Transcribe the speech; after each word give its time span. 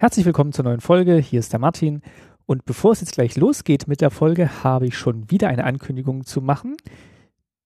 Herzlich 0.00 0.24
willkommen 0.24 0.54
zur 0.54 0.64
neuen 0.64 0.80
Folge. 0.80 1.16
Hier 1.16 1.40
ist 1.40 1.52
der 1.52 1.60
Martin. 1.60 2.00
Und 2.46 2.64
bevor 2.64 2.92
es 2.92 3.02
jetzt 3.02 3.12
gleich 3.12 3.36
losgeht 3.36 3.86
mit 3.86 4.00
der 4.00 4.10
Folge, 4.10 4.64
habe 4.64 4.86
ich 4.86 4.96
schon 4.96 5.30
wieder 5.30 5.48
eine 5.48 5.64
Ankündigung 5.64 6.24
zu 6.24 6.40
machen. 6.40 6.78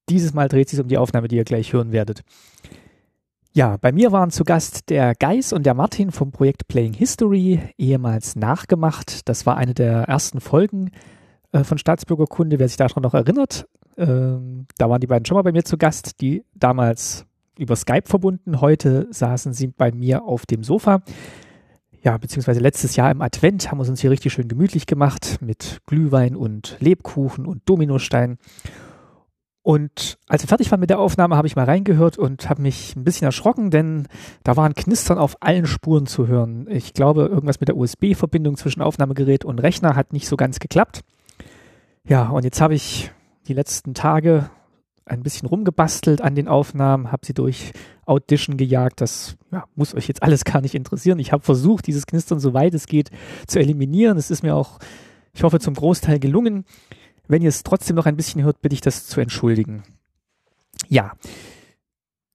Dieses 0.09 0.35
Mal 0.35 0.49
dreht 0.49 0.67
es 0.67 0.73
sich 0.73 0.81
um 0.81 0.89
die 0.89 0.99
Aufnahme, 0.99 1.29
die 1.29 1.37
ihr 1.37 1.45
gleich 1.45 1.73
hören 1.73 1.93
werdet. 1.93 2.23
Ja, 3.53 3.77
bei 3.77 3.93
mir 3.93 4.11
waren 4.11 4.33
zu 4.33 4.43
Gast 4.43 4.91
der 4.91 5.15
Geis 5.15 5.53
und 5.53 5.65
der 5.65 5.75
Martin 5.75 6.11
vom 6.11 6.33
Projekt 6.33 6.67
Playing 6.67 6.95
History, 6.95 7.61
ehemals 7.79 8.35
nachgemacht. 8.35 9.29
Das 9.29 9.47
war 9.47 9.57
eine 9.57 9.73
der 9.73 10.09
ersten 10.09 10.41
Folgen 10.41 10.91
äh, 11.53 11.63
von 11.63 11.79
Staatsbürgerkunde, 11.79 12.59
wer 12.59 12.67
sich 12.67 12.79
daran 12.79 13.05
noch 13.05 13.15
erinnert. 13.15 13.69
Ähm, 13.97 14.67
da 14.77 14.91
waren 14.91 15.01
die 15.01 15.07
beiden 15.07 15.25
schon 15.25 15.37
mal 15.37 15.43
bei 15.43 15.53
mir 15.53 15.63
zu 15.63 15.79
Gast, 15.79 16.21
die 16.21 16.43
damals 16.53 17.27
über 17.57 17.77
Skype 17.77 18.09
verbunden. 18.09 18.61
Heute 18.61 19.07
saßen 19.13 19.53
sie 19.53 19.69
bei 19.69 19.93
mir 19.93 20.25
auf 20.25 20.47
dem 20.47 20.65
Sofa. 20.65 21.01
Ja, 22.05 22.19
beziehungsweise 22.19 22.61
letztes 22.61 22.97
Jahr 22.97 23.11
im 23.11 23.23
Advent 23.23 23.71
haben 23.71 23.79
wir 23.79 23.89
uns 23.89 24.03
hier 24.03 24.11
richtig 24.11 24.35
schön 24.35 24.47
gemütlich 24.47 24.85
gemacht 24.85 25.39
mit 25.41 25.81
Glühwein 25.87 26.37
und 26.37 26.77
Lebkuchen 26.79 27.47
und 27.47 27.63
Dominostein. 27.65 28.37
Und 29.63 30.19
als 30.29 30.43
wir 30.43 30.49
fertig 30.49 30.71
waren 30.71 30.81
mit 30.81 30.91
der 30.91 30.99
Aufnahme, 30.99 31.39
habe 31.39 31.47
ich 31.47 31.57
mal 31.57 31.65
reingehört 31.65 32.19
und 32.19 32.51
habe 32.51 32.61
mich 32.61 32.95
ein 32.95 33.05
bisschen 33.05 33.25
erschrocken, 33.25 33.71
denn 33.71 34.07
da 34.43 34.59
waren 34.59 34.75
Knistern 34.75 35.17
auf 35.17 35.39
allen 35.41 35.65
Spuren 35.65 36.05
zu 36.05 36.27
hören. 36.27 36.67
Ich 36.69 36.93
glaube, 36.93 37.23
irgendwas 37.23 37.61
mit 37.61 37.71
der 37.71 37.77
USB-Verbindung 37.79 38.59
zwischen 38.59 38.83
Aufnahmegerät 38.83 39.47
und 39.47 39.59
Rechner 39.61 39.97
hat 39.97 40.13
nicht 40.13 40.29
so 40.29 40.37
ganz 40.37 40.59
geklappt. 40.59 41.01
Ja, 42.07 42.29
und 42.29 42.45
jetzt 42.45 42.61
habe 42.61 42.75
ich 42.75 43.13
die 43.49 43.55
letzten 43.55 43.95
Tage 43.95 44.51
ein 45.07 45.23
bisschen 45.23 45.49
rumgebastelt 45.49 46.21
an 46.21 46.35
den 46.35 46.49
Aufnahmen, 46.49 47.13
habe 47.13 47.27
sie 47.27 47.35
durch 47.35 47.73
Audition 48.07 48.57
gejagt. 48.57 49.01
Das 49.01 49.37
ja, 49.53 49.65
muss 49.75 49.95
euch 49.95 50.09
jetzt 50.09 50.23
alles 50.23 50.45
gar 50.45 50.61
nicht 50.61 50.75
interessieren. 50.75 51.19
Ich 51.19 51.33
habe 51.33 51.43
versucht, 51.43 51.87
dieses 51.87 52.07
Knistern 52.07 52.41
so 52.41 52.55
weit 52.55 52.75
es 52.75 52.87
geht 52.87 53.11
zu 53.47 53.59
eliminieren. 53.59 54.19
Es 54.19 54.31
ist 54.31 54.43
mir 54.43 54.55
auch, 54.55 54.79
ich 55.33 55.43
hoffe, 55.43 55.61
zum 55.61 55.75
Großteil 55.75 56.19
gelungen. 56.19 56.65
Wenn 57.27 57.43
ihr 57.43 57.49
es 57.49 57.63
trotzdem 57.63 57.97
noch 57.97 58.07
ein 58.07 58.17
bisschen 58.17 58.43
hört, 58.43 58.61
bitte 58.61 58.75
ich 58.75 58.81
das 58.81 59.07
zu 59.07 59.21
entschuldigen. 59.21 59.83
Ja, 60.89 61.13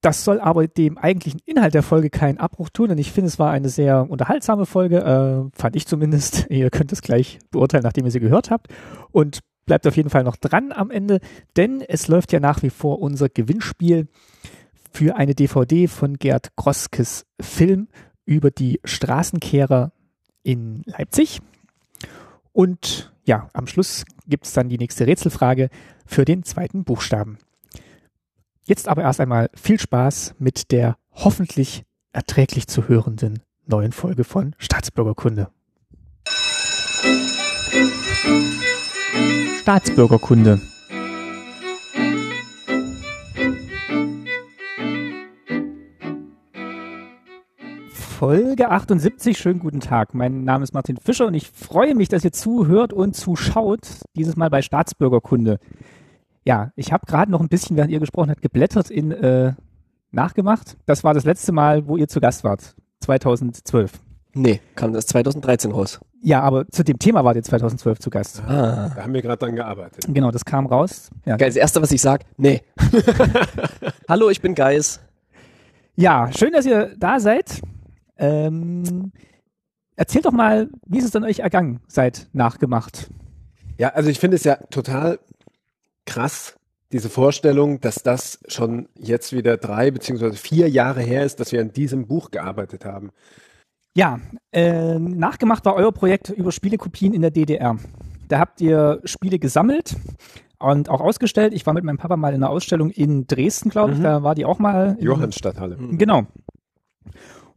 das 0.01 0.23
soll 0.23 0.39
aber 0.39 0.67
dem 0.67 0.97
eigentlichen 0.97 1.41
Inhalt 1.45 1.73
der 1.73 1.83
Folge 1.83 2.09
keinen 2.09 2.37
Abbruch 2.37 2.69
tun, 2.69 2.89
denn 2.89 2.97
ich 2.97 3.11
finde, 3.11 3.27
es 3.27 3.37
war 3.37 3.51
eine 3.51 3.67
sehr 3.67 4.09
unterhaltsame 4.09 4.65
Folge, 4.65 4.99
äh, 4.99 5.57
fand 5.57 5.75
ich 5.75 5.87
zumindest. 5.87 6.47
Ihr 6.49 6.69
könnt 6.69 6.93
es 6.93 7.01
gleich 7.01 7.39
beurteilen, 7.51 7.83
nachdem 7.83 8.05
ihr 8.05 8.11
sie 8.11 8.21
gehört 8.21 8.49
habt. 8.49 8.67
Und 9.11 9.39
bleibt 9.69 9.85
auf 9.85 9.95
jeden 9.97 10.09
Fall 10.09 10.23
noch 10.23 10.35
dran 10.35 10.71
am 10.71 10.89
Ende, 10.89 11.19
denn 11.55 11.81
es 11.81 12.07
läuft 12.07 12.33
ja 12.33 12.39
nach 12.39 12.63
wie 12.63 12.71
vor 12.71 12.99
unser 13.03 13.29
Gewinnspiel 13.29 14.07
für 14.91 15.15
eine 15.15 15.35
DVD 15.35 15.87
von 15.87 16.17
Gerd 16.17 16.55
Groskes 16.55 17.27
Film 17.39 17.87
über 18.25 18.49
die 18.49 18.79
Straßenkehrer 18.83 19.91
in 20.41 20.81
Leipzig. 20.85 21.39
Und 22.51 23.13
ja, 23.25 23.47
am 23.53 23.67
Schluss 23.67 24.05
gibt 24.27 24.47
es 24.47 24.53
dann 24.53 24.69
die 24.69 24.79
nächste 24.79 25.05
Rätselfrage 25.05 25.69
für 26.07 26.25
den 26.25 26.41
zweiten 26.41 26.83
Buchstaben. 26.83 27.37
Jetzt 28.65 28.87
aber 28.87 29.03
erst 29.03 29.19
einmal 29.19 29.51
viel 29.53 29.79
Spaß 29.79 30.33
mit 30.39 30.71
der 30.71 30.97
hoffentlich 31.11 31.83
erträglich 32.11 32.65
zu 32.65 32.87
hörenden 32.87 33.43
neuen 33.67 33.91
Folge 33.91 34.23
von 34.23 34.55
Staatsbürgerkunde. 34.57 35.51
Staatsbürgerkunde. 39.61 40.59
Folge 47.91 48.69
78. 48.69 49.37
Schönen 49.37 49.59
guten 49.59 49.79
Tag. 49.79 50.13
Mein 50.13 50.43
Name 50.43 50.63
ist 50.63 50.73
Martin 50.73 50.97
Fischer 50.97 51.27
und 51.27 51.35
ich 51.35 51.49
freue 51.49 51.95
mich, 51.95 52.09
dass 52.09 52.25
ihr 52.25 52.33
zuhört 52.33 52.91
und 52.91 53.15
zuschaut. 53.15 53.87
Dieses 54.15 54.35
Mal 54.35 54.49
bei 54.49 54.61
Staatsbürgerkunde. 54.61 55.59
Ja, 56.43 56.71
ich 56.75 56.91
habe 56.91 57.05
gerade 57.05 57.31
noch 57.31 57.39
ein 57.39 57.47
bisschen, 57.47 57.77
während 57.77 57.91
ihr 57.91 57.99
gesprochen 57.99 58.31
habt, 58.31 58.41
geblättert 58.41 58.89
in 58.89 59.11
äh, 59.11 59.53
nachgemacht. 60.11 60.77
Das 60.85 61.03
war 61.03 61.13
das 61.13 61.23
letzte 61.25 61.51
Mal, 61.51 61.87
wo 61.87 61.95
ihr 61.95 62.07
zu 62.07 62.19
Gast 62.19 62.43
wart. 62.43 62.75
2012. 63.01 64.01
Nee, 64.33 64.61
kam 64.75 64.93
das 64.93 65.07
2013 65.07 65.71
raus. 65.71 65.99
Ja, 66.21 66.41
aber 66.41 66.67
zu 66.67 66.83
dem 66.83 66.99
Thema 66.99 67.23
wart 67.23 67.35
ihr 67.35 67.43
2012 67.43 67.99
zu 67.99 68.09
Gast. 68.09 68.41
Ah. 68.45 68.91
Da 68.95 69.03
haben 69.03 69.13
wir 69.13 69.21
gerade 69.21 69.39
dran 69.39 69.55
gearbeitet. 69.55 70.05
Genau, 70.07 70.31
das 70.31 70.45
kam 70.45 70.65
raus. 70.67 71.09
Ja. 71.25 71.37
Geil, 71.37 71.49
das 71.49 71.55
erste, 71.55 71.81
was 71.81 71.91
ich 71.91 72.01
sag, 72.01 72.25
nee. 72.37 72.61
Hallo, 74.09 74.29
ich 74.29 74.41
bin 74.41 74.53
Geis. 74.53 74.99
Ja, 75.95 76.29
schön, 76.31 76.51
dass 76.51 76.65
ihr 76.65 76.95
da 76.97 77.19
seid. 77.19 77.61
Ähm, 78.17 79.11
erzählt 79.95 80.25
doch 80.25 80.31
mal, 80.31 80.69
wie 80.85 80.99
ist 80.99 81.05
es 81.05 81.11
denn 81.11 81.23
euch 81.23 81.39
ergangen 81.39 81.79
seit 81.87 82.27
nachgemacht? 82.33 83.09
Ja, 83.77 83.89
also 83.89 84.09
ich 84.09 84.19
finde 84.19 84.35
es 84.35 84.43
ja 84.43 84.55
total 84.69 85.19
krass, 86.05 86.55
diese 86.91 87.09
Vorstellung, 87.09 87.79
dass 87.81 88.03
das 88.03 88.39
schon 88.47 88.89
jetzt 88.95 89.31
wieder 89.31 89.57
drei 89.57 89.91
beziehungsweise 89.91 90.35
vier 90.35 90.69
Jahre 90.69 91.01
her 91.01 91.23
ist, 91.23 91.39
dass 91.39 91.51
wir 91.51 91.61
an 91.61 91.71
diesem 91.71 92.07
Buch 92.07 92.31
gearbeitet 92.31 92.83
haben. 92.83 93.11
Ja, 93.99 94.21
äh, 94.53 94.97
nachgemacht 94.97 95.65
war 95.65 95.75
euer 95.75 95.91
Projekt 95.91 96.29
über 96.29 96.53
Spielekopien 96.53 97.13
in 97.13 97.21
der 97.21 97.31
DDR. 97.31 97.77
Da 98.29 98.39
habt 98.39 98.61
ihr 98.61 99.01
Spiele 99.03 99.39
gesammelt 99.39 99.97
und 100.57 100.87
auch 100.87 101.01
ausgestellt. 101.01 101.53
Ich 101.53 101.65
war 101.65 101.73
mit 101.73 101.83
meinem 101.83 101.97
Papa 101.97 102.15
mal 102.15 102.29
in 102.29 102.35
einer 102.35 102.49
Ausstellung 102.49 102.91
in 102.91 103.27
Dresden, 103.27 103.69
glaube 103.69 103.91
ich. 103.91 103.99
Mhm. 103.99 104.03
Da 104.03 104.23
war 104.23 104.35
die 104.35 104.45
auch 104.45 104.57
mal. 104.57 104.95
Johannstadthalle. 105.01 105.75
Mhm. 105.75 105.97
Genau. 105.97 106.27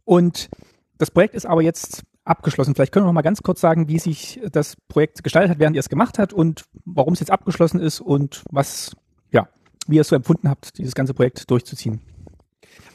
Und 0.03 0.49
das 0.97 1.11
Projekt 1.11 1.33
ist 1.33 1.45
aber 1.45 1.61
jetzt 1.61 2.03
abgeschlossen. 2.25 2.75
Vielleicht 2.75 2.91
können 2.91 3.05
wir 3.05 3.07
noch 3.07 3.13
mal 3.13 3.21
ganz 3.21 3.41
kurz 3.41 3.61
sagen, 3.61 3.87
wie 3.87 3.99
sich 3.99 4.41
das 4.51 4.75
Projekt 4.89 5.23
gestaltet 5.23 5.51
hat, 5.51 5.59
während 5.59 5.77
ihr 5.77 5.79
es 5.79 5.87
gemacht 5.87 6.19
habt 6.19 6.33
und 6.33 6.65
warum 6.83 7.13
es 7.13 7.21
jetzt 7.21 7.31
abgeschlossen 7.31 7.79
ist 7.79 8.01
und 8.01 8.43
was, 8.51 8.97
ja, 9.31 9.47
wie 9.87 9.95
ihr 9.95 10.01
es 10.01 10.09
so 10.09 10.15
empfunden 10.17 10.49
habt, 10.49 10.77
dieses 10.77 10.93
ganze 10.93 11.13
Projekt 11.13 11.49
durchzuziehen. 11.49 12.01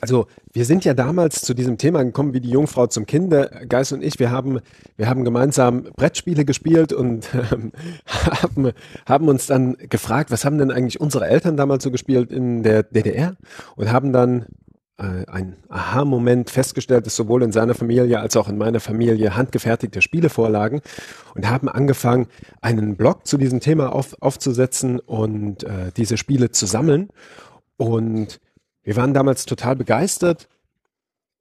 Also 0.00 0.26
wir 0.52 0.64
sind 0.64 0.84
ja 0.84 0.94
damals 0.94 1.42
zu 1.42 1.54
diesem 1.54 1.78
Thema 1.78 2.02
gekommen 2.02 2.32
wie 2.32 2.40
die 2.40 2.50
Jungfrau 2.50 2.86
zum 2.86 3.06
Kinde. 3.06 3.50
Geist 3.68 3.92
und 3.92 4.02
ich, 4.02 4.18
wir 4.18 4.30
haben, 4.30 4.60
wir 4.96 5.08
haben 5.08 5.24
gemeinsam 5.24 5.84
Brettspiele 5.96 6.44
gespielt 6.44 6.92
und 6.92 7.28
ähm, 7.52 7.72
haben, 8.06 8.72
haben 9.06 9.28
uns 9.28 9.46
dann 9.46 9.76
gefragt, 9.88 10.30
was 10.30 10.44
haben 10.44 10.58
denn 10.58 10.70
eigentlich 10.70 11.00
unsere 11.00 11.26
Eltern 11.26 11.56
damals 11.56 11.84
so 11.84 11.90
gespielt 11.90 12.30
in 12.30 12.62
der 12.62 12.82
DDR 12.84 13.36
und 13.76 13.90
haben 13.90 14.12
dann 14.12 14.46
äh, 14.98 15.24
ein 15.26 15.56
Aha-Moment 15.68 16.50
festgestellt, 16.50 17.06
dass 17.06 17.16
sowohl 17.16 17.42
in 17.42 17.52
seiner 17.52 17.74
Familie 17.74 18.20
als 18.20 18.36
auch 18.36 18.48
in 18.48 18.58
meiner 18.58 18.80
Familie 18.80 19.36
handgefertigte 19.36 20.02
Spiele 20.02 20.28
vorlagen 20.28 20.80
und 21.34 21.48
haben 21.48 21.68
angefangen, 21.68 22.26
einen 22.60 22.96
Blog 22.96 23.26
zu 23.26 23.36
diesem 23.36 23.60
Thema 23.60 23.92
auf, 23.92 24.16
aufzusetzen 24.20 24.98
und 25.00 25.64
äh, 25.64 25.92
diese 25.96 26.16
Spiele 26.16 26.50
zu 26.50 26.66
sammeln 26.66 27.10
und 27.76 28.40
wir 28.88 28.96
waren 28.96 29.12
damals 29.12 29.44
total 29.44 29.76
begeistert, 29.76 30.48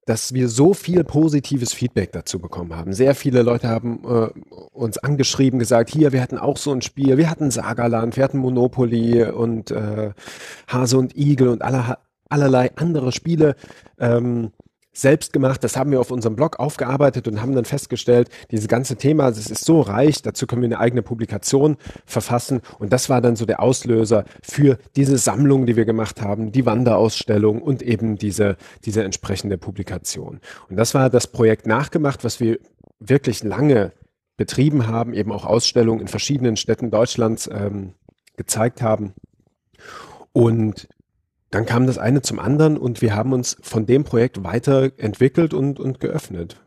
dass 0.06 0.34
wir 0.34 0.50
so 0.50 0.74
viel 0.74 1.06
positives 1.06 1.72
Feedback 1.72 2.12
dazu 2.12 2.40
bekommen 2.40 2.76
haben. 2.76 2.92
Sehr 2.92 3.16
viele 3.16 3.42
Leute 3.42 3.70
haben 3.70 4.02
äh, 4.04 4.28
uns 4.74 4.98
angeschrieben, 4.98 5.58
gesagt, 5.58 5.90
hier, 5.90 6.12
wir 6.12 6.22
hatten 6.22 6.38
auch 6.38 6.58
so 6.58 6.74
ein 6.74 6.82
Spiel, 6.82 7.18
wir 7.18 7.30
hatten 7.30 7.50
Sagaland, 7.50 8.18
wir 8.18 8.26
hatten 8.26 8.40
Monopoly 8.40 9.24
und 9.24 9.72
äh, 9.72 10.12
Hase 10.68 10.98
und 10.98 11.16
Igel 11.16 11.48
und 11.48 11.62
aller, 11.62 12.00
allerlei 12.28 12.72
andere 12.76 13.14
Spiele. 13.14 13.56
Ähm, 13.98 14.52
selbst 14.98 15.32
gemacht. 15.32 15.64
Das 15.64 15.78
haben 15.78 15.92
wir 15.92 16.00
auf 16.00 16.12
unserem 16.12 16.36
Blog 16.36 16.60
aufgearbeitet 16.60 17.28
und 17.28 17.42
haben 17.42 17.54
dann 17.54 17.66
festgestellt, 17.66 18.30
dieses 18.52 18.68
ganze 18.68 18.96
Thema, 18.96 19.30
das 19.30 19.50
ist 19.50 19.64
so 19.64 19.82
reich, 19.82 20.22
dazu 20.22 20.48
können 20.48 20.64
wir 20.64 20.68
eine 20.68 20.80
eigene 20.80 21.04
Publikation 21.04 21.78
verfassen. 22.06 22.62
Und 22.80 22.92
das 22.92 23.10
war 23.10 23.22
dann 23.22 23.36
so 23.36 23.46
der 23.46 23.62
Auslöser 23.62 24.26
für 24.42 24.78
diese 24.96 25.18
Sammlung, 25.18 25.66
die 25.66 25.76
wir 25.76 25.86
gemacht 25.86 26.22
haben, 26.22 26.52
die 26.52 26.66
Wanderausstellung 26.66 27.62
und 27.62 27.82
eben 27.84 28.18
diese, 28.18 28.58
diese 28.86 29.04
entsprechende 29.04 29.58
Publikation. 29.58 30.40
Und 30.70 30.78
das 30.78 30.94
war 30.94 31.10
das 31.10 31.28
Projekt 31.28 31.68
nachgemacht, 31.68 32.24
was 32.24 32.40
wir 32.40 32.58
wirklich 33.00 33.44
lange 33.44 33.94
betrieben 34.36 34.88
haben, 34.88 35.14
eben 35.14 35.32
auch 35.32 35.46
Ausstellungen 35.46 36.02
in 36.02 36.08
verschiedenen 36.08 36.58
Städten 36.58 36.92
Deutschlands 36.92 37.50
ähm, 37.52 37.94
gezeigt 38.36 38.82
haben. 38.82 39.14
Und 40.32 40.88
dann 41.50 41.66
kam 41.66 41.88
das 41.88 41.98
eine 41.98 42.22
zum 42.22 42.40
anderen 42.40 42.78
und 42.78 43.02
wir 43.02 43.16
haben 43.16 43.34
uns 43.34 43.58
von 43.62 43.86
dem 43.86 44.04
Projekt 44.04 44.44
weiterentwickelt 44.44 45.54
und, 45.54 45.80
und 45.80 46.00
geöffnet. 46.00 46.62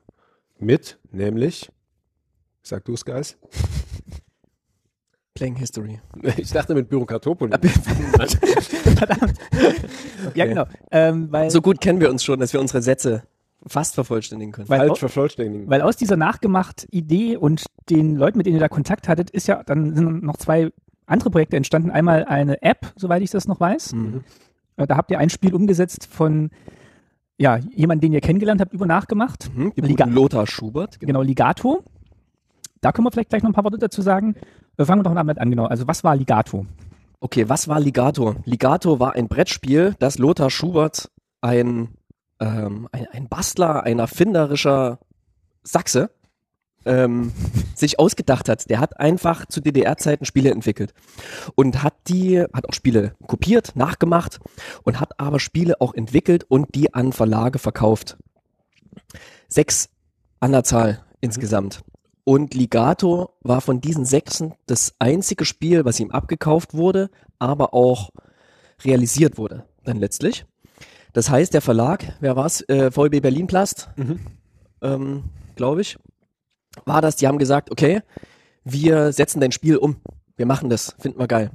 Mit, 0.59 0.99
nämlich, 1.11 1.71
sag 2.63 2.85
du 2.85 2.95
es, 2.95 3.05
Guys? 3.05 3.37
Playing 5.35 5.57
History. 5.57 6.01
Ich 6.37 6.51
dachte 6.51 6.75
mit 6.75 6.89
Bürokratopoli. 6.89 7.53
Verdammt. 7.59 9.35
Okay. 9.53 9.75
Ja, 10.35 10.47
genau. 10.47 10.67
Ähm, 10.91 11.29
weil, 11.31 11.51
so 11.51 11.63
gut 11.63 11.81
kennen 11.81 12.01
wir 12.01 12.11
uns 12.11 12.25
schon, 12.25 12.41
dass 12.41 12.53
wir 12.53 12.61
unsere 12.61 12.83
Sätze 12.83 13.23
fast 13.67 13.95
vervollständigen 13.95 14.53
können. 14.53 14.69
Weil, 14.69 14.95
vervollständigen. 14.97 15.69
Weil 15.69 15.83
aus 15.83 15.97
dieser 15.97 16.17
Nachgemacht-Idee 16.17 17.37
und 17.37 17.65
den 17.89 18.17
Leuten, 18.17 18.39
mit 18.39 18.47
denen 18.47 18.57
ihr 18.57 18.61
da 18.61 18.69
Kontakt 18.69 19.09
hattet, 19.09 19.31
ist 19.31 19.49
ja, 19.49 19.63
dann 19.63 19.95
sind 19.95 20.23
noch 20.23 20.37
zwei 20.37 20.71
andere 21.07 21.31
Projekte 21.31 21.57
entstanden. 21.57 21.91
Einmal 21.91 22.25
eine 22.25 22.63
App, 22.63 22.93
soweit 22.97 23.23
ich 23.23 23.31
das 23.31 23.49
noch 23.49 23.61
weiß. 23.61 23.95
Mhm. 23.95 24.25
Äh, 24.81 24.87
da 24.87 24.97
habt 24.97 25.11
ihr 25.11 25.19
ein 25.19 25.31
Spiel 25.31 25.55
umgesetzt 25.55 26.07
von 26.11 26.51
ja, 27.39 27.57
jemanden, 27.75 28.03
den 28.03 28.13
ihr 28.13 28.21
kennengelernt 28.21 28.61
habt, 28.61 28.73
über 28.75 28.87
nachgemacht. 28.87 29.51
Mhm, 29.55 29.73
Liga- 29.77 30.05
Lothar 30.07 30.47
Schubert. 30.47 31.01
Genau, 31.01 31.23
Ligato. 31.23 31.83
Da 32.81 32.93
können 32.93 33.07
wir 33.07 33.13
vielleicht 33.13 33.31
gleich 33.31 33.43
noch 33.43 33.51
ein 33.51 33.55
paar 33.55 33.65
Worte 33.65 33.79
dazu 33.79 34.03
sagen. 34.03 34.35
Wir 34.77 34.87
fangen 34.87 35.03
doch 35.05 35.15
damit 35.15 35.39
an, 35.39 35.51
genau. 35.51 35.67
Also 35.67 35.87
was 35.87 36.05
war 36.05 36.17
Ligato? 36.17 36.67
Okay, 37.21 37.49
was 37.49 37.69
war 37.69 37.81
Ligato? 37.81 38.37
Ligato 38.45 38.99
war 39.01 39.15
ein 39.15 39.29
Brettspiel, 39.29 39.95
das 39.99 40.19
Lothar 40.19 40.51
Schubert, 40.51 41.11
ein, 41.43 41.89
ähm, 42.41 42.89
ein, 42.93 43.07
ein 43.13 43.29
Bastler, 43.29 43.85
ein 43.85 43.99
erfinderischer 43.99 44.99
Sachse, 45.63 46.11
ähm, 46.85 47.33
sich 47.75 47.99
ausgedacht 47.99 48.49
hat. 48.49 48.71
Der 48.71 48.81
hat 48.81 48.99
einfach 48.99 49.47
zu 49.47 49.61
DDR-Zeiten 49.61 50.25
Spiele 50.25 50.51
entwickelt 50.51 50.95
und 51.55 51.83
hat 51.83 51.95
die, 52.09 52.41
hat 52.41 52.69
auch 52.69 52.75
Spiele 52.75 53.15
kopiert, 53.27 53.77
nachgemacht 53.77 54.39
und 54.85 55.01
hat 55.01 55.19
aber 55.19 55.41
Spiele 55.41 55.81
auch 55.81 55.95
entwickelt 55.95 56.45
und 56.49 56.75
die 56.75 56.95
an 56.95 57.13
Verlage 57.13 57.59
verkauft. 57.59 58.17
Sechs 59.49 59.91
an 60.41 60.53
der 60.53 60.65
Zahl 60.65 61.05
insgesamt. 61.21 61.83
Und 62.25 62.55
Ligato 62.55 63.31
war 63.41 63.61
von 63.61 63.81
diesen 63.81 64.05
sechsen 64.05 64.55
das 64.67 64.95
einzige 64.99 65.45
Spiel, 65.45 65.85
was 65.85 66.01
ihm 66.01 66.11
abgekauft 66.11 66.75
wurde, 66.75 67.11
aber 67.39 67.75
auch 67.75 68.11
realisiert 68.85 69.39
wurde 69.39 69.65
dann 69.85 69.99
letztlich. 69.99 70.47
Das 71.13 71.29
heißt, 71.29 71.55
der 71.55 71.61
Verlag, 71.61 72.17
wer 72.21 72.37
war's? 72.37 72.61
Äh, 72.63 72.91
VEB 72.95 73.21
Berlin 73.21 73.47
Plast, 73.47 73.89
ähm, 74.83 75.25
glaube 75.57 75.81
ich, 75.81 75.99
war 76.85 77.03
das. 77.03 77.17
Die 77.17 77.27
haben 77.27 77.39
gesagt, 77.39 77.71
okay, 77.71 78.03
wir 78.65 79.13
setzen 79.13 79.41
dein 79.41 79.53
Spiel 79.53 79.77
um. 79.77 80.01
Wir 80.37 80.47
machen 80.47 80.71
das, 80.71 80.95
finden 80.99 81.19
wir 81.19 81.27
geil. 81.27 81.51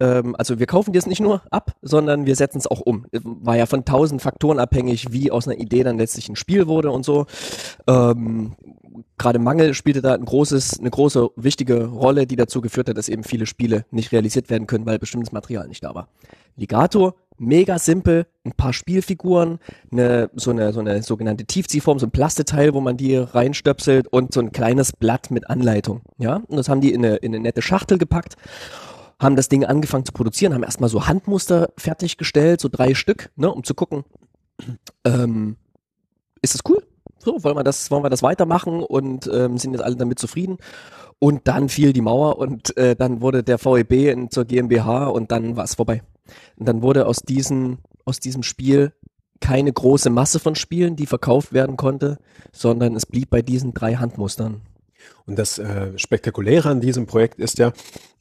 Ähm, 0.00 0.34
also 0.36 0.58
wir 0.58 0.66
kaufen 0.66 0.92
dir 0.92 0.98
es 0.98 1.06
nicht 1.06 1.20
nur 1.20 1.42
ab, 1.50 1.72
sondern 1.82 2.26
wir 2.26 2.36
setzen 2.36 2.58
es 2.58 2.66
auch 2.66 2.80
um. 2.80 3.06
War 3.12 3.56
ja 3.56 3.66
von 3.66 3.84
tausend 3.84 4.22
Faktoren 4.22 4.58
abhängig, 4.58 5.12
wie 5.12 5.30
aus 5.30 5.46
einer 5.46 5.58
Idee 5.58 5.82
dann 5.82 5.98
letztlich 5.98 6.28
ein 6.28 6.36
Spiel 6.36 6.66
wurde 6.66 6.90
und 6.90 7.04
so. 7.04 7.26
Ähm, 7.86 8.54
Gerade 9.18 9.38
Mangel 9.38 9.74
spielte 9.74 10.02
da 10.02 10.14
ein 10.14 10.24
großes, 10.24 10.78
eine 10.78 10.90
große, 10.90 11.30
wichtige 11.36 11.86
Rolle, 11.86 12.26
die 12.26 12.36
dazu 12.36 12.60
geführt 12.60 12.88
hat, 12.88 12.96
dass 12.96 13.08
eben 13.08 13.24
viele 13.24 13.46
Spiele 13.46 13.84
nicht 13.90 14.12
realisiert 14.12 14.50
werden 14.50 14.66
können, 14.66 14.86
weil 14.86 14.98
bestimmtes 14.98 15.32
Material 15.32 15.66
nicht 15.66 15.82
da 15.82 15.94
war. 15.94 16.08
Ligato, 16.56 17.14
mega 17.36 17.78
simpel, 17.78 18.26
ein 18.44 18.52
paar 18.52 18.72
Spielfiguren, 18.72 19.58
eine, 19.90 20.30
so 20.34 20.50
eine, 20.50 20.72
so 20.72 20.80
eine 20.80 21.02
sogenannte 21.02 21.44
Tiefziehform, 21.44 21.98
so 21.98 22.06
ein 22.06 22.12
Plasteteil, 22.12 22.74
wo 22.74 22.80
man 22.80 22.96
die 22.96 23.16
reinstöpselt 23.16 24.06
und 24.08 24.32
so 24.32 24.40
ein 24.40 24.52
kleines 24.52 24.92
Blatt 24.92 25.30
mit 25.30 25.50
Anleitung. 25.50 26.02
Ja, 26.18 26.42
und 26.46 26.56
das 26.56 26.68
haben 26.68 26.80
die 26.80 26.92
in 26.92 27.04
eine, 27.04 27.16
in 27.16 27.34
eine 27.34 27.42
nette 27.42 27.62
Schachtel 27.62 27.98
gepackt 27.98 28.36
haben 29.20 29.36
das 29.36 29.48
Ding 29.48 29.64
angefangen 29.64 30.04
zu 30.04 30.12
produzieren, 30.12 30.54
haben 30.54 30.62
erstmal 30.62 30.90
so 30.90 31.06
Handmuster 31.06 31.72
fertiggestellt, 31.76 32.60
so 32.60 32.68
drei 32.68 32.94
Stück, 32.94 33.30
ne, 33.36 33.52
um 33.52 33.64
zu 33.64 33.74
gucken, 33.74 34.04
ähm, 35.04 35.56
ist 36.42 36.54
das 36.54 36.62
cool? 36.68 36.82
So, 37.18 37.42
wollen 37.42 37.56
wir 37.56 37.64
das, 37.64 37.90
wollen 37.90 38.04
wir 38.04 38.10
das 38.10 38.22
weitermachen 38.22 38.82
und 38.82 39.30
ähm, 39.32 39.56
sind 39.56 39.72
jetzt 39.72 39.82
alle 39.82 39.96
damit 39.96 40.18
zufrieden? 40.18 40.58
Und 41.18 41.48
dann 41.48 41.68
fiel 41.68 41.92
die 41.92 42.02
Mauer 42.02 42.38
und 42.38 42.76
äh, 42.76 42.94
dann 42.94 43.22
wurde 43.22 43.42
der 43.42 43.58
VEB 43.58 43.92
in, 44.12 44.30
zur 44.30 44.44
GmbH 44.44 45.06
und 45.06 45.32
dann 45.32 45.56
war 45.56 45.64
es 45.64 45.74
vorbei. 45.74 46.02
Und 46.56 46.66
dann 46.68 46.82
wurde 46.82 47.06
aus 47.06 47.18
diesem, 47.18 47.78
aus 48.04 48.20
diesem 48.20 48.42
Spiel 48.42 48.92
keine 49.40 49.72
große 49.72 50.10
Masse 50.10 50.38
von 50.38 50.54
Spielen, 50.54 50.96
die 50.96 51.06
verkauft 51.06 51.52
werden 51.52 51.76
konnte, 51.76 52.18
sondern 52.52 52.94
es 52.94 53.06
blieb 53.06 53.30
bei 53.30 53.42
diesen 53.42 53.72
drei 53.74 53.94
Handmustern. 53.94 54.62
Und 55.26 55.38
das 55.38 55.58
äh, 55.58 55.98
Spektakuläre 55.98 56.68
an 56.70 56.80
diesem 56.80 57.06
Projekt 57.06 57.38
ist 57.38 57.58
ja, 57.58 57.72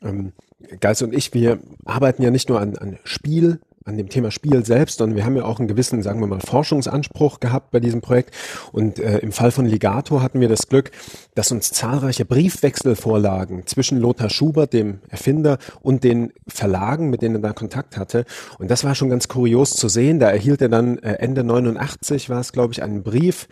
ähm, 0.01 0.33
Geist 0.79 1.01
und 1.03 1.13
ich, 1.13 1.33
wir 1.33 1.59
arbeiten 1.85 2.23
ja 2.23 2.31
nicht 2.31 2.49
nur 2.49 2.59
an, 2.59 2.77
an 2.77 2.97
Spiel, 3.03 3.59
an 3.85 3.97
dem 3.97 4.09
Thema 4.09 4.31
Spiel 4.31 4.65
selbst, 4.65 4.99
sondern 4.99 5.17
wir 5.17 5.25
haben 5.25 5.35
ja 5.35 5.43
auch 5.43 5.59
einen 5.59 5.67
gewissen, 5.67 6.01
sagen 6.03 6.19
wir 6.21 6.27
mal, 6.27 6.39
Forschungsanspruch 6.39 7.39
gehabt 7.39 7.71
bei 7.71 7.79
diesem 7.79 8.01
Projekt. 8.01 8.33
Und 8.71 8.99
äh, 8.99 9.19
im 9.19 9.31
Fall 9.31 9.51
von 9.51 9.65
Ligato 9.65 10.21
hatten 10.21 10.39
wir 10.39 10.47
das 10.47 10.67
Glück, 10.67 10.91
dass 11.35 11.51
uns 11.51 11.71
zahlreiche 11.71 12.25
Briefwechsel 12.25 12.95
vorlagen 12.95 13.63
zwischen 13.65 13.99
Lothar 13.99 14.29
Schubert, 14.29 14.73
dem 14.73 14.99
Erfinder, 15.09 15.57
und 15.81 16.03
den 16.03 16.31
Verlagen, 16.47 17.09
mit 17.09 17.21
denen 17.21 17.35
er 17.35 17.41
da 17.41 17.53
Kontakt 17.53 17.97
hatte. 17.97 18.25
Und 18.57 18.71
das 18.71 18.83
war 18.83 18.95
schon 18.95 19.09
ganz 19.09 19.27
kurios 19.27 19.71
zu 19.71 19.89
sehen. 19.89 20.19
Da 20.19 20.29
erhielt 20.29 20.61
er 20.61 20.69
dann 20.69 20.97
äh, 20.99 21.15
Ende 21.15 21.43
89, 21.43 22.29
war 22.29 22.39
es, 22.39 22.53
glaube 22.53 22.73
ich, 22.73 22.83
einen 22.83 23.03
Brief 23.03 23.47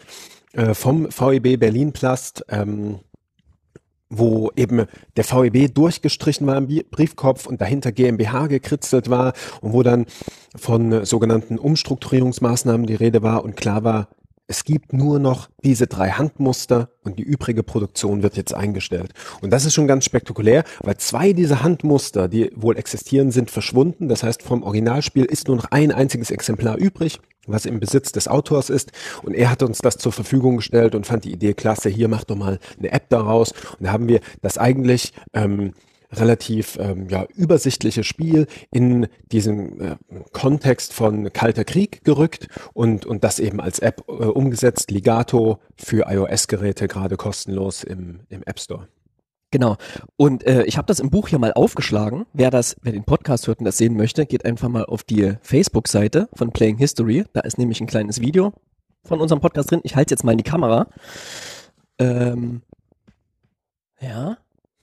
äh, 0.54 0.74
vom 0.74 1.08
VEB 1.12 1.60
Berlin 1.60 1.92
Plast, 1.92 2.46
ähm, 2.50 3.00
wo 4.12 4.52
eben 4.56 4.86
der 5.16 5.24
VEB 5.24 5.74
durchgestrichen 5.74 6.46
war 6.46 6.58
im 6.58 6.68
Briefkopf 6.92 7.48
und 7.48 7.62
dahinter 7.62 7.92
GmbH 7.92 8.48
gekritzelt 8.48 9.10
war 9.10 9.34
und 9.62 9.74
wo 9.74 9.82
dann 9.82 10.06
von 10.56 11.06
sogenannten 11.06 11.58
Umstrukturierungsmaßnahmen 11.58 12.86
die 12.86 12.96
Rede 12.96 13.24
war 13.24 13.44
und 13.44 13.56
klar 13.56 13.84
war, 13.84 14.10
es 14.48 14.66
gibt 14.66 14.92
nur 14.92 15.18
noch 15.18 15.50
diese 15.64 15.88
drei 15.88 16.10
Handmuster 16.10 16.90
und 17.06 17.18
die 17.18 17.24
übrige 17.24 17.64
Produktion 17.64 18.22
wird 18.22 18.36
jetzt 18.36 18.54
eingestellt. 18.54 19.14
Und 19.40 19.52
das 19.52 19.64
ist 19.64 19.74
schon 19.74 19.88
ganz 19.88 20.04
spektakulär, 20.04 20.66
weil 20.82 20.98
zwei 20.98 21.32
dieser 21.32 21.64
Handmuster, 21.64 22.28
die 22.28 22.52
wohl 22.54 22.78
existieren, 22.78 23.32
sind 23.32 23.50
verschwunden. 23.50 24.10
Das 24.10 24.24
heißt, 24.24 24.44
vom 24.44 24.64
Originalspiel 24.64 25.24
ist 25.24 25.48
nur 25.48 25.56
noch 25.56 25.72
ein 25.72 25.94
einziges 25.94 26.32
Exemplar 26.32 26.76
übrig, 26.76 27.22
was 27.48 27.66
im 27.66 27.80
Besitz 27.80 28.12
des 28.12 28.28
Autors 28.28 28.70
ist. 28.70 28.92
Und 29.24 29.34
er 29.34 29.50
hat 29.50 29.64
uns 29.64 29.80
das 29.80 29.98
zur 29.98 30.12
Verfügung 30.12 30.58
gestellt 30.58 30.96
und 30.96 31.08
fand 31.08 31.26
die 31.26 31.32
Idee 31.32 31.54
klasse. 31.54 31.90
Hier 31.90 32.08
mach 32.08 32.24
doch 32.24 32.36
mal 32.36 32.60
eine 32.78 32.92
App 32.92 33.10
daraus. 33.10 33.52
Und 33.52 33.86
da 33.86 33.92
haben 33.92 34.08
wir 34.08 34.22
das 34.42 34.58
eigentlich 34.58 35.14
ähm, 35.34 35.74
relativ 36.14 36.78
ähm, 36.80 37.08
ja, 37.10 37.26
übersichtliche 37.36 38.04
Spiel 38.04 38.48
in 38.70 39.08
diesen 39.32 39.80
äh, 39.80 39.96
Kontext 40.34 40.94
von 40.94 41.32
Kalter 41.32 41.64
Krieg 41.64 42.04
gerückt 42.04 42.48
und, 42.74 43.06
und 43.06 43.24
das 43.24 43.40
eben 43.40 43.62
als 43.62 43.80
App 43.80 44.04
äh, 44.08 44.12
umgesetzt. 44.12 44.92
Ligato 44.92 45.60
für 45.76 46.08
iOS-Geräte 46.10 46.88
gerade 46.88 47.18
kostenlos 47.18 47.84
im, 47.84 48.22
im 48.30 48.44
App 48.44 48.60
Store. 48.60 48.88
Genau. 49.52 49.76
Und 50.16 50.46
äh, 50.48 50.64
ich 50.64 50.78
habe 50.78 50.88
das 50.88 51.02
im 51.02 51.10
Buch 51.10 51.28
hier 51.28 51.38
mal 51.38 51.54
aufgeschlagen. 51.54 52.26
Wer 52.34 52.50
das, 52.50 52.78
wer 52.82 52.94
den 52.94 53.04
Podcast 53.04 53.48
hört 53.48 53.60
und 53.60 53.66
das 53.66 53.78
sehen 53.78 53.98
möchte, 53.98 54.26
geht 54.26 54.46
einfach 54.46 54.70
mal 54.70 54.86
auf 54.86 55.04
die 55.04 55.34
Facebook-Seite 55.42 56.30
von 56.34 56.52
Playing 56.52 56.78
History. 56.78 57.26
Da 57.34 57.42
ist 57.42 57.58
nämlich 57.58 57.82
ein 57.82 57.88
kleines 57.88 58.22
Video 58.22 58.54
von 59.04 59.20
unserem 59.20 59.42
Podcast 59.42 59.70
drin. 59.72 59.82
Ich 59.84 59.98
halte 59.98 60.14
jetzt 60.14 60.24
mal 60.24 60.32
in 60.32 60.38
die 60.38 60.46
Kamera. 60.46 60.88
Ähm, 62.00 62.62
ja. 64.00 64.38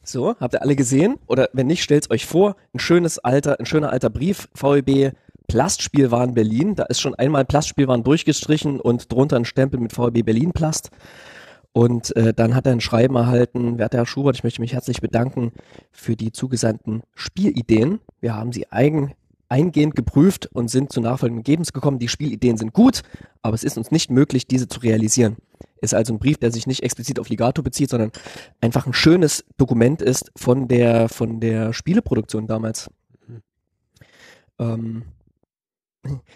So, 0.05 0.37
habt 0.39 0.55
ihr 0.55 0.63
alle 0.63 0.77
gesehen? 0.77 1.17
Oder 1.27 1.49
wenn 1.53 1.67
nicht, 1.67 1.83
stellt's 1.83 2.11
euch 2.11 2.27
vor. 2.27 2.57
Ein 2.75 2.79
schönes 2.79 3.19
alter, 3.19 3.59
ein 3.59 3.67
schöner 3.67 3.91
alter 3.91 4.11
Brief. 4.11 4.49
VEB 4.55 5.13
Plastspielwaren 5.49 6.35
Berlin. 6.35 6.75
Da 6.75 6.85
ist 6.85 7.01
schon 7.01 7.15
einmal 7.15 7.47
Plastspielwaren 7.47 8.05
durchgestrichen 8.05 8.81
und 8.81 9.11
drunter 9.11 9.37
ein 9.37 9.47
Stempel 9.47 9.81
mit 9.81 9.97
VEB 9.97 10.25
Berlin 10.25 10.53
Plast. 10.53 10.91
Und 11.73 12.17
äh, 12.17 12.35
dann 12.35 12.55
hat 12.55 12.67
er 12.67 12.73
ein 12.73 12.81
Schreiben 12.81 13.17
erhalten, 13.17 13.79
werter 13.79 13.99
Herr 13.99 14.07
Schubert, 14.07 14.37
ich 14.37 14.45
möchte 14.45 14.61
mich 14.61 14.73
herzlich 14.73 15.01
bedanken 15.01 15.53
für 15.93 16.17
die 16.17 16.33
zugesandten 16.33 17.03
Spielideen. 17.15 18.01
Wir 18.21 18.35
haben 18.35 18.53
sie 18.53 18.71
eigen, 18.73 19.15
eingehend 19.49 19.95
geprüft 19.95 20.47
und 20.47 20.69
sind 20.69 20.93
zu 20.93 21.01
nachfolgenden 21.01 21.45
Ergebnissen 21.45 21.73
gekommen. 21.73 21.99
Die 21.99 22.09
Spielideen 22.09 22.57
sind 22.57 22.73
gut, 22.73 23.03
aber 23.43 23.55
es 23.55 23.65
ist 23.65 23.79
uns 23.79 23.91
nicht 23.91 24.11
möglich, 24.11 24.47
diese 24.47 24.69
zu 24.69 24.81
realisieren. 24.81 25.37
Ist 25.81 25.95
also 25.95 26.13
ein 26.13 26.19
Brief, 26.19 26.39
der 26.39 26.51
sich 26.51 26.67
nicht 26.67 26.83
explizit 26.83 27.21
auf 27.21 27.29
Ligato 27.29 27.63
bezieht, 27.63 27.91
sondern 27.91 28.11
einfach 28.61 28.87
ein 28.87 28.95
schönes 28.95 29.45
Dokument 29.57 30.03
ist 30.03 30.33
von 30.37 30.69
der, 30.69 31.09
von 31.09 31.39
der 31.39 31.73
Spieleproduktion 31.73 32.47
damals. 32.47 32.91
Ähm, 34.59 35.05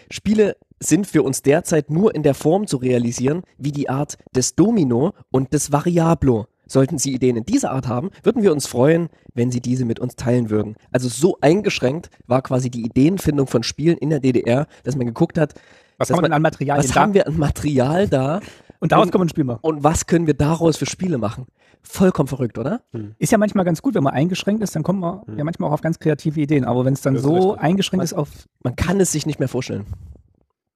Spiele 0.09 0.55
sind 0.83 1.07
für 1.07 1.23
uns 1.23 1.41
derzeit 1.41 1.89
nur 1.89 2.13
in 2.15 2.23
der 2.23 2.33
Form 2.33 2.67
zu 2.67 2.77
realisieren, 2.77 3.41
wie 3.57 3.71
die 3.71 3.89
Art 3.89 4.17
des 4.35 4.55
Domino 4.55 5.13
und 5.31 5.53
des 5.53 5.71
Variablo. 5.71 6.47
Sollten 6.65 6.97
Sie 6.97 7.13
Ideen 7.13 7.35
in 7.35 7.45
dieser 7.45 7.71
Art 7.71 7.87
haben, 7.87 8.09
würden 8.23 8.41
wir 8.41 8.51
uns 8.51 8.67
freuen, 8.67 9.09
wenn 9.33 9.51
Sie 9.51 9.59
diese 9.59 9.85
mit 9.85 9.99
uns 9.99 10.15
teilen 10.15 10.49
würden. 10.49 10.75
Also 10.91 11.09
so 11.09 11.37
eingeschränkt 11.41 12.09
war 12.25 12.41
quasi 12.41 12.69
die 12.69 12.83
Ideenfindung 12.85 13.47
von 13.47 13.63
Spielen 13.63 13.97
in 13.97 14.09
der 14.09 14.19
DDR, 14.21 14.67
dass 14.83 14.95
man 14.95 15.05
geguckt 15.05 15.37
hat, 15.37 15.53
Was 15.97 16.09
man, 16.09 16.31
an 16.31 16.41
Materialien 16.41 16.83
was 16.83 16.93
da? 16.93 17.01
haben 17.01 17.13
wir 17.13 17.27
an 17.27 17.37
Material 17.37 18.07
da 18.07 18.39
Und 18.79 18.91
daraus 18.91 19.11
kommen 19.11 19.23
wir 19.23 19.25
ein 19.25 19.29
Spiel 19.29 19.43
machen. 19.43 19.59
und 19.61 19.83
was 19.83 20.07
können 20.07 20.25
wir 20.25 20.33
daraus 20.33 20.77
für 20.77 20.85
Spiele 20.85 21.17
machen. 21.17 21.45
Vollkommen 21.85 22.27
verrückt, 22.29 22.57
oder? 22.57 22.81
Ist 23.19 23.33
ja 23.33 23.37
manchmal 23.37 23.65
ganz 23.65 23.81
gut, 23.81 23.93
wenn 23.93 24.03
man 24.03 24.13
eingeschränkt 24.13 24.63
ist, 24.63 24.73
dann 24.73 24.83
kommt 24.83 25.01
man 25.01 25.21
ja 25.37 25.43
manchmal 25.43 25.69
auch 25.69 25.73
auf 25.73 25.81
ganz 25.81 25.99
kreative 25.99 26.39
Ideen. 26.39 26.63
Aber 26.63 26.85
wenn 26.85 26.93
es 26.93 27.01
dann 27.01 27.17
so 27.17 27.35
richtig. 27.35 27.61
eingeschränkt 27.61 28.05
ist 28.05 28.13
auf 28.13 28.29
man 28.63 28.77
kann 28.77 29.01
es 29.01 29.11
sich 29.11 29.25
nicht 29.25 29.39
mehr 29.39 29.49
vorstellen. 29.49 29.85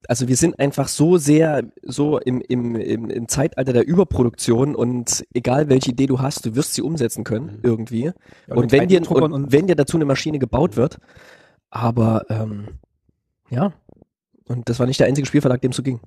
Also 0.07 0.27
wir 0.27 0.35
sind 0.35 0.59
einfach 0.59 0.87
so 0.87 1.17
sehr 1.17 1.63
so 1.83 2.19
im, 2.19 2.41
im, 2.41 2.75
im, 2.75 3.09
im 3.09 3.27
Zeitalter 3.27 3.73
der 3.73 3.87
Überproduktion 3.87 4.75
und 4.75 5.25
egal 5.33 5.69
welche 5.69 5.91
Idee 5.91 6.05
du 6.05 6.19
hast, 6.19 6.45
du 6.45 6.55
wirst 6.55 6.73
sie 6.75 6.81
umsetzen 6.81 7.23
können 7.23 7.59
irgendwie. 7.63 8.11
mit 8.47 8.57
und, 8.57 8.71
wenn 8.71 8.87
dir, 8.87 9.01
3D-Druckern 9.01 9.23
und 9.23 9.33
und- 9.33 9.51
wenn 9.51 9.67
dir 9.67 9.75
dazu 9.75 9.97
eine 9.97 10.05
Maschine 10.05 10.39
gebaut 10.39 10.77
wird, 10.77 10.99
aber 11.69 12.25
ähm, 12.29 12.79
ja, 13.49 13.73
und 14.45 14.69
das 14.69 14.79
war 14.79 14.85
nicht 14.87 14.99
der 14.99 15.07
einzige 15.07 15.27
Spielverlag, 15.27 15.61
dem 15.61 15.71
es 15.71 15.77
so 15.77 15.83
ging. 15.83 15.99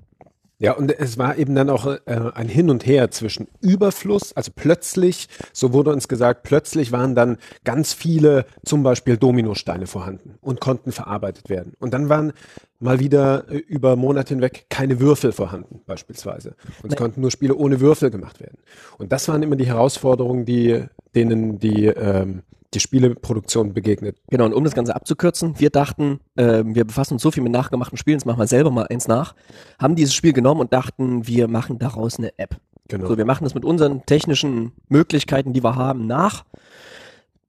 Ja, 0.62 0.72
und 0.74 0.92
es 0.98 1.16
war 1.16 1.38
eben 1.38 1.54
dann 1.54 1.70
auch 1.70 1.86
äh, 1.86 1.98
ein 2.34 2.48
Hin 2.48 2.68
und 2.68 2.84
Her 2.84 3.10
zwischen 3.10 3.48
Überfluss, 3.62 4.34
also 4.34 4.52
plötzlich, 4.54 5.28
so 5.54 5.72
wurde 5.72 5.90
uns 5.90 6.06
gesagt, 6.06 6.42
plötzlich 6.42 6.92
waren 6.92 7.14
dann 7.14 7.38
ganz 7.64 7.94
viele 7.94 8.44
zum 8.62 8.82
Beispiel 8.82 9.16
Dominosteine 9.16 9.86
vorhanden 9.86 10.34
und 10.42 10.60
konnten 10.60 10.92
verarbeitet 10.92 11.48
werden. 11.48 11.72
Und 11.78 11.94
dann 11.94 12.10
waren 12.10 12.34
mal 12.80 12.98
wieder 12.98 13.48
äh, 13.50 13.58
über 13.58 13.94
Monate 13.94 14.34
hinweg 14.34 14.66
keine 14.68 14.98
Würfel 15.00 15.32
vorhanden, 15.32 15.82
beispielsweise. 15.86 16.56
Und 16.82 16.92
es 16.92 16.96
konnten 16.96 17.20
nur 17.20 17.30
Spiele 17.30 17.54
ohne 17.54 17.80
Würfel 17.80 18.10
gemacht 18.10 18.40
werden. 18.40 18.58
Und 18.98 19.12
das 19.12 19.28
waren 19.28 19.42
immer 19.42 19.56
die 19.56 19.66
Herausforderungen, 19.66 20.44
die, 20.44 20.84
denen 21.14 21.58
die, 21.58 21.86
ähm, 21.86 22.42
die 22.74 22.80
Spieleproduktion 22.80 23.74
begegnet. 23.74 24.16
Genau, 24.30 24.46
und 24.46 24.54
um 24.54 24.64
das 24.64 24.74
Ganze 24.74 24.96
abzukürzen, 24.96 25.58
wir 25.58 25.70
dachten, 25.70 26.20
äh, 26.36 26.62
wir 26.64 26.84
befassen 26.84 27.14
uns 27.14 27.22
so 27.22 27.30
viel 27.30 27.42
mit 27.42 27.52
nachgemachten 27.52 27.98
Spielen, 27.98 28.18
jetzt 28.18 28.26
machen 28.26 28.38
wir 28.38 28.46
selber 28.46 28.70
mal 28.70 28.86
eins 28.88 29.08
nach, 29.08 29.34
haben 29.78 29.96
dieses 29.96 30.14
Spiel 30.14 30.32
genommen 30.32 30.60
und 30.60 30.72
dachten, 30.72 31.26
wir 31.26 31.48
machen 31.48 31.78
daraus 31.78 32.18
eine 32.18 32.36
App. 32.38 32.56
Genau. 32.88 33.06
So, 33.06 33.18
wir 33.18 33.24
machen 33.24 33.44
das 33.44 33.54
mit 33.54 33.64
unseren 33.64 34.04
technischen 34.06 34.72
Möglichkeiten, 34.88 35.52
die 35.52 35.62
wir 35.62 35.76
haben, 35.76 36.06
nach, 36.06 36.44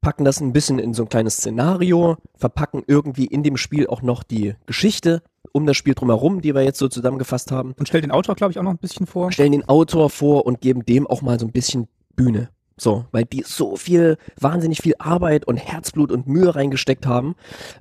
packen 0.02 0.26
das 0.26 0.42
ein 0.42 0.52
bisschen 0.54 0.80
in 0.80 0.94
so 0.94 1.04
ein 1.04 1.10
kleines 1.10 1.38
Szenario, 1.38 2.18
verpacken 2.36 2.84
irgendwie 2.88 3.26
in 3.26 3.44
dem 3.44 3.56
Spiel 3.58 3.88
auch 3.88 4.02
noch 4.02 4.24
die 4.24 4.56
Geschichte 4.66 5.22
um 5.54 5.66
das 5.66 5.76
Spiel 5.78 5.94
drumherum, 5.94 6.42
die 6.42 6.56
wir 6.56 6.64
jetzt 6.64 6.80
so 6.80 6.88
zusammengefasst 6.88 7.52
haben, 7.52 7.74
Und 7.78 7.88
stellt 7.88 8.04
den 8.04 8.12
Autor, 8.12 8.36
glaube 8.36 8.52
ich, 8.52 8.60
auch 8.60 8.64
noch 8.64 8.72
ein 8.72 8.78
bisschen 8.78 9.06
vor. 9.06 9.32
stellen 9.32 9.52
den 9.52 9.68
Autor 9.68 10.10
vor 10.10 10.46
und 10.46 10.62
geben 10.62 10.86
dem 10.86 11.08
auch 11.08 11.22
mal 11.22 11.40
so 11.40 11.46
ein 11.46 11.52
bisschen 11.52 11.88
Bühne. 12.16 12.50
So, 12.78 13.06
weil 13.12 13.26
die 13.26 13.44
so 13.46 13.76
viel, 13.76 14.18
wahnsinnig 14.40 14.82
viel 14.82 14.96
Arbeit 14.98 15.46
und 15.46 15.58
Herzblut 15.58 16.12
und 16.12 16.26
Mühe 16.28 16.56
reingesteckt 16.56 17.06
haben. 17.06 17.36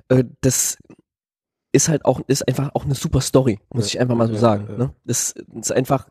Äh, 0.09 0.25
das 0.41 0.77
ist 1.71 1.87
halt 1.89 2.03
auch, 2.05 2.19
ist 2.27 2.47
einfach 2.47 2.71
auch 2.75 2.83
eine 2.83 2.93
super 2.95 3.21
Story, 3.21 3.59
muss 3.73 3.85
Ja, 3.85 3.95
ich 3.95 3.99
einfach 4.01 4.15
mal 4.15 4.27
so 4.27 4.33
ja, 4.33 4.39
sagen. 4.39 4.67
ja. 4.69 4.77
Ne? 4.77 4.93
Das 5.05 5.33
ist 5.55 5.71
einfach 5.71 6.07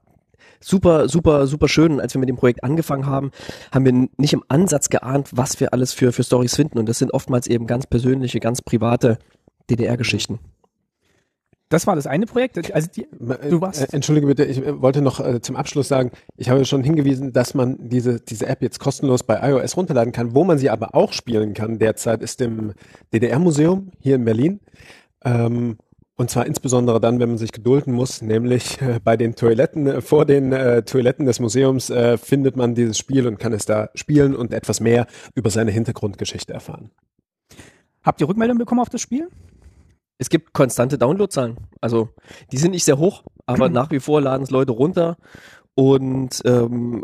super, 0.61 1.09
super, 1.09 1.47
super 1.47 1.69
schön. 1.69 1.93
Und 1.93 2.01
als 2.01 2.15
wir 2.15 2.19
mit 2.21 2.29
dem 2.29 2.37
Projekt 2.37 2.63
angefangen 2.65 3.07
haben, 3.07 3.31
haben 3.73 3.85
wir 3.85 4.09
nicht 4.17 4.33
im 4.33 4.45
Ansatz 4.49 4.89
geahnt, 4.89 5.29
was 5.33 5.59
wir 5.61 5.73
alles 5.73 5.93
für, 5.93 6.13
für 6.13 6.23
Stories 6.25 6.55
finden. 6.57 6.79
Und 6.79 6.89
das 6.89 6.99
sind 6.99 7.13
oftmals 7.13 7.47
eben 7.47 7.67
ganz 7.67 7.87
persönliche, 7.87 8.41
ganz 8.41 8.63
private 8.63 9.19
DDR-Geschichten. 9.71 10.39
Das 11.69 11.87
war 11.87 11.95
das 11.95 12.09
eine 12.09 12.27
Projekt. 12.27 12.73
Also 12.75 12.89
die, 12.97 13.07
Du 13.49 13.61
warst- 13.61 13.81
Äh, 13.81 13.95
Entschuldige 13.95 14.27
bitte, 14.27 14.45
ich 14.45 14.59
äh, 14.59 14.83
wollte 14.83 15.03
noch 15.03 15.21
äh, 15.21 15.41
zum 15.41 15.55
Abschluss 15.55 15.87
sagen, 15.87 16.11
ich 16.37 16.51
habe 16.51 16.65
schon 16.65 16.83
hingewiesen, 16.83 17.33
dass 17.33 17.55
man 17.55 17.77
diese, 17.89 18.19
diese 18.21 18.47
App 18.49 18.61
jetzt 18.61 18.81
kostenlos 18.81 19.23
bei 19.23 19.39
iOS 19.51 19.77
runterladen 19.77 20.13
kann. 20.13 20.35
Wo 20.35 20.43
man 20.43 20.59
sie 20.59 20.69
aber 20.69 20.97
auch 20.97 21.13
spielen 21.13 21.55
kann 21.55 21.79
derzeit 21.79 22.23
ist 22.23 22.41
im 22.41 22.73
DDR-Museum 23.15 23.93
hier 24.01 24.17
in 24.17 24.25
Berlin. 24.25 24.59
Ähm, 25.25 25.77
und 26.21 26.29
zwar 26.29 26.45
insbesondere 26.45 27.01
dann, 27.01 27.19
wenn 27.19 27.31
man 27.31 27.39
sich 27.39 27.51
gedulden 27.51 27.95
muss, 27.95 28.21
nämlich 28.21 28.79
äh, 28.83 29.01
bei 29.03 29.17
den 29.17 29.37
Toiletten, 29.37 29.87
äh, 29.87 30.01
vor 30.03 30.27
den 30.27 30.53
äh, 30.53 30.83
Toiletten 30.83 31.25
des 31.25 31.41
Museums 31.41 31.89
äh, 31.89 32.19
findet 32.19 32.57
man 32.57 32.75
dieses 32.75 32.99
Spiel 32.99 33.27
und 33.27 33.39
kann 33.39 33.55
es 33.55 33.65
da 33.65 33.89
spielen 33.95 34.37
und 34.37 34.53
etwas 34.53 34.81
mehr 34.81 35.07
über 35.35 35.49
seine 35.49 35.71
Hintergrundgeschichte 35.71 36.53
erfahren. 36.53 36.91
habt 38.03 38.21
ihr 38.21 38.29
Rückmeldung 38.29 38.59
bekommen 38.59 38.83
auf 38.83 38.91
das 38.91 39.01
Spiel? 39.01 39.31
Es 40.19 40.29
gibt 40.29 40.53
konstante 40.53 40.99
Downloadzahlen. 40.99 41.57
Also 41.81 42.11
die 42.53 42.59
sind 42.59 42.73
nicht 42.73 42.85
sehr 42.85 42.99
hoch, 42.99 43.25
aber 43.47 43.69
nach 43.71 43.91
wie 43.91 44.01
vor 44.01 44.21
laden 44.21 44.43
es 44.43 44.51
Leute 44.51 44.73
runter. 44.73 45.17
Und 45.75 46.43
ähm, 46.45 47.03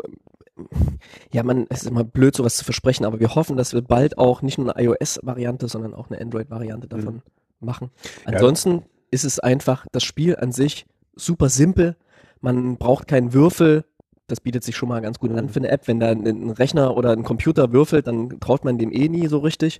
ja, 1.33 1.41
man, 1.41 1.65
es 1.69 1.81
ist 1.81 1.89
immer 1.89 2.03
blöd, 2.03 2.35
sowas 2.35 2.55
zu 2.55 2.65
versprechen, 2.65 3.03
aber 3.03 3.19
wir 3.19 3.33
hoffen, 3.33 3.57
dass 3.57 3.73
wir 3.73 3.81
bald 3.81 4.19
auch 4.19 4.43
nicht 4.43 4.59
nur 4.59 4.75
eine 4.75 4.85
iOS-Variante, 4.85 5.67
sondern 5.67 5.95
auch 5.95 6.11
eine 6.11 6.21
Android-Variante 6.21 6.87
davon 6.87 7.23
machen. 7.59 7.89
Ansonsten 8.23 8.83
ist 9.11 9.25
es 9.25 9.39
einfach 9.39 9.85
das 9.91 10.03
Spiel 10.03 10.35
an 10.35 10.51
sich 10.51 10.85
super 11.15 11.49
simpel. 11.49 11.95
Man 12.41 12.77
braucht 12.77 13.07
keinen 13.07 13.33
Würfel. 13.33 13.85
Das 14.27 14.41
bietet 14.41 14.63
sich 14.63 14.75
schon 14.75 14.89
mal 14.89 15.01
ganz 15.01 15.19
gut 15.19 15.31
an 15.31 15.49
für 15.49 15.59
eine 15.59 15.69
App. 15.69 15.87
Wenn 15.87 15.99
da 15.99 16.09
ein 16.09 16.49
Rechner 16.49 16.97
oder 16.97 17.11
ein 17.11 17.23
Computer 17.23 17.71
würfelt, 17.71 18.07
dann 18.07 18.39
traut 18.39 18.65
man 18.65 18.77
dem 18.77 18.91
eh 18.91 19.07
nie 19.07 19.27
so 19.27 19.39
richtig. 19.39 19.79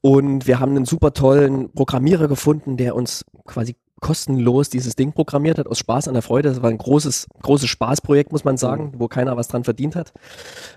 Und 0.00 0.46
wir 0.46 0.60
haben 0.60 0.76
einen 0.76 0.84
super 0.84 1.12
tollen 1.12 1.72
Programmierer 1.72 2.28
gefunden, 2.28 2.76
der 2.76 2.94
uns 2.94 3.24
quasi 3.44 3.76
kostenlos 4.00 4.68
dieses 4.68 4.96
Ding 4.96 5.12
programmiert 5.12 5.58
hat, 5.58 5.66
aus 5.68 5.78
Spaß 5.78 6.08
an 6.08 6.14
der 6.14 6.22
Freude. 6.22 6.48
Das 6.48 6.62
war 6.62 6.70
ein 6.70 6.78
großes, 6.78 7.28
großes 7.42 7.68
Spaßprojekt, 7.68 8.32
muss 8.32 8.44
man 8.44 8.56
sagen, 8.56 8.94
wo 8.96 9.08
keiner 9.08 9.36
was 9.36 9.48
dran 9.48 9.64
verdient 9.64 9.96
hat. 9.96 10.12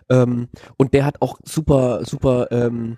Ähm, 0.10 0.50
und 0.77 0.94
der 0.94 1.06
hat 1.06 1.22
auch 1.22 1.38
super, 1.44 2.06
super 2.06 2.51
ähm, 2.51 2.98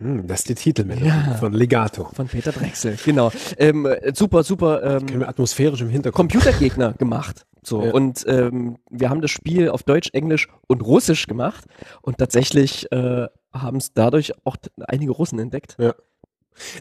das 0.00 0.40
ist 0.40 0.48
die 0.48 0.54
Titelmelodie 0.54 1.06
Ja. 1.06 1.34
von 1.38 1.52
Legato. 1.52 2.04
von 2.14 2.26
Peter 2.26 2.52
Drechsel, 2.52 2.96
genau. 3.04 3.30
Ähm, 3.58 3.84
äh, 3.86 4.12
super, 4.14 4.42
super 4.42 4.82
ähm, 4.82 5.06
Können 5.06 5.20
wir 5.20 5.28
atmosphärisch 5.28 5.80
im 5.82 5.90
Hintergrund. 5.90 6.32
Computergegner 6.32 6.92
gemacht. 6.98 7.46
So. 7.62 7.84
Ja. 7.84 7.92
Und 7.92 8.24
ähm, 8.26 8.78
wir 8.90 9.10
haben 9.10 9.20
das 9.20 9.30
Spiel 9.30 9.68
auf 9.68 9.82
Deutsch, 9.82 10.08
Englisch 10.14 10.48
und 10.66 10.80
Russisch 10.80 11.26
gemacht. 11.26 11.64
Und 12.00 12.16
tatsächlich 12.18 12.90
äh, 12.90 13.26
haben 13.52 13.76
es 13.76 13.92
dadurch 13.92 14.32
auch 14.44 14.56
einige 14.86 15.12
Russen 15.12 15.38
entdeckt. 15.38 15.76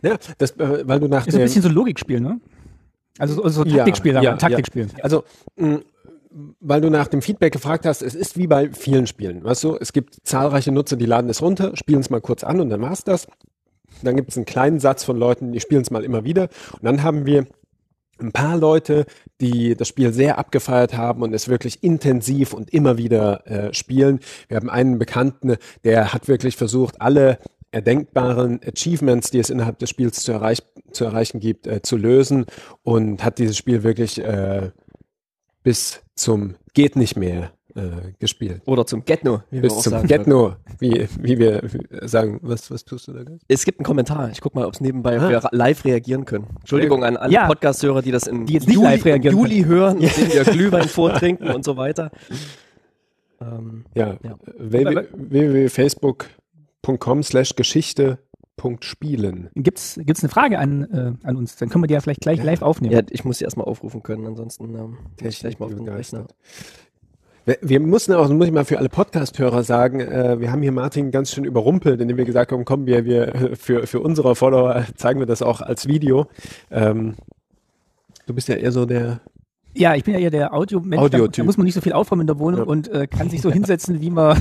Ja, 0.02 0.18
das, 0.38 0.52
äh, 0.52 0.88
weil 0.88 1.00
du 1.02 1.08
nach 1.08 1.28
Ist 1.28 1.36
ein 1.36 1.42
bisschen 1.42 1.62
so 1.62 1.70
ein 1.70 1.76
Logikspiel, 1.76 2.22
ne? 2.22 2.40
Also 3.18 3.36
so, 3.36 3.50
so 3.50 3.66
Ja, 3.66 3.78
Taktikspiel, 3.78 4.14
ja, 4.14 4.32
ein 4.32 4.40
Taktikspiel. 4.40 4.88
Also, 5.04 5.26
mh, 5.58 5.80
weil 6.60 6.82
du 6.82 6.90
nach 6.90 7.08
dem 7.08 7.22
Feedback 7.22 7.54
gefragt 7.54 7.86
hast, 7.86 8.02
es 8.02 8.16
ist 8.16 8.38
wie 8.38 8.48
bei 8.48 8.70
vielen 8.72 9.08
Spielen. 9.08 9.44
Weißt 9.44 9.64
du, 9.64 9.76
es 9.76 9.94
gibt 9.94 10.18
zahlreiche 10.24 10.72
Nutzer, 10.72 10.96
die 10.96 11.06
laden 11.06 11.30
es 11.30 11.42
runter, 11.42 11.76
spielen 11.76 12.02
es 12.02 12.10
mal 12.10 12.22
kurz 12.22 12.44
an 12.44 12.60
und 12.62 12.70
dann 12.70 12.82
war's 12.82 13.04
das. 13.04 13.28
Dann 14.04 14.16
gibt 14.16 14.30
es 14.30 14.38
einen 14.38 14.46
kleinen 14.46 14.80
Satz 14.80 15.04
von 15.04 15.18
Leuten, 15.18 15.52
die 15.52 15.60
spielen 15.60 15.82
es 15.82 15.92
mal 15.92 16.04
immer 16.04 16.24
wieder. 16.24 16.50
Und 16.74 16.84
dann 16.84 17.04
haben 17.04 17.26
wir 17.26 17.48
ein 18.20 18.32
paar 18.32 18.58
Leute, 18.58 19.06
die 19.42 19.76
das 19.76 19.88
Spiel 19.88 20.14
sehr 20.14 20.38
abgefeiert 20.38 20.96
haben 20.96 21.24
und 21.24 21.34
es 21.34 21.48
wirklich 21.48 21.84
intensiv 21.84 22.54
und 22.54 22.72
immer 22.74 22.98
wieder 22.98 23.48
äh, 23.48 23.74
spielen. 23.74 24.20
Wir 24.48 24.58
haben 24.58 24.70
einen 24.70 25.00
Bekannten, 25.00 25.56
der 25.84 26.14
hat 26.14 26.28
wirklich 26.28 26.58
versucht, 26.58 27.02
alle 27.02 27.40
erdenkbaren 27.72 28.60
Achievements, 28.66 29.32
die 29.32 29.40
es 29.40 29.50
innerhalb 29.50 29.80
des 29.80 29.90
Spiels 29.90 30.24
zu, 30.24 30.32
erreich 30.32 30.60
zu 30.92 31.06
erreichen 31.06 31.40
gibt, 31.40 31.68
äh, 31.68 31.82
zu 31.82 31.98
lösen 31.98 32.46
und 32.84 33.24
hat 33.24 33.38
dieses 33.38 33.58
Spiel 33.58 33.84
wirklich 33.84 34.20
äh, 34.20 34.72
bis 35.64 36.02
zum 36.16 36.56
geht 36.74 36.96
nicht 36.96 37.16
mehr 37.18 37.52
äh, 37.76 38.14
gespielt. 38.20 38.62
Oder 38.66 38.86
zum 38.86 39.06
Getno, 39.06 39.42
wie 39.52 39.58
wir 39.58 39.62
Bis 39.62 39.74
auch 39.74 39.82
zum 39.82 39.92
sagen 39.92 40.08
Get 40.08 40.26
No, 40.28 40.56
wie, 40.80 41.08
wie 41.20 41.38
wir 41.38 41.62
sagen. 42.08 42.40
Was, 42.42 42.72
was 42.72 42.84
tust 42.84 43.08
du 43.08 43.14
da? 43.14 43.24
Guys? 43.24 43.42
Es 43.48 43.64
gibt 43.64 43.80
einen 43.80 43.86
Kommentar. 43.86 44.30
Ich 44.32 44.42
guck 44.42 44.56
mal, 44.56 44.66
ob 44.66 44.74
es 44.74 44.82
nebenbei 44.82 45.20
Ah. 45.20 45.30
wir 45.30 45.42
live 45.52 45.86
reagieren 45.86 46.26
können. 46.26 46.48
Entschuldigung 46.62 47.04
an 47.04 47.16
alle 47.16 47.32
Ja. 47.32 47.46
Podcast-Hörer, 47.48 48.02
die 48.02 48.12
das 48.12 48.26
im 48.28 48.46
Die 48.48 48.54
jetzt 48.54 48.68
nicht 48.68 48.76
Juli, 48.76 48.88
live 48.88 49.06
reagieren 49.06 49.38
Juli 49.38 49.64
hören, 49.64 49.98
indem 50.02 50.34
wir 50.34 50.44
Glühwein 50.46 50.88
vortrinken 50.88 51.50
und 51.52 51.64
so 51.64 51.78
weiter. 51.78 52.10
Ähm, 53.40 53.86
Ja, 53.94 54.18
Ja. 54.24 54.36
www- 54.58 55.08
www.facebook.com 55.14 57.24
slash 57.24 57.54
Geschichte.spielen. 58.64 59.50
Gibt's 59.56 60.00
gibt's 60.04 60.24
eine 60.24 60.30
Frage 60.30 60.60
an, 60.60 60.84
äh, 61.24 61.28
an 61.28 61.36
uns? 61.36 61.56
Dann 61.56 61.70
können 61.70 61.84
wir 61.84 61.88
die 61.88 61.94
ja 61.94 62.02
vielleicht 62.02 62.22
gleich 62.22 62.44
live 62.44 62.62
aufnehmen. 62.62 62.94
ja, 62.94 63.02
ich 63.10 63.26
muss 63.26 63.40
sie 63.40 63.46
erstmal 63.46 63.68
aufrufen 63.68 64.04
können, 64.04 64.26
ansonsten 64.28 64.76
ähm, 64.76 64.98
muss 65.22 65.34
ich 65.34 65.40
gleich 65.40 65.60
mal 65.60 65.66
auf 65.68 65.76
den 65.76 65.88
Rechner. 65.88 66.28
Wir, 67.46 67.58
wir 67.62 67.80
mussten 67.80 68.14
auch, 68.14 68.24
das 68.24 68.32
muss 68.32 68.48
ich 68.48 68.54
mal 68.54 68.66
für 68.66 68.78
alle 68.78 68.90
Podcast-Hörer 68.90 69.64
sagen, 69.64 70.02
äh, 70.02 70.40
wir 70.40 70.52
haben 70.52 70.62
hier 70.62 70.72
Martin 70.72 71.10
ganz 71.12 71.32
schön 71.32 71.46
überrumpelt, 71.46 72.00
indem 72.00 72.18
wir 72.18 72.26
gesagt 72.26 72.52
haben, 72.52 72.66
komm, 72.66 72.86
wir, 72.86 73.06
wir 73.06 73.56
für, 73.60 73.88
für 73.88 74.02
unsere 74.02 74.36
Follower 74.36 74.86
zeigen 74.96 75.20
wir 75.20 75.26
das 75.28 75.42
auch 75.42 75.62
als 75.62 75.88
Video. 75.88 76.28
Ähm, 76.70 77.16
du 78.28 78.34
bist 78.34 78.48
ja 78.50 78.56
eher 78.56 78.72
so 78.72 78.86
der 78.86 79.22
Ja, 79.76 79.96
ich 79.96 80.04
bin 80.04 80.14
ja 80.14 80.20
eher 80.20 80.30
der 80.32 80.54
Audiomensch. 80.54 80.98
Da, 80.98 81.02
Audiotyp. 81.02 81.36
da 81.38 81.44
muss 81.46 81.58
man 81.58 81.66
nicht 81.66 81.74
so 81.76 81.82
viel 81.82 81.94
aufräumen 81.94 82.22
in 82.22 82.28
der 82.28 82.40
Wohnung 82.40 82.60
Ja. 82.60 82.66
und 82.66 82.88
äh, 82.90 83.08
kann 83.08 83.30
sich 83.30 83.42
so 83.42 83.50
hinsetzen, 83.52 84.02
wie 84.02 84.10
man, 84.12 84.38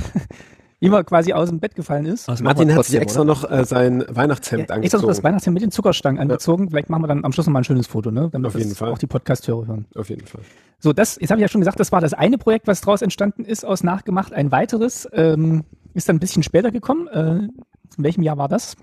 man 0.87 1.05
quasi 1.05 1.33
aus 1.33 1.49
dem 1.49 1.59
Bett 1.59 1.75
gefallen 1.75 2.05
ist. 2.05 2.29
Also 2.29 2.41
Martin 2.43 2.73
hat 2.73 2.85
sich 2.85 2.97
extra 2.97 3.21
oder? 3.21 3.27
noch 3.27 3.51
äh, 3.51 3.65
sein 3.65 4.05
Weihnachtshemd 4.07 4.69
Ja, 4.69 4.75
extra 4.77 4.99
noch 4.99 5.03
angezogen. 5.03 5.07
das 5.07 5.23
Weihnachtshemd 5.23 5.53
mit 5.55 5.63
den 5.63 5.71
Zuckerstangen 5.71 6.21
angezogen. 6.21 6.69
Vielleicht 6.69 6.89
machen 6.89 7.03
wir 7.03 7.07
dann 7.07 7.25
am 7.25 7.33
Schluss 7.33 7.47
noch 7.47 7.51
mal 7.53 7.59
ein 7.59 7.65
schönes 7.65 7.87
Foto, 7.87 8.11
ne? 8.11 8.29
Damit 8.31 8.47
Auf 8.47 8.55
jeden 8.55 8.69
das 8.69 8.77
Fall. 8.77 8.91
auch 8.93 8.97
die 8.97 9.07
Podcast-Hörer 9.07 9.67
hören. 9.67 9.85
Auf 9.95 10.07
jeden 10.09 10.25
Fall. 10.25 10.41
So, 10.79 10.93
das, 10.93 11.17
jetzt 11.19 11.31
habe 11.31 11.41
ich 11.41 11.43
ja 11.43 11.49
schon 11.49 11.59
gesagt, 11.59 11.79
das 11.81 11.91
war 11.91 11.99
das 11.99 12.13
eine 12.13 12.37
Projekt, 12.37 12.67
was 12.67 12.79
daraus 12.79 13.01
entstanden 13.01 13.43
ist, 13.43 13.65
aus 13.65 13.83
Nachgemacht. 13.83 14.31
Ein 14.31 14.51
weiteres 14.53 15.05
ähm, 15.11 15.65
ist 15.93 16.07
dann 16.07 16.15
ein 16.15 16.19
bisschen 16.19 16.43
später 16.43 16.71
gekommen. 16.71 17.09
Äh, 17.09 17.49
in 17.97 18.03
welchem 18.03 18.21
Jahr 18.23 18.37
war 18.37 18.47
das? 18.47 18.77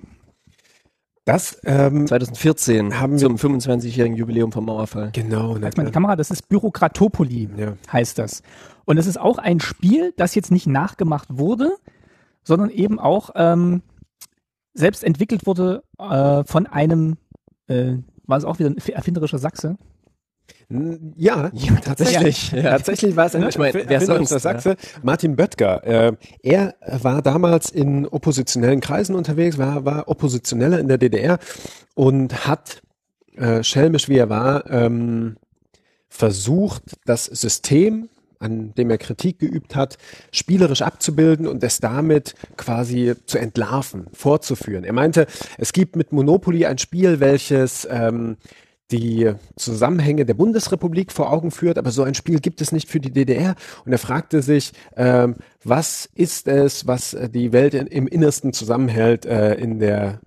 Das, 1.27 1.59
ähm, 1.65 2.07
2014 2.07 3.01
Haben 3.01 3.15
wir- 3.15 3.19
zum 3.19 3.37
25-jährigen 3.37 4.17
Jubiläum 4.17 4.53
vom 4.53 4.65
Mauerfall. 4.65 5.11
genau. 5.13 5.57
Als 5.57 5.77
meine 5.77 5.91
Kamera, 5.91 6.15
das 6.15 6.31
ist 6.31 6.49
Bürokratopoli, 6.49 7.51
Ja. 7.57 7.73
heißt 7.93 8.19
das. 8.19 8.43
Und 8.85 8.97
es 8.97 9.07
ist 9.09 9.19
auch 9.21 9.39
ein 9.39 9.59
Spiel, 9.59 10.15
das 10.17 10.37
jetzt 10.37 10.53
nicht 10.53 10.69
nachgemacht 10.69 11.27
wurde, 11.37 11.73
sondern 12.45 12.71
eben 12.71 13.01
auch 13.01 13.31
ähm, 13.35 13.83
selbst 14.73 15.03
entwickelt 15.03 15.47
wurde 15.47 15.83
äh, 15.99 16.45
von 16.45 16.67
einem, 16.69 17.17
äh, 17.67 17.95
war 18.27 18.39
es 18.39 18.45
auch 18.45 18.61
wieder 18.61 18.71
ein 18.71 18.77
erfinderischer 18.79 19.39
Sachse? 19.39 19.77
Ja, 20.69 21.51
Ja, 21.53 21.77
tatsächlich. 21.77 22.51
Ja. 22.51 22.63
Tatsächlich 22.63 23.15
war 23.15 23.27
es 23.27 23.35
ein 23.37 23.49
Ich 23.49 23.59
meine, 23.59 23.85
wer 23.87 24.01
sonst, 24.01 24.31
Sachse, 24.31 24.77
Martin 25.03 25.37
Böttger. 25.37 25.85
Äh, 25.85 26.13
er 26.43 26.75
war 27.03 27.23
damals 27.23 27.71
in 27.71 28.07
oppositionellen 28.07 28.81
Kreisen 28.81 29.15
unterwegs, 29.15 29.59
war, 29.59 29.85
war 29.85 30.09
Oppositioneller 30.09 30.81
in 30.81 30.89
der 30.89 30.99
DDR 30.99 31.39
und 31.95 32.49
hat, 32.49 32.83
äh, 33.37 33.63
schelmisch 33.63 34.09
wie 34.09 34.19
er 34.19 34.29
war, 34.29 34.69
ähm, 34.71 35.37
versucht, 36.09 36.83
das 37.05 37.27
System, 37.27 38.09
an 38.41 38.75
dem 38.75 38.91
er 38.91 38.99
Kritik 38.99 39.39
geübt 39.39 39.77
hat, 39.77 39.99
spielerisch 40.33 40.83
abzubilden 40.83 41.47
und 41.47 41.63
es 41.63 41.79
damit 41.79 42.35
quasi 42.57 43.15
zu 43.27 43.39
entlarven, 43.39 44.07
fortzuführen. 44.13 44.85
Er 44.85 44.93
meinte, 44.93 45.27
es 45.59 45.73
gibt 45.73 45.95
mit 45.95 46.13
Monopoly 46.13 46.67
ein 46.67 46.79
Spiel, 46.79 47.21
welches 47.21 47.87
ähm, 47.91 48.37
die 48.93 49.33
Zusammenhänge 49.57 50.25
der 50.25 50.35
Bundesrepublik 50.35 51.13
vor 51.13 51.33
Augen 51.33 51.51
führt, 51.51 51.79
aber 51.79 51.91
so 51.91 52.03
ein 52.03 52.15
Spiel 52.15 52.41
gibt 52.41 52.61
es 52.61 52.73
nicht 52.73 52.89
für 52.89 53.01
die 53.01 53.13
DDR. 53.13 53.57
Und 53.85 53.93
er 53.93 53.99
fragte 53.99 54.43
sich, 54.43 54.73
ähm, 54.97 55.37
was 55.65 56.09
ist 56.15 56.49
es, 56.49 56.87
was 56.87 57.17
die 57.35 57.53
Welt 57.53 57.75
in, 57.75 57.87
im 57.87 58.07
Innersten 58.07 58.53
zusammenhält 58.53 59.27
äh, 59.27 59.55
in 59.55 59.79
der 59.79 60.21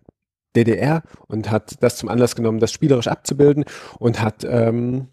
DDR 0.55 1.03
und 1.27 1.51
hat 1.51 1.81
das 1.81 1.97
zum 1.97 2.09
Anlass 2.09 2.35
genommen, 2.35 2.59
das 2.59 2.71
spielerisch 2.71 3.07
abzubilden 3.07 3.65
und 3.99 4.21
hat 4.21 4.43
ähm, 4.43 5.07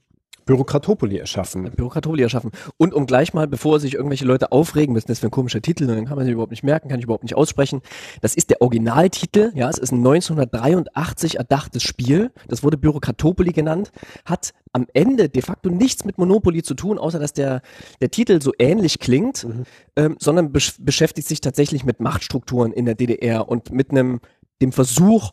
Bürokratopoli 0.47 1.19
erschaffen. 1.19 1.71
Bürokratopoli 1.73 2.23
erschaffen. 2.23 2.53
Und 2.77 2.95
um 2.95 3.07
gleich 3.07 3.35
mal, 3.35 3.49
bevor 3.49 3.81
sich 3.81 3.95
irgendwelche 3.95 4.25
Leute 4.25 4.53
aufregen 4.53 4.93
müssen, 4.93 5.09
das 5.09 5.19
ist 5.19 5.25
ein 5.25 5.31
komischer 5.33 5.61
Titel, 5.61 5.87
dann 5.87 6.07
kann 6.07 6.17
man 6.17 6.25
sich 6.25 6.33
überhaupt 6.33 6.53
nicht 6.53 6.63
merken, 6.63 6.89
kann 6.89 7.01
ich 7.01 7.05
überhaupt 7.05 7.25
nicht 7.25 7.35
aussprechen. 7.35 7.83
Das 8.21 8.35
ist 8.35 8.51
der 8.51 8.63
Originaltitel, 8.63 9.51
ja, 9.55 9.69
es 9.69 9.79
ist 9.79 9.91
ein 9.91 9.99
1983 9.99 11.39
erdachtes 11.39 11.83
Spiel, 11.83 12.31
das 12.47 12.63
wurde 12.63 12.79
Bürokratopoli 12.79 13.53
genannt, 13.53 13.91
hat 14.25 14.55
am 14.73 14.87
Ende 14.93 15.29
de 15.29 15.43
facto 15.43 15.69
nichts 15.69 16.05
mit 16.05 16.17
Monopoly 16.17 16.63
zu 16.63 16.75
tun, 16.75 16.99
außer 16.99 17.19
dass 17.19 17.33
der, 17.33 17.61
der 18.01 18.11
Titel 18.11 18.41
so 18.41 18.53
ähnlich 18.59 19.01
klingt, 19.01 19.45
mhm. 19.45 19.65
ähm, 19.97 20.17
sondern 20.21 20.53
besch 20.53 20.77
beschäftigt 20.79 21.27
sich 21.27 21.41
tatsächlich 21.41 21.85
mit 21.85 21.99
Machtstrukturen 21.99 22.73
in 22.73 22.85
der 22.85 22.95
DDR 22.95 23.49
und 23.49 23.73
mit 23.73 23.91
einem, 23.91 24.21
dem 24.63 24.71
Versuch, 24.71 25.33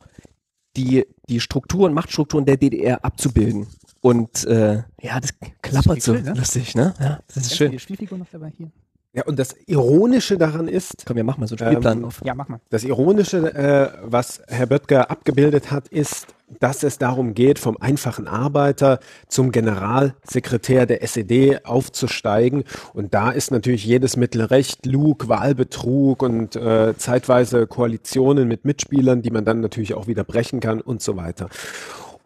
die, 0.76 1.06
die 1.30 1.40
Strukturen, 1.40 1.94
Machtstrukturen 1.94 2.46
der 2.46 2.58
DDR 2.58 3.06
abzubilden. 3.06 3.68
Und 4.04 4.44
äh, 4.48 4.84
ja, 5.02 5.18
das 5.22 5.34
klappert 5.62 5.98
das 5.98 6.04
so 6.04 6.12
ne? 6.12 6.34
lustig, 6.36 6.76
ne? 6.76 6.94
Ja, 7.00 7.20
das 7.34 7.38
ist 7.38 7.56
schön. 7.56 7.72
Die 7.72 7.80
Spielfigur 7.80 8.18
noch 8.18 8.28
dabei 8.30 8.52
hier. 8.58 8.70
Ja, 9.14 9.24
und 9.24 9.40
das 9.40 9.56
Ironische 9.66 10.38
daran 10.38 10.68
ist. 10.68 11.06
Komm, 11.06 11.16
wir 11.16 11.24
machen 11.24 11.40
mal 11.40 11.48
so 11.48 11.56
einen 11.56 11.72
Spielplan 11.72 12.00
ähm, 12.00 12.06
auf. 12.06 12.20
Ja, 12.26 12.36
mach 12.36 12.50
mal. 12.50 12.60
Das 12.70 12.84
Ironische, 12.84 13.56
äh, 13.56 13.92
was 14.04 14.42
Herr 14.48 14.66
Böttger 14.66 15.10
abgebildet 15.10 15.72
hat, 15.72 15.88
ist, 15.88 16.28
dass 16.60 16.84
es 16.84 16.98
darum 16.98 17.34
geht, 17.34 17.60
vom 17.60 17.78
einfachen 17.78 18.28
Arbeiter 18.28 19.00
zum 19.30 19.54
Generalsekretär 19.54 20.86
der 20.86 21.02
SED 21.02 21.66
aufzusteigen. 21.66 22.66
Und 22.94 23.14
da 23.14 23.32
ist 23.32 23.52
natürlich 23.52 23.86
jedes 23.86 24.18
Mittel 24.18 24.42
recht, 24.42 24.86
Lug, 24.86 25.30
Wahlbetrug 25.30 26.24
und 26.24 26.58
äh, 26.58 26.94
zeitweise 26.98 27.68
Koalitionen 27.68 28.50
mit 28.50 28.66
Mitspielern, 28.66 29.22
die 29.22 29.32
man 29.32 29.46
dann 29.46 29.62
natürlich 29.62 29.94
auch 29.94 30.08
wieder 30.08 30.26
brechen 30.26 30.60
kann 30.60 30.82
und 30.82 31.02
so 31.02 31.16
weiter. 31.16 31.48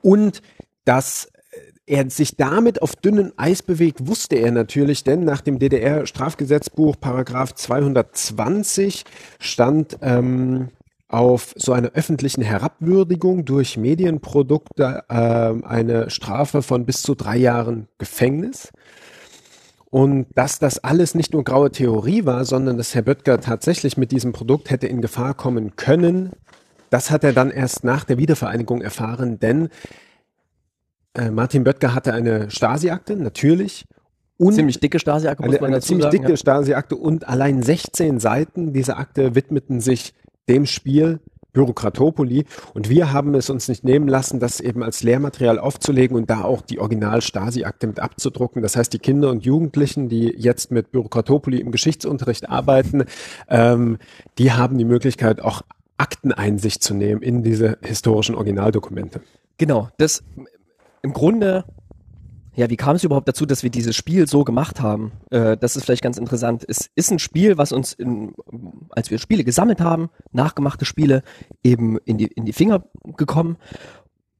Und 0.01 0.41
das 0.86 1.27
er 1.88 2.10
sich 2.10 2.36
damit 2.36 2.82
auf 2.82 2.96
dünnem 2.96 3.32
Eis 3.38 3.63
bewegt, 3.63 4.08
wusste 4.08 4.36
er 4.36 4.51
natürlich, 4.51 5.03
denn 5.06 5.24
nach 5.24 5.41
dem 5.41 5.58
DDR-Strafgesetzbuch 5.58 6.98
Paragraph 7.00 7.56
220 7.56 9.06
stand 9.39 9.98
ähm, 10.01 10.67
auf 11.08 11.53
so 11.56 11.72
einer 11.72 11.91
öffentlichen 11.94 12.41
Herabwürdigung 12.41 13.46
durch 13.46 13.77
Medienprodukte 13.77 15.06
äh, 15.08 15.13
eine 15.13 16.10
Strafe 16.10 16.62
von 16.62 16.86
bis 16.86 17.01
zu 17.01 17.15
drei 17.15 17.38
Jahren 17.38 17.88
Gefängnis. 17.98 18.74
Und 19.89 20.27
dass 20.36 20.60
das 20.60 20.84
alles 20.84 21.15
nicht 21.15 21.32
nur 21.32 21.46
graue 21.46 21.72
Theorie 21.72 22.25
war, 22.25 22.44
sondern 22.44 22.75
dass 22.75 22.94
Herr 22.94 23.03
Böttger 23.03 23.39
tatsächlich 23.39 23.96
mit 23.96 24.12
diesem 24.12 24.34
Produkt 24.34 24.70
hätte 24.70 24.88
in 24.88 25.01
Gefahr 25.01 25.34
kommen 25.34 25.77
können, 25.77 26.32
das 26.89 27.12
hat 27.12 27.24
er 27.24 27.32
dann 27.32 27.51
erst 27.51 27.86
nach 27.86 28.03
der 28.03 28.17
Wiedervereinigung 28.17 28.82
erfahren, 28.82 29.39
denn 29.39 29.70
äh, 31.17 31.31
Martin 31.31 31.63
Böttger 31.63 31.93
hatte 31.93 32.13
eine 32.13 32.50
Stasi-Akte, 32.50 33.15
natürlich. 33.15 33.86
Und 34.38 34.53
ziemlich 34.53 34.79
dicke 34.79 35.00
Stasi-Akte, 35.00 35.43
muss 35.43 35.55
eine, 35.55 35.62
man 35.62 35.74
eine 35.74 35.81
ziemlich 35.81 36.03
sagen, 36.03 36.17
dicke 36.17 36.29
ja. 36.29 36.38
Stasi-Akte 36.38 36.95
und 36.95 37.27
allein 37.27 37.63
16 37.63 38.19
Seiten 38.19 38.71
dieser 38.71 38.97
Akte 38.97 39.33
widmeten 39.36 39.81
sich 39.81 40.13
dem 40.47 40.65
Spiel 40.65 41.19
Bürokratopoli 41.53 42.45
und 42.75 42.88
wir 42.88 43.12
haben 43.12 43.33
es 43.33 43.50
uns 43.50 43.67
nicht 43.67 43.83
nehmen 43.83 44.07
lassen, 44.07 44.39
das 44.39 44.59
eben 44.59 44.83
als 44.83 45.01
Lehrmaterial 45.01 45.57
aufzulegen 45.57 46.15
und 46.15 46.29
da 46.29 46.43
auch 46.43 46.62
die 46.62 46.79
Original-Stasi-Akte 46.79 47.88
mit 47.88 48.00
abzudrucken. 48.00 48.62
Das 48.62 48.75
heißt, 48.75 48.93
die 48.93 49.00
Kinder 49.00 49.31
und 49.31 49.43
Jugendlichen, 49.43 50.07
die 50.07 50.36
jetzt 50.38 50.71
mit 50.71 50.91
Bürokratopoli 50.91 51.59
im 51.59 51.71
Geschichtsunterricht 51.71 52.47
arbeiten, 52.47 53.05
ähm, 53.50 53.97
die 54.38 54.51
haben 54.51 54.77
die 54.77 54.86
Möglichkeit, 54.86 55.41
auch 55.41 55.63
Akteneinsicht 55.97 56.84
zu 56.84 56.93
nehmen 56.93 57.23
in 57.23 57.41
diese 57.41 57.80
historischen 57.82 58.36
Originaldokumente. 58.36 59.21
Genau, 59.58 59.89
das 59.97 60.23
im 61.08 61.13
Grunde, 61.13 61.63
ja, 62.54 62.70
wie 62.70 62.76
kam 62.76 62.98
es 62.98 63.04
überhaupt 63.06 63.30
dazu, 63.30 63.46
dass 63.46 63.63
wir 63.63 63.70
dieses 63.70 63.96
Spiel 63.96 64.28
so 64.28 64.43
gemacht 64.43 64.82
haben? 64.82 65.13
Äh, 65.30 65.56
das 65.56 65.78
ist 65.78 65.86
vielleicht 65.86 66.04
ganz 66.04 66.17
interessant. 66.17 66.65
Es 66.67 66.89
ist 66.96 67.12
ein 67.12 67.20
Spiel, 67.20 67.58
was 67.58 67.72
uns, 67.72 67.93
in, 67.93 68.34
als 68.89 69.10
wir 69.10 69.17
Spiele 69.17 69.46
gesammelt 69.46 69.80
haben, 69.80 70.10
nachgemachte 70.34 70.84
Spiele, 70.84 71.24
eben 71.63 71.98
in 72.00 72.17
die, 72.17 72.26
in 72.26 72.43
die 72.43 72.52
Finger 72.52 72.84
gekommen. 73.15 73.56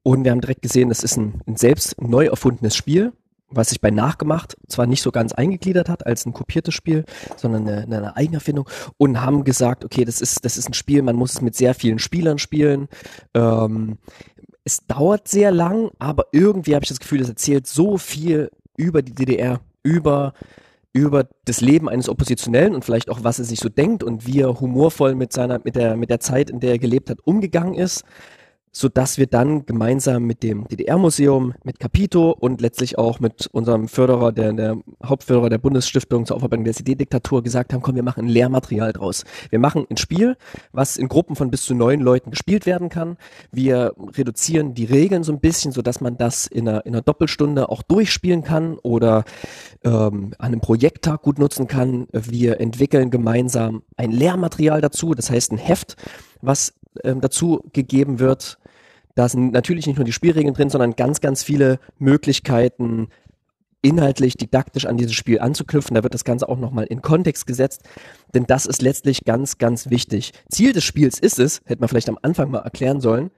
Und 0.02 0.24
wir 0.24 0.30
haben 0.30 0.42
direkt 0.42 0.60
gesehen, 0.60 0.90
das 0.90 1.04
ist 1.04 1.16
ein, 1.16 1.40
ein 1.46 1.56
selbst 1.56 1.98
neu 2.02 2.26
erfundenes 2.26 2.76
Spiel, 2.76 3.14
was 3.48 3.70
sich 3.70 3.80
bei 3.80 3.90
Nachgemacht 3.90 4.58
zwar 4.66 4.86
nicht 4.86 5.00
so 5.00 5.10
ganz 5.10 5.32
eingegliedert 5.32 5.88
hat 5.88 6.04
als 6.04 6.26
ein 6.26 6.34
kopiertes 6.34 6.74
Spiel, 6.74 7.06
sondern 7.36 7.66
eine, 7.66 7.96
eine 7.96 8.16
Eigenerfindung 8.16 8.68
und 8.98 9.22
haben 9.22 9.44
gesagt, 9.44 9.86
okay, 9.86 10.04
das 10.04 10.20
ist, 10.20 10.44
das 10.44 10.58
ist 10.58 10.68
ein 10.68 10.74
Spiel, 10.74 11.00
man 11.00 11.16
muss 11.16 11.32
es 11.32 11.40
mit 11.40 11.54
sehr 11.54 11.72
vielen 11.72 11.98
Spielern 11.98 12.38
spielen. 12.38 12.88
Ähm, 13.32 13.96
es 14.68 14.86
dauert 14.86 15.28
sehr 15.28 15.50
lang, 15.50 15.90
aber 15.98 16.26
irgendwie 16.30 16.74
habe 16.74 16.84
ich 16.84 16.90
das 16.90 17.00
Gefühl, 17.00 17.22
es 17.22 17.28
erzählt 17.30 17.66
so 17.66 17.96
viel 17.96 18.50
über 18.76 19.00
die 19.00 19.14
DDR, 19.14 19.60
über 19.82 20.34
über 20.92 21.28
das 21.44 21.60
Leben 21.60 21.88
eines 21.88 22.08
Oppositionellen 22.08 22.74
und 22.74 22.84
vielleicht 22.84 23.08
auch, 23.08 23.22
was 23.22 23.38
er 23.38 23.44
sich 23.44 23.60
so 23.60 23.68
denkt 23.68 24.02
und 24.02 24.26
wie 24.26 24.40
er 24.40 24.58
humorvoll 24.60 25.14
mit 25.14 25.32
seiner, 25.32 25.60
mit 25.62 25.76
der, 25.76 25.96
mit 25.96 26.10
der 26.10 26.18
Zeit, 26.18 26.50
in 26.50 26.60
der 26.60 26.72
er 26.72 26.78
gelebt 26.78 27.08
hat, 27.08 27.18
umgegangen 27.24 27.74
ist 27.74 28.04
so 28.72 28.88
dass 28.88 29.18
wir 29.18 29.26
dann 29.26 29.66
gemeinsam 29.66 30.24
mit 30.24 30.42
dem 30.42 30.66
DDR-Museum, 30.68 31.54
mit 31.64 31.80
Capito 31.80 32.30
und 32.30 32.60
letztlich 32.60 32.98
auch 32.98 33.20
mit 33.20 33.48
unserem 33.52 33.88
Förderer, 33.88 34.32
der, 34.32 34.52
der 34.52 34.78
Hauptförderer 35.04 35.50
der 35.50 35.58
Bundesstiftung 35.58 36.26
zur 36.26 36.36
Aufarbeitung 36.36 36.64
der 36.64 36.74
SED-Diktatur 36.74 37.42
gesagt 37.42 37.72
haben, 37.72 37.82
komm, 37.82 37.96
wir 37.96 38.02
machen 38.02 38.26
ein 38.26 38.28
Lehrmaterial 38.28 38.92
draus. 38.92 39.24
Wir 39.50 39.58
machen 39.58 39.86
ein 39.90 39.96
Spiel, 39.96 40.36
was 40.72 40.96
in 40.96 41.08
Gruppen 41.08 41.36
von 41.36 41.50
bis 41.50 41.62
zu 41.62 41.74
neun 41.74 42.00
Leuten 42.00 42.30
gespielt 42.30 42.66
werden 42.66 42.88
kann. 42.88 43.16
Wir 43.50 43.94
reduzieren 44.16 44.74
die 44.74 44.84
Regeln 44.84 45.22
so 45.22 45.32
ein 45.32 45.40
bisschen, 45.40 45.72
so 45.72 45.82
dass 45.82 46.00
man 46.00 46.16
das 46.16 46.46
in 46.46 46.68
einer, 46.68 46.86
in 46.86 46.94
einer 46.94 47.02
Doppelstunde 47.02 47.68
auch 47.68 47.82
durchspielen 47.82 48.42
kann 48.42 48.78
oder 48.78 49.24
ähm, 49.84 50.32
an 50.38 50.46
einem 50.46 50.60
Projekttag 50.60 51.22
gut 51.22 51.38
nutzen 51.38 51.66
kann. 51.66 52.06
Wir 52.12 52.60
entwickeln 52.60 53.10
gemeinsam 53.10 53.82
ein 53.96 54.12
Lehrmaterial 54.12 54.80
dazu, 54.80 55.14
das 55.14 55.30
heißt 55.30 55.52
ein 55.52 55.58
Heft, 55.58 55.96
was 56.40 56.74
ähm, 57.04 57.20
dazu 57.20 57.62
gegeben 57.72 58.18
wird. 58.18 58.57
Da 59.18 59.28
sind 59.28 59.52
natürlich 59.52 59.88
nicht 59.88 59.96
nur 59.96 60.04
die 60.04 60.12
Spielregeln 60.12 60.54
drin, 60.54 60.70
sondern 60.70 60.94
ganz, 60.94 61.20
ganz 61.20 61.42
viele 61.42 61.80
Möglichkeiten, 61.98 63.08
inhaltlich, 63.82 64.36
didaktisch 64.36 64.86
an 64.86 64.96
dieses 64.96 65.14
Spiel 65.14 65.40
anzuknüpfen. 65.40 65.96
Da 65.96 66.04
wird 66.04 66.14
das 66.14 66.22
Ganze 66.22 66.48
auch 66.48 66.56
nochmal 66.56 66.84
in 66.84 67.02
Kontext 67.02 67.44
gesetzt, 67.44 67.82
denn 68.32 68.46
das 68.46 68.64
ist 68.64 68.80
letztlich 68.80 69.24
ganz, 69.24 69.58
ganz 69.58 69.90
wichtig. 69.90 70.34
Ziel 70.48 70.72
des 70.72 70.84
Spiels 70.84 71.18
ist 71.18 71.40
es, 71.40 71.62
hätte 71.64 71.80
man 71.80 71.88
vielleicht 71.88 72.08
am 72.08 72.18
Anfang 72.22 72.52
mal 72.52 72.60
erklären 72.60 73.00
sollen, 73.00 73.32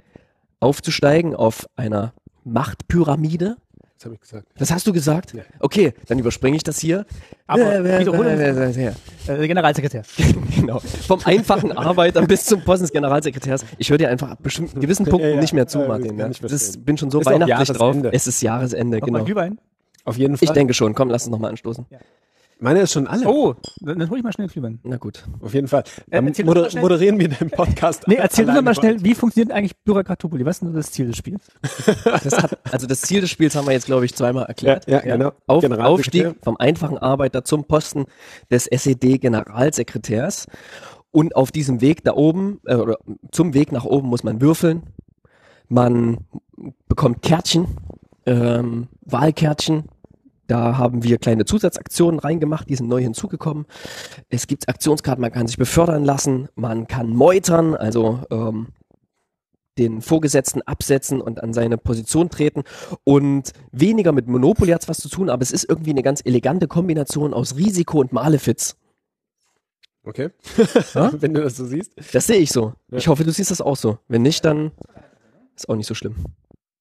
aufzusteigen 0.61 1.35
auf 1.35 1.66
einer 1.77 2.12
Machtpyramide, 2.45 3.57
das 4.00 4.06
habe 4.06 4.14
ich 4.14 4.20
gesagt. 4.22 4.46
Das 4.56 4.70
hast 4.70 4.86
du 4.86 4.94
gesagt? 4.94 5.34
Ja. 5.34 5.42
Okay, 5.58 5.92
dann 6.06 6.18
überspringe 6.18 6.56
ich 6.56 6.62
das 6.62 6.78
hier. 6.78 7.04
Aber 7.46 7.84
äh, 7.84 8.02
äh, 8.02 8.92
äh, 9.26 9.46
Generalsekretär. 9.46 10.04
genau. 10.56 10.78
Vom 10.78 11.20
einfachen 11.26 11.72
Arbeiter 11.72 12.22
bis 12.22 12.46
zum 12.46 12.62
Posten 12.62 12.84
des 12.84 12.92
Generalsekretärs. 12.92 13.66
Ich 13.76 13.90
höre 13.90 13.98
dir 13.98 14.08
einfach 14.08 14.30
ab 14.30 14.38
bestimmten 14.42 14.80
gewissen 14.80 15.04
Punkten 15.04 15.28
ja, 15.28 15.34
ja, 15.34 15.40
nicht 15.42 15.52
mehr 15.52 15.66
zu, 15.66 15.80
Martin. 15.80 16.18
Ja. 16.18 16.30
Das 16.30 16.78
bin 16.78 16.96
schon 16.96 17.10
so 17.10 17.20
ist 17.20 17.26
weihnachtlich 17.26 17.76
drauf. 17.76 17.94
Es 18.10 18.26
ist 18.26 18.40
Jahresende, 18.40 19.00
genau. 19.02 19.18
Auf 20.04 20.16
jeden 20.16 20.38
Fall. 20.38 20.44
Ich 20.44 20.50
denke 20.50 20.72
schon. 20.72 20.94
Komm, 20.94 21.10
lass 21.10 21.26
uns 21.26 21.32
nochmal 21.32 21.50
anstoßen. 21.50 21.84
Ja. 21.90 21.98
Meine 22.61 22.81
ist 22.81 22.92
schon 22.92 23.07
alle. 23.07 23.27
Oh, 23.27 23.55
dann, 23.81 23.99
dann 23.99 24.11
hol 24.11 24.18
ich 24.18 24.25
mal 24.25 24.33
schnell 24.33 24.49
Glühwein. 24.49 24.81
Na 24.83 24.99
gut. 24.99 25.25
Auf 25.40 25.55
jeden 25.55 25.66
Fall. 25.66 25.83
Dann 26.11 26.27
äh, 26.27 26.44
moder 26.44 26.68
moderieren 26.79 27.18
wir 27.18 27.29
den 27.29 27.51
Podcast. 27.51 28.05
nee, 28.07 28.16
erzähl 28.16 28.49
uns 28.49 28.61
mal 28.61 28.75
schnell, 28.75 29.03
wie 29.03 29.14
funktioniert 29.14 29.51
eigentlich 29.51 29.77
Bürokratopoli? 29.79 30.44
Was 30.44 30.57
ist 30.57 30.62
denn 30.62 30.75
das 30.75 30.92
Ziel 30.92 31.07
des 31.07 31.16
Spiels? 31.16 31.42
das 32.05 32.42
hat, 32.42 32.59
also 32.70 32.87
das 32.87 33.01
Ziel 33.01 33.23
des 33.23 33.31
Spiels 33.31 33.57
haben 33.57 33.66
wir 33.66 33.73
jetzt, 33.73 33.87
glaube 33.87 34.05
ich, 34.05 34.14
zweimal 34.14 34.44
erklärt. 34.44 34.87
Ja, 34.87 35.05
ja, 35.05 35.16
genau. 35.16 35.33
Auf, 35.46 35.64
Aufstieg 35.64 36.37
vom 36.42 36.59
einfachen 36.59 36.99
Arbeiter 36.99 37.44
zum 37.44 37.64
Posten 37.64 38.05
des 38.51 38.66
SED-Generalsekretärs. 38.66 40.46
Und 41.12 41.35
auf 41.35 41.51
diesem 41.53 41.81
Weg 41.81 42.05
da 42.05 42.12
oben, 42.12 42.61
äh, 42.66 42.75
oder 42.75 42.99
zum 43.33 43.55
Weg 43.55 43.73
nach 43.73 43.85
oben 43.85 44.09
muss 44.09 44.23
man 44.23 44.40
würfeln. 44.40 44.83
Man 45.68 46.18
bekommt 46.88 47.23
Kärtchen, 47.23 47.68
ähm, 48.27 48.88
Wahlkärtchen, 49.01 49.85
da 50.50 50.78
haben 50.78 51.04
wir 51.04 51.18
kleine 51.18 51.44
Zusatzaktionen 51.44 52.18
reingemacht, 52.18 52.68
die 52.68 52.74
sind 52.74 52.88
neu 52.88 53.00
hinzugekommen. 53.00 53.66
Es 54.28 54.48
gibt 54.48 54.68
Aktionskarten, 54.68 55.20
man 55.20 55.30
kann 55.30 55.46
sich 55.46 55.56
befördern 55.56 56.04
lassen, 56.04 56.48
man 56.56 56.88
kann 56.88 57.10
meutern, 57.10 57.76
also 57.76 58.20
ähm, 58.30 58.68
den 59.78 60.02
Vorgesetzten 60.02 60.62
absetzen 60.62 61.20
und 61.20 61.40
an 61.42 61.52
seine 61.52 61.78
Position 61.78 62.30
treten. 62.30 62.64
Und 63.04 63.52
weniger 63.70 64.10
mit 64.10 64.26
Monopoly 64.26 64.72
hat's 64.72 64.88
was 64.88 64.98
zu 64.98 65.08
tun, 65.08 65.30
aber 65.30 65.42
es 65.42 65.52
ist 65.52 65.68
irgendwie 65.68 65.90
eine 65.90 66.02
ganz 66.02 66.20
elegante 66.24 66.66
Kombination 66.66 67.32
aus 67.32 67.56
Risiko 67.56 68.00
und 68.00 68.12
Malefiz. 68.12 68.76
Okay. 70.02 70.30
Wenn 70.94 71.34
du 71.34 71.42
das 71.42 71.56
so 71.56 71.64
siehst. 71.64 71.92
Das 72.12 72.26
sehe 72.26 72.38
ich 72.38 72.50
so. 72.50 72.74
Ja. 72.90 72.98
Ich 72.98 73.06
hoffe, 73.06 73.22
du 73.22 73.30
siehst 73.30 73.52
das 73.52 73.60
auch 73.60 73.76
so. 73.76 73.98
Wenn 74.08 74.22
nicht, 74.22 74.44
dann 74.44 74.72
ist 75.54 75.68
auch 75.68 75.76
nicht 75.76 75.86
so 75.86 75.94
schlimm. 75.94 76.16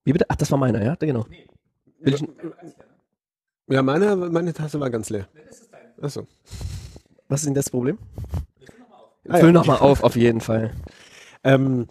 Wie 0.05 0.13
bitte? 0.13 0.25
Ach, 0.27 0.35
das 0.37 0.49
war 0.49 0.57
meiner, 0.57 0.83
ja? 0.83 0.95
Genau. 0.95 1.27
Will 1.99 2.15
ich, 2.15 2.23
Ja, 3.69 3.81
meine, 3.83 4.15
meine 4.15 4.53
Tasse 4.53 4.79
war 4.79 4.89
ganz 4.89 5.09
leer. 5.09 5.27
Achso. 6.01 6.27
was 7.27 7.41
ist 7.41 7.45
denn 7.47 7.53
das 7.53 7.69
Problem? 7.69 7.97
Ah, 9.27 9.33
ja. 9.35 9.37
Füll 9.37 9.51
nochmal 9.51 9.77
auf, 9.79 10.03
auf 10.03 10.15
jeden 10.15 10.41
Fall. 10.41 10.71
Ähm, 11.43 11.87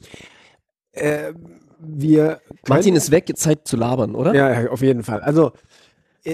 äh, 0.92 1.32
wir 1.78 2.40
Martin 2.68 2.96
ist 2.96 3.10
weg, 3.10 3.28
jetzt 3.28 3.42
Zeit 3.42 3.68
zu 3.68 3.76
labern, 3.76 4.14
oder? 4.14 4.34
Ja, 4.34 4.62
ja, 4.62 4.70
auf 4.70 4.82
jeden 4.82 5.04
Fall. 5.04 5.20
Also 5.20 5.52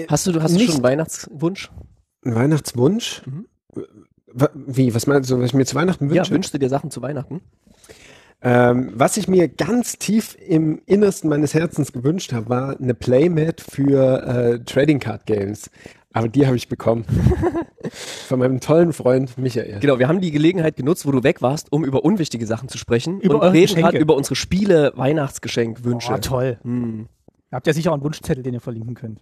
Hast 0.07 0.25
du, 0.27 0.41
hast 0.41 0.55
du 0.55 0.59
schon 0.59 0.75
einen 0.75 0.83
Weihnachtswunsch? 0.83 1.71
ein 2.23 2.35
Weihnachtswunsch. 2.35 3.21
Wa- 4.25 4.49
Wie, 4.53 4.93
was 4.95 5.05
meinst 5.07 5.29
du, 5.29 5.37
was 5.39 5.45
ich 5.45 5.53
mir 5.53 5.65
zu 5.65 5.75
Weihnachten 5.75 6.09
wünsche? 6.09 6.29
Ja, 6.29 6.35
wünschst 6.35 6.53
du 6.53 6.57
dir 6.57 6.69
Sachen 6.69 6.89
zu 6.91 7.01
Weihnachten? 7.01 7.41
Ähm, 8.45 8.91
was 8.93 9.17
ich 9.17 9.27
mir 9.27 9.47
ganz 9.47 9.97
tief 9.97 10.37
im 10.47 10.79
Innersten 10.85 11.31
meines 11.31 11.55
Herzens 11.55 11.91
gewünscht 11.91 12.31
habe, 12.31 12.47
war 12.47 12.79
eine 12.79 12.93
Playmat 12.93 13.59
für 13.59 14.23
äh, 14.23 14.59
Trading 14.63 14.99
Card 14.99 15.25
Games. 15.25 15.71
Aber 16.13 16.29
die 16.29 16.45
habe 16.45 16.55
ich 16.55 16.69
bekommen. 16.69 17.05
Von 17.89 18.39
meinem 18.39 18.59
tollen 18.59 18.93
Freund 18.93 19.35
Michael. 19.39 19.79
Genau, 19.79 19.97
wir 19.97 20.07
haben 20.07 20.21
die 20.21 20.29
Gelegenheit 20.29 20.75
genutzt, 20.75 21.07
wo 21.07 21.11
du 21.11 21.23
weg 21.23 21.41
warst, 21.41 21.73
um 21.73 21.83
über 21.83 22.05
unwichtige 22.05 22.45
Sachen 22.45 22.69
zu 22.69 22.77
sprechen 22.77 23.19
Über 23.19 23.35
und 23.35 23.41
eure 23.41 23.53
reden 23.53 23.75
gerade 23.77 23.97
über 23.97 24.15
unsere 24.15 24.35
Spiele, 24.35 24.93
Weihnachtsgeschenkwünsche. 24.95 26.13
Oh, 26.13 26.17
toll. 26.19 26.59
Hm. 26.61 27.07
Ihr 27.51 27.55
habt 27.55 27.65
ja 27.65 27.73
sicher 27.73 27.89
auch 27.89 27.95
einen 27.95 28.03
Wunschzettel, 28.03 28.43
den 28.43 28.53
ihr 28.53 28.61
verlinken 28.61 28.93
könnt. 28.93 29.19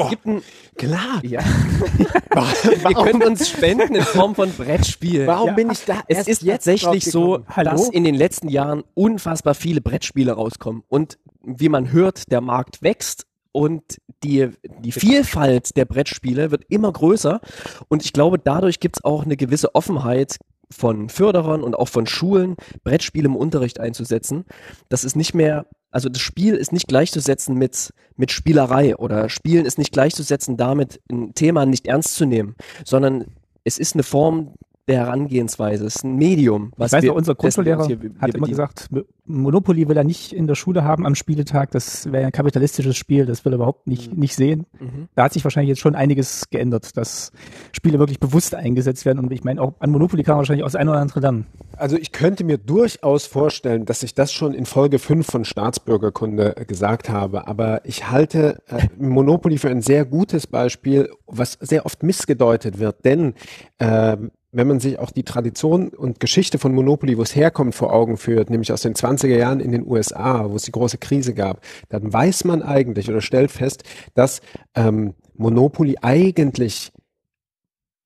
Oh, 0.00 0.08
Gibt 0.10 0.26
ein, 0.26 0.42
klar. 0.76 1.20
ja. 1.24 1.40
Ihr 2.88 2.94
könnt 2.94 3.24
uns 3.24 3.48
spenden 3.48 3.96
in 3.96 4.02
Form 4.02 4.34
von 4.34 4.52
Brettspielen. 4.52 5.26
Warum 5.26 5.48
Ja. 5.48 5.54
bin 5.54 5.70
ich 5.70 5.84
da? 5.84 6.02
Es 6.06 6.18
erst 6.18 6.28
ist 6.28 6.42
jetzt 6.42 6.64
tatsächlich 6.66 7.04
so? 7.06 7.40
Hallo? 7.48 7.70
dass 7.72 7.88
in 7.88 8.04
den 8.04 8.14
letzten 8.14 8.48
Jahren 8.48 8.84
unfassbar 8.94 9.54
viele 9.54 9.80
Brettspiele 9.80 10.32
rauskommen. 10.32 10.82
Und 10.88 11.18
wie 11.42 11.68
man 11.68 11.90
hört, 11.90 12.30
der 12.30 12.40
Markt 12.40 12.82
wächst 12.82 13.26
und 13.52 13.82
die, 14.22 14.48
die 14.80 14.92
Vielfalt 14.92 15.76
der 15.76 15.84
Brettspiele 15.84 16.50
wird 16.52 16.64
immer 16.68 16.92
größer. 16.92 17.40
Und 17.88 18.04
ich 18.04 18.12
glaube, 18.12 18.38
dadurch 18.38 18.78
gibt 18.80 18.98
es 18.98 19.04
auch 19.04 19.24
eine 19.24 19.36
gewisse 19.36 19.74
Offenheit 19.74 20.36
von 20.70 21.08
Förderern 21.08 21.62
und 21.62 21.74
auch 21.74 21.88
von 21.88 22.06
Schulen, 22.06 22.54
Brettspiele 22.84 23.26
im 23.26 23.36
Unterricht 23.36 23.80
einzusetzen. 23.80 24.44
Das 24.90 25.02
ist 25.02 25.16
nicht 25.16 25.34
mehr, 25.34 25.66
also 25.90 26.08
das 26.08 26.20
Spiel 26.20 26.54
ist 26.54 26.72
nicht 26.72 26.88
gleichzusetzen 26.88 27.54
mit, 27.56 27.92
mit 28.16 28.30
Spielerei 28.30 28.96
oder 28.96 29.28
Spielen 29.28 29.66
ist 29.66 29.78
nicht 29.78 29.92
gleichzusetzen 29.92 30.56
damit, 30.56 31.00
ein 31.10 31.34
Thema 31.34 31.66
nicht 31.66 31.86
ernst 31.86 32.14
zu 32.14 32.26
nehmen, 32.26 32.56
sondern 32.84 33.24
es 33.64 33.78
ist 33.78 33.94
eine 33.94 34.02
Form 34.02 34.54
der 34.88 34.98
Herangehensweise, 34.98 35.84
es 35.86 35.96
ist 35.96 36.04
ein 36.04 36.16
Medium. 36.16 36.72
Was 36.76 36.92
ich 36.92 36.96
weiß 36.96 37.02
wir, 37.02 37.10
noch, 37.10 37.16
unser 37.16 37.30
wir 37.32 37.36
Grundschullehrer 37.36 37.86
hier- 37.86 38.02
wir 38.02 38.10
hat 38.18 38.30
immer 38.34 38.46
bedienen. 38.46 38.48
gesagt, 38.50 38.88
Monopoly 39.26 39.86
will 39.88 39.96
er 39.96 40.04
nicht 40.04 40.32
in 40.32 40.46
der 40.46 40.54
Schule 40.54 40.84
haben 40.84 41.04
am 41.06 41.14
Spieletag. 41.14 41.70
Das 41.72 42.10
wäre 42.10 42.24
ein 42.26 42.32
kapitalistisches 42.32 42.96
Spiel, 42.96 43.26
das 43.26 43.44
will 43.44 43.52
er 43.52 43.56
überhaupt 43.56 43.86
nicht, 43.86 44.16
nicht 44.16 44.34
sehen. 44.34 44.64
Mhm. 44.80 45.08
Da 45.14 45.24
hat 45.24 45.34
sich 45.34 45.44
wahrscheinlich 45.44 45.68
jetzt 45.68 45.80
schon 45.80 45.94
einiges 45.94 46.48
geändert, 46.50 46.96
dass 46.96 47.30
Spiele 47.72 47.98
wirklich 47.98 48.20
bewusst 48.20 48.54
eingesetzt 48.54 49.04
werden. 49.04 49.18
Und 49.18 49.30
ich 49.32 49.44
meine, 49.44 49.60
auch 49.60 49.74
an 49.80 49.90
Monopoly 49.90 50.22
kann 50.22 50.32
man 50.32 50.38
wahrscheinlich 50.38 50.62
auch 50.64 50.68
das 50.68 50.76
eine 50.76 50.90
oder 50.90 51.00
andere 51.00 51.20
lernen. 51.20 51.46
Also 51.76 51.96
ich 51.96 52.12
könnte 52.12 52.42
mir 52.42 52.56
durchaus 52.58 53.26
vorstellen, 53.26 53.84
dass 53.84 54.02
ich 54.02 54.14
das 54.14 54.32
schon 54.32 54.54
in 54.54 54.64
Folge 54.66 54.98
5 54.98 55.26
von 55.26 55.44
Staatsbürgerkunde 55.44 56.54
gesagt 56.66 57.08
habe, 57.10 57.46
aber 57.46 57.84
ich 57.84 58.10
halte 58.10 58.62
äh, 58.68 58.88
Monopoly 58.98 59.58
für 59.58 59.68
ein 59.68 59.82
sehr 59.82 60.04
gutes 60.06 60.46
Beispiel, 60.46 61.10
was 61.26 61.52
sehr 61.60 61.84
oft 61.86 62.02
missgedeutet 62.02 62.78
wird, 62.78 63.04
denn 63.04 63.34
ähm, 63.78 64.30
wenn 64.50 64.66
man 64.66 64.80
sich 64.80 64.98
auch 64.98 65.10
die 65.10 65.24
Tradition 65.24 65.88
und 65.88 66.20
Geschichte 66.20 66.58
von 66.58 66.74
Monopoly, 66.74 67.18
wo 67.18 67.22
es 67.22 67.36
herkommt, 67.36 67.74
vor 67.74 67.92
Augen 67.92 68.16
führt, 68.16 68.48
nämlich 68.50 68.72
aus 68.72 68.82
den 68.82 68.94
20er 68.94 69.36
Jahren 69.36 69.60
in 69.60 69.72
den 69.72 69.86
USA, 69.86 70.48
wo 70.48 70.56
es 70.56 70.62
die 70.62 70.72
große 70.72 70.98
Krise 70.98 71.34
gab, 71.34 71.60
dann 71.90 72.12
weiß 72.12 72.44
man 72.44 72.62
eigentlich 72.62 73.10
oder 73.10 73.20
stellt 73.20 73.50
fest, 73.50 73.82
dass 74.14 74.40
ähm, 74.74 75.14
Monopoly 75.34 75.98
eigentlich 76.00 76.92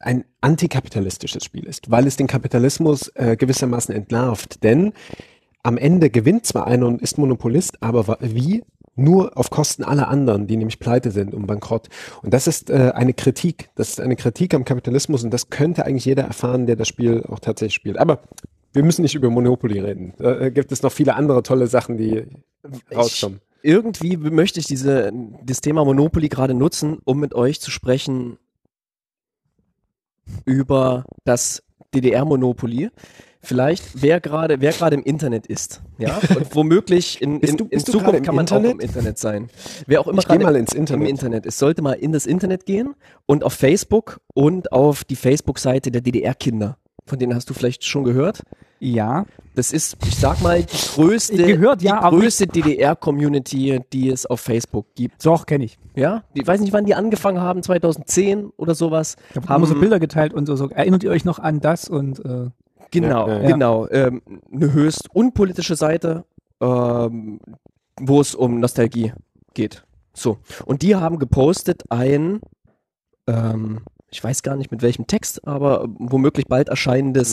ein 0.01 0.25
antikapitalistisches 0.41 1.45
Spiel 1.45 1.65
ist, 1.65 1.91
weil 1.91 2.07
es 2.09 2.17
den 2.17 2.27
Kapitalismus 2.27 3.09
äh, 3.15 3.37
gewissermaßen 3.37 3.95
entlarvt. 3.95 4.65
Denn 4.65 4.93
am 5.63 5.79
Ende 5.79 6.11
gewinnt 6.11 6.45
zwar 6.45 6.67
einer 6.67 6.87
und 6.89 7.01
ist 7.01 7.19
Monopolist, 7.19 7.81
aber 7.83 8.19
wie? 8.21 8.65
Nur 8.95 9.39
auf 9.39 9.49
Kosten 9.49 9.85
aller 9.85 10.09
anderen, 10.09 10.47
die 10.47 10.57
nämlich 10.57 10.79
pleite 10.79 11.11
sind 11.11 11.33
und 11.33 11.47
bankrott. 11.47 11.89
Und 12.23 12.35
das 12.35 12.47
ist 12.47 12.69
äh, 12.69 12.93
eine 12.95 13.15
Kritik. 13.15 13.71
Das 13.75 13.89
ist 13.89 14.01
eine 14.01 14.17
Kritik 14.17 14.53
am 14.53 14.65
Kapitalismus 14.65 15.25
und 15.25 15.31
das 15.33 15.49
könnte 15.49 15.87
eigentlich 15.87 16.05
jeder 16.05 16.25
erfahren, 16.25 16.67
der 16.67 16.77
das 16.77 16.89
Spiel 16.89 17.25
auch 17.29 17.39
tatsächlich 17.39 17.75
spielt. 17.75 17.99
Aber 17.99 18.21
wir 18.73 18.83
müssen 18.83 19.03
nicht 19.03 19.15
über 19.15 19.31
Monopoly 19.31 19.81
reden. 19.81 20.15
Da 20.19 20.41
äh, 20.41 20.51
gibt 20.51 20.73
es 20.73 20.83
noch 20.83 20.93
viele 20.93 21.15
andere 21.15 21.43
tolle 21.43 21.67
Sachen, 21.67 21.97
die 21.97 22.25
rauskommen. 22.95 23.41
irgendwie 23.63 24.17
möchte 24.17 24.61
ich 24.61 24.67
diese, 24.67 25.13
das 25.43 25.61
Thema 25.61 25.85
Monopoly 25.85 26.29
gerade 26.29 26.55
nutzen, 26.55 26.99
um 27.05 27.19
mit 27.19 27.35
euch 27.35 27.61
zu 27.61 27.71
sprechen 27.71 28.39
über 30.45 31.05
das 31.25 31.63
DDR-Monopoly. 31.95 32.91
Vielleicht, 33.45 34.01
wer 34.03 34.21
gerade, 34.21 34.61
wer 34.61 34.73
gerade 34.73 34.95
im 34.95 35.03
Internet 35.03 35.47
ist, 35.49 35.83
ja, 35.99 36.19
und 36.37 36.55
womöglich 36.55 37.21
in, 37.21 37.41
in, 37.41 37.57
du- 37.57 37.67
in 37.71 37.81
Zukunft 37.81 38.23
kann 38.23 38.37
man 38.37 38.47
auch 38.47 38.53
Internet? 38.57 38.73
im 38.73 38.81
Internet 38.81 39.19
sein. 39.19 39.51
Wer 39.87 40.01
auch 40.01 40.07
immer 40.07 40.23
gerade 40.23 40.45
mal 40.45 40.55
ins 40.57 40.73
Internet. 40.73 41.03
im 41.03 41.11
Internet 41.11 41.47
ist, 41.47 41.59
sollte 41.59 41.83
mal 41.83 41.95
in 41.95 42.13
das 42.13 42.27
Internet 42.27 42.67
gehen 42.67 42.95
und 43.27 43.43
auf 43.43 43.53
Facebook 43.55 44.21
und 44.35 44.71
auf 44.73 45.03
die 45.05 45.17
Facebook-Seite 45.17 45.91
der 45.91 46.03
DDR-Kinder. 46.03 46.77
Von 47.05 47.19
denen 47.19 47.35
hast 47.35 47.51
du 47.51 47.55
vielleicht 47.55 47.85
schon 47.85 48.05
gehört. 48.05 48.43
Ja, 48.79 49.27
Das 49.57 49.73
ist, 49.73 49.97
ich 50.07 50.17
sag 50.17 50.41
mal, 50.41 50.63
die 50.63 50.77
größte, 50.95 51.37
Gehört, 51.37 51.81
die 51.83 51.87
ja, 51.87 52.01
aber- 52.01 52.19
größte 52.19 52.47
DDR-Community, 52.47 53.81
die 53.93 54.09
es 54.09 54.25
auf 54.27 54.41
Facebook 54.41 54.87
gibt. 54.95 55.25
doch, 55.27 55.47
kenne 55.47 55.65
ich. 55.65 55.79
Ja, 55.95 56.23
ich 56.35 56.47
weiß 56.47 56.61
nicht, 56.61 56.73
wann 56.73 56.85
die 56.87 56.95
angefangen 56.95 57.41
haben, 57.41 57.63
2010 57.63 58.51
oder 58.57 58.75
sowas. 58.75 59.17
Habe 59.35 59.49
Haben 59.49 59.67
so 59.67 59.75
Bilder 59.75 59.99
geteilt 59.99 60.33
und 60.33 60.47
so, 60.47 60.57
so. 60.57 60.69
Erinnert 60.71 61.03
ihr 61.05 61.11
euch 61.11 61.25
noch 61.25 61.39
an 61.39 61.61
das? 61.61 61.89
Und 61.89 62.25
äh, 62.25 62.51
Genau, 62.93 63.27
Ja, 63.27 63.43
ja, 63.43 63.51
genau. 63.51 63.89
Ähm, 63.91 64.23
eine 64.53 64.73
höchst 64.73 65.09
unpolitische 65.13 65.75
Seite, 65.75 66.25
ähm, 66.61 67.41
wo 67.99 68.21
es 68.21 68.35
um 68.35 68.61
Nostalgie 68.61 69.13
geht. 69.55 69.85
So. 70.15 70.39
Und 70.67 70.83
die 70.83 70.95
haben 70.95 71.19
gepostet 71.19 71.85
ein, 71.89 72.41
ähm, 73.27 73.81
ich 74.11 74.23
weiß 74.23 74.43
gar 74.43 74.57
nicht 74.57 74.71
mit 74.71 74.83
welchem 74.83 75.07
Text, 75.07 75.47
aber 75.49 75.87
womöglich 75.99 76.47
bald 76.47 76.69
erscheinendes. 76.69 77.33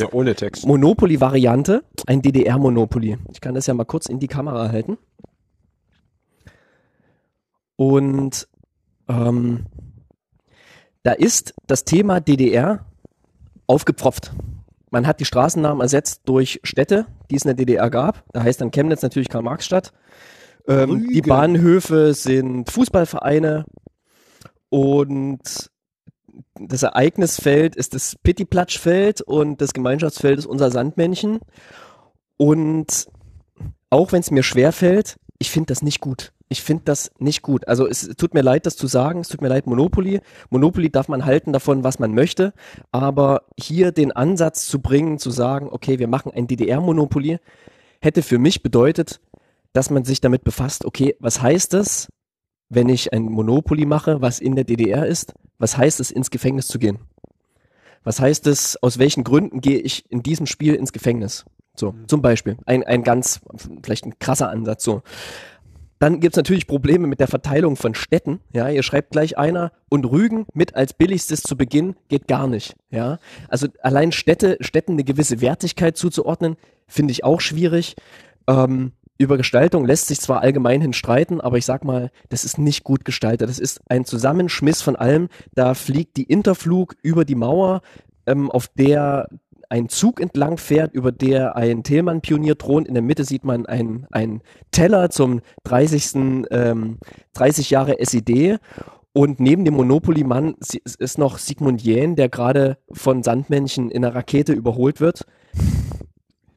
Monopoly-Variante, 0.66 1.84
ein 2.08 2.22
DDR-Monopoly. 2.22 3.18
Ich 3.34 3.42
kann 3.42 3.54
das 3.54 3.68
ja 3.68 3.74
mal 3.74 3.84
kurz 3.84 4.08
in 4.08 4.20
die 4.20 4.28
Kamera 4.28 4.70
halten. 4.70 4.98
Und 7.76 8.48
ähm, 9.10 9.66
da 11.04 11.12
ist 11.12 11.54
das 11.68 11.84
Thema 11.84 12.22
DDR 12.22 12.86
aufgepfropft. 13.68 14.32
Man 14.92 15.06
hat 15.06 15.20
die 15.20 15.26
Straßennamen 15.26 15.82
ersetzt 15.82 16.22
durch 16.26 16.60
Städte, 16.64 17.06
die 17.30 17.36
es 17.36 17.44
in 17.44 17.50
der 17.50 17.56
DDR 17.56 17.90
gab. 17.90 18.24
Da 18.34 18.44
heißt 18.44 18.62
dann 18.62 18.72
Chemnitz 18.72 19.02
natürlich 19.02 19.30
Karl-Marx-Stadt. 19.30 19.94
Ähm, 20.68 21.08
die. 21.12 21.22
Bahnhöfe 21.22 22.14
sind 22.14 22.70
Fußballvereine 22.70 23.66
und 24.70 25.70
das 26.60 26.84
Ereignisfeld 26.84 27.76
ist 27.76 27.94
das 27.94 28.16
Pittiplatschfeld 28.22 29.22
und 29.22 29.62
das 29.62 29.74
Gemeinschaftsfeld 29.74 30.40
ist 30.40 30.46
unser 30.46 30.72
Sandmännchen. 30.72 31.40
Und 32.38 33.08
auch 33.90 34.12
wenn 34.12 34.22
es 34.22 34.32
mir 34.32 34.44
schwerfällt, 34.44 35.18
ich 35.40 35.50
finde 35.50 35.68
das 35.68 35.82
nicht 35.82 36.02
gut. 36.02 36.34
Ich 36.50 36.62
finde 36.62 36.84
das 36.86 37.12
nicht 37.18 37.42
gut. 37.42 37.68
Also 37.68 37.88
es 37.88 38.10
tut 38.18 38.34
mir 38.34 38.42
leid, 38.42 38.66
das 38.66 38.76
zu 38.76 38.88
sagen. 38.88 39.22
Es 39.22 39.30
tut 39.30 39.42
mir 39.42 39.48
leid, 39.48 39.68
Monopoly. 39.68 40.20
Monopoly 40.50 40.90
darf 40.90 41.08
man 41.08 41.26
halten 41.26 41.54
davon, 41.54 41.84
was 41.84 41.98
man 41.98 42.14
möchte. 42.14 42.54
Aber 42.92 43.44
hier 43.58 43.92
den 43.92 44.12
Ansatz 44.12 44.68
zu 44.68 44.82
bringen, 44.82 45.18
zu 45.18 45.32
sagen, 45.32 45.70
okay, 45.72 45.98
wir 45.98 46.08
machen 46.08 46.32
ein 46.34 46.48
DDR-Monopoly, 46.48 47.40
hätte 48.02 48.22
für 48.22 48.38
mich 48.38 48.62
bedeutet, 48.62 49.22
dass 49.72 49.90
man 49.90 50.04
sich 50.04 50.20
damit 50.20 50.44
befasst, 50.44 50.84
okay, 50.84 51.16
was 51.20 51.42
heißt 51.42 51.74
es, 51.76 52.10
wenn 52.70 52.90
ich 52.90 53.14
ein 53.14 53.24
Monopoly 53.24 53.86
mache, 53.86 54.22
was 54.22 54.40
in 54.40 54.56
der 54.56 54.66
DDR 54.66 55.06
ist? 55.06 55.34
Was 55.58 55.78
heißt 55.78 56.00
es, 56.00 56.12
ins 56.12 56.32
Gefängnis 56.32 56.68
zu 56.68 56.80
gehen? 56.80 57.00
Was 58.04 58.20
heißt 58.20 58.48
es, 58.48 58.82
aus 58.82 58.98
welchen 59.00 59.24
Gründen 59.24 59.62
gehe 59.62 59.80
ich 59.80 60.10
in 60.10 60.24
diesem 60.24 60.46
Spiel 60.46 60.76
ins 60.76 60.94
Gefängnis? 60.94 61.46
So, 61.80 61.96
zum 62.08 62.22
Beispiel. 62.22 62.58
Ein, 62.66 62.84
ein 62.84 63.04
ganz, 63.04 63.40
vielleicht 63.84 64.06
ein 64.06 64.20
krasser 64.20 64.50
Ansatz, 64.50 64.84
so. 64.84 65.02
Dann 66.00 66.22
gibt's 66.22 66.38
natürlich 66.38 66.66
Probleme 66.66 67.08
mit 67.08 67.20
der 67.20 67.28
Verteilung 67.28 67.76
von 67.76 67.94
Städten. 67.94 68.40
Ja, 68.54 68.70
ihr 68.70 68.84
schreibt 68.84 69.12
gleich 69.12 69.38
einer 69.38 69.74
und 69.90 70.06
Rügen 70.06 70.46
mit 70.54 70.76
als 70.76 70.94
billigstes 70.94 71.42
zu 71.42 71.58
Beginn 71.58 71.96
geht 72.08 72.28
gar 72.28 72.48
nicht. 72.48 72.76
Ja, 72.90 73.20
also 73.50 73.68
allein 73.82 74.14
Städte, 74.14 74.58
Städten 74.62 74.94
eine 74.94 75.04
gewisse 75.04 75.42
Wertigkeit 75.42 75.98
zuzuordnen, 75.98 76.56
finde 76.88 77.12
ich 77.12 77.26
auch 77.26 77.42
schwierig. 77.42 77.96
Ähm, 78.48 78.94
über 79.18 79.36
Gestaltung 79.36 79.86
lässt 79.86 80.08
sich 80.08 80.22
zwar 80.22 80.42
allgemein 80.42 80.80
hin 80.80 80.94
streiten, 80.94 81.42
aber 81.42 81.58
ich 81.58 81.66
sag 81.66 81.84
mal, 81.84 82.10
das 82.30 82.46
ist 82.46 82.58
nicht 82.58 82.86
gut 82.86 83.04
gestaltet. 83.04 83.50
Das 83.50 83.60
ist 83.60 83.82
ein 83.90 84.06
Zusammenschmiss 84.06 84.82
von 84.82 84.96
allem. 84.96 85.28
Da 85.54 85.74
fliegt 85.74 86.16
die 86.16 86.24
Interflug 86.24 86.96
über 87.02 87.26
die 87.26 87.36
Mauer, 87.36 87.82
ähm, 88.26 88.50
auf 88.50 88.70
der 88.70 89.28
ein 89.70 89.88
Zug 89.88 90.20
entlang 90.20 90.58
fährt, 90.58 90.94
über 90.94 91.12
der 91.12 91.56
ein 91.56 91.84
Thälmann-Pionier 91.84 92.58
thront. 92.58 92.88
In 92.88 92.96
der 92.96 93.04
Mitte 93.04 93.24
sieht 93.24 93.44
man 93.44 93.66
einen, 93.68 94.08
einen 94.12 94.42
Teller 94.72 95.10
zum 95.10 95.42
30. 95.64 96.46
Ähm, 96.52 96.98
30 97.34 97.70
Jahre 97.70 98.00
SED. 98.00 98.58
Und 99.14 99.40
neben 99.40 99.66
dem 99.66 99.76
Monopoly-Mann 99.76 100.56
ist 100.60 101.18
noch 101.18 101.38
Sigmund 101.38 101.82
Jähn, 101.82 102.16
der 102.16 102.30
gerade 102.30 102.78
von 102.92 103.24
Sandmännchen 103.24 103.90
in 103.90 104.04
einer 104.04 104.16
Rakete 104.16 104.54
überholt 104.54 105.02
wird. 105.02 105.26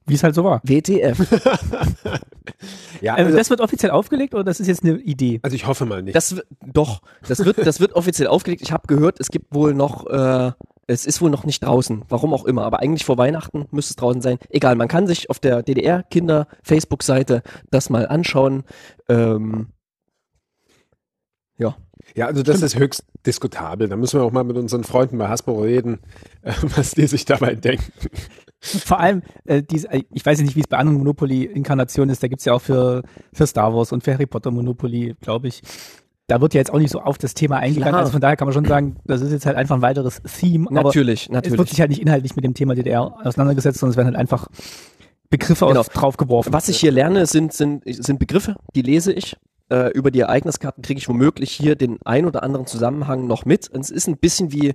Wie 0.07 0.14
es 0.14 0.22
halt 0.22 0.35
so 0.35 0.44
war. 0.44 0.61
WTF. 0.64 1.18
ja, 3.01 3.14
also, 3.14 3.27
also, 3.27 3.38
das 3.38 3.51
wird 3.51 3.61
offiziell 3.61 3.92
aufgelegt 3.92 4.35
oder 4.35 4.44
das 4.44 4.59
ist 4.59 4.66
jetzt 4.66 4.85
eine 4.85 4.98
Idee? 4.98 5.38
Also 5.42 5.55
ich 5.55 5.66
hoffe 5.66 5.87
mal 5.87 6.03
nicht. 6.03 6.16
Das 6.16 6.37
doch, 6.61 7.03
das 7.27 7.44
wird, 7.44 7.64
das 7.64 7.79
wird 7.79 7.92
offiziell 7.94 8.29
aufgelegt. 8.29 8.62
Ich 8.62 8.72
habe 8.72 8.87
gehört, 8.88 9.20
es 9.20 9.29
gibt 9.29 9.55
wohl 9.55 9.75
noch, 9.75 10.07
äh, 10.07 10.53
es 10.92 11.07
ist 11.07 11.20
wohl 11.20 11.31
noch 11.31 11.44
nicht 11.44 11.64
draußen, 11.64 12.05
warum 12.09 12.35
auch 12.35 12.44
immer, 12.44 12.64
aber 12.64 12.81
eigentlich 12.81 13.05
vor 13.05 13.18
Weihnachten 13.18 13.66
müsste 13.70 13.92
es 13.92 13.96
draußen 13.96 14.22
sein. 14.22 14.38
Egal, 14.50 14.76
man 14.76 14.88
kann 14.88 15.07
sich 15.07 15.31
auf 15.31 15.38
der 15.38 15.62
DDR-Kinder-Facebook-Seite 15.62 17.42
das 17.70 17.90
mal 17.90 18.07
anschauen. 18.07 18.64
Ähm, 19.09 19.68
ja. 21.59 21.76
Ja, 22.14 22.26
also 22.26 22.42
das 22.42 22.57
Stimmt. 22.57 22.66
ist 22.66 22.78
höchst 22.78 23.05
diskutabel. 23.26 23.88
Da 23.88 23.96
müssen 23.96 24.18
wir 24.18 24.24
auch 24.24 24.33
mal 24.33 24.44
mit 24.44 24.57
unseren 24.57 24.85
Freunden 24.85 25.18
bei 25.18 25.28
Hasbro 25.28 25.62
reden, 25.62 26.00
äh, 26.42 26.52
was 26.76 26.92
die 26.92 27.07
sich 27.07 27.24
dabei 27.24 27.55
denken. 27.55 27.92
Vor 28.61 29.00
allem, 29.00 29.22
äh, 29.44 29.62
diese, 29.62 29.90
äh, 29.90 30.02
ich 30.12 30.24
weiß 30.24 30.40
nicht, 30.40 30.57
wie 30.57 30.61
es 30.61 30.68
bei 30.68 30.76
anderen 30.76 30.98
Monopoly-Inkarnationen 30.98 32.11
ist, 32.11 32.22
da 32.22 32.28
gibt's 32.28 32.44
ja 32.44 32.52
auch 32.52 32.61
für, 32.61 33.02
für 33.33 33.46
Star 33.46 33.74
Wars 33.74 33.92
und 33.92 34.05
für 34.05 34.12
Harry 34.12 34.26
Potter 34.26 34.50
Monopoly, 34.50 35.16
glaube 35.20 35.48
ich. 35.48 35.62
Da 36.32 36.40
wird 36.40 36.54
ja 36.54 36.60
jetzt 36.60 36.72
auch 36.72 36.78
nicht 36.78 36.90
so 36.90 37.02
auf 37.02 37.18
das 37.18 37.34
Thema 37.34 37.58
eingegangen. 37.58 37.90
Klar. 37.90 38.00
Also 38.00 38.12
von 38.12 38.22
daher 38.22 38.38
kann 38.38 38.46
man 38.46 38.54
schon 38.54 38.64
sagen, 38.64 38.96
das 39.04 39.20
ist 39.20 39.32
jetzt 39.32 39.44
halt 39.44 39.54
einfach 39.54 39.76
ein 39.76 39.82
weiteres 39.82 40.22
Theme. 40.22 40.66
Natürlich, 40.70 41.28
natürlich. 41.28 41.52
Es 41.52 41.58
wird 41.58 41.68
sich 41.68 41.78
halt 41.78 41.90
nicht 41.90 42.00
inhaltlich 42.00 42.34
mit 42.36 42.42
dem 42.42 42.54
Thema 42.54 42.74
DDR 42.74 43.02
auseinandergesetzt, 43.22 43.80
sondern 43.80 43.90
es 43.90 43.96
werden 43.98 44.06
halt 44.06 44.16
einfach 44.16 44.46
Begriffe 45.28 45.66
genau. 45.66 45.82
draufgeworfen. 45.82 46.50
Was 46.50 46.70
ich 46.70 46.78
hier 46.80 46.90
lerne, 46.90 47.26
sind, 47.26 47.52
sind, 47.52 47.82
sind 47.84 48.18
Begriffe, 48.18 48.56
die 48.74 48.80
lese 48.80 49.12
ich. 49.12 49.36
Äh, 49.68 49.90
über 49.92 50.10
die 50.10 50.20
Ereigniskarten 50.20 50.82
kriege 50.82 50.96
ich 50.96 51.06
womöglich 51.06 51.52
hier 51.52 51.76
den 51.76 51.98
ein 52.06 52.24
oder 52.24 52.42
anderen 52.42 52.66
Zusammenhang 52.66 53.26
noch 53.26 53.44
mit. 53.44 53.68
Und 53.68 53.82
es 53.82 53.90
ist 53.90 54.08
ein 54.08 54.16
bisschen 54.16 54.52
wie, 54.52 54.72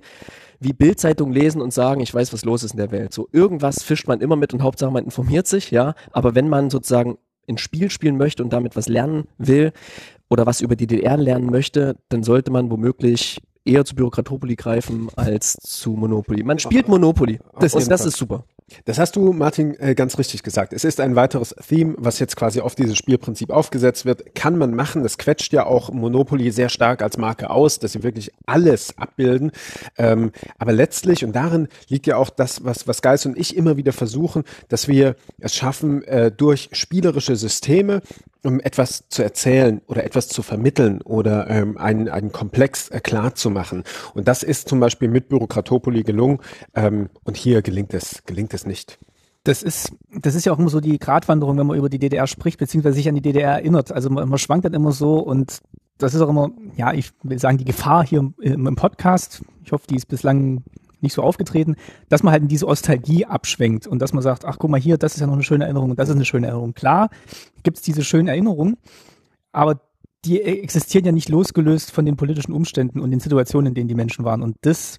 wie 0.60 0.72
Bildzeitung 0.72 1.32
lesen 1.32 1.60
und 1.60 1.72
sagen, 1.72 2.00
ich 2.00 2.14
weiß, 2.14 2.32
was 2.32 2.44
los 2.44 2.62
ist 2.62 2.70
in 2.70 2.78
der 2.78 2.92
Welt. 2.92 3.12
So 3.12 3.28
irgendwas 3.32 3.82
fischt 3.82 4.06
man 4.06 4.20
immer 4.20 4.36
mit 4.36 4.54
und 4.54 4.62
Hauptsache 4.62 4.92
man 4.92 5.04
informiert 5.04 5.48
sich, 5.48 5.72
ja. 5.72 5.94
Aber 6.12 6.36
wenn 6.36 6.48
man 6.48 6.70
sozusagen 6.70 7.18
ein 7.48 7.58
Spiel 7.58 7.90
spielen 7.90 8.16
möchte 8.16 8.42
und 8.42 8.52
damit 8.52 8.76
was 8.76 8.88
lernen 8.88 9.26
will 9.38 9.72
oder 10.28 10.46
was 10.46 10.60
über 10.60 10.76
die 10.76 10.86
DDR 10.86 11.16
lernen 11.16 11.46
möchte, 11.50 11.96
dann 12.08 12.22
sollte 12.22 12.50
man 12.50 12.70
womöglich 12.70 13.40
eher 13.64 13.84
zu 13.84 13.94
Bürokratopoli 13.94 14.56
greifen 14.56 15.08
als 15.16 15.54
zu 15.54 15.92
Monopoly. 15.92 16.42
Man 16.42 16.58
spielt 16.58 16.88
Monopoly. 16.88 17.38
Das, 17.60 17.74
ist, 17.74 17.90
das 17.90 18.04
ist 18.06 18.16
super. 18.16 18.44
Das 18.84 18.98
hast 18.98 19.16
du, 19.16 19.32
Martin, 19.32 19.78
äh, 19.80 19.94
ganz 19.94 20.18
richtig 20.18 20.42
gesagt. 20.42 20.72
Es 20.72 20.84
ist 20.84 21.00
ein 21.00 21.16
weiteres 21.16 21.54
Theme, 21.68 21.94
was 21.98 22.18
jetzt 22.18 22.36
quasi 22.36 22.60
auf 22.60 22.74
dieses 22.74 22.96
Spielprinzip 22.96 23.50
aufgesetzt 23.50 24.04
wird. 24.04 24.34
Kann 24.34 24.58
man 24.58 24.74
machen. 24.74 25.02
Das 25.02 25.18
quetscht 25.18 25.52
ja 25.52 25.66
auch 25.66 25.90
Monopoly 25.92 26.50
sehr 26.50 26.68
stark 26.68 27.02
als 27.02 27.16
Marke 27.16 27.50
aus, 27.50 27.78
dass 27.78 27.92
sie 27.92 28.02
wirklich 28.02 28.32
alles 28.46 28.96
abbilden. 28.98 29.52
Ähm, 29.96 30.32
aber 30.58 30.72
letztlich, 30.72 31.24
und 31.24 31.34
darin 31.34 31.68
liegt 31.88 32.06
ja 32.06 32.16
auch 32.16 32.30
das, 32.30 32.64
was, 32.64 32.86
was 32.86 33.02
Geist 33.02 33.26
und 33.26 33.38
ich 33.38 33.56
immer 33.56 33.76
wieder 33.76 33.92
versuchen, 33.92 34.44
dass 34.68 34.88
wir 34.88 35.16
es 35.38 35.54
schaffen, 35.54 36.02
äh, 36.04 36.30
durch 36.30 36.68
spielerische 36.72 37.36
Systeme 37.36 38.02
um 38.44 38.60
etwas 38.60 39.08
zu 39.08 39.22
erzählen 39.22 39.80
oder 39.86 40.04
etwas 40.04 40.28
zu 40.28 40.42
vermitteln 40.42 41.02
oder 41.02 41.48
ähm, 41.50 41.76
einen, 41.78 42.08
einen 42.08 42.32
Komplex 42.32 42.88
äh, 42.88 43.00
klar 43.00 43.34
zu 43.34 43.50
machen. 43.50 43.84
Und 44.14 44.28
das 44.28 44.42
ist 44.42 44.68
zum 44.68 44.80
Beispiel 44.80 45.08
mit 45.08 45.28
Bürokratopoli 45.28 46.02
gelungen. 46.02 46.38
Ähm, 46.74 47.08
und 47.24 47.36
hier 47.36 47.62
gelingt 47.62 47.94
es, 47.94 48.22
gelingt 48.26 48.54
es 48.54 48.66
nicht. 48.66 48.98
Das 49.44 49.62
ist, 49.62 49.92
das 50.10 50.34
ist 50.34 50.44
ja 50.44 50.52
auch 50.52 50.58
immer 50.58 50.68
so 50.68 50.80
die 50.80 50.98
Gratwanderung, 50.98 51.56
wenn 51.58 51.66
man 51.66 51.78
über 51.78 51.88
die 51.88 51.98
DDR 51.98 52.26
spricht, 52.26 52.58
beziehungsweise 52.58 52.96
sich 52.96 53.08
an 53.08 53.14
die 53.14 53.22
DDR 53.22 53.52
erinnert. 53.52 53.92
Also 53.92 54.10
man, 54.10 54.28
man 54.28 54.38
schwankt 54.38 54.64
dann 54.64 54.74
immer 54.74 54.92
so 54.92 55.18
und 55.18 55.60
das 55.96 56.14
ist 56.14 56.20
auch 56.20 56.28
immer, 56.28 56.50
ja, 56.76 56.92
ich 56.92 57.10
will 57.22 57.38
sagen, 57.38 57.58
die 57.58 57.64
Gefahr 57.64 58.06
hier 58.06 58.20
im, 58.20 58.66
im 58.66 58.76
Podcast. 58.76 59.42
Ich 59.64 59.72
hoffe, 59.72 59.86
die 59.88 59.96
ist 59.96 60.06
bislang 60.06 60.62
nicht 61.02 61.14
so 61.14 61.22
aufgetreten, 61.22 61.76
dass 62.08 62.22
man 62.22 62.32
halt 62.32 62.42
in 62.42 62.48
diese 62.48 62.66
Ostalgie 62.66 63.26
abschwenkt 63.26 63.86
und 63.86 64.00
dass 64.00 64.12
man 64.12 64.22
sagt, 64.22 64.44
ach 64.44 64.58
guck 64.58 64.70
mal 64.70 64.80
hier, 64.80 64.98
das 64.98 65.14
ist 65.14 65.20
ja 65.20 65.26
noch 65.26 65.34
eine 65.34 65.42
schöne 65.42 65.64
Erinnerung 65.64 65.90
und 65.90 65.98
das 65.98 66.08
ist 66.08 66.14
eine 66.14 66.24
schöne 66.24 66.46
Erinnerung. 66.46 66.74
Klar 66.74 67.10
gibt 67.62 67.78
es 67.78 67.82
diese 67.82 68.04
schönen 68.04 68.28
Erinnerungen, 68.28 68.76
aber 69.52 69.80
die 70.24 70.42
existieren 70.42 71.04
ja 71.04 71.12
nicht 71.12 71.28
losgelöst 71.28 71.92
von 71.92 72.04
den 72.04 72.16
politischen 72.16 72.52
Umständen 72.52 73.00
und 73.00 73.10
den 73.10 73.20
Situationen, 73.20 73.68
in 73.68 73.74
denen 73.74 73.88
die 73.88 73.94
Menschen 73.94 74.24
waren. 74.24 74.42
Und 74.42 74.56
das 74.62 74.98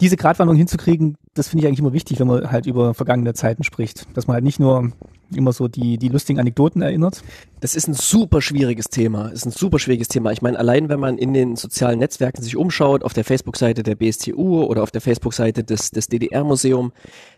diese 0.00 0.16
Gratwanderung 0.16 0.58
hinzukriegen, 0.58 1.16
das 1.34 1.48
finde 1.48 1.62
ich 1.62 1.68
eigentlich 1.68 1.80
immer 1.80 1.92
wichtig, 1.92 2.18
wenn 2.18 2.26
man 2.26 2.50
halt 2.50 2.66
über 2.66 2.94
vergangene 2.94 3.34
Zeiten 3.34 3.62
spricht. 3.62 4.06
Dass 4.16 4.26
man 4.26 4.34
halt 4.34 4.44
nicht 4.44 4.58
nur 4.58 4.92
immer 5.34 5.52
so 5.52 5.68
die, 5.68 5.98
die 5.98 6.08
lustigen 6.08 6.40
Anekdoten 6.40 6.82
erinnert. 6.82 7.22
Das 7.60 7.74
ist 7.76 7.88
ein 7.88 7.94
super 7.94 8.42
schwieriges 8.42 8.86
Thema. 8.86 9.28
Ist 9.28 9.46
ein 9.46 9.52
super 9.52 9.78
schwieriges 9.78 10.08
Thema. 10.08 10.32
Ich 10.32 10.42
meine, 10.42 10.58
allein 10.58 10.88
wenn 10.88 11.00
man 11.00 11.18
in 11.18 11.32
den 11.32 11.56
sozialen 11.56 11.98
Netzwerken 11.98 12.42
sich 12.42 12.56
umschaut, 12.56 13.04
auf 13.04 13.12
der 13.12 13.24
Facebook-Seite 13.24 13.82
der 13.82 13.94
BSTU 13.94 14.64
oder 14.64 14.82
auf 14.82 14.90
der 14.90 15.00
Facebook-Seite 15.00 15.64
des, 15.64 15.90
des 15.90 16.08
DDR-Museum, 16.08 16.92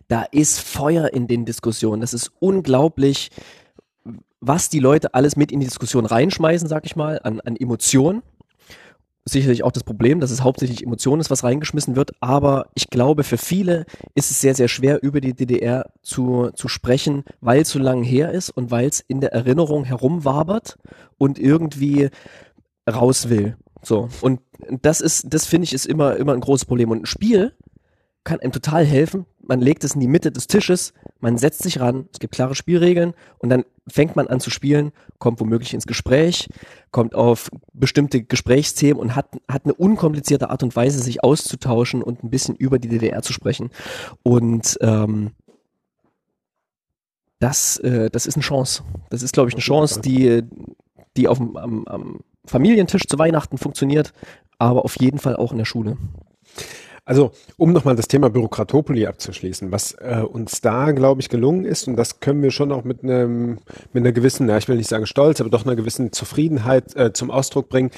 da 0.08 0.22
ist 0.22 0.60
Feuer 0.60 1.12
in 1.12 1.26
den 1.26 1.44
Diskussionen. 1.44 2.00
Das 2.00 2.14
ist 2.14 2.32
unglaublich, 2.38 3.30
was 4.40 4.68
die 4.68 4.80
Leute 4.80 5.14
alles 5.14 5.36
mit 5.36 5.50
in 5.52 5.60
die 5.60 5.66
Diskussion 5.66 6.06
reinschmeißen, 6.06 6.68
sag 6.68 6.86
ich 6.86 6.96
mal, 6.96 7.20
an, 7.22 7.40
an 7.40 7.56
Emotionen 7.56 8.22
sicherlich 9.28 9.64
auch 9.64 9.72
das 9.72 9.84
Problem, 9.84 10.20
dass 10.20 10.30
es 10.30 10.42
hauptsächlich 10.42 10.84
Emotion 10.84 11.20
ist, 11.20 11.30
was 11.30 11.44
reingeschmissen 11.44 11.96
wird. 11.96 12.12
Aber 12.20 12.68
ich 12.74 12.88
glaube, 12.88 13.24
für 13.24 13.38
viele 13.38 13.84
ist 14.14 14.30
es 14.30 14.40
sehr, 14.40 14.54
sehr 14.54 14.68
schwer, 14.68 15.02
über 15.02 15.20
die 15.20 15.34
DDR 15.34 15.90
zu, 16.02 16.50
zu 16.54 16.68
sprechen, 16.68 17.24
weil 17.40 17.62
es 17.62 17.70
so 17.70 17.78
lange 17.78 18.04
her 18.04 18.30
ist 18.30 18.50
und 18.50 18.70
weil 18.70 18.88
es 18.88 19.00
in 19.00 19.20
der 19.20 19.32
Erinnerung 19.32 19.84
herumwabert 19.84 20.78
und 21.18 21.38
irgendwie 21.38 22.10
raus 22.88 23.28
will. 23.28 23.56
So. 23.82 24.08
Und 24.20 24.40
das 24.80 25.00
ist, 25.00 25.26
das 25.34 25.46
finde 25.46 25.64
ich, 25.64 25.72
ist 25.72 25.86
immer, 25.86 26.16
immer 26.16 26.32
ein 26.32 26.40
großes 26.40 26.64
Problem. 26.64 26.90
Und 26.90 27.02
ein 27.02 27.06
Spiel 27.06 27.52
kann 28.22 28.40
einem 28.40 28.52
total 28.52 28.84
helfen. 28.84 29.26
Man 29.42 29.60
legt 29.60 29.82
es 29.84 29.94
in 29.94 30.00
die 30.00 30.08
Mitte 30.08 30.30
des 30.30 30.46
Tisches, 30.46 30.92
man 31.20 31.38
setzt 31.38 31.62
sich 31.62 31.80
ran, 31.80 32.08
es 32.12 32.18
gibt 32.18 32.34
klare 32.34 32.54
Spielregeln 32.54 33.14
und 33.38 33.48
dann 33.48 33.64
fängt 33.88 34.16
man 34.16 34.26
an 34.26 34.40
zu 34.40 34.50
spielen, 34.50 34.92
kommt 35.18 35.40
womöglich 35.40 35.72
ins 35.74 35.86
Gespräch, 35.86 36.48
kommt 36.90 37.14
auf 37.14 37.50
bestimmte 37.72 38.22
Gesprächsthemen 38.22 39.00
und 39.00 39.16
hat, 39.16 39.28
hat 39.48 39.64
eine 39.64 39.74
unkomplizierte 39.74 40.50
Art 40.50 40.62
und 40.62 40.76
Weise, 40.76 41.00
sich 41.00 41.22
auszutauschen 41.24 42.02
und 42.02 42.22
ein 42.22 42.30
bisschen 42.30 42.56
über 42.56 42.78
die 42.78 42.88
DDR 42.88 43.22
zu 43.22 43.32
sprechen. 43.32 43.70
Und 44.22 44.76
ähm, 44.80 45.32
das, 47.38 47.78
äh, 47.78 48.10
das 48.10 48.26
ist 48.26 48.36
eine 48.36 48.42
Chance. 48.42 48.82
Das 49.10 49.22
ist, 49.22 49.32
glaube 49.32 49.48
ich, 49.48 49.54
eine 49.54 49.62
Chance, 49.62 50.00
die, 50.00 50.42
die 51.16 51.28
auf 51.28 51.38
dem 51.38 51.56
am, 51.56 51.84
am 51.86 52.20
Familientisch 52.46 53.06
zu 53.06 53.18
Weihnachten 53.18 53.58
funktioniert, 53.58 54.12
aber 54.58 54.84
auf 54.84 54.98
jeden 55.00 55.18
Fall 55.18 55.36
auch 55.36 55.52
in 55.52 55.58
der 55.58 55.64
Schule. 55.64 55.96
Also, 57.06 57.30
um 57.56 57.72
nochmal 57.72 57.94
das 57.94 58.08
Thema 58.08 58.30
Bürokratopoli 58.30 59.06
abzuschließen, 59.06 59.70
was 59.70 59.92
äh, 59.92 60.22
uns 60.28 60.60
da, 60.60 60.90
glaube 60.90 61.20
ich, 61.20 61.28
gelungen 61.28 61.64
ist, 61.64 61.86
und 61.86 61.94
das 61.94 62.18
können 62.18 62.42
wir 62.42 62.50
schon 62.50 62.72
auch 62.72 62.82
mit 62.82 63.04
einem, 63.04 63.60
mit 63.92 64.02
einer 64.02 64.10
gewissen, 64.10 64.48
ja, 64.48 64.58
ich 64.58 64.66
will 64.68 64.76
nicht 64.76 64.90
sagen 64.90 65.06
Stolz, 65.06 65.40
aber 65.40 65.48
doch 65.48 65.64
einer 65.64 65.76
gewissen 65.76 66.10
Zufriedenheit 66.10 66.96
äh, 66.96 67.12
zum 67.12 67.30
Ausdruck 67.30 67.68
bringen, 67.68 67.92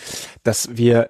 dass 0.45 0.77
wir 0.77 1.09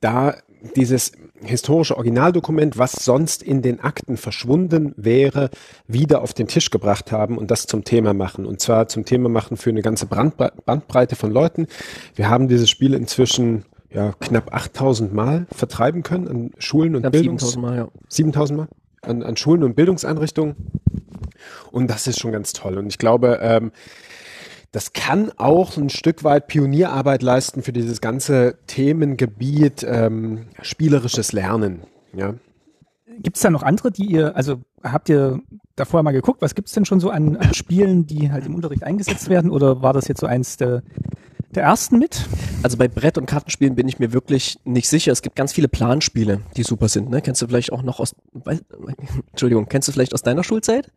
da 0.00 0.36
dieses 0.76 1.10
historische 1.42 1.96
Originaldokument, 1.96 2.78
was 2.78 2.92
sonst 2.92 3.42
in 3.42 3.62
den 3.62 3.80
Akten 3.80 4.16
verschwunden 4.16 4.94
wäre, 4.96 5.50
wieder 5.88 6.22
auf 6.22 6.34
den 6.34 6.46
Tisch 6.46 6.70
gebracht 6.70 7.10
haben 7.10 7.36
und 7.36 7.50
das 7.50 7.66
zum 7.66 7.82
Thema 7.82 8.14
machen. 8.14 8.46
Und 8.46 8.60
zwar 8.60 8.86
zum 8.86 9.04
Thema 9.04 9.28
machen 9.28 9.56
für 9.56 9.70
eine 9.70 9.82
ganze 9.82 10.06
Bandbreite 10.06 11.16
von 11.16 11.32
Leuten. 11.32 11.66
Wir 12.14 12.28
haben 12.28 12.46
dieses 12.46 12.70
Spiel 12.70 12.94
inzwischen 12.94 13.64
ja, 13.92 14.12
knapp 14.20 14.54
8000 14.54 15.12
Mal 15.12 15.46
vertreiben 15.52 16.02
können 16.02 16.28
an 16.28 16.50
Schulen 16.58 16.94
und 16.94 17.10
Bildungs 17.10 17.42
7000 17.42 17.62
Mal, 17.62 17.76
ja. 17.76 17.88
7000 18.08 18.58
Mal 18.58 18.68
an, 19.02 19.22
an 19.22 19.36
Schulen 19.36 19.64
und 19.64 19.74
Bildungseinrichtungen. 19.74 20.56
Und 21.72 21.88
das 21.90 22.06
ist 22.06 22.20
schon 22.20 22.32
ganz 22.32 22.52
toll. 22.52 22.78
Und 22.78 22.86
ich 22.86 22.98
glaube, 22.98 23.38
ähm, 23.42 23.72
das 24.72 24.92
kann 24.92 25.32
auch 25.36 25.76
ein 25.76 25.90
Stück 25.90 26.22
weit 26.22 26.46
Pionierarbeit 26.46 27.22
leisten 27.22 27.62
für 27.62 27.72
dieses 27.72 28.00
ganze 28.00 28.58
Themengebiet 28.66 29.84
ähm, 29.88 30.46
spielerisches 30.62 31.32
Lernen. 31.32 31.80
Ja. 32.14 32.34
Gibt 33.18 33.36
es 33.36 33.42
da 33.42 33.50
noch 33.50 33.62
andere, 33.62 33.90
die 33.90 34.06
ihr, 34.06 34.36
also 34.36 34.60
habt 34.82 35.08
ihr 35.08 35.40
da 35.74 35.84
vorher 35.84 36.04
mal 36.04 36.12
geguckt, 36.12 36.40
was 36.40 36.54
gibt 36.54 36.68
es 36.68 36.74
denn 36.74 36.84
schon 36.84 37.00
so 37.00 37.10
an, 37.10 37.36
an 37.36 37.52
Spielen, 37.54 38.06
die 38.06 38.30
halt 38.30 38.46
im 38.46 38.54
Unterricht 38.54 38.84
eingesetzt 38.84 39.28
werden? 39.28 39.50
Oder 39.50 39.82
war 39.82 39.92
das 39.92 40.06
jetzt 40.06 40.20
so 40.20 40.26
eins 40.26 40.56
der 40.56 40.82
der 41.54 41.64
ersten 41.64 41.98
mit? 41.98 42.26
Also 42.62 42.76
bei 42.76 42.88
Brett- 42.88 43.18
und 43.18 43.26
Kartenspielen 43.26 43.74
bin 43.74 43.88
ich 43.88 43.98
mir 43.98 44.12
wirklich 44.12 44.58
nicht 44.64 44.88
sicher. 44.88 45.12
Es 45.12 45.22
gibt 45.22 45.34
ganz 45.36 45.52
viele 45.52 45.68
Planspiele, 45.68 46.40
die 46.56 46.62
super 46.62 46.88
sind. 46.88 47.10
Ne? 47.10 47.22
Kennst 47.22 47.42
du 47.42 47.46
vielleicht 47.48 47.72
auch 47.72 47.82
noch 47.82 47.98
aus, 48.00 48.14
Entschuldigung, 49.32 49.68
kennst 49.68 49.88
du 49.88 49.92
vielleicht 49.92 50.14
aus 50.14 50.22
deiner 50.22 50.44
Schulzeit? 50.44 50.90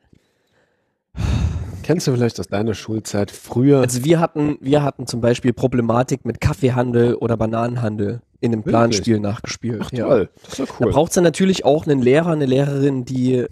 Kennst 1.84 2.08
du 2.08 2.14
vielleicht 2.14 2.40
aus 2.40 2.48
deiner 2.48 2.74
Schulzeit 2.76 3.30
früher? 3.30 3.82
Also 3.82 4.06
wir 4.06 4.20
hatten, 4.22 4.58
wir 4.62 4.84
hatten 4.84 5.06
zum 5.06 5.20
Beispiel 5.20 5.52
Problematik 5.52 6.24
mit 6.26 6.40
Kaffeehandel 6.40 7.16
oder 7.16 7.36
Bananenhandel 7.36 8.22
in 8.40 8.54
einem? 8.54 8.64
Planspiel 8.64 9.20
nachgespielt. 9.20 9.82
Ach 9.84 9.92
Ja. 9.92 10.06
toll, 10.08 10.30
das 10.44 10.54
ist 10.54 10.60
ja 10.60 10.66
Da 10.66 10.86
cool. 10.86 10.92
braucht 10.92 11.12
es 11.12 11.16
dann 11.16 11.24
natürlich 11.26 11.66
auch 11.66 11.86
einen 11.86 12.02
Lehrer, 12.02 12.32
eine 12.32 12.46
Lehrerin, 12.46 13.04
die 13.04 13.46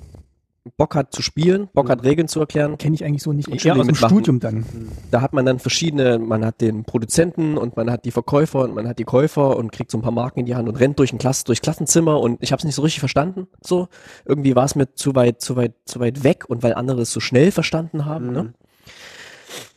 Bock 0.77 0.95
hat 0.95 1.11
zu 1.11 1.23
spielen, 1.23 1.69
Bock 1.73 1.89
hat 1.89 2.03
Regeln 2.03 2.27
zu 2.27 2.39
erklären. 2.39 2.77
Kenne 2.77 2.93
ich 2.93 3.03
eigentlich 3.03 3.23
so 3.23 3.33
nicht. 3.33 3.47
Und 3.47 3.65
Eher 3.65 3.73
aus 3.73 3.79
dem 3.79 3.87
mitmachen. 3.87 4.09
Studium 4.09 4.39
dann. 4.39 4.65
Da 5.09 5.21
hat 5.21 5.33
man 5.33 5.45
dann 5.45 5.57
verschiedene, 5.57 6.19
man 6.19 6.45
hat 6.45 6.61
den 6.61 6.83
Produzenten 6.83 7.57
und 7.57 7.75
man 7.75 7.89
hat 7.89 8.05
die 8.05 8.11
Verkäufer 8.11 8.59
und 8.59 8.75
man 8.75 8.87
hat 8.87 8.99
die 8.99 9.03
Käufer 9.03 9.57
und 9.57 9.71
kriegt 9.71 9.89
so 9.89 9.97
ein 9.97 10.01
paar 10.01 10.11
Marken 10.11 10.41
in 10.41 10.45
die 10.45 10.55
Hand 10.55 10.69
und 10.69 10.75
rennt 10.75 10.99
durch 10.99 11.13
ein 11.13 11.17
Klass, 11.17 11.43
durch 11.45 11.61
Klassenzimmer 11.61 12.19
und 12.19 12.37
ich 12.43 12.51
habe 12.51 12.59
es 12.59 12.65
nicht 12.65 12.75
so 12.75 12.83
richtig 12.83 12.99
verstanden. 12.99 13.47
So 13.65 13.87
irgendwie 14.25 14.55
war 14.55 14.65
es 14.65 14.75
mir 14.75 14.93
zu 14.93 15.15
weit, 15.15 15.41
zu 15.41 15.55
weit, 15.55 15.73
zu 15.85 15.99
weit 15.99 16.23
weg 16.23 16.45
und 16.47 16.61
weil 16.61 16.75
andere 16.75 17.01
es 17.01 17.11
so 17.11 17.19
schnell 17.19 17.51
verstanden 17.51 18.05
haben. 18.05 18.31
Ne? 18.31 18.53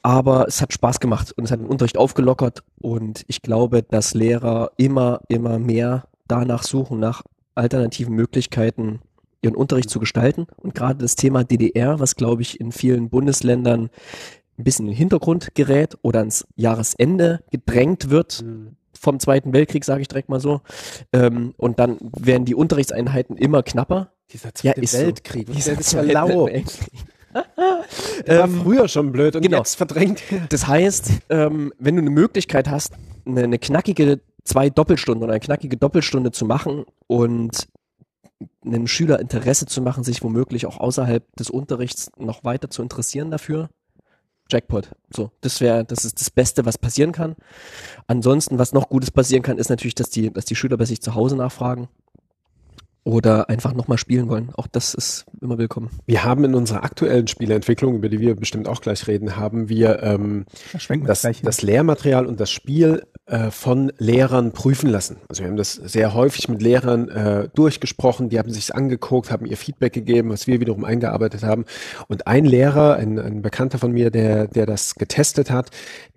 Aber 0.02 0.46
es 0.46 0.60
hat 0.60 0.74
Spaß 0.74 1.00
gemacht 1.00 1.32
und 1.32 1.44
es 1.44 1.50
hat 1.50 1.60
den 1.60 1.66
Unterricht 1.66 1.96
aufgelockert 1.96 2.62
und 2.78 3.24
ich 3.26 3.40
glaube, 3.40 3.82
dass 3.82 4.12
Lehrer 4.12 4.72
immer, 4.76 5.20
immer 5.28 5.58
mehr 5.58 6.04
danach 6.28 6.62
suchen, 6.62 7.00
nach 7.00 7.22
alternativen 7.54 8.14
Möglichkeiten, 8.14 9.00
ihren 9.44 9.54
Unterricht 9.54 9.90
zu 9.90 10.00
gestalten. 10.00 10.46
Und 10.56 10.74
gerade 10.74 10.98
das 11.00 11.14
Thema 11.16 11.44
DDR, 11.44 12.00
was 12.00 12.16
glaube 12.16 12.42
ich 12.42 12.60
in 12.60 12.72
vielen 12.72 13.08
Bundesländern 13.10 13.90
ein 14.58 14.64
bisschen 14.64 14.86
in 14.86 14.92
den 14.92 14.96
Hintergrund 14.98 15.54
gerät 15.54 15.96
oder 16.02 16.20
ans 16.20 16.46
Jahresende 16.56 17.42
gedrängt 17.50 18.10
wird 18.10 18.44
vom 18.98 19.20
Zweiten 19.20 19.52
Weltkrieg, 19.52 19.84
sage 19.84 20.02
ich 20.02 20.08
direkt 20.08 20.28
mal 20.28 20.40
so. 20.40 20.60
Ähm, 21.12 21.54
und 21.56 21.78
dann 21.78 21.98
werden 22.18 22.44
die 22.44 22.54
Unterrichtseinheiten 22.54 23.36
immer 23.36 23.62
knapper. 23.62 24.12
Dieser 24.32 24.48
Ja, 24.62 24.72
Zweite 24.74 24.86
so. 24.86 24.98
Weltkrieg, 24.98 25.52
Dieser 25.52 25.72
der 25.72 25.80
ist 25.80 25.90
Zweite. 25.90 26.08
Weltkrieg. 26.14 26.66
Der 28.26 28.38
war 28.38 28.44
Ähm, 28.44 28.60
früher 28.62 28.88
schon 28.88 29.10
blöd 29.12 29.34
und 29.36 29.42
genau. 29.42 29.58
jetzt 29.58 29.74
verdrängt 29.74 30.22
er. 30.30 30.46
Das 30.48 30.66
heißt, 30.68 31.10
ähm, 31.30 31.72
wenn 31.78 31.96
du 31.96 32.00
eine 32.02 32.10
Möglichkeit 32.10 32.70
hast, 32.70 32.92
eine, 33.26 33.42
eine 33.42 33.58
knackige 33.58 34.20
zwei 34.44 34.70
Doppelstunden 34.70 35.24
oder 35.24 35.32
eine 35.32 35.40
knackige 35.40 35.76
Doppelstunde 35.76 36.30
zu 36.30 36.44
machen 36.44 36.84
und 37.08 37.66
einem 38.64 38.86
Schüler 38.86 39.20
Interesse 39.20 39.66
zu 39.66 39.82
machen, 39.82 40.04
sich 40.04 40.22
womöglich 40.22 40.66
auch 40.66 40.78
außerhalb 40.78 41.24
des 41.36 41.50
Unterrichts 41.50 42.10
noch 42.18 42.44
weiter 42.44 42.70
zu 42.70 42.82
interessieren 42.82 43.30
dafür, 43.30 43.68
Jackpot. 44.50 44.90
So, 45.10 45.30
das 45.40 45.60
wäre, 45.60 45.84
das 45.84 46.04
ist 46.04 46.20
das 46.20 46.30
Beste, 46.30 46.64
was 46.66 46.78
passieren 46.78 47.12
kann. 47.12 47.34
Ansonsten, 48.06 48.58
was 48.58 48.72
noch 48.72 48.88
Gutes 48.88 49.10
passieren 49.10 49.42
kann, 49.42 49.58
ist 49.58 49.70
natürlich, 49.70 49.94
dass 49.94 50.10
die, 50.10 50.32
dass 50.32 50.44
die 50.44 50.56
Schüler 50.56 50.76
bei 50.76 50.84
sich 50.84 51.00
zu 51.00 51.14
Hause 51.14 51.36
nachfragen 51.36 51.88
oder 53.04 53.50
einfach 53.50 53.74
nochmal 53.74 53.98
spielen 53.98 54.28
wollen. 54.28 54.50
Auch 54.54 54.66
das 54.66 54.94
ist 54.94 55.26
immer 55.40 55.58
willkommen. 55.58 55.90
Wir 56.06 56.24
haben 56.24 56.44
in 56.44 56.54
unserer 56.54 56.84
aktuellen 56.84 57.26
Spieleentwicklung, 57.26 57.94
über 57.96 58.08
die 58.08 58.18
wir 58.18 58.34
bestimmt 58.34 58.66
auch 58.66 58.80
gleich 58.80 59.06
reden, 59.06 59.36
haben 59.36 59.68
wir 59.68 60.02
ähm, 60.02 60.46
Da 60.72 60.78
das, 61.06 61.22
das 61.42 61.62
Lehrmaterial 61.62 62.26
und 62.26 62.40
das 62.40 62.50
Spiel 62.50 63.02
äh, 63.26 63.50
von 63.50 63.90
Lehrern 63.96 64.52
prüfen 64.52 64.90
lassen. 64.90 65.16
Also 65.28 65.42
wir 65.42 65.48
haben 65.48 65.56
das 65.56 65.72
sehr 65.72 66.12
häufig 66.12 66.48
mit 66.48 66.60
Lehrern 66.60 67.08
äh, 67.08 67.48
durchgesprochen, 67.54 68.28
die 68.28 68.38
haben 68.38 68.50
sich 68.50 68.74
angeguckt, 68.74 69.30
haben 69.30 69.46
ihr 69.46 69.56
Feedback 69.56 69.94
gegeben, 69.94 70.28
was 70.28 70.46
wir 70.46 70.60
wiederum 70.60 70.84
eingearbeitet 70.84 71.42
haben. 71.42 71.64
Und 72.08 72.26
ein 72.26 72.44
Lehrer, 72.44 72.96
ein, 72.96 73.18
ein 73.18 73.40
Bekannter 73.40 73.78
von 73.78 73.92
mir, 73.92 74.10
der, 74.10 74.46
der 74.48 74.66
das 74.66 74.94
getestet 74.96 75.50
hat, 75.50 75.70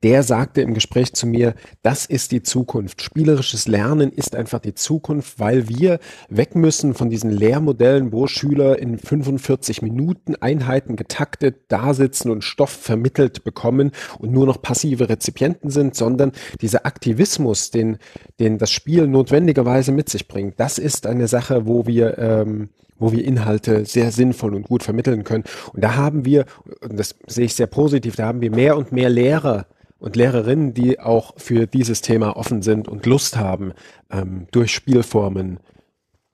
der 0.04 0.22
sagte 0.24 0.62
im 0.62 0.74
Gespräch 0.74 1.13
zu 1.13 1.28
mir, 1.28 1.56
das 1.82 2.06
ist 2.06 2.32
die 2.32 2.43
Zukunft. 2.43 3.02
Spielerisches 3.02 3.67
Lernen 3.67 4.12
ist 4.12 4.36
einfach 4.36 4.60
die 4.60 4.74
Zukunft, 4.74 5.39
weil 5.39 5.70
wir 5.70 6.00
weg 6.30 6.56
müssen 6.56 6.93
von 6.93 7.10
diesen 7.10 7.32
Lehrmodellen, 7.32 8.12
wo 8.12 8.28
Schüler 8.28 8.80
in 8.80 8.98
45 8.98 9.82
Minuten 9.82 10.36
Einheiten 10.36 10.98
getaktet 10.98 11.56
da 11.70 11.93
sitzen 11.93 12.32
und 12.32 12.43
Stoff 12.43 12.72
vermittelt 12.72 13.43
bekommen 13.46 13.91
und 14.20 14.32
nur 14.32 14.46
noch 14.46 14.62
passive 14.62 15.08
Rezipienten 15.08 15.70
sind, 15.70 15.96
sondern 15.96 16.34
dieser 16.62 16.86
Aktivismus, 16.97 17.69
den, 17.69 17.99
den 18.39 18.57
das 18.57 18.71
Spiel 18.71 19.07
notwendigerweise 19.07 19.91
mit 19.91 20.10
sich 20.10 20.27
bringt, 20.27 20.60
das 20.60 20.79
ist 20.79 21.05
eine 21.05 21.27
Sache, 21.27 21.67
wo 21.67 21.86
wir 21.86 22.17
ähm, 22.17 22.69
wo 22.99 23.12
wir 23.12 23.23
Inhalte 23.23 23.86
sehr 23.86 24.12
sinnvoll 24.12 24.55
und 24.55 24.63
gut 24.63 24.81
vermitteln 24.81 25.23
können. 25.23 25.43
Und 25.71 25.83
da 25.83 25.95
haben 25.95 26.25
wir, 26.25 26.45
und 26.81 26.97
das 26.97 27.13
sehe 27.27 27.45
ich 27.45 27.53
sehr 27.53 27.67
positiv, 27.67 28.15
da 28.15 28.25
haben 28.25 28.41
wir 28.41 28.49
mehr 28.49 28.75
und 28.75 28.91
mehr 28.91 29.12
Lehrer 29.12 29.67
und 29.99 30.15
Lehrerinnen, 30.15 30.73
die 30.73 30.99
auch 30.99 31.36
für 31.38 31.67
dieses 31.67 32.01
Thema 32.01 32.36
offen 32.36 32.63
sind 32.63 32.88
und 32.88 33.05
Lust 33.05 33.38
haben, 33.38 33.73
ähm, 34.10 34.47
durch 34.49 34.73
Spielformen 34.73 35.60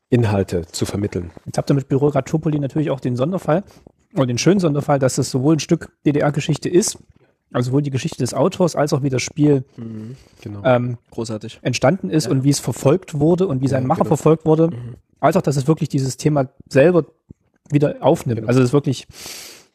Inhalte 0.10 0.66
zu 0.68 0.86
vermitteln. 0.86 1.32
Jetzt 1.46 1.58
habt 1.58 1.70
ihr 1.70 1.74
mit 1.74 1.90
Büro 1.90 2.08
Ratopoli 2.08 2.60
natürlich 2.60 2.92
auch 2.92 3.02
den 3.02 3.18
Sonderfall, 3.18 3.66
oder 4.16 4.28
den 4.28 4.38
schönen 4.38 4.60
Sonderfall, 4.60 5.00
dass 5.00 5.18
es 5.18 5.32
sowohl 5.32 5.56
ein 5.56 5.60
Stück 5.60 5.92
DDR-Geschichte 6.06 6.70
ist, 6.70 6.98
also 7.54 7.68
sowohl 7.70 7.82
die 7.82 7.90
Geschichte 7.92 8.18
des 8.18 8.34
Autors 8.34 8.76
als 8.76 8.92
auch 8.94 9.04
wie 9.04 9.10
das 9.10 9.22
Spiel 9.22 9.64
Genau. 10.42 10.62
ähm, 10.64 10.98
Großartig. 11.12 11.60
entstanden 11.62 12.10
ist 12.10 12.26
Ja. 12.26 12.32
und 12.32 12.44
wie 12.44 12.50
es 12.50 12.60
verfolgt 12.60 13.20
wurde 13.20 13.48
und 13.48 13.62
wie 13.62 13.68
sein 13.68 13.84
Ja, 13.84 13.88
Macher 13.88 14.00
genau. 14.04 14.16
verfolgt 14.16 14.46
wurde, 14.46 14.68
Mhm. 14.68 14.96
als 15.20 15.38
auch, 15.38 15.42
dass 15.42 15.56
es 15.56 15.68
wirklich 15.68 15.90
dieses 15.90 16.18
Thema 16.18 16.50
selber 16.70 17.06
wieder 17.72 17.96
aufnimmt. 18.02 18.40
Genau. 18.42 18.48
Also 18.50 18.60
es 18.60 18.68
ist 18.68 18.74
wirklich 18.74 19.08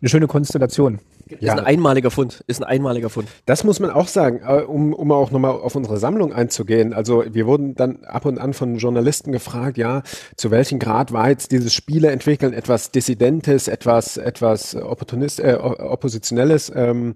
eine 0.01 0.09
schöne 0.09 0.27
Konstellation. 0.27 1.01
Ist 1.27 1.43
Ja. 1.43 1.55
ein 1.55 1.65
einmaliger 1.65 2.11
Fund. 2.11 2.43
Ist 2.47 2.63
ein 2.63 2.65
einmaliger 2.65 3.11
Fund. 3.11 3.29
Das 3.45 3.63
muss 3.65 3.81
man 3.81 3.91
auch 3.91 4.09
sagen, 4.09 4.41
äh, 4.47 4.63
um, 4.63 4.95
um 4.95 5.11
auch 5.13 5.31
nochmal 5.31 5.51
auf 5.51 5.75
unsere 5.75 5.99
Sammlung 5.99 6.33
einzugehen. 6.33 6.95
Also 6.95 7.23
wir 7.31 7.47
wurden 7.47 7.75
dann 7.75 8.05
ab 8.05 8.25
und 8.25 8.39
an 8.39 8.55
von 8.55 8.77
Journalisten 8.77 9.33
gefragt, 9.33 9.77
ja, 9.77 10.03
zu 10.37 10.51
welchem 10.51 10.79
Grad 10.79 11.13
war 11.13 11.29
jetzt 11.29 11.51
dieses 11.53 11.75
Spieleentwickeln 11.75 12.55
etwas 12.55 12.93
Dissidentes, 12.93 13.69
etwas, 13.69 14.17
etwas 14.17 14.75
Opportunist, 14.77 15.41
äh, 15.41 15.55
Oppositionelles. 15.55 16.73
Ähm, 16.75 17.15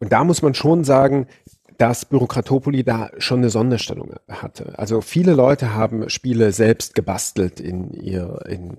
und 0.00 0.12
da 0.12 0.24
muss 0.24 0.42
man 0.42 0.54
schon 0.54 0.84
sagen, 0.84 1.26
dass 1.78 2.06
Bürokratopoli 2.06 2.84
da 2.84 3.10
schon 3.18 3.40
eine 3.40 3.50
Sonderstellung 3.50 4.14
hatte. 4.28 4.78
Also 4.78 5.00
viele 5.00 5.34
Leute 5.34 5.74
haben 5.74 6.08
Spiele 6.08 6.52
selbst 6.52 6.94
gebastelt 6.94 7.60
in, 7.60 7.92
ihr, 7.92 8.40
in 8.48 8.76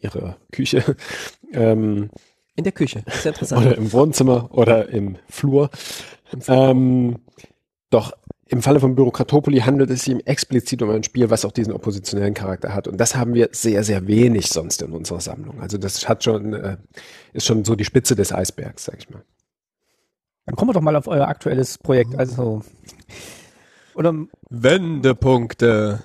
ihre 0.00 0.36
Küche. 0.50 0.96
Ähm, 1.52 2.10
In 2.56 2.64
der 2.64 2.72
Küche. 2.72 3.02
Ist 3.06 3.24
ja 3.24 3.30
interessant. 3.30 3.64
oder 3.64 3.76
im 3.76 3.92
Wohnzimmer 3.92 4.48
oder 4.52 4.88
im 4.88 5.16
Flur. 5.28 5.70
Ähm, 6.48 7.18
doch 7.90 8.12
im 8.46 8.62
Falle 8.62 8.80
von 8.80 8.96
Bürokratopoli 8.96 9.60
handelt 9.60 9.90
es 9.90 10.02
sich 10.04 10.26
explizit 10.26 10.82
um 10.82 10.90
ein 10.90 11.04
Spiel, 11.04 11.30
was 11.30 11.44
auch 11.44 11.52
diesen 11.52 11.72
oppositionellen 11.72 12.34
Charakter 12.34 12.74
hat. 12.74 12.88
Und 12.88 12.98
das 12.98 13.14
haben 13.14 13.34
wir 13.34 13.50
sehr, 13.52 13.84
sehr 13.84 14.08
wenig 14.08 14.48
sonst 14.48 14.82
in 14.82 14.92
unserer 14.92 15.20
Sammlung. 15.20 15.60
Also 15.60 15.78
das 15.78 16.08
hat 16.08 16.24
schon, 16.24 16.54
äh, 16.54 16.76
ist 17.32 17.46
schon 17.46 17.64
so 17.64 17.76
die 17.76 17.84
Spitze 17.84 18.16
des 18.16 18.32
Eisbergs, 18.32 18.84
sag 18.84 18.98
ich 18.98 19.08
mal. 19.10 19.22
Dann 20.46 20.56
kommen 20.56 20.70
wir 20.70 20.74
doch 20.74 20.80
mal 20.80 20.96
auf 20.96 21.06
euer 21.06 21.26
aktuelles 21.28 21.78
Projekt. 21.78 22.16
Also, 22.18 22.62
oder 23.94 24.14
Wendepunkte. 24.48 26.02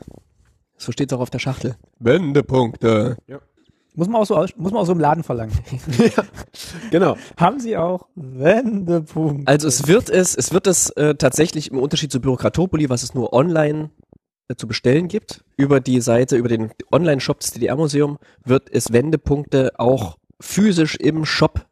So 0.77 0.91
steht 0.91 1.11
es 1.11 1.17
auch 1.17 1.21
auf 1.21 1.29
der 1.29 1.39
Schachtel. 1.39 1.75
Wendepunkte. 1.99 3.17
muss 3.95 4.07
man 4.07 4.21
auch 4.21 4.25
so, 4.25 4.35
aus- 4.35 4.55
muss 4.57 4.71
man 4.71 4.81
auch 4.81 4.85
so 4.85 4.91
im 4.91 4.99
Laden 4.99 5.23
verlangen. 5.23 5.53
Genau. 6.91 7.17
Haben 7.37 7.59
Sie 7.59 7.75
auch 7.77 8.07
Wendepunkt? 8.15 9.47
Also 9.47 9.67
es 9.67 9.87
wird 9.87 10.09
es, 10.09 10.35
es 10.35 10.53
wird 10.53 10.67
es 10.67 10.89
äh, 10.91 11.15
tatsächlich 11.15 11.71
im 11.71 11.79
Unterschied 11.79 12.11
zu 12.11 12.19
Bürokratopoli, 12.21 12.89
was 12.89 13.03
es 13.03 13.13
nur 13.13 13.33
online 13.33 13.89
äh, 14.47 14.55
zu 14.55 14.67
bestellen 14.67 15.07
gibt, 15.07 15.43
über 15.57 15.79
die 15.79 15.99
Seite, 16.01 16.35
über 16.37 16.47
den 16.49 16.71
Online-Shop 16.91 17.39
des 17.39 17.51
DDR-Museum, 17.51 18.17
wird 18.43 18.69
es 18.71 18.93
Wendepunkte 18.93 19.71
auch 19.79 20.17
physisch 20.39 20.95
im 20.95 21.25
Shop 21.25 21.65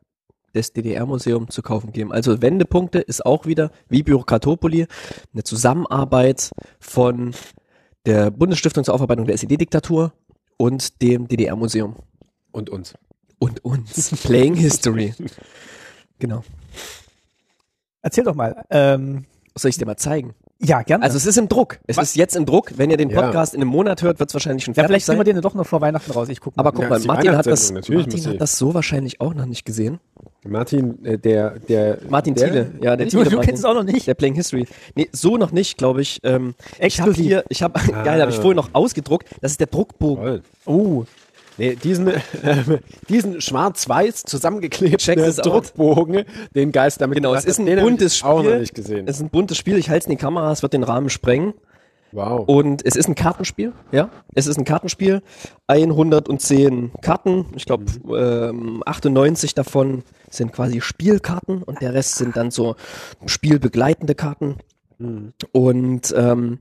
des 0.54 0.74
DDR-Museum 0.74 1.50
zu 1.50 1.62
kaufen 1.62 1.92
geben. 1.92 2.12
Also 2.12 2.42
Wendepunkte 2.42 3.00
ist 3.00 3.26
auch 3.26 3.46
wieder, 3.46 3.72
wie 3.90 4.04
Bürokratopoli, 4.04 4.88
eine 5.34 5.44
Zusammenarbeit 5.44 6.52
von 6.80 7.34
der 8.06 8.32
Bundesstiftung 8.32 8.84
zur 8.84 8.94
Aufarbeitung 8.94 9.26
der 9.26 9.36
SED-Diktatur 9.36 10.14
und 10.58 11.02
dem 11.02 11.28
DDR-Museum. 11.28 11.96
Und 12.52 12.70
uns. 12.70 12.94
Und 13.40 13.64
uns. 13.66 14.12
Playing 14.24 14.56
History. 14.56 15.14
Genau. 16.20 16.42
Erzähl 18.02 18.24
doch 18.24 18.36
mal. 18.36 18.64
Ähm, 18.70 19.26
Soll 19.56 19.70
ich 19.70 19.78
dir 19.78 19.86
mal 19.86 19.98
zeigen? 19.98 20.34
Ja, 20.60 20.82
gerne. 20.82 21.04
Also 21.04 21.18
es 21.18 21.26
ist 21.26 21.38
im 21.38 21.50
Druck. 21.50 21.80
Es 21.88 21.98
Was? 21.98 22.10
ist 22.10 22.16
jetzt 22.16 22.36
im 22.36 22.46
Druck. 22.46 22.72
Wenn 22.78 22.90
ihr 22.90 22.98
den 22.98 23.10
Ja. 23.10 23.22
Podcast 23.22 23.54
in 23.54 23.62
einem 23.62 23.70
Monat 23.70 24.02
hört, 24.02 24.20
wird 24.20 24.30
es 24.30 24.34
wahrscheinlich 24.34 24.64
schon 24.64 24.74
ja, 24.74 24.76
fertig 24.76 24.88
vielleicht 24.90 25.06
sein. 25.06 25.18
nehmen 25.18 25.26
wir 25.26 25.34
den 25.34 25.42
doch 25.42 25.54
noch 25.56 25.66
vor 25.66 25.82
Weihnachten 25.82 26.12
raus. 26.12 26.30
Ich 26.30 26.40
gucke 26.40 26.56
mal. 26.58 26.62
Aber 26.62 26.72
guck 26.72 26.84
Ja, 26.84 26.90
mal, 26.90 27.00
Martin 27.02 27.36
hat 27.38 27.46
das, 27.48 27.72
Martin 27.74 28.26
hat 28.28 28.40
das 28.42 28.58
so 28.58 28.74
wahrscheinlich 28.74 29.20
auch 29.20 29.34
noch 29.34 29.46
nicht 29.46 29.66
gesehen. 29.66 30.00
Martin, 30.46 31.04
äh, 31.06 31.18
der, 31.18 31.60
der. 31.60 32.00
Martin 32.10 32.36
der, 32.36 32.48
Thiele, 32.48 32.72
ja, 32.82 32.96
der 32.96 33.06
du, 33.06 33.12
Thiele 33.12 33.24
du 33.26 33.30
Martin. 33.32 33.42
kennst 33.42 33.64
es 33.64 33.66
auch 33.66 33.74
noch 33.74 33.84
nicht. 33.84 34.08
Der 34.08 34.14
Playing 34.14 34.36
History. 34.36 34.68
Nee, 34.96 35.10
so 35.12 35.38
noch 35.38 35.52
nicht, 35.52 35.78
glaube 35.78 36.02
ich. 36.02 36.20
Ähm, 36.24 36.54
ich 36.80 37.00
habe 37.02 37.14
hier, 37.14 37.44
ich 37.50 37.62
habe, 37.64 37.80
geil, 38.04 38.22
habe 38.22 38.32
ich 38.32 38.38
vorhin 38.38 38.56
noch 38.58 38.70
ausgedruckt. 38.74 39.28
Das 39.42 39.52
ist 39.52 39.60
der 39.60 39.68
Druckbogen. 39.68 40.24
Toll. 40.24 40.42
Oh, 40.66 41.04
Nee, 41.58 41.76
diesen, 41.76 42.08
äh, 42.08 42.20
diesen 43.10 43.42
schwarz-weiß 43.42 44.24
zusammengeklebten 44.24 45.20
out. 45.22 45.46
Druckbogen, 45.46 46.26
den 46.56 46.72
Geist 46.72 47.02
damit 47.02 47.18
Genau, 47.18 47.34
es 47.34 47.46
ist 47.46 47.60
ein 47.60 47.80
buntes 47.80 48.24
Auch 48.24 48.38
noch 48.38 48.46
Spiel. 48.46 48.60
nicht 48.60 48.76
gesehen. 48.76 49.08
Es 49.08 49.18
ist 49.18 49.22
ein 49.22 49.30
buntes 49.30 49.58
Spiel. 49.58 49.78
Ich 49.78 49.90
halte 49.90 50.04
es 50.04 50.06
in 50.08 50.12
die 50.12 50.18
Kamera, 50.18 50.52
es 50.52 50.62
wird 50.62 50.74
den 50.74 50.84
Rahmen 50.84 51.10
sprengen. 51.10 51.54
Wow. 52.14 52.48
Und 52.48 52.86
es 52.86 52.96
ist 52.96 53.08
ein 53.08 53.16
Kartenspiel, 53.16 53.74
ja. 53.92 54.10
Es 54.36 54.46
ist 54.46 54.58
ein 54.58 54.66
Kartenspiel. 54.66 55.24
110 55.68 56.92
Karten. 57.02 57.48
Ich 57.56 57.66
glaube, 57.66 57.86
ähm, 58.16 58.84
98 58.86 59.56
davon 59.56 60.04
sind 60.30 60.54
quasi 60.54 60.80
Spielkarten 60.80 61.64
und 61.64 61.82
der 61.82 61.94
Rest 61.96 62.16
sind 62.16 62.36
dann 62.38 62.52
so 62.52 62.76
spielbegleitende 63.26 64.14
Karten. 64.14 64.58
Mhm. 65.00 65.34
Und 65.52 66.14
ähm, 66.16 66.60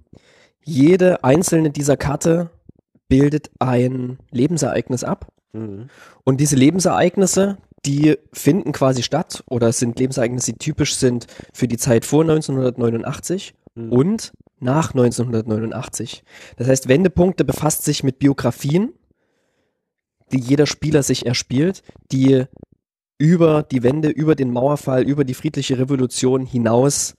jede 0.65 1.23
einzelne 1.23 1.71
dieser 1.71 1.99
Karte 1.99 2.51
bildet 3.13 3.51
ein 3.59 4.19
Lebensereignis 4.31 5.05
ab. 5.05 5.29
Mhm. 5.53 5.91
Und 6.25 6.41
diese 6.41 6.57
Lebensereignisse, 6.57 7.59
die 7.85 8.17
finden 8.33 8.73
quasi 8.73 9.03
statt 9.03 9.45
oder 9.51 9.71
sind 9.73 9.99
Lebensereignisse, 9.99 10.53
die 10.53 10.59
typisch 10.59 10.95
sind 10.95 11.27
für 11.53 11.69
die 11.69 11.77
Zeit 11.77 12.07
vor 12.07 12.23
1989 12.23 13.55
Mhm. 13.75 13.93
und 13.93 14.33
nach 14.61 14.95
1989. 14.95 16.23
Das 16.57 16.69
heißt, 16.69 16.89
Wendepunkte 16.89 17.45
befasst 17.45 17.85
sich 17.85 18.03
mit 18.03 18.19
Biografien, 18.19 18.93
die 20.33 20.41
jeder 20.41 20.67
Spieler 20.67 21.03
sich 21.03 21.27
erspielt, 21.27 21.83
die 22.11 22.45
über 23.19 23.63
die 23.63 23.83
Wende, 23.83 24.09
über 24.09 24.35
den 24.35 24.53
Mauerfall, 24.53 25.03
über 25.03 25.25
die 25.25 25.35
friedliche 25.35 25.79
Revolution 25.79 26.47
hinaus 26.47 27.15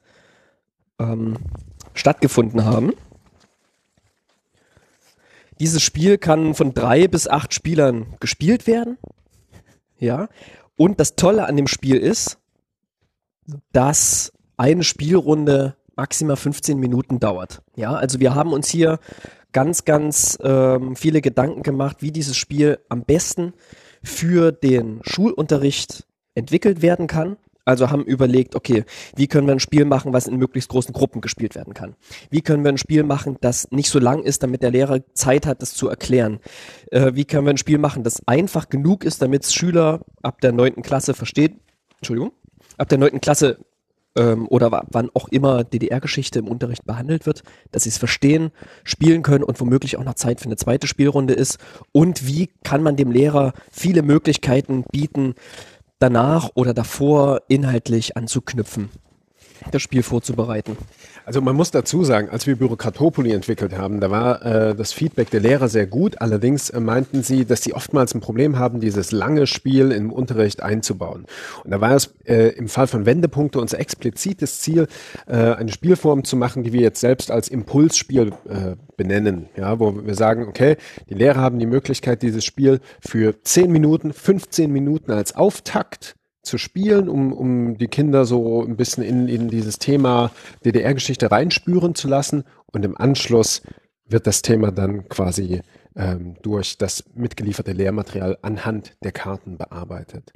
ähm, 1.00 1.38
stattgefunden 1.94 2.66
haben. 2.66 2.94
Dieses 5.64 5.82
Spiel 5.82 6.18
kann 6.18 6.56
von 6.56 6.74
drei 6.74 7.08
bis 7.08 7.26
acht 7.26 7.54
Spielern 7.54 8.18
gespielt 8.20 8.68
werden. 8.68 8.98
Ja. 9.98 10.28
Und 10.76 11.00
das 11.00 11.16
Tolle 11.16 11.46
an 11.46 11.56
dem 11.56 11.68
Spiel 11.68 11.96
ist, 11.96 12.38
dass 13.72 14.34
eine 14.58 14.84
Spielrunde 14.84 15.78
maximal 15.96 16.36
15 16.36 16.78
Minuten 16.78 17.22
dauert. 17.22 17.62
Ja, 17.78 17.94
also 17.94 18.20
wir 18.20 18.36
haben 18.36 18.52
uns 18.52 18.68
hier 18.68 19.00
ganz, 19.54 19.86
ganz 19.86 20.38
ähm, 20.44 20.98
viele 20.98 21.22
Gedanken 21.22 21.64
gemacht, 21.64 22.02
wie 22.02 22.12
dieses 22.12 22.36
Spiel 22.36 22.80
am 22.90 23.06
besten 23.06 23.54
für 24.04 24.52
den 24.52 25.00
Schulunterricht 25.06 26.06
entwickelt 26.36 26.82
werden 26.82 27.08
kann. 27.08 27.38
Also 27.66 27.90
haben 27.90 28.04
überlegt, 28.04 28.56
okay, 28.56 28.84
wie 29.16 29.28
können 29.28 29.48
wir 29.48 29.54
ein 29.54 29.60
Spiel 29.60 29.86
machen, 29.86 30.12
was 30.12 30.28
in 30.28 30.38
möglichst 30.38 30.70
großen 30.70 30.94
Gruppen 30.94 31.22
gespielt 31.22 31.56
werden 31.56 31.74
kann? 31.74 31.96
Wie 32.30 32.42
können 32.42 32.64
wir 32.64 32.72
ein 32.72 32.78
Spiel 32.78 33.04
machen, 33.04 33.38
das 33.42 33.72
nicht 33.72 33.90
so 33.90 34.00
lang 34.00 34.24
ist, 34.24 34.44
damit 34.44 34.64
der 34.64 34.72
Lehrer 34.72 35.00
Zeit 35.14 35.46
hat, 35.46 35.62
das 35.62 35.74
zu 35.74 35.88
erklären? 35.88 36.40
Äh, 36.92 37.12
wie 37.14 37.26
können 37.26 37.46
wir 37.46 37.54
ein 37.54 37.58
Spiel 37.58 37.78
machen, 37.78 38.04
das 38.04 38.22
einfach 38.28 38.70
genug 38.70 39.06
ist, 39.06 39.22
damit 39.22 39.46
Schüler 39.46 40.02
ab 40.22 40.42
der 40.42 40.52
neunten 40.52 40.82
Klasse 40.82 41.14
verstehen, 41.14 41.62
Entschuldigung, 41.98 42.34
ab 42.78 42.90
der 42.90 42.98
neunten 42.98 43.22
Klasse 43.22 43.60
ähm, 44.16 44.48
oder 44.50 44.72
wa- 44.72 44.86
wann 44.92 45.10
auch 45.14 45.30
immer 45.30 45.64
DDR-Geschichte 45.64 46.40
im 46.40 46.48
Unterricht 46.48 46.86
behandelt 46.86 47.26
wird, 47.26 47.44
dass 47.72 47.84
sie 47.84 47.90
es 47.90 47.98
verstehen, 47.98 48.52
spielen 48.84 49.24
können 49.24 49.44
und 49.44 49.60
womöglich 49.60 49.98
auch 49.98 50.04
noch 50.04 50.16
Zeit 50.16 50.40
für 50.40 50.46
eine 50.46 50.58
zweite 50.58 50.86
Spielrunde 50.88 51.34
ist. 51.34 51.58
Und 51.92 52.28
wie 52.28 52.50
kann 52.64 52.84
man 52.84 52.96
dem 52.96 53.10
Lehrer 53.12 53.54
viele 53.72 54.02
Möglichkeiten 54.04 54.84
bieten, 54.92 55.36
danach 56.04 56.50
oder 56.54 56.74
davor 56.74 57.44
inhaltlich 57.48 58.18
anzuknüpfen, 58.18 58.90
das 59.72 59.82
Spiel 59.82 60.04
vorzubereiten. 60.04 60.76
Also 61.26 61.40
man 61.40 61.56
muss 61.56 61.72
dazu 61.72 62.04
sagen, 62.04 62.30
als 62.30 62.48
wir 62.48 62.58
Bürokratopoli 62.58 63.32
entwickelt 63.32 63.78
haben, 63.78 64.02
da 64.02 64.12
war 64.12 64.46
äh, 64.46 64.76
das 64.76 64.92
Feedback 64.92 65.30
der 65.30 65.40
Lehrer 65.40 65.70
sehr 65.70 65.88
gut. 65.88 66.20
Allerdings 66.20 66.70
äh, 66.70 66.82
meinten 66.82 67.24
sie, 67.24 67.46
dass 67.46 67.64
sie 67.64 67.74
oftmals 67.74 68.14
ein 68.14 68.20
Problem 68.20 68.60
haben, 68.60 68.82
dieses 68.82 69.14
lange 69.14 69.48
Spiel 69.48 69.92
im 69.92 70.12
Unterricht 70.12 70.62
einzubauen. 70.62 71.26
Und 71.64 71.72
da 71.72 71.80
war 71.80 71.96
es 71.96 72.14
äh, 72.26 72.50
im 72.50 72.68
Fall 72.68 72.88
von 72.88 73.06
Wendepunkte 73.06 73.62
unser 73.62 73.80
explizites 73.80 74.60
Ziel, 74.60 74.88
äh, 75.26 75.36
eine 75.36 75.72
Spielform 75.72 76.26
zu 76.26 76.36
machen, 76.36 76.64
die 76.64 76.74
wir 76.74 76.82
jetzt 76.82 77.00
selbst 77.00 77.32
als 77.32 77.48
Impulsspiel 77.48 78.34
äh, 78.50 78.76
benennen. 78.98 79.48
Ja, 79.56 79.80
wo 79.80 80.06
wir 80.06 80.16
sagen, 80.16 80.46
okay, 80.50 80.76
die 81.10 81.16
Lehrer 81.16 81.40
haben 81.40 81.58
die 81.58 81.66
Möglichkeit, 81.66 82.22
dieses 82.22 82.44
Spiel 82.44 82.82
für 83.00 83.42
10 83.42 83.72
Minuten, 83.72 84.12
15 84.12 84.72
Minuten 84.72 85.12
als 85.12 85.36
Auftakt 85.36 86.16
zu 86.44 86.58
spielen, 86.58 87.10
um, 87.10 87.34
um 87.34 87.78
die 87.78 87.88
Kinder 87.88 88.26
so 88.26 88.64
ein 88.64 88.76
bisschen 88.76 89.04
in, 89.04 89.28
in 89.28 89.48
dieses 89.48 89.80
Thema 89.80 90.32
DDR-Geschichte 90.66 91.32
reinspüren 91.32 91.96
zu 91.96 92.08
lassen. 92.08 92.44
Und 92.68 92.86
im 92.86 92.98
Anschluss 92.98 93.62
wird 94.06 94.28
das 94.28 94.42
Thema 94.42 94.72
dann 94.72 95.08
quasi 95.10 95.62
ähm, 95.96 96.36
durch 96.42 96.78
das 96.78 97.06
mitgelieferte 97.16 97.72
Lehrmaterial 97.72 98.38
anhand 98.42 98.94
der 99.04 99.12
Karten 99.12 99.58
bearbeitet. 99.58 100.32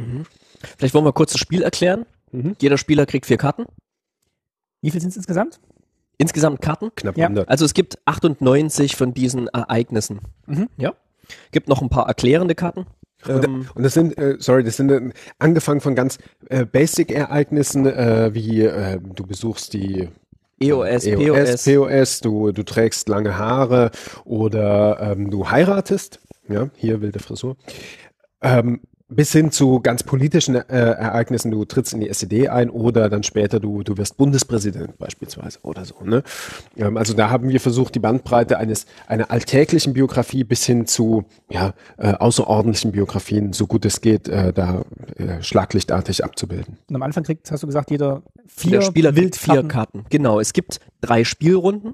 Vielleicht 0.78 0.94
wollen 0.94 1.06
wir 1.06 1.14
kurz 1.14 1.34
das 1.34 1.42
Spiel 1.42 1.62
erklären. 1.62 2.06
Mhm. 2.32 2.56
Jeder 2.62 2.78
Spieler 2.78 3.06
kriegt 3.06 3.26
vier 3.26 3.38
Karten. 3.38 3.66
Wie 4.82 4.92
viel 4.92 5.02
sind 5.02 5.10
es 5.10 5.18
insgesamt? 5.18 5.60
Insgesamt 6.18 6.62
Karten. 6.62 6.92
Knapp 6.96 7.18
Ja. 7.18 7.26
100. 7.26 7.50
Also 7.50 7.66
es 7.66 7.74
gibt 7.74 7.98
98 8.06 8.96
von 8.96 9.14
diesen 9.14 9.48
Ereignissen. 9.50 10.22
Mhm. 10.46 10.70
Ja. 10.78 10.94
Gibt 11.52 11.68
noch 11.68 11.82
ein 11.82 11.90
paar 11.90 12.08
erklärende 12.08 12.56
Karten. 12.56 12.86
Und, 13.30 13.46
Ähm, 13.46 13.68
und 13.76 13.84
das 13.84 13.94
sind, 13.94 14.18
äh, 14.18 14.36
sorry, 14.40 14.64
das 14.64 14.78
sind 14.78 14.92
äh, 14.92 15.10
angefangen 15.40 15.82
von 15.82 15.96
ganz 15.96 16.18
äh, 16.50 16.66
Basic-Ereignissen, 16.66 17.86
äh, 17.86 18.34
wie 18.34 18.64
äh, 18.64 19.00
du 19.02 19.26
besuchst 19.26 19.74
die 19.74 20.10
EOS, 20.60 21.06
EOS, 21.06 21.64
POS. 21.64 21.64
POS, 21.66 22.20
du, 22.22 22.52
du 22.52 22.64
trägst 22.64 23.10
lange 23.10 23.38
Haare 23.38 23.92
oder 24.26 25.00
ähm, 25.00 25.30
du 25.30 25.50
heiratest, 25.50 26.20
ja, 26.50 26.70
hier 26.76 27.02
wilde 27.02 27.20
Frisur, 27.20 27.58
ähm, 28.42 28.82
bis 29.10 29.32
hin 29.32 29.52
zu 29.52 29.80
ganz 29.80 30.04
politischen 30.04 30.56
äh, 30.56 30.62
Ereignissen, 30.68 31.50
du 31.50 31.64
trittst 31.64 31.94
in 31.94 32.02
die 32.02 32.10
SED 32.10 32.50
ein 32.50 32.70
oder 32.70 33.10
dann 33.10 33.24
später 33.24 33.60
du, 33.60 33.82
du 33.84 33.98
wirst 33.98 34.18
Bundespräsident 34.18 34.98
beispielsweise 34.98 35.60
oder 35.62 35.86
so. 35.86 35.96
Ne? 36.04 36.24
Ähm, 36.76 36.98
also 36.98 37.14
da 37.14 37.30
haben 37.30 37.48
wir 37.48 37.62
versucht, 37.62 37.96
die 37.96 38.00
Bandbreite 38.00 38.58
eines 38.58 38.86
einer 39.08 39.32
alltäglichen 39.32 39.94
Biografie 39.94 40.44
bis 40.44 40.66
hin 40.66 40.88
zu 40.88 41.24
ja, 41.50 41.74
äh, 41.98 42.14
außerordentlichen 42.14 42.92
Biografien, 42.92 43.54
so 43.54 43.66
gut 43.66 43.86
es 43.86 44.02
geht, 44.02 44.28
äh, 44.28 44.52
da 44.52 44.84
äh, 45.16 45.42
schlaglichtartig 45.42 46.26
abzubilden. 46.26 46.78
Und 46.90 46.96
am 46.96 47.04
Anfang 47.04 47.24
kriegt, 47.24 47.50
hast 47.50 47.64
du 47.64 47.68
gesagt, 47.68 47.92
jeder 47.92 48.24
vier 48.46 48.80
Der 48.80 48.82
Spieler 48.82 49.14
kriegt 49.14 49.38
vier. 49.38 49.64
Karten. 49.64 50.06
Genau, 50.10 50.40
es 50.40 50.52
gibt 50.52 50.82
drei 51.00 51.24
Spielrunden. 51.24 51.94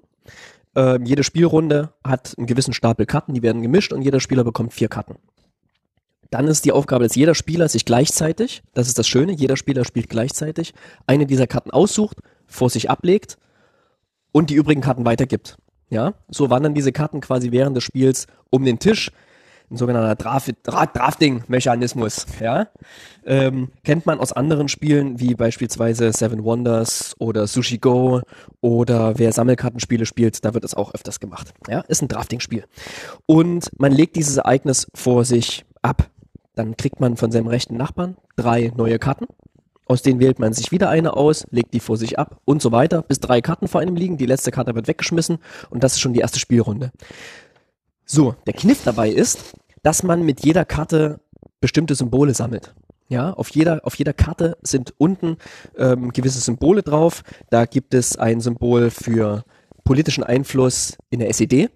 Ähm, 0.75 1.05
jede 1.05 1.23
Spielrunde 1.23 1.93
hat 2.03 2.33
einen 2.37 2.47
gewissen 2.47 2.73
Stapel 2.73 3.05
Karten, 3.05 3.35
die 3.35 3.43
werden 3.43 3.61
gemischt 3.61 3.93
und 3.93 4.01
jeder 4.01 4.19
Spieler 4.19 4.43
bekommt 4.43 4.73
vier 4.73 4.87
Karten. 4.87 5.15
Dann 6.33 6.47
ist 6.47 6.65
die 6.65 6.71
Aufgabe, 6.71 7.03
dass 7.03 7.15
jeder 7.15 7.35
Spieler 7.35 7.69
sich 7.69 7.85
gleichzeitig, 7.85 8.63
das 8.73 8.87
ist 8.87 8.97
das 8.97 9.07
Schöne, 9.07 9.33
jeder 9.33 9.55
Spieler 9.55 9.85
spielt 9.85 10.09
gleichzeitig, 10.09 10.73
eine 11.05 11.27
dieser 11.27 11.45
Karten 11.45 11.69
aussucht, 11.69 12.17
vor 12.47 12.71
sich 12.71 12.89
ablegt 12.89 13.37
und 14.31 14.49
die 14.49 14.55
übrigen 14.55 14.81
Karten 14.81 15.05
weitergibt. 15.05 15.57
Ja, 15.91 16.15
so 16.29 16.49
wandern 16.49 16.73
diese 16.73 16.91
Karten 16.91 17.21
quasi 17.21 17.51
während 17.51 17.77
des 17.77 17.83
Spiels 17.83 18.25
um 18.49 18.65
den 18.65 18.79
Tisch. 18.79 19.11
Ein 19.69 19.77
sogenannter 19.77 20.15
Draf 20.15 20.49
Dra 20.63 20.87
Drafting-Mechanismus. 20.87 22.25
Ja, 22.41 22.65
ähm, 23.27 23.69
kennt 23.83 24.07
man 24.07 24.19
aus 24.19 24.33
anderen 24.33 24.69
Spielen 24.69 25.19
wie 25.19 25.35
beispielsweise 25.35 26.11
Seven 26.13 26.43
Wonders 26.43 27.15
oder 27.19 27.45
Sushi 27.45 27.77
Go 27.77 28.21
oder 28.59 29.19
wer 29.19 29.31
Sammelkartenspiele 29.33 30.07
spielt, 30.07 30.43
da 30.43 30.55
wird 30.55 30.63
es 30.63 30.73
auch 30.73 30.95
öfters 30.95 31.19
gemacht. 31.19 31.53
Ja, 31.67 31.81
ist 31.81 32.01
ein 32.01 32.07
Drafting-Spiel. 32.07 32.65
Und 33.27 33.69
man 33.77 33.91
legt 33.91 34.15
dieses 34.15 34.37
Ereignis 34.37 34.87
vor 34.95 35.25
sich 35.25 35.63
ab. 35.83 36.09
Dann 36.55 36.77
kriegt 36.77 36.99
man 36.99 37.17
von 37.17 37.31
seinem 37.31 37.47
rechten 37.47 37.77
Nachbarn 37.77 38.17
drei 38.35 38.71
neue 38.75 38.99
Karten. 38.99 39.25
Aus 39.85 40.01
denen 40.01 40.19
wählt 40.19 40.39
man 40.39 40.53
sich 40.53 40.71
wieder 40.71 40.89
eine 40.89 41.15
aus, 41.15 41.45
legt 41.51 41.73
die 41.73 41.79
vor 41.79 41.97
sich 41.97 42.17
ab 42.17 42.39
und 42.45 42.61
so 42.61 42.71
weiter, 42.71 43.01
bis 43.01 43.19
drei 43.19 43.41
Karten 43.41 43.67
vor 43.67 43.81
einem 43.81 43.95
liegen. 43.95 44.17
Die 44.17 44.25
letzte 44.25 44.51
Karte 44.51 44.75
wird 44.75 44.87
weggeschmissen 44.87 45.39
und 45.69 45.83
das 45.83 45.93
ist 45.93 45.99
schon 45.99 46.13
die 46.13 46.21
erste 46.21 46.39
Spielrunde. 46.39 46.91
So, 48.05 48.35
der 48.47 48.53
Kniff 48.53 48.83
dabei 48.83 49.09
ist, 49.09 49.53
dass 49.81 50.03
man 50.03 50.23
mit 50.23 50.45
jeder 50.45 50.65
Karte 50.65 51.19
bestimmte 51.59 51.95
Symbole 51.95 52.33
sammelt. 52.33 52.73
Ja, 53.09 53.33
auf 53.33 53.49
jeder, 53.49 53.81
auf 53.85 53.95
jeder 53.95 54.13
Karte 54.13 54.57
sind 54.63 54.93
unten 54.97 55.37
ähm, 55.77 56.11
gewisse 56.11 56.39
Symbole 56.39 56.81
drauf. 56.81 57.23
Da 57.49 57.65
gibt 57.65 57.93
es 57.93 58.17
ein 58.17 58.41
Symbol 58.41 58.89
für 58.89 59.43
politischen 59.83 60.23
Einfluss 60.23 60.97
in 61.09 61.19
der 61.19 61.29
SED. 61.29 61.69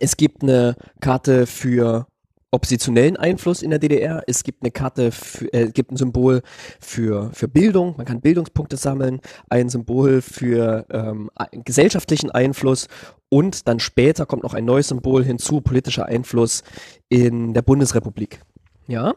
Es 0.00 0.16
gibt 0.16 0.42
eine 0.42 0.76
Karte 1.00 1.46
für 1.46 2.06
oppositionellen 2.54 3.16
Einfluss 3.16 3.62
in 3.62 3.70
der 3.70 3.78
DDR. 3.78 4.22
Es 4.26 4.44
gibt 4.44 4.62
eine 4.62 4.70
Karte, 4.70 5.10
für, 5.10 5.52
äh, 5.52 5.70
gibt 5.70 5.90
ein 5.90 5.96
Symbol 5.96 6.42
für, 6.80 7.30
für 7.32 7.48
Bildung. 7.48 7.96
Man 7.96 8.06
kann 8.06 8.20
Bildungspunkte 8.20 8.76
sammeln. 8.76 9.20
Ein 9.50 9.68
Symbol 9.68 10.22
für 10.22 10.86
ähm, 10.90 11.30
gesellschaftlichen 11.52 12.30
Einfluss. 12.30 12.86
Und 13.28 13.66
dann 13.68 13.80
später 13.80 14.24
kommt 14.24 14.44
noch 14.44 14.54
ein 14.54 14.64
neues 14.64 14.88
Symbol 14.88 15.24
hinzu, 15.24 15.60
politischer 15.60 16.06
Einfluss 16.06 16.62
in 17.08 17.52
der 17.54 17.62
Bundesrepublik. 17.62 18.40
Ja. 18.86 19.14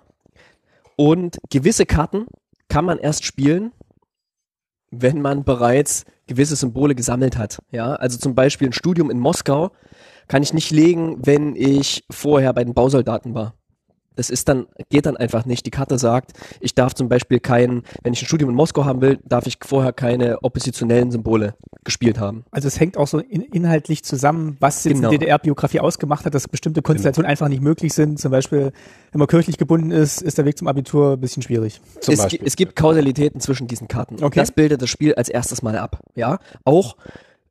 Und 0.95 1.37
gewisse 1.51 1.85
Karten 1.85 2.25
kann 2.69 2.85
man 2.85 2.97
erst 2.97 3.23
spielen, 3.23 3.71
wenn 4.89 5.21
man 5.21 5.43
bereits 5.43 6.05
gewisse 6.25 6.55
Symbole 6.55 6.95
gesammelt 6.95 7.37
hat. 7.37 7.59
Ja, 7.71 7.93
also 7.93 8.17
zum 8.17 8.35
Beispiel 8.35 8.69
ein 8.69 8.73
Studium 8.73 9.11
in 9.11 9.19
Moskau 9.19 9.71
kann 10.27 10.43
ich 10.43 10.53
nicht 10.53 10.71
legen, 10.71 11.17
wenn 11.25 11.55
ich 11.55 12.03
vorher 12.09 12.53
bei 12.53 12.63
den 12.63 12.73
Bausoldaten 12.73 13.33
war. 13.33 13.53
Das 14.15 14.31
ist 14.31 14.49
dann, 14.49 14.65
geht 14.89 15.05
dann 15.05 15.15
einfach 15.15 15.45
nicht. 15.45 15.67
Die 15.67 15.69
Karte 15.69 15.99
sagt, 15.99 16.31
ich 16.59 16.73
darf 16.73 16.95
zum 16.95 17.07
Beispiel 17.07 17.39
kein, 17.39 17.83
wenn 18.01 18.13
ich 18.13 18.21
ein 18.23 18.25
Studium 18.25 18.49
in 18.49 18.55
Moskau 18.55 18.83
haben 18.83 18.99
will, 18.99 19.19
darf 19.23 19.45
ich 19.45 19.59
vorher 19.63 19.93
keine 19.93 20.41
oppositionellen 20.41 21.11
Symbole 21.11 21.53
gespielt 21.83 22.19
haben. 22.19 22.43
Also 22.49 22.67
es 22.67 22.79
hängt 22.79 22.97
auch 22.97 23.05
so 23.07 23.19
in, 23.19 23.41
inhaltlich 23.43 24.03
zusammen, 24.03 24.57
was 24.59 24.83
jetzt 24.85 24.95
Genau. 24.95 25.09
eine 25.09 25.19
DDR-Biografie 25.19 25.81
ausgemacht 25.81 26.25
hat, 26.25 26.33
dass 26.33 26.47
bestimmte 26.47 26.81
Konstellationen 26.81 27.29
einfach 27.29 27.47
nicht 27.47 27.61
möglich 27.61 27.93
sind. 27.93 28.17
Zum 28.19 28.31
Beispiel, 28.31 28.71
wenn 29.11 29.19
man 29.19 29.27
kirchlich 29.27 29.59
gebunden 29.59 29.91
ist, 29.91 30.23
ist 30.23 30.39
der 30.39 30.45
Weg 30.45 30.57
zum 30.57 30.67
Abitur 30.67 31.11
ein 31.13 31.19
bisschen 31.19 31.43
schwierig. 31.43 31.79
Zum 32.01 32.15
es, 32.15 32.19
Beispiel. 32.23 32.39
es 32.43 32.55
gibt 32.55 32.75
Kausalitäten 32.75 33.39
zwischen 33.39 33.67
diesen 33.67 33.87
Karten. 33.87 34.15
Und 34.15 34.23
Okay. 34.23 34.39
Das 34.39 34.51
bildet 34.51 34.81
das 34.81 34.89
Spiel 34.89 35.13
als 35.13 35.29
erstes 35.29 35.61
mal 35.61 35.77
ab. 35.77 35.99
Ja, 36.15 36.39
auch 36.65 36.97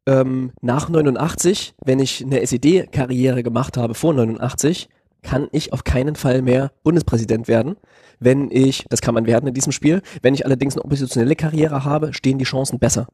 ähm, 0.06 0.52
nach 0.62 0.88
89, 0.88 1.74
wenn 1.84 1.98
ich 1.98 2.24
eine 2.24 2.40
SED-Karriere 2.40 3.42
gemacht 3.42 3.76
habe 3.76 3.94
vor 3.94 4.14
89, 4.14 4.88
kann 5.22 5.48
ich 5.50 5.72
auf 5.72 5.84
keinen 5.84 6.14
Fall 6.14 6.40
mehr 6.42 6.70
Bundespräsident 6.84 7.48
werden. 7.48 7.76
Wenn 8.20 8.50
ich, 8.50 8.86
das 8.88 9.00
kann 9.00 9.14
man 9.14 9.26
werden 9.26 9.48
in 9.48 9.54
diesem 9.54 9.72
Spiel, 9.72 10.00
wenn 10.22 10.34
ich 10.34 10.46
allerdings 10.46 10.74
eine 10.74 10.84
oppositionelle 10.84 11.34
Karriere 11.34 11.84
habe, 11.84 12.14
stehen 12.14 12.38
die 12.38 12.44
Chancen 12.44 12.78
besser, 12.78 13.08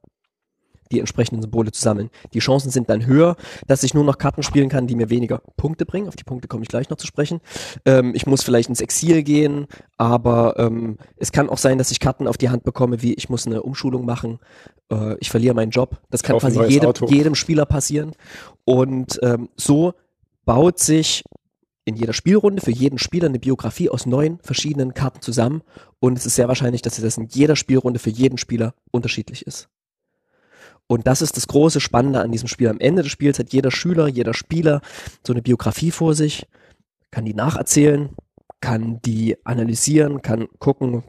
die 0.93 1.01
entsprechenden 1.01 1.43
Symbole 1.43 1.73
zu 1.73 1.81
sammeln. 1.81 2.11
Die 2.35 2.39
Chancen 2.39 2.71
sind 2.71 2.89
dann 2.89 3.07
höher, 3.07 3.37
dass 3.67 3.83
ich 3.83 3.95
nur 3.95 4.05
noch 4.05 4.19
Karten 4.19 4.43
spielen 4.43 4.69
kann, 4.69 4.87
die 4.87 4.95
mir 4.95 5.11
weniger 5.11 5.41
Punkte 5.57 5.87
bringen. 5.87 6.09
Auf 6.09 6.17
die 6.17 6.25
Punkte 6.25 6.49
komme 6.49 6.63
ich 6.63 6.69
gleich 6.69 6.91
noch 6.91 6.99
zu 6.99 7.07
sprechen. 7.07 7.41
Ähm, 7.85 8.13
ich 8.15 8.27
muss 8.27 8.43
vielleicht 8.43 8.69
ins 8.69 8.81
Exil 8.81 9.23
gehen, 9.23 9.67
aber 9.97 10.59
ähm, 10.59 10.99
es 11.17 11.33
kann 11.33 11.49
auch 11.49 11.59
sein, 11.59 11.79
dass 11.79 11.91
ich 11.91 11.99
Karten 11.99 12.29
auf 12.29 12.37
die 12.37 12.51
Hand 12.51 12.65
bekomme, 12.65 13.03
wie 13.03 13.15
ich 13.15 13.29
muss 13.29 13.47
eine 13.47 13.63
Umschulung 13.63 14.05
machen, 14.05 14.39
äh, 14.91 15.17
ich 15.19 15.31
verliere 15.31 15.55
meinen 15.55 15.71
Job. 15.71 16.01
Das 16.11 16.23
kann 16.23 16.39
quasi 16.39 16.63
jedem, 16.65 16.93
jedem 17.09 17.35
Spieler 17.35 17.67
passieren. 17.67 18.13
Und 18.65 19.19
ähm, 19.23 19.49
so 19.57 19.95
baut 20.45 20.79
sich 20.79 21.25
in 21.85 21.97
jeder 21.97 22.13
Spielrunde 22.13 22.63
für 22.63 22.71
jeden 22.71 22.99
Spieler 22.99 23.29
eine 23.29 23.41
Biografie 23.41 23.91
aus 23.91 24.07
neun 24.07 24.39
verschiedenen 24.43 24.95
Karten 24.95 25.21
zusammen. 25.21 25.63
Und 25.99 26.17
es 26.17 26.27
ist 26.27 26.37
sehr 26.37 26.49
wahrscheinlich, 26.49 26.83
dass 26.83 27.01
das 27.01 27.17
in 27.17 27.27
jeder 27.29 27.57
Spielrunde 27.57 27.99
für 27.99 28.11
jeden 28.11 28.39
Spieler 28.39 28.75
unterschiedlich 28.91 29.47
ist. 29.47 29.69
Und 30.87 31.07
das 31.07 31.23
ist 31.23 31.37
das 31.37 31.47
große 31.47 31.81
Spannende 31.81 32.21
an 32.21 32.33
diesem 32.33 32.49
Spiel. 32.49 32.69
Am 32.69 32.81
Ende 32.81 33.03
des 33.03 33.13
Spiels 33.13 33.39
hat 33.39 33.53
jeder 33.53 33.71
Schüler, 33.71 34.09
jeder 34.09 34.35
Spieler 34.35 34.83
so 35.27 35.33
eine 35.33 35.43
Biografie 35.43 35.91
vor 35.91 36.15
sich, 36.15 36.47
kann 37.11 37.25
die 37.25 37.35
nacherzählen, 37.35 38.11
kann 38.61 39.01
die 39.03 39.37
analysieren, 39.45 40.23
kann 40.23 40.49
gucken, 40.59 41.03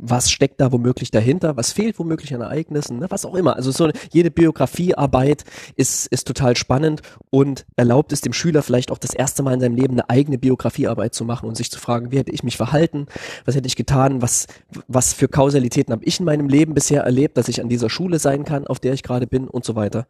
was 0.00 0.30
steckt 0.30 0.60
da 0.60 0.72
womöglich 0.72 1.10
dahinter, 1.10 1.56
was 1.56 1.72
fehlt 1.72 1.98
womöglich 1.98 2.34
an 2.34 2.40
Ereignissen, 2.40 2.98
ne, 2.98 3.06
was 3.10 3.24
auch 3.24 3.34
immer. 3.34 3.56
Also 3.56 3.70
so 3.70 3.90
jede 4.10 4.30
Biografiearbeit 4.30 5.44
ist, 5.76 6.06
ist 6.06 6.26
total 6.26 6.56
spannend 6.56 7.02
und 7.30 7.66
erlaubt 7.76 8.12
es 8.12 8.20
dem 8.20 8.32
Schüler 8.32 8.62
vielleicht 8.62 8.90
auch 8.90 8.98
das 8.98 9.14
erste 9.14 9.42
Mal 9.42 9.54
in 9.54 9.60
seinem 9.60 9.76
Leben 9.76 9.94
eine 9.94 10.08
eigene 10.08 10.38
Biografiearbeit 10.38 11.14
zu 11.14 11.24
machen 11.24 11.48
und 11.48 11.56
sich 11.56 11.70
zu 11.70 11.78
fragen, 11.78 12.10
wie 12.12 12.18
hätte 12.18 12.32
ich 12.32 12.42
mich 12.42 12.56
verhalten, 12.56 13.06
was 13.44 13.54
hätte 13.54 13.66
ich 13.66 13.76
getan, 13.76 14.22
was, 14.22 14.46
was 14.88 15.12
für 15.12 15.28
Kausalitäten 15.28 15.92
habe 15.92 16.04
ich 16.04 16.18
in 16.18 16.26
meinem 16.26 16.48
Leben 16.48 16.74
bisher 16.74 17.02
erlebt, 17.02 17.36
dass 17.36 17.48
ich 17.48 17.60
an 17.60 17.68
dieser 17.68 17.90
Schule 17.90 18.18
sein 18.18 18.44
kann, 18.44 18.66
auf 18.66 18.80
der 18.80 18.94
ich 18.94 19.02
gerade 19.02 19.26
bin 19.26 19.48
und 19.48 19.64
so 19.64 19.76
weiter. 19.76 20.06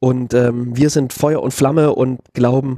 Und 0.00 0.34
ähm, 0.34 0.76
wir 0.76 0.90
sind 0.90 1.12
Feuer 1.12 1.42
und 1.42 1.54
Flamme 1.54 1.94
und 1.94 2.20
glauben, 2.34 2.76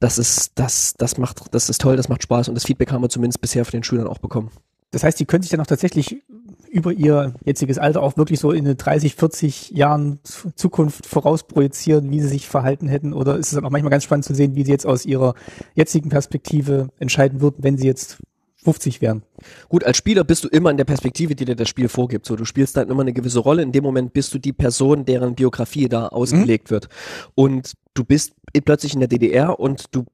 das 0.00 0.18
ist, 0.18 0.52
das, 0.54 0.94
das 0.96 1.18
macht, 1.18 1.54
das 1.54 1.68
ist 1.68 1.80
toll, 1.80 1.96
das 1.96 2.08
macht 2.08 2.22
Spaß 2.22 2.48
und 2.48 2.54
das 2.54 2.64
Feedback 2.64 2.90
haben 2.90 3.02
wir 3.02 3.08
zumindest 3.08 3.40
bisher 3.40 3.64
von 3.64 3.72
den 3.72 3.84
Schülern 3.84 4.06
auch 4.06 4.18
bekommen. 4.18 4.50
Das 4.92 5.02
heißt, 5.02 5.18
die 5.18 5.24
können 5.24 5.42
sich 5.42 5.50
dann 5.50 5.60
auch 5.60 5.66
tatsächlich 5.66 6.22
über 6.70 6.92
ihr 6.92 7.34
jetziges 7.44 7.78
Alter 7.78 8.02
auch 8.02 8.16
wirklich 8.16 8.40
so 8.40 8.50
in 8.50 8.64
eine 8.64 8.76
30, 8.76 9.14
40 9.14 9.70
Jahren 9.70 10.20
Zukunft 10.54 11.06
vorausprojizieren, 11.06 12.10
wie 12.10 12.20
sie 12.20 12.28
sich 12.28 12.48
verhalten 12.48 12.88
hätten? 12.88 13.12
Oder 13.12 13.36
ist 13.36 13.48
es 13.48 13.54
dann 13.54 13.64
auch 13.66 13.70
manchmal 13.70 13.90
ganz 13.90 14.04
spannend 14.04 14.24
zu 14.24 14.34
sehen, 14.34 14.54
wie 14.54 14.64
sie 14.64 14.70
jetzt 14.70 14.86
aus 14.86 15.04
ihrer 15.04 15.34
jetzigen 15.74 16.08
Perspektive 16.08 16.88
entscheiden 16.98 17.42
würden, 17.42 17.56
wenn 17.58 17.76
sie 17.76 17.86
jetzt 17.86 18.18
50 18.64 19.02
wären? 19.02 19.22
Gut, 19.68 19.84
als 19.84 19.98
Spieler 19.98 20.24
bist 20.24 20.44
du 20.44 20.48
immer 20.48 20.70
in 20.70 20.78
der 20.78 20.84
Perspektive, 20.84 21.34
die 21.34 21.44
dir 21.44 21.56
das 21.56 21.68
Spiel 21.68 21.88
vorgibt. 21.88 22.24
So, 22.24 22.36
du 22.36 22.46
spielst 22.46 22.76
dann 22.78 22.88
immer 22.88 23.02
eine 23.02 23.12
gewisse 23.12 23.40
Rolle. 23.40 23.62
In 23.62 23.72
dem 23.72 23.84
Moment 23.84 24.14
bist 24.14 24.32
du 24.32 24.38
die 24.38 24.54
Person, 24.54 25.04
deren 25.04 25.34
Biografie 25.34 25.90
da 25.90 26.08
ausgelegt 26.08 26.70
wird. 26.70 26.88
Und 27.34 27.74
du 27.92 28.04
bist 28.04 28.32
plötzlich 28.64 28.94
in 28.94 29.00
der 29.00 29.08
DDR 29.08 29.60
und 29.60 29.94
du 29.94 30.04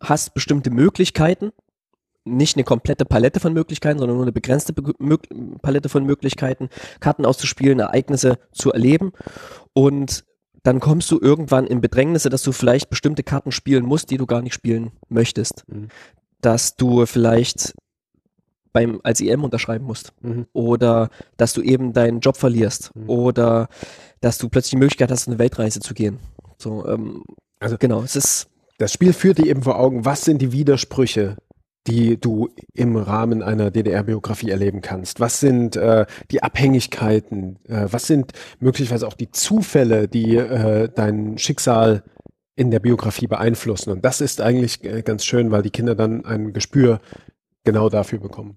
hast 0.00 0.34
bestimmte 0.34 0.70
Möglichkeiten. 0.70 1.50
Nicht 2.28 2.56
eine 2.56 2.64
komplette 2.64 3.04
Palette 3.04 3.38
von 3.40 3.52
Möglichkeiten, 3.52 3.98
sondern 4.00 4.16
nur 4.16 4.24
eine 4.24 4.32
begrenzte 4.32 4.72
Be 4.72 4.92
Palette 5.62 5.88
von 5.88 6.04
Möglichkeiten, 6.04 6.68
Karten 7.00 7.24
auszuspielen, 7.24 7.78
Ereignisse 7.78 8.38
zu 8.52 8.72
erleben. 8.72 9.12
Und 9.72 10.24
dann 10.64 10.80
kommst 10.80 11.10
du 11.12 11.20
irgendwann 11.20 11.66
in 11.68 11.80
Bedrängnisse, 11.80 12.28
dass 12.28 12.42
du 12.42 12.50
vielleicht 12.50 12.90
bestimmte 12.90 13.22
Karten 13.22 13.52
spielen 13.52 13.84
musst, 13.86 14.10
die 14.10 14.16
du 14.16 14.26
gar 14.26 14.42
nicht 14.42 14.54
spielen 14.54 14.90
möchtest. 15.08 15.64
Mhm. 15.68 15.88
Dass 16.40 16.74
du 16.76 17.06
vielleicht 17.06 17.74
beim 18.72 19.00
als 19.04 19.20
IM 19.20 19.44
unterschreiben 19.44 19.84
musst 19.86 20.12
Mhm. 20.20 20.46
oder 20.52 21.08
dass 21.36 21.52
du 21.52 21.62
eben 21.62 21.92
deinen 21.92 22.18
Job 22.20 22.36
verlierst 22.36 22.90
Mhm. 22.94 23.08
oder 23.08 23.68
dass 24.20 24.38
du 24.38 24.48
plötzlich 24.48 24.72
die 24.72 24.76
Möglichkeit 24.78 25.10
hast, 25.12 25.28
eine 25.28 25.38
Weltreise 25.38 25.78
zu 25.80 25.94
gehen. 25.94 26.18
So, 26.58 26.86
ähm, 26.88 27.22
Also- 27.60 27.76
genau, 27.78 28.02
es 28.02 28.16
ist 28.16 28.48
Das 28.78 28.92
Spiel 28.92 29.14
führt 29.14 29.38
dir 29.38 29.46
eben 29.46 29.62
vor 29.62 29.78
Augen, 29.78 30.04
was 30.04 30.22
sind 30.26 30.42
die 30.42 30.52
Widersprüche, 30.52 31.36
die 31.86 32.18
du 32.20 32.48
im 32.74 32.96
Rahmen 32.96 33.42
einer 33.42 33.70
DDR-Biografie 33.70 34.50
erleben 34.50 34.80
kannst? 34.80 35.20
Was 35.20 35.40
sind 35.40 35.76
äh, 35.76 36.06
die 36.30 36.42
Abhängigkeiten? 36.42 37.58
Äh, 37.68 37.86
was 37.90 38.06
sind 38.06 38.32
möglicherweise 38.58 39.06
auch 39.06 39.14
die 39.14 39.30
Zufälle, 39.30 40.08
die 40.08 40.36
äh, 40.36 40.88
dein 40.94 41.38
Schicksal 41.38 42.02
in 42.56 42.70
der 42.70 42.80
Biografie 42.80 43.26
beeinflussen? 43.26 43.90
Und 43.90 44.04
das 44.04 44.20
ist 44.20 44.40
eigentlich 44.40 44.84
äh, 44.84 45.02
ganz 45.02 45.24
schön, 45.24 45.50
weil 45.50 45.62
die 45.62 45.70
Kinder 45.70 45.94
dann 45.94 46.24
ein 46.24 46.52
Gespür 46.52 47.00
genau 47.64 47.88
dafür 47.88 48.18
bekommen. 48.18 48.56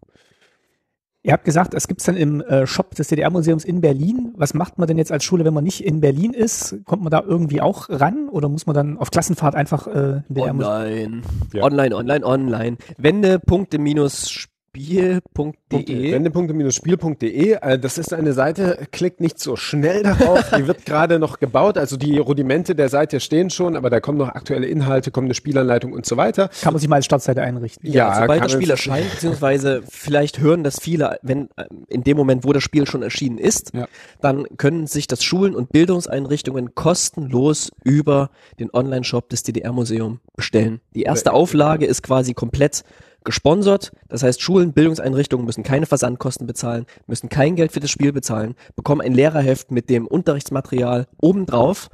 Ihr 1.22 1.34
habt 1.34 1.44
gesagt, 1.44 1.74
es 1.74 1.90
gibt's 1.90 2.06
dann 2.06 2.16
im 2.16 2.40
äh, 2.42 2.66
Shop 2.66 2.96
des 2.96 3.10
DDR-Museums 3.10 3.66
in 3.66 3.82
Berlin. 3.82 4.34
Was 4.38 4.54
macht 4.54 4.78
man 4.78 4.88
denn 4.88 4.98
jetzt 4.98 5.12
als 5.12 5.26
Schule, 5.26 5.44
wenn 5.44 5.54
man 5.54 5.66
nicht 5.66 5.84
in 5.84 6.00
Berlin 6.00 6.32
ist? 6.34 6.78
Kommt 6.86 7.04
man 7.04 7.12
da 7.12 7.22
irgendwie 7.22 7.60
auch 7.60 7.90
ran 7.90 8.30
oder 8.30 8.48
muss 8.48 8.66
man 8.68 8.74
dann 8.74 8.98
auf 8.98 9.12
Klassenfahrt 9.12 9.54
einfach 9.54 9.88
äh, 9.88 10.22
DDR-Museum? 10.30 10.74
online, 10.74 11.22
Ja. 11.54 11.64
online, 11.64 11.94
online, 11.96 12.26
online. 12.26 12.78
Wendepunkte 12.98 13.80
minus 13.80 14.48
Spiel.de. 14.70 16.12
Wendepunkte-spiel.de, 16.14 17.54
äh, 17.54 17.80
das 17.80 17.98
ist 17.98 18.14
eine 18.14 18.34
Seite, 18.34 18.88
klickt 18.92 19.20
nicht 19.20 19.40
so 19.40 19.56
schnell 19.56 20.04
darauf, 20.04 20.52
die 20.56 20.68
wird 20.68 20.86
gerade 20.86 21.18
noch 21.18 21.40
gebaut, 21.40 21.78
also 21.78 21.98
die 21.98 22.20
Rudimente 22.20 22.76
der 22.76 22.88
Seite 22.90 23.20
stehen 23.20 23.50
schon, 23.50 23.76
aber 23.76 23.90
da 23.90 24.00
kommen 24.00 24.20
noch 24.20 24.30
aktuelle 24.30 24.68
Inhalte, 24.68 25.10
kommt 25.10 25.26
eine 25.26 25.34
Spielanleitung 25.34 25.92
und 25.92 26.06
so 26.06 26.18
weiter. 26.18 26.50
Kann 26.62 26.74
man 26.74 26.80
sich 26.80 26.88
mal 26.88 26.98
als 26.98 27.06
Startseite 27.06 27.42
einrichten? 27.42 27.90
Ja, 27.92 28.10
Ja, 28.10 28.22
sobald 28.22 28.40
kann 28.42 28.48
das 28.48 28.52
Spiel 28.52 28.70
erscheint, 28.70 29.10
beziehungsweise 29.12 29.82
vielleicht 29.90 30.40
hören 30.40 30.64
das 30.64 30.80
viele, 30.80 31.18
wenn 31.24 31.50
äh, 31.56 31.66
in 31.88 32.04
dem 32.04 32.16
Moment, 32.18 32.44
wo 32.44 32.54
das 32.54 32.62
Spiel 32.64 32.86
schon 32.88 33.02
erschienen 33.02 33.40
ist, 33.40 33.74
Ja. 33.74 33.88
dann 34.22 34.46
können 34.58 34.86
sich 34.86 35.08
das 35.08 35.24
Schulen 35.24 35.56
und 35.56 35.72
Bildungseinrichtungen 35.72 36.76
kostenlos 36.76 37.72
über 37.84 38.30
den 38.60 38.70
Online-Shop 38.72 39.30
des 39.30 39.42
DDR-Museum 39.44 40.20
bestellen. 40.36 40.80
Die 40.94 41.04
erste 41.04 41.34
Auflage 41.34 41.88
ist 41.88 42.04
quasi 42.04 42.36
komplett 42.36 42.84
gesponsert. 43.24 43.92
Das 44.08 44.24
heißt, 44.24 44.42
Schulen, 44.42 44.74
Bildungseinrichtungen 44.74 45.46
müssen 45.46 45.64
keine 45.64 45.86
Versandkosten 45.86 46.48
bezahlen, 46.48 46.86
müssen 47.08 47.30
kein 47.30 47.56
Geld 47.56 47.72
für 47.72 47.80
das 47.80 47.92
Spiel 47.92 48.12
bezahlen, 48.12 48.56
bekommen 48.76 49.02
ein 49.02 49.14
Lehrerheft 49.14 49.72
mit 49.72 49.90
dem 49.90 50.08
Unterrichtsmaterial 50.08 51.08
obendrauf. 51.22 51.90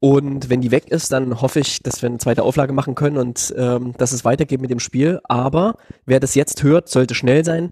Und 0.00 0.50
wenn 0.50 0.60
die 0.60 0.70
weg 0.70 0.88
ist, 0.88 1.12
dann 1.12 1.40
hoffe 1.40 1.60
ich, 1.60 1.82
dass 1.82 2.02
wir 2.02 2.08
eine 2.08 2.18
zweite 2.18 2.42
Auflage 2.42 2.74
machen 2.74 2.94
können 2.94 3.16
und 3.16 3.54
ähm, 3.56 3.94
dass 3.96 4.12
es 4.12 4.24
weitergeht 4.24 4.60
mit 4.60 4.70
dem 4.70 4.80
Spiel. 4.80 5.20
Aber 5.24 5.76
wer 6.04 6.20
das 6.20 6.34
jetzt 6.34 6.62
hört, 6.62 6.88
sollte 6.88 7.14
schnell 7.14 7.44
sein. 7.44 7.70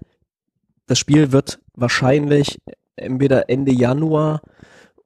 Das 0.87 0.97
Spiel 0.97 1.31
wird 1.31 1.59
wahrscheinlich 1.75 2.59
entweder 2.95 3.49
Ende 3.49 3.71
Januar 3.71 4.41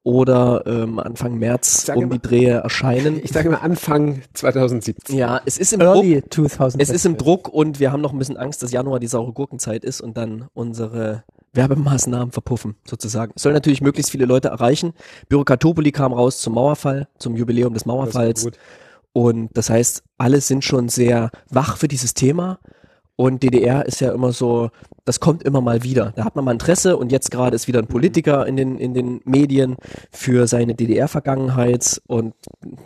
oder 0.08 0.62
ähm, 0.66 0.98
Anfang 0.98 1.34
März 1.38 1.90
um 1.94 2.04
mal- 2.04 2.08
die 2.08 2.22
Drehe 2.22 2.54
erscheinen. 2.60 3.20
Ich 3.22 3.30
sage 3.32 3.50
mal 3.50 3.58
Anfang 3.58 4.22
2017. 4.32 5.14
Ja, 5.14 5.42
es 5.44 5.58
ist 5.58 5.74
im 5.74 5.80
Druck. 5.80 5.96
Early 5.96 6.22
2000. 6.30 6.82
Es 6.82 6.88
ist 6.88 7.04
im 7.04 7.18
Druck 7.18 7.48
und 7.48 7.78
wir 7.78 7.92
haben 7.92 8.00
noch 8.00 8.12
ein 8.14 8.18
bisschen 8.18 8.38
Angst, 8.38 8.62
dass 8.62 8.72
Januar 8.72 9.00
die 9.00 9.06
saure 9.06 9.32
Gurkenzeit 9.34 9.84
ist 9.84 10.00
und 10.00 10.16
dann 10.16 10.46
unsere 10.54 11.24
Werbemaßnahmen 11.52 12.32
verpuffen, 12.32 12.76
sozusagen. 12.86 13.32
Es 13.36 13.42
soll 13.42 13.52
natürlich 13.52 13.82
möglichst 13.82 14.10
viele 14.10 14.24
Leute 14.24 14.48
erreichen. 14.48 14.94
Bürokratopoli 15.28 15.92
kam 15.92 16.14
raus 16.14 16.40
zum 16.40 16.54
Mauerfall, 16.54 17.08
zum 17.18 17.36
Jubiläum 17.36 17.74
des 17.74 17.82
Das 17.82 17.86
Mauerfalls. 17.86 18.44
gut. 18.44 18.58
Und 19.12 19.50
das 19.58 19.68
heißt, 19.68 20.04
alle 20.16 20.40
sind 20.40 20.64
schon 20.64 20.88
sehr 20.88 21.30
wach 21.50 21.76
für 21.76 21.88
dieses 21.88 22.14
Thema. 22.14 22.60
Und 23.16 23.42
DDR 23.42 23.84
ist 23.84 24.00
ja 24.00 24.12
immer 24.12 24.32
so 24.32 24.70
das 25.08 25.20
kommt 25.20 25.42
immer 25.42 25.62
mal 25.62 25.82
wieder. 25.82 26.12
Da 26.16 26.24
hat 26.24 26.36
man 26.36 26.44
mal 26.44 26.52
Interesse 26.52 26.98
und 26.98 27.10
jetzt 27.10 27.30
gerade 27.30 27.56
ist 27.56 27.66
wieder 27.66 27.78
ein 27.78 27.86
Politiker 27.86 28.46
in 28.46 28.56
den, 28.56 28.78
in 28.78 28.92
den 28.92 29.22
Medien 29.24 29.76
für 30.10 30.46
seine 30.46 30.74
DDR-Vergangenheit 30.74 32.02
und 32.06 32.34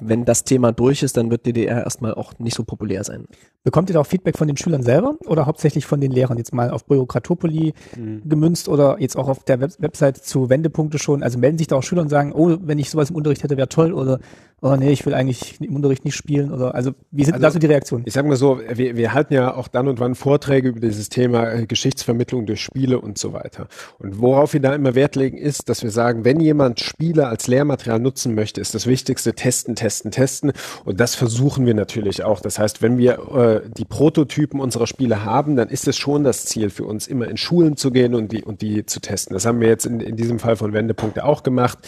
wenn 0.01 0.25
das 0.25 0.45
Thema 0.45 0.71
durch 0.71 1.03
ist, 1.03 1.17
dann 1.17 1.31
wird 1.31 1.47
DDR 1.47 1.83
erstmal 1.83 2.15
auch 2.15 2.39
nicht 2.39 2.55
so 2.55 2.63
populär 2.63 3.03
sein. 3.03 3.27
Bekommt 3.65 3.91
ihr 3.91 3.95
da 3.95 4.01
auch 4.01 4.07
Feedback 4.07 4.39
von 4.39 4.47
den 4.47 4.57
Schülern 4.57 4.83
selber 4.83 5.17
oder 5.27 5.47
hauptsächlich 5.47 5.85
von 5.87 6.01
den 6.01 6.13
Lehrern? 6.13 6.39
Jetzt 6.39 6.55
mal 6.55 6.71
auf 6.71 6.85
Bürokratopoli 6.85 7.75
mhm. 7.97 8.23
gemünzt 8.29 8.69
oder 8.69 8.97
jetzt 9.01 9.17
auch 9.17 9.29
auf 9.29 9.45
der 9.45 9.61
Web 9.61 9.73
Website 9.79 10.17
zu 10.19 10.49
Wendepunkte 10.49 10.99
schon? 10.99 11.23
Also 11.23 11.39
melden 11.39 11.59
sich 11.59 11.67
da 11.67 11.77
auch 11.77 11.83
Schüler 11.83 12.03
und 12.03 12.09
sagen, 12.09 12.33
oh, 12.33 12.57
wenn 12.61 12.79
ich 12.79 12.91
sowas 12.91 13.11
im 13.11 13.17
Unterricht 13.17 13.43
hätte, 13.43 13.57
wäre 13.57 13.69
toll 13.69 13.93
oder 13.93 14.19
oh 14.63 14.77
nee, 14.77 14.93
ich 14.93 15.05
will 15.05 15.13
eigentlich 15.13 15.61
im 15.61 15.77
Unterricht 15.77 16.05
nicht 16.05 16.15
spielen 16.15 16.53
oder 16.53 16.75
also 16.75 16.93
wie 17.11 17.25
sind 17.25 17.35
also, 17.35 17.43
da 17.43 17.51
so 17.51 17.59
die 17.59 17.67
Reaktionen? 17.67 18.05
Ich 18.07 18.15
sag 18.15 18.27
mal 18.27 18.37
so, 18.37 18.61
wir, 18.73 18.97
wir 18.97 19.13
halten 19.13 19.35
ja 19.35 19.55
auch 19.55 19.69
dann 19.69 19.89
und 19.89 20.01
wann 20.01 20.15
Vorträge 20.15 20.69
über 20.69 20.81
dieses 20.81 21.09
Thema 21.09 21.49
äh, 21.51 21.67
Geschichtsvermittlung 22.13 22.47
durch 22.47 22.63
Spiele 22.63 23.01
und 23.01 23.19
so 23.19 23.33
weiter. 23.33 23.67
Und 23.99 24.21
worauf 24.21 24.53
wir 24.53 24.61
da 24.61 24.75
immer 24.75 24.95
Wert 24.95 25.17
legen, 25.17 25.39
ist, 25.39 25.69
dass 25.69 25.83
wir 25.83 25.91
sagen, 25.91 26.25
wenn 26.25 26.41
jemand 26.41 26.81
Spiele 26.81 27.27
als 27.27 27.47
Lehrmaterial 27.47 27.99
nutzen 27.99 28.35
möchte, 28.35 28.61
ist 28.61 28.75
das 28.75 28.87
Wichtigste 28.87 29.35
testen, 29.35 29.75
testen, 29.75 30.11
testen. 30.11 30.53
Und 30.85 31.01
das 31.01 31.15
versuchen 31.15 31.67
wir 31.67 31.75
natürlich 31.75 32.23
auch. 32.23 32.41
Das 32.41 32.59
heißt, 32.59 32.83
wenn 32.83 32.99
wir 32.99 33.63
äh, 33.65 33.69
die 33.69 33.85
Prototypen 33.85 34.61
unserer 34.61 34.87
Spiele 34.87 35.25
haben, 35.25 35.57
dann 35.57 35.69
ist 35.69 35.89
es 35.89 35.97
schon 35.97 36.25
das 36.25 36.45
Ziel 36.45 36.71
für 36.71 36.85
uns, 36.85 37.07
immer 37.07 37.29
in 37.29 37.37
Schulen 37.37 37.77
zu 37.77 37.91
gehen 37.91 38.15
und 38.15 38.33
die, 38.33 38.43
und 38.43 38.63
die 38.63 38.85
zu 38.87 39.01
testen. 39.01 39.35
Das 39.35 39.47
haben 39.47 39.61
wir 39.61 39.69
jetzt 39.69 39.87
in, 39.87 40.01
in 40.01 40.17
diesem 40.17 40.39
Fall 40.39 40.57
von 40.57 40.73
Wendepunkte 40.73 41.25
auch 41.25 41.43
gemacht 41.43 41.79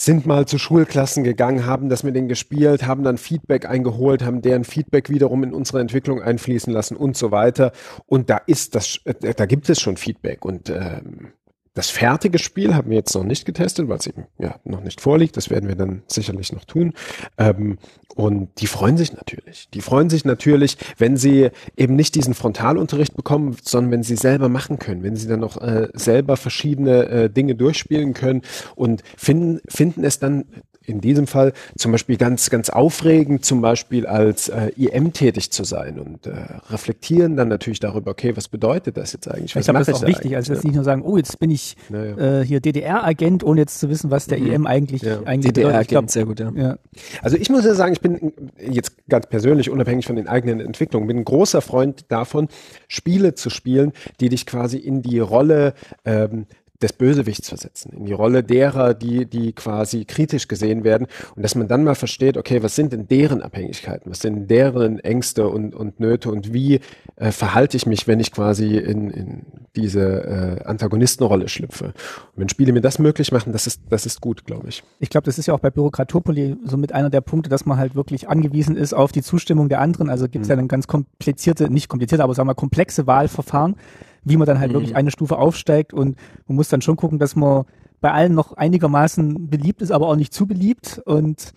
sind 0.00 0.24
mal 0.24 0.46
zu 0.46 0.56
Schulklassen 0.56 1.24
gegangen, 1.24 1.66
haben 1.66 1.90
das 1.90 2.02
mit 2.02 2.16
denen 2.16 2.28
gespielt, 2.28 2.86
haben 2.86 3.02
dann 3.02 3.18
Feedback 3.18 3.66
eingeholt, 3.66 4.24
haben 4.24 4.40
deren 4.40 4.64
Feedback 4.64 5.10
wiederum 5.10 5.44
in 5.44 5.52
unsere 5.52 5.80
Entwicklung 5.80 6.22
einfließen 6.22 6.72
lassen 6.72 6.96
und 6.96 7.18
so 7.18 7.30
weiter. 7.32 7.72
Und 8.06 8.30
da 8.30 8.38
ist 8.38 8.74
das, 8.74 9.00
äh, 9.04 9.34
da 9.34 9.44
gibt 9.44 9.68
es 9.68 9.78
schon 9.78 9.98
Feedback 9.98 10.44
und 10.46 10.70
ähm, 10.70 11.32
das 11.74 11.88
fertige 11.88 12.38
Spiel 12.38 12.74
haben 12.74 12.90
wir 12.90 12.96
jetzt 12.96 13.14
noch 13.14 13.22
nicht 13.22 13.44
getestet, 13.44 13.88
weil 13.88 13.98
es 13.98 14.06
eben 14.06 14.26
ja 14.38 14.56
noch 14.64 14.82
nicht 14.82 15.00
vorliegt. 15.00 15.36
Das 15.36 15.50
werden 15.50 15.68
wir 15.68 15.76
dann 15.76 16.02
sicherlich 16.08 16.52
noch 16.52 16.64
tun. 16.64 16.94
Ähm, 17.38 17.78
und 18.16 18.50
die 18.60 18.66
freuen 18.66 18.96
sich 18.96 19.12
natürlich. 19.12 19.68
Die 19.72 19.80
freuen 19.80 20.10
sich 20.10 20.24
natürlich, 20.24 20.76
wenn 20.98 21.16
sie 21.16 21.50
eben 21.76 21.94
nicht 21.94 22.16
diesen 22.16 22.34
Frontalunterricht 22.34 23.16
bekommen, 23.16 23.56
sondern 23.62 23.92
wenn 23.92 24.02
sie 24.02 24.16
selber 24.16 24.48
machen 24.48 24.80
können, 24.80 25.04
wenn 25.04 25.14
sie 25.14 25.28
dann 25.28 25.40
noch 25.40 25.60
äh, 25.60 25.88
selber 25.94 26.36
verschiedene 26.36 27.08
äh, 27.08 27.30
Dinge 27.30 27.54
durchspielen 27.54 28.14
können 28.14 28.42
und 28.74 29.02
finden, 29.16 29.60
finden 29.68 30.02
es 30.02 30.18
dann 30.18 30.46
in 30.86 31.00
diesem 31.00 31.26
Fall 31.26 31.52
zum 31.76 31.92
Beispiel 31.92 32.16
ganz, 32.16 32.50
ganz 32.50 32.70
aufregend, 32.70 33.44
zum 33.44 33.60
Beispiel 33.60 34.06
als 34.06 34.48
äh, 34.48 34.70
IM 34.76 35.12
tätig 35.12 35.50
zu 35.50 35.64
sein 35.64 35.98
und 35.98 36.26
äh, 36.26 36.32
reflektieren 36.70 37.36
dann 37.36 37.48
natürlich 37.48 37.80
darüber, 37.80 38.10
okay, 38.10 38.36
was 38.36 38.48
bedeutet 38.48 38.96
das 38.96 39.12
jetzt 39.12 39.28
eigentlich? 39.28 39.54
Was 39.54 39.60
ich 39.60 39.66
glaube, 39.66 39.78
das 39.80 39.88
ist 39.88 40.02
auch 40.02 40.06
wichtig, 40.06 40.36
also 40.36 40.52
jetzt 40.52 40.64
nicht 40.64 40.74
nur 40.74 40.84
sagen, 40.84 41.02
oh, 41.02 41.16
jetzt 41.16 41.38
bin 41.38 41.50
ich 41.50 41.76
ja. 41.90 42.40
äh, 42.40 42.44
hier 42.44 42.60
DDR-Agent, 42.60 43.44
ohne 43.44 43.60
jetzt 43.60 43.78
zu 43.78 43.88
wissen, 43.88 44.10
was 44.10 44.26
der 44.26 44.38
mhm. 44.38 44.52
IM 44.52 44.66
eigentlich, 44.66 45.02
ja. 45.02 45.22
eigentlich 45.24 45.52
DDR-Agent, 45.52 46.10
sehr 46.10 46.24
gut, 46.24 46.40
ja. 46.40 46.50
ja. 46.54 46.78
Also 47.22 47.36
ich 47.36 47.50
muss 47.50 47.64
ja 47.64 47.74
sagen, 47.74 47.92
ich 47.92 48.00
bin 48.00 48.32
jetzt 48.58 48.92
ganz 49.08 49.26
persönlich, 49.26 49.70
unabhängig 49.70 50.06
von 50.06 50.16
den 50.16 50.28
eigenen 50.28 50.60
Entwicklungen, 50.60 51.06
bin 51.06 51.18
ein 51.18 51.24
großer 51.24 51.60
Freund 51.60 52.06
davon, 52.08 52.48
Spiele 52.88 53.34
zu 53.34 53.50
spielen, 53.50 53.92
die 54.20 54.28
dich 54.28 54.46
quasi 54.46 54.78
in 54.78 55.02
die 55.02 55.18
Rolle 55.18 55.74
ähm, 56.04 56.46
des 56.82 56.92
Bösewichts 56.92 57.48
versetzen, 57.48 57.92
in 57.92 58.06
die 58.06 58.12
Rolle 58.12 58.42
derer, 58.42 58.94
die, 58.94 59.26
die 59.26 59.52
quasi 59.52 60.04
kritisch 60.04 60.48
gesehen 60.48 60.84
werden 60.84 61.06
und 61.36 61.42
dass 61.42 61.54
man 61.54 61.68
dann 61.68 61.84
mal 61.84 61.94
versteht, 61.94 62.36
okay, 62.36 62.62
was 62.62 62.74
sind 62.74 62.92
denn 62.92 63.06
deren 63.06 63.42
Abhängigkeiten, 63.42 64.10
was 64.10 64.20
sind 64.20 64.50
deren 64.50 64.98
Ängste 65.00 65.48
und, 65.48 65.74
und 65.74 66.00
Nöte 66.00 66.30
und 66.30 66.52
wie 66.52 66.80
äh, 67.16 67.32
verhalte 67.32 67.76
ich 67.76 67.86
mich, 67.86 68.06
wenn 68.08 68.20
ich 68.20 68.32
quasi 68.32 68.76
in, 68.76 69.10
in 69.10 69.42
diese 69.76 70.58
äh, 70.60 70.64
Antagonistenrolle 70.64 71.48
schlüpfe. 71.48 71.86
Und 71.86 71.94
wenn 72.36 72.48
Spiele 72.48 72.72
mir 72.72 72.80
das 72.80 72.98
möglich 72.98 73.30
machen, 73.30 73.52
das 73.52 73.66
ist, 73.66 73.82
das 73.88 74.06
ist 74.06 74.20
gut, 74.20 74.44
glaube 74.44 74.68
ich. 74.68 74.82
Ich 74.98 75.10
glaube, 75.10 75.26
das 75.26 75.38
ist 75.38 75.46
ja 75.46 75.54
auch 75.54 75.60
bei 75.60 75.70
Bürokratopoli 75.70 76.56
so 76.64 76.76
mit 76.76 76.92
einer 76.92 77.10
der 77.10 77.20
Punkte, 77.20 77.50
dass 77.50 77.66
man 77.66 77.78
halt 77.78 77.94
wirklich 77.94 78.28
angewiesen 78.28 78.76
ist 78.76 78.94
auf 78.94 79.12
die 79.12 79.22
Zustimmung 79.22 79.68
der 79.68 79.80
anderen. 79.80 80.10
Also 80.10 80.24
gibt 80.28 80.42
es 80.42 80.48
mhm. 80.48 80.52
ja 80.52 80.56
dann 80.56 80.68
ganz 80.68 80.86
komplizierte, 80.86 81.70
nicht 81.70 81.88
komplizierte, 81.88 82.24
aber 82.24 82.34
sagen 82.34 82.48
wir 82.48 82.54
komplexe 82.54 83.06
Wahlverfahren 83.06 83.76
wie 84.24 84.36
man 84.36 84.46
dann 84.46 84.60
halt 84.60 84.70
mhm. 84.70 84.74
wirklich 84.74 84.96
eine 84.96 85.10
Stufe 85.10 85.38
aufsteigt 85.38 85.92
und 85.92 86.16
man 86.46 86.56
muss 86.56 86.68
dann 86.68 86.82
schon 86.82 86.96
gucken, 86.96 87.18
dass 87.18 87.36
man 87.36 87.64
bei 88.00 88.12
allen 88.12 88.34
noch 88.34 88.54
einigermaßen 88.54 89.48
beliebt 89.48 89.82
ist, 89.82 89.90
aber 89.90 90.08
auch 90.08 90.16
nicht 90.16 90.32
zu 90.32 90.46
beliebt 90.46 91.00
und 91.04 91.52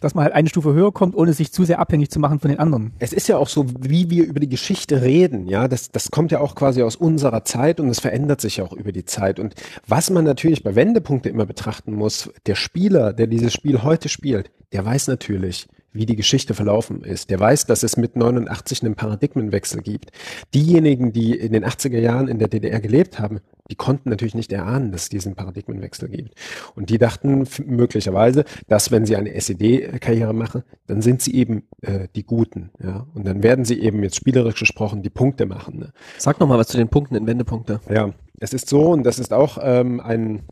dass 0.00 0.14
man 0.14 0.24
halt 0.24 0.34
eine 0.34 0.48
Stufe 0.48 0.72
höher 0.72 0.92
kommt, 0.92 1.14
ohne 1.14 1.32
sich 1.34 1.52
zu 1.52 1.64
sehr 1.64 1.78
abhängig 1.78 2.10
zu 2.10 2.18
machen 2.18 2.40
von 2.40 2.50
den 2.50 2.58
anderen. 2.58 2.92
Es 2.98 3.12
ist 3.12 3.28
ja 3.28 3.36
auch 3.36 3.48
so, 3.48 3.66
wie 3.80 4.08
wir 4.08 4.24
über 4.24 4.40
die 4.40 4.48
Geschichte 4.48 5.02
reden, 5.02 5.46
ja, 5.46 5.68
das, 5.68 5.90
das 5.90 6.10
kommt 6.10 6.32
ja 6.32 6.40
auch 6.40 6.54
quasi 6.54 6.82
aus 6.82 6.96
unserer 6.96 7.44
Zeit 7.44 7.80
und 7.80 7.88
es 7.88 8.00
verändert 8.00 8.40
sich 8.40 8.58
ja 8.58 8.64
auch 8.64 8.72
über 8.72 8.92
die 8.92 9.04
Zeit. 9.04 9.38
Und 9.38 9.54
was 9.86 10.10
man 10.10 10.24
natürlich 10.24 10.62
bei 10.62 10.74
Wendepunkte 10.74 11.28
immer 11.28 11.44
betrachten 11.46 11.92
muss, 11.92 12.30
der 12.46 12.54
Spieler, 12.54 13.12
der 13.12 13.26
dieses 13.26 13.52
Spiel 13.52 13.82
heute 13.82 14.08
spielt, 14.08 14.50
der 14.72 14.84
weiß 14.84 15.08
natürlich, 15.08 15.68
wie 15.92 16.06
die 16.06 16.16
Geschichte 16.16 16.54
verlaufen 16.54 17.02
ist. 17.02 17.30
Der 17.30 17.40
weiß, 17.40 17.66
dass 17.66 17.82
es 17.82 17.96
mit 17.96 18.16
89 18.16 18.82
einen 18.82 18.94
Paradigmenwechsel 18.94 19.82
gibt. 19.82 20.12
Diejenigen, 20.54 21.12
die 21.12 21.34
in 21.34 21.52
den 21.52 21.64
80er 21.64 21.98
Jahren 21.98 22.28
in 22.28 22.38
der 22.38 22.48
DDR 22.48 22.80
gelebt 22.80 23.18
haben, 23.18 23.40
die 23.70 23.76
konnten 23.76 24.10
natürlich 24.10 24.34
nicht 24.34 24.52
erahnen, 24.52 24.90
dass 24.92 25.04
es 25.04 25.08
diesen 25.08 25.36
Paradigmenwechsel 25.36 26.08
gibt. 26.08 26.34
Und 26.74 26.90
die 26.90 26.98
dachten 26.98 27.46
möglicherweise, 27.66 28.44
dass 28.68 28.90
wenn 28.90 29.06
sie 29.06 29.16
eine 29.16 29.32
SED-Karriere 29.34 30.32
machen, 30.32 30.64
dann 30.86 31.02
sind 31.02 31.22
sie 31.22 31.34
eben 31.34 31.62
äh, 31.82 32.08
die 32.16 32.24
Guten. 32.24 32.70
Ja? 32.82 33.06
Und 33.14 33.26
dann 33.26 33.42
werden 33.42 33.64
sie 33.64 33.80
eben 33.80 34.02
jetzt 34.02 34.16
spielerisch 34.16 34.58
gesprochen 34.58 35.02
die 35.02 35.10
Punkte 35.10 35.46
machen. 35.46 35.78
Ne? 35.78 35.92
Sag 36.18 36.40
nochmal 36.40 36.58
was 36.58 36.68
zu 36.68 36.78
den 36.78 36.88
Punkten 36.88 37.14
in 37.14 37.26
Wendepunkte. 37.26 37.80
Ja, 37.88 38.12
es 38.40 38.52
ist 38.52 38.68
so, 38.68 38.90
und 38.90 39.04
das 39.04 39.18
ist 39.18 39.32
auch 39.32 39.58
ähm, 39.62 40.00
ein 40.00 40.42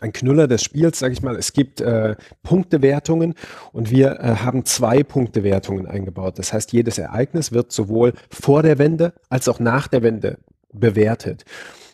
ein 0.00 0.12
Knüller 0.12 0.48
des 0.48 0.62
Spiels, 0.62 0.98
sage 0.98 1.12
ich 1.12 1.22
mal. 1.22 1.36
Es 1.36 1.52
gibt 1.52 1.80
äh, 1.80 2.16
Punktewertungen 2.42 3.34
und 3.72 3.90
wir 3.90 4.20
äh, 4.20 4.36
haben 4.36 4.64
zwei 4.64 5.02
Punktewertungen 5.02 5.86
eingebaut. 5.86 6.38
Das 6.38 6.52
heißt, 6.52 6.72
jedes 6.72 6.98
Ereignis 6.98 7.52
wird 7.52 7.72
sowohl 7.72 8.14
vor 8.30 8.62
der 8.62 8.78
Wende 8.78 9.12
als 9.28 9.48
auch 9.48 9.60
nach 9.60 9.88
der 9.88 10.02
Wende 10.02 10.38
bewertet. 10.72 11.44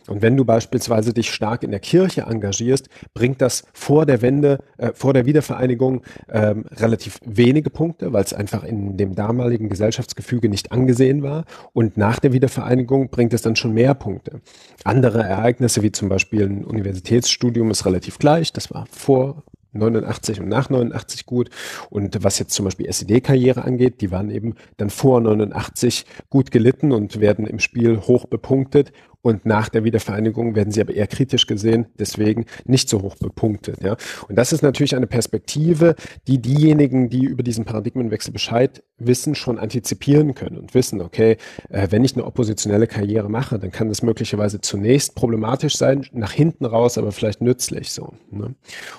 Und 0.09 0.21
wenn 0.21 0.35
du 0.35 0.45
beispielsweise 0.45 1.13
dich 1.13 1.31
stark 1.31 1.63
in 1.63 1.71
der 1.71 1.79
Kirche 1.79 2.21
engagierst, 2.21 2.89
bringt 3.13 3.41
das 3.41 3.63
vor 3.73 4.05
der 4.05 4.21
Wende, 4.21 4.59
äh, 4.77 4.91
vor 4.93 5.13
der 5.13 5.25
Wiedervereinigung 5.25 6.01
ähm, 6.29 6.65
relativ 6.71 7.19
wenige 7.25 7.69
Punkte, 7.69 8.11
weil 8.13 8.23
es 8.23 8.33
einfach 8.33 8.63
in 8.63 8.97
dem 8.97 9.15
damaligen 9.15 9.69
Gesellschaftsgefüge 9.69 10.49
nicht 10.49 10.71
angesehen 10.71 11.23
war. 11.23 11.45
Und 11.73 11.97
nach 11.97 12.19
der 12.19 12.33
Wiedervereinigung 12.33 13.09
bringt 13.09 13.33
es 13.33 13.41
dann 13.41 13.55
schon 13.55 13.73
mehr 13.73 13.93
Punkte. 13.93 14.41
Andere 14.83 15.23
Ereignisse, 15.23 15.81
wie 15.83 15.91
zum 15.91 16.09
Beispiel 16.09 16.45
ein 16.45 16.65
Universitätsstudium, 16.65 17.71
ist 17.71 17.85
relativ 17.85 18.17
gleich. 18.17 18.51
Das 18.53 18.73
war 18.73 18.85
vor 18.91 19.43
89 19.73 20.39
und 20.41 20.49
nach 20.49 20.69
89 20.69 21.25
gut. 21.25 21.49
Und 21.89 22.23
was 22.23 22.39
jetzt 22.39 22.53
zum 22.53 22.65
Beispiel 22.65 22.87
SED-Karriere 22.87 23.63
angeht, 23.63 24.01
die 24.01 24.11
waren 24.11 24.31
eben 24.31 24.55
dann 24.77 24.89
vor 24.89 25.21
89 25.21 26.05
gut 26.29 26.51
gelitten 26.51 26.91
und 26.91 27.19
werden 27.19 27.45
im 27.45 27.59
Spiel 27.59 27.99
hoch 27.99 28.25
bepunktet 28.25 28.91
und 29.21 29.45
nach 29.45 29.69
der 29.69 29.83
Wiedervereinigung 29.83 30.55
werden 30.55 30.71
sie 30.71 30.81
aber 30.81 30.93
eher 30.93 31.07
kritisch 31.07 31.45
gesehen, 31.45 31.87
deswegen 31.97 32.45
nicht 32.65 32.89
so 32.89 33.01
hoch 33.01 33.15
bepunktet. 33.15 33.81
Ja. 33.83 33.97
Und 34.27 34.37
das 34.37 34.53
ist 34.53 34.61
natürlich 34.61 34.95
eine 34.95 35.07
Perspektive, 35.07 35.95
die 36.27 36.39
diejenigen, 36.41 37.09
die 37.09 37.25
über 37.25 37.43
diesen 37.43 37.65
Paradigmenwechsel 37.65 38.31
Bescheid 38.31 38.83
wissen, 38.97 39.35
schon 39.35 39.59
antizipieren 39.59 40.35
können 40.35 40.57
und 40.57 40.73
wissen, 40.73 41.01
okay, 41.01 41.37
äh, 41.69 41.87
wenn 41.89 42.03
ich 42.03 42.15
eine 42.15 42.25
oppositionelle 42.25 42.87
Karriere 42.87 43.29
mache, 43.29 43.59
dann 43.59 43.71
kann 43.71 43.89
das 43.89 44.01
möglicherweise 44.03 44.61
zunächst 44.61 45.15
problematisch 45.15 45.75
sein, 45.75 46.05
nach 46.13 46.31
hinten 46.31 46.65
raus, 46.65 46.97
aber 46.97 47.11
vielleicht 47.11 47.41
nützlich 47.41 47.91
so. 47.91 48.13
Ne. 48.31 48.55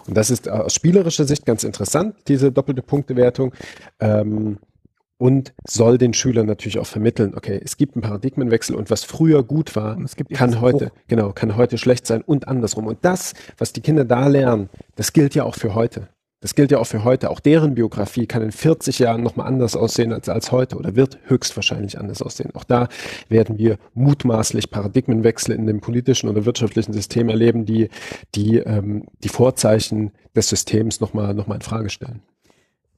Und 0.07 0.17
das 0.17 0.31
ist 0.31 0.49
aus 0.49 0.75
spielerischer 0.75 1.25
Sicht 1.25 1.47
ganz 1.47 1.65
interessant, 1.65 2.15
diese 2.29 2.53
doppelte 2.53 2.83
Punktewertung. 2.83 3.55
Ähm, 4.01 4.59
und 5.21 5.53
soll 5.69 5.99
den 5.99 6.15
Schülern 6.15 6.47
natürlich 6.47 6.79
auch 6.79 6.87
vermitteln, 6.87 7.35
okay, 7.37 7.61
es 7.63 7.77
gibt 7.77 7.95
einen 7.95 8.03
Paradigmenwechsel 8.03 8.75
und 8.75 8.91
was 8.91 9.05
früher 9.05 9.43
gut 9.43 9.77
war, 9.77 9.99
kann 10.33 10.63
heute, 10.63 10.87
hoch. 10.87 10.91
genau, 11.09 11.33
kann 11.33 11.57
heute 11.57 11.77
schlecht 11.77 12.07
sein 12.07 12.23
und 12.23 12.49
andersrum. 12.49 12.87
Und 12.87 13.01
das, 13.03 13.35
was 13.59 13.75
die 13.75 13.83
Kinder 13.83 14.07
da 14.07 14.27
lernen, 14.29 14.71
das 14.97 15.13
gilt 15.13 15.35
ja 15.35 15.45
auch 15.45 15.57
für 15.57 15.75
heute. 15.75 16.09
Das 16.41 16.55
gilt 16.55 16.71
ja 16.71 16.79
auch 16.79 16.87
für 16.87 17.05
heute. 17.05 17.29
Auch 17.29 17.41
deren 17.41 17.75
Biografie 17.75 18.27
kann 18.27 18.41
in 18.41 18.51
40 18.51 18.99
Jahren 18.99 19.23
nochmal 19.23 19.47
anders 19.47 19.77
aussehen 19.77 20.15
als, 20.15 20.31
als 20.31 20.53
heute 20.53 20.77
oder 20.77 20.97
wird 20.97 21.19
höchstwahrscheinlich 21.27 21.99
anders 21.99 22.23
aussehen. 22.23 22.55
Auch 22.55 22.65
da 22.65 22.89
werden 23.29 23.59
wir 23.59 23.77
mutmaßlich 23.93 24.71
Paradigmenwechsel 24.71 25.55
in 25.55 25.67
dem 25.67 25.83
politischen 25.83 26.31
oder 26.31 26.47
wirtschaftlichen 26.47 26.95
System 26.95 27.29
erleben, 27.29 27.67
die 27.67 27.91
die, 28.35 28.57
ähm, 28.57 29.05
die 29.23 29.29
Vorzeichen 29.29 30.13
des 30.35 30.49
Systems 30.49 31.01
nochmal 31.01 31.35
noch 31.35 31.47
mal 31.47 31.57
in 31.57 31.61
Frage 31.61 31.91
stellen. 31.91 32.23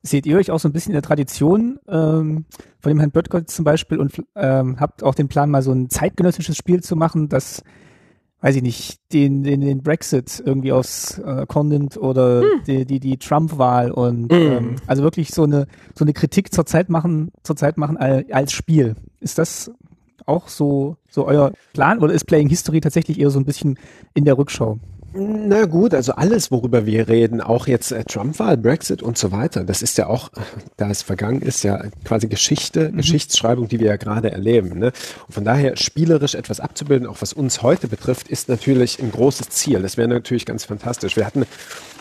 Seht 0.02 0.26
ihr 0.26 0.36
euch 0.36 0.50
auch 0.50 0.58
so 0.58 0.68
ein 0.68 0.72
bisschen 0.72 0.90
in 0.90 0.94
der 0.94 1.02
Tradition 1.02 1.78
ähm, 1.86 2.44
von 2.80 2.90
dem 2.90 2.98
Herrn 2.98 3.12
Böttger 3.12 3.46
zum 3.46 3.64
Beispiel 3.64 3.98
und 3.98 4.12
ähm, 4.34 4.80
habt 4.80 5.04
auch 5.04 5.14
den 5.14 5.28
Plan, 5.28 5.50
mal 5.50 5.62
so 5.62 5.70
ein 5.70 5.90
zeitgenössisches 5.90 6.56
Spiel 6.56 6.82
zu 6.82 6.96
machen, 6.96 7.28
das, 7.28 7.62
weiß 8.40 8.56
ich 8.56 8.62
nicht, 8.62 9.00
den, 9.12 9.44
den, 9.44 9.60
den 9.60 9.82
Brexit 9.82 10.42
irgendwie 10.44 10.72
aufs 10.72 11.18
äh, 11.18 11.46
Korn 11.46 11.68
nimmt 11.68 11.96
oder 11.96 12.40
hm. 12.40 12.48
die, 12.66 12.84
die, 12.84 12.98
die 12.98 13.16
Trump-Wahl 13.16 13.92
und 13.92 14.32
hm. 14.32 14.52
ähm, 14.52 14.76
also 14.88 15.04
wirklich 15.04 15.32
so 15.32 15.44
eine, 15.44 15.68
so 15.94 16.04
eine 16.04 16.12
Kritik 16.12 16.52
zur 16.52 16.66
Zeit 16.66 16.88
machen, 16.88 17.30
zur 17.44 17.54
Zeit 17.54 17.78
machen 17.78 17.96
als 17.96 18.52
Spiel. 18.52 18.96
Ist 19.20 19.38
das 19.38 19.70
auch 20.26 20.48
so, 20.48 20.96
so 21.08 21.26
euer 21.26 21.52
Plan 21.72 22.00
oder 22.00 22.12
ist 22.12 22.24
Playing 22.24 22.48
History 22.48 22.80
tatsächlich 22.80 23.20
eher 23.20 23.30
so 23.30 23.38
ein 23.38 23.44
bisschen 23.44 23.78
in 24.14 24.24
der 24.24 24.36
Rückschau? 24.36 24.78
Na 25.14 25.66
gut, 25.66 25.92
also 25.92 26.12
alles, 26.12 26.50
worüber 26.50 26.86
wir 26.86 27.06
reden, 27.06 27.42
auch 27.42 27.66
jetzt 27.66 27.92
äh, 27.92 28.02
Trump-Wahl, 28.04 28.56
Brexit 28.56 29.02
und 29.02 29.18
so 29.18 29.30
weiter, 29.30 29.62
das 29.62 29.82
ist 29.82 29.98
ja 29.98 30.06
auch, 30.06 30.30
da 30.78 30.90
es 30.90 31.02
vergangen 31.02 31.42
ist, 31.42 31.64
ja 31.64 31.84
quasi 32.04 32.28
Geschichte, 32.28 32.90
mhm. 32.90 32.96
Geschichtsschreibung, 32.96 33.68
die 33.68 33.78
wir 33.78 33.88
ja 33.88 33.96
gerade 33.96 34.32
erleben. 34.32 34.78
Ne? 34.78 34.92
Und 35.26 35.34
von 35.34 35.44
daher 35.44 35.76
spielerisch 35.76 36.34
etwas 36.34 36.60
abzubilden, 36.60 37.06
auch 37.06 37.20
was 37.20 37.34
uns 37.34 37.62
heute 37.62 37.88
betrifft, 37.88 38.28
ist 38.28 38.48
natürlich 38.48 39.02
ein 39.02 39.12
großes 39.12 39.50
Ziel. 39.50 39.82
Das 39.82 39.98
wäre 39.98 40.08
natürlich 40.08 40.46
ganz 40.46 40.64
fantastisch. 40.64 41.16
Wir 41.16 41.26
hatten 41.26 41.44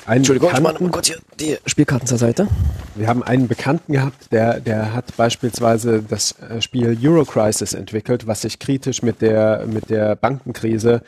einen 0.05 0.17
Entschuldigung, 0.17 0.51
ich 0.53 0.59
mache 0.61 0.83
mal 0.83 0.89
kurz 0.89 1.07
hier 1.07 1.17
die 1.39 1.57
Spielkarten 1.65 2.07
zur 2.07 2.17
Seite. 2.17 2.47
Wir 2.95 3.07
haben 3.07 3.23
einen 3.23 3.47
Bekannten 3.47 3.93
gehabt, 3.93 4.31
der, 4.31 4.59
der 4.59 4.93
hat 4.93 5.15
beispielsweise 5.15 6.03
das 6.03 6.35
äh, 6.39 6.61
Spiel 6.61 6.97
Euro 7.03 7.23
Crisis 7.23 7.73
entwickelt, 7.73 8.27
was 8.27 8.41
sich 8.41 8.59
kritisch 8.59 9.01
mit 9.01 9.21
der, 9.21 9.65
mit 9.65 9.89
der 9.89 10.15
Bankenkrise 10.15 11.01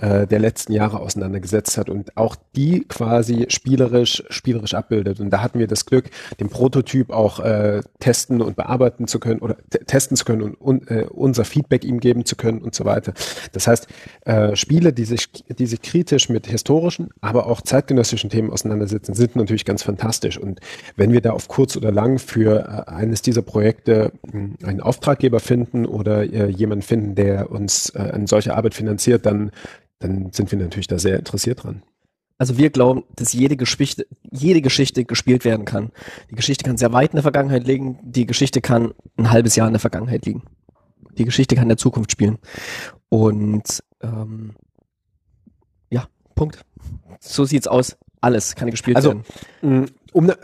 äh, 0.00 0.26
der 0.26 0.38
letzten 0.38 0.72
Jahre 0.72 1.00
auseinandergesetzt 1.00 1.78
hat 1.78 1.88
und 1.88 2.16
auch 2.16 2.36
die 2.56 2.84
quasi 2.88 3.46
spielerisch, 3.48 4.22
spielerisch 4.28 4.74
abbildet. 4.74 5.20
Und 5.20 5.30
da 5.30 5.42
hatten 5.42 5.58
wir 5.58 5.66
das 5.66 5.86
Glück, 5.86 6.10
den 6.40 6.50
Prototyp 6.50 7.10
auch 7.10 7.40
äh, 7.40 7.80
testen 8.00 8.42
und 8.42 8.56
bearbeiten 8.56 9.06
zu 9.06 9.18
können 9.18 9.40
oder 9.40 9.56
testen 9.86 10.16
zu 10.16 10.24
können 10.24 10.42
und, 10.42 10.54
und 10.54 10.90
äh, 10.90 11.06
unser 11.08 11.44
Feedback 11.44 11.84
ihm 11.84 12.00
geben 12.00 12.24
zu 12.24 12.36
können 12.36 12.60
und 12.60 12.74
so 12.74 12.84
weiter. 12.84 13.14
Das 13.52 13.66
heißt, 13.66 13.86
äh, 14.26 14.56
Spiele, 14.56 14.92
die 14.92 15.04
sich, 15.04 15.30
die 15.32 15.66
sich 15.66 15.80
kritisch 15.80 16.28
mit 16.28 16.46
historischen, 16.46 17.10
aber 17.20 17.46
auch 17.46 17.62
zeitgenössischen 17.62 18.28
Themen 18.28 18.39
Themen 18.40 18.50
auseinandersetzen, 18.50 19.14
sind 19.14 19.36
natürlich 19.36 19.64
ganz 19.66 19.82
fantastisch. 19.82 20.38
Und 20.38 20.60
wenn 20.96 21.12
wir 21.12 21.20
da 21.20 21.32
auf 21.32 21.48
kurz 21.48 21.76
oder 21.76 21.92
lang 21.92 22.18
für 22.18 22.86
äh, 22.88 22.90
eines 22.90 23.20
dieser 23.20 23.42
Projekte 23.42 24.12
hm, 24.30 24.56
einen 24.62 24.80
Auftraggeber 24.80 25.40
finden 25.40 25.84
oder 25.84 26.22
äh, 26.22 26.48
jemanden 26.48 26.82
finden, 26.82 27.14
der 27.14 27.50
uns 27.50 27.90
äh, 27.90 27.98
eine 27.98 28.26
solche 28.26 28.56
Arbeit 28.56 28.74
finanziert, 28.74 29.26
dann, 29.26 29.50
dann 29.98 30.32
sind 30.32 30.50
wir 30.50 30.58
natürlich 30.58 30.86
da 30.86 30.98
sehr 30.98 31.18
interessiert 31.18 31.64
dran. 31.64 31.82
Also 32.38 32.56
wir 32.56 32.70
glauben, 32.70 33.04
dass 33.16 33.34
jede 33.34 33.58
Geschichte, 33.58 34.06
jede 34.30 34.62
Geschichte 34.62 35.04
gespielt 35.04 35.44
werden 35.44 35.66
kann. 35.66 35.90
Die 36.30 36.36
Geschichte 36.36 36.64
kann 36.64 36.78
sehr 36.78 36.94
weit 36.94 37.10
in 37.10 37.16
der 37.16 37.22
Vergangenheit 37.22 37.66
liegen, 37.66 37.98
die 38.02 38.24
Geschichte 38.24 38.62
kann 38.62 38.94
ein 39.18 39.30
halbes 39.30 39.56
Jahr 39.56 39.66
in 39.66 39.74
der 39.74 39.80
Vergangenheit 39.80 40.24
liegen. 40.24 40.44
Die 41.18 41.26
Geschichte 41.26 41.54
kann 41.54 41.64
in 41.64 41.70
der 41.70 41.76
Zukunft 41.76 42.10
spielen. 42.10 42.38
Und 43.10 43.82
ähm, 44.02 44.54
ja, 45.90 46.06
Punkt. 46.34 46.64
So 47.20 47.44
sieht's 47.44 47.66
aus 47.66 47.98
alles 48.20 48.54
kann 48.54 48.70
gespielt 48.70 48.96
also, 48.96 49.14
werden. 49.62 49.82
Mm, 49.82 49.84
um, 50.12 50.26
ne, 50.26 50.36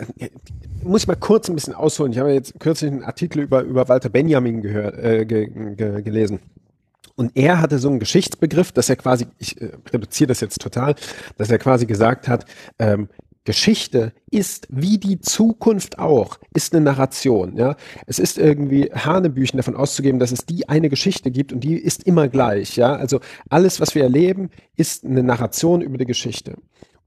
muss 0.83 1.03
ich 1.03 1.09
mal 1.09 1.17
kurz 1.17 1.49
ein 1.49 1.55
bisschen 1.55 1.75
ausholen. 1.75 2.13
Ich 2.13 2.19
habe 2.19 2.33
jetzt 2.33 2.59
kürzlich 2.61 2.91
einen 2.91 3.05
Artikel 3.05 3.43
über, 3.43 3.63
über 3.63 3.89
Walter 3.89 4.09
Benjamin 4.09 4.63
gehört, 4.63 4.99
äh, 4.99 5.25
ge, 5.27 5.51
ge, 5.75 6.03
gelesen. 6.03 6.41
Und 7.17 7.33
er 7.35 7.61
hatte 7.61 7.79
so 7.79 7.89
einen 7.89 7.99
Geschichtsbegriff, 7.99 8.73
dass 8.73 8.91
er 8.91 8.97
quasi, 8.97 9.27
ich 9.39 9.61
äh, 9.61 9.71
reduziere 9.93 10.29
das 10.29 10.41
jetzt 10.41 10.61
total, 10.61 10.95
dass 11.39 11.51
er 11.51 11.59
quasi 11.59 11.87
gesagt 11.87 12.29
hat, 12.29 12.45
ähm, 12.79 13.09
Geschichte 13.47 14.13
ist 14.31 14.67
wie 14.71 14.99
die 14.99 15.21
Zukunft 15.21 15.99
auch, 15.99 16.39
ist 16.53 16.75
eine 16.75 16.85
Narration. 16.85 17.57
Ja, 17.57 17.77
es 18.07 18.19
ist 18.19 18.39
irgendwie 18.39 18.91
Hanebüchen 18.93 19.57
davon 19.57 19.77
auszugeben, 19.77 20.19
dass 20.19 20.33
es 20.33 20.45
die 20.45 20.69
eine 20.69 20.91
Geschichte 20.91 21.31
gibt 21.31 21.53
und 21.53 21.61
die 21.61 21.77
ist 21.77 22.03
immer 22.03 22.29
gleich. 22.29 22.77
Ja, 22.77 22.97
also 22.97 23.21
alles, 23.49 23.81
was 23.81 23.95
wir 23.95 24.03
erleben, 24.03 24.51
ist 24.77 25.05
eine 25.05 25.23
Narration 25.23 25.81
über 25.81 25.97
die 25.97 26.07
Geschichte. 26.07 26.57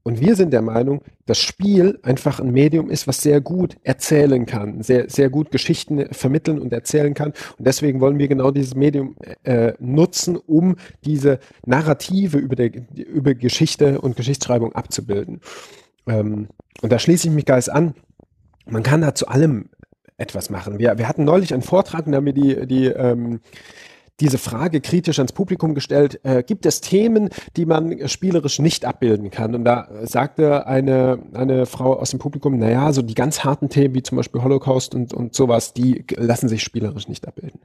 Und 0.02 0.20
wir 0.20 0.34
sind 0.34 0.52
der 0.52 0.62
Meinung, 0.62 1.02
dass 1.26 1.38
Spiel 1.38 1.98
einfach 2.02 2.40
ein 2.40 2.52
Medium 2.52 2.88
ist, 2.88 3.06
was 3.06 3.20
sehr 3.20 3.40
gut 3.40 3.76
erzählen 3.82 4.46
kann, 4.46 4.82
sehr, 4.82 5.10
sehr 5.10 5.28
gut 5.28 5.50
Geschichten 5.50 6.12
vermitteln 6.12 6.58
und 6.58 6.72
erzählen 6.72 7.12
kann. 7.12 7.32
Und 7.58 7.66
deswegen 7.66 8.00
wollen 8.00 8.18
wir 8.18 8.28
genau 8.28 8.50
dieses 8.50 8.74
Medium 8.74 9.16
äh, 9.44 9.74
nutzen, 9.78 10.36
um 10.36 10.76
diese 11.04 11.38
Narrative 11.66 12.38
über, 12.38 12.56
der, 12.56 12.70
über 12.94 13.34
Geschichte 13.34 14.00
und 14.00 14.16
Geschichtsschreibung 14.16 14.72
abzubilden. 14.72 15.40
Ähm, 16.06 16.48
und 16.80 16.90
da 16.90 16.98
schließe 16.98 17.28
ich 17.28 17.34
mich 17.34 17.44
ganz 17.44 17.68
an. 17.68 17.94
Man 18.66 18.82
kann 18.82 19.02
da 19.02 19.14
zu 19.14 19.28
allem 19.28 19.68
etwas 20.16 20.50
machen. 20.50 20.78
Wir, 20.78 20.96
wir 20.98 21.08
hatten 21.08 21.24
neulich 21.24 21.52
einen 21.52 21.62
Vortrag 21.62 22.06
und 22.06 22.12
da 22.12 22.18
haben 22.18 22.26
wir 22.26 22.32
die, 22.32 22.66
die 22.66 22.86
ähm, 22.86 23.40
diese 24.20 24.38
Frage 24.38 24.80
kritisch 24.80 25.18
ans 25.18 25.32
Publikum 25.32 25.74
gestellt, 25.74 26.20
äh, 26.22 26.42
gibt 26.42 26.66
es 26.66 26.80
Themen, 26.80 27.30
die 27.56 27.66
man 27.66 28.08
spielerisch 28.08 28.58
nicht 28.58 28.84
abbilden 28.84 29.30
kann? 29.30 29.54
Und 29.54 29.64
da 29.64 29.88
sagte 30.02 30.66
eine, 30.66 31.18
eine 31.32 31.66
Frau 31.66 31.98
aus 31.98 32.10
dem 32.10 32.18
Publikum, 32.18 32.58
naja, 32.58 32.92
so 32.92 33.02
die 33.02 33.14
ganz 33.14 33.44
harten 33.44 33.68
Themen 33.68 33.94
wie 33.94 34.02
zum 34.02 34.16
Beispiel 34.16 34.42
Holocaust 34.42 34.94
und, 34.94 35.14
und 35.14 35.34
sowas, 35.34 35.72
die 35.72 36.04
lassen 36.16 36.48
sich 36.48 36.62
spielerisch 36.62 37.08
nicht 37.08 37.26
abbilden. 37.26 37.60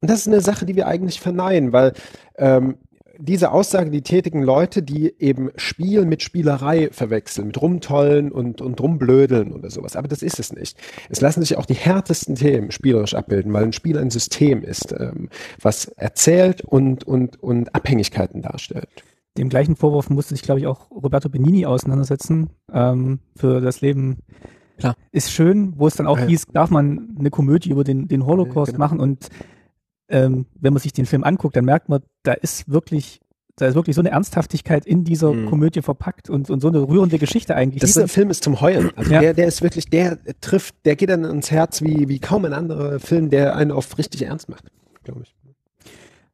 Und 0.00 0.10
das 0.10 0.20
ist 0.20 0.28
eine 0.28 0.42
Sache, 0.42 0.66
die 0.66 0.76
wir 0.76 0.86
eigentlich 0.86 1.20
verneinen, 1.20 1.72
weil 1.72 1.94
ähm, 2.36 2.76
diese 3.18 3.52
Aussage, 3.52 3.90
die 3.90 4.02
tätigen 4.02 4.42
Leute, 4.42 4.82
die 4.82 5.14
eben 5.18 5.50
Spiel 5.56 6.04
mit 6.04 6.22
Spielerei 6.22 6.90
verwechseln, 6.90 7.48
mit 7.48 7.60
Rumtollen 7.60 8.32
und, 8.32 8.60
und 8.60 8.80
Rumblödeln 8.80 9.52
oder 9.52 9.70
sowas. 9.70 9.96
Aber 9.96 10.08
das 10.08 10.22
ist 10.22 10.38
es 10.38 10.52
nicht. 10.52 10.78
Es 11.08 11.20
lassen 11.20 11.42
sich 11.42 11.56
auch 11.56 11.66
die 11.66 11.74
härtesten 11.74 12.34
Themen 12.34 12.70
spielerisch 12.70 13.14
abbilden, 13.14 13.52
weil 13.52 13.64
ein 13.64 13.72
Spiel 13.72 13.98
ein 13.98 14.10
System 14.10 14.62
ist, 14.62 14.92
ähm, 14.92 15.28
was 15.60 15.86
erzählt 15.86 16.62
und, 16.62 17.04
und, 17.04 17.42
und 17.42 17.74
Abhängigkeiten 17.74 18.42
darstellt. 18.42 19.04
Dem 19.36 19.48
gleichen 19.48 19.74
Vorwurf 19.74 20.10
musste 20.10 20.34
sich, 20.34 20.42
glaube 20.42 20.60
ich, 20.60 20.66
auch 20.66 20.90
Roberto 20.90 21.28
Benini 21.28 21.66
auseinandersetzen 21.66 22.50
ähm, 22.72 23.18
für 23.36 23.60
das 23.60 23.80
Leben. 23.80 24.18
Klar. 24.78 24.96
Ist 25.12 25.30
schön, 25.30 25.74
wo 25.76 25.86
es 25.86 25.94
dann 25.94 26.06
auch 26.06 26.18
ja. 26.18 26.26
hieß, 26.26 26.46
darf 26.52 26.70
man 26.70 27.16
eine 27.18 27.30
Komödie 27.30 27.70
über 27.70 27.84
den, 27.84 28.08
den 28.08 28.26
Holocaust 28.26 28.72
ja, 28.72 28.76
genau. 28.76 28.84
machen 28.84 29.00
und 29.00 29.28
ähm, 30.08 30.46
wenn 30.60 30.72
man 30.72 30.82
sich 30.82 30.92
den 30.92 31.06
Film 31.06 31.24
anguckt, 31.24 31.56
dann 31.56 31.64
merkt 31.64 31.88
man, 31.88 32.02
da 32.22 32.32
ist 32.32 32.70
wirklich 32.70 33.20
da 33.56 33.66
ist 33.66 33.76
wirklich 33.76 33.94
so 33.94 34.02
eine 34.02 34.10
Ernsthaftigkeit 34.10 34.84
in 34.84 35.04
dieser 35.04 35.32
mhm. 35.32 35.48
Komödie 35.48 35.80
verpackt 35.80 36.28
und, 36.28 36.50
und 36.50 36.60
so 36.60 36.68
eine 36.68 36.80
rührende 36.80 37.18
Geschichte 37.18 37.54
eigentlich. 37.54 37.80
Das 37.80 37.92
Dieser 37.92 38.08
Film 38.08 38.30
ist 38.30 38.42
zum 38.42 38.60
Heulen. 38.60 38.90
Also 38.96 39.12
ja. 39.12 39.20
der, 39.20 39.34
der 39.34 39.46
ist 39.46 39.62
wirklich, 39.62 39.88
der 39.88 40.18
trifft, 40.40 40.74
der 40.84 40.96
geht 40.96 41.08
dann 41.08 41.24
ins 41.24 41.50
Herz 41.52 41.80
wie, 41.80 42.08
wie 42.08 42.18
kaum 42.18 42.44
ein 42.44 42.52
anderer 42.52 42.98
Film, 42.98 43.30
der 43.30 43.54
einen 43.54 43.70
auf 43.70 43.96
richtig 43.96 44.22
ernst 44.22 44.48
macht, 44.48 44.64
glaube 45.04 45.22
ich. 45.22 45.34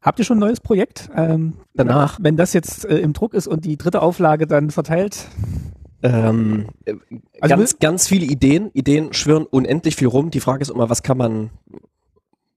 Habt 0.00 0.18
ihr 0.18 0.24
schon 0.24 0.38
ein 0.38 0.40
neues 0.40 0.60
Projekt? 0.60 1.10
Ähm, 1.14 1.58
danach, 1.74 2.18
wenn 2.22 2.38
das 2.38 2.54
jetzt 2.54 2.86
äh, 2.86 2.98
im 2.98 3.12
Druck 3.12 3.34
ist 3.34 3.46
und 3.46 3.66
die 3.66 3.76
dritte 3.76 4.00
Auflage 4.00 4.46
dann 4.46 4.70
verteilt? 4.70 5.26
Ähm, 6.02 6.68
äh, 6.86 6.94
also 7.42 7.56
ganz, 7.56 7.78
ganz 7.78 8.08
viele 8.08 8.24
Ideen. 8.24 8.70
Ideen 8.72 9.12
schwirren 9.12 9.44
unendlich 9.44 9.96
viel 9.96 10.08
rum. 10.08 10.30
Die 10.30 10.40
Frage 10.40 10.62
ist 10.62 10.70
immer, 10.70 10.88
was 10.88 11.02
kann 11.02 11.18
man, 11.18 11.50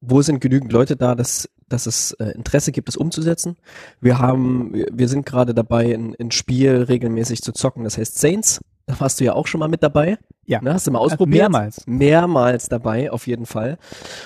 wo 0.05 0.21
sind 0.21 0.41
genügend 0.41 0.71
Leute 0.71 0.95
da, 0.95 1.15
dass, 1.15 1.49
dass 1.69 1.85
es 1.85 2.11
äh, 2.13 2.31
Interesse 2.31 2.71
gibt, 2.71 2.87
das 2.87 2.97
umzusetzen. 2.97 3.57
Wir 4.01 4.19
haben, 4.19 4.73
wir 4.91 5.07
sind 5.07 5.25
gerade 5.25 5.53
dabei, 5.53 5.93
ein, 5.93 6.15
ein 6.19 6.31
Spiel 6.31 6.83
regelmäßig 6.83 7.41
zu 7.41 7.53
zocken, 7.53 7.83
das 7.83 7.97
heißt 7.97 8.19
Saints. 8.19 8.61
Da 8.85 8.99
warst 8.99 9.19
du 9.19 9.23
ja 9.23 9.33
auch 9.33 9.47
schon 9.47 9.59
mal 9.59 9.69
mit 9.69 9.81
dabei. 9.81 10.17
Ja. 10.45 10.61
Ne, 10.61 10.73
hast 10.73 10.87
du 10.87 10.91
mal 10.91 10.99
äh, 10.99 11.03
ausprobiert? 11.03 11.43
Mehrmals. 11.43 11.83
Mehrmals 11.85 12.67
dabei, 12.67 13.11
auf 13.11 13.27
jeden 13.27 13.45
Fall. 13.45 13.77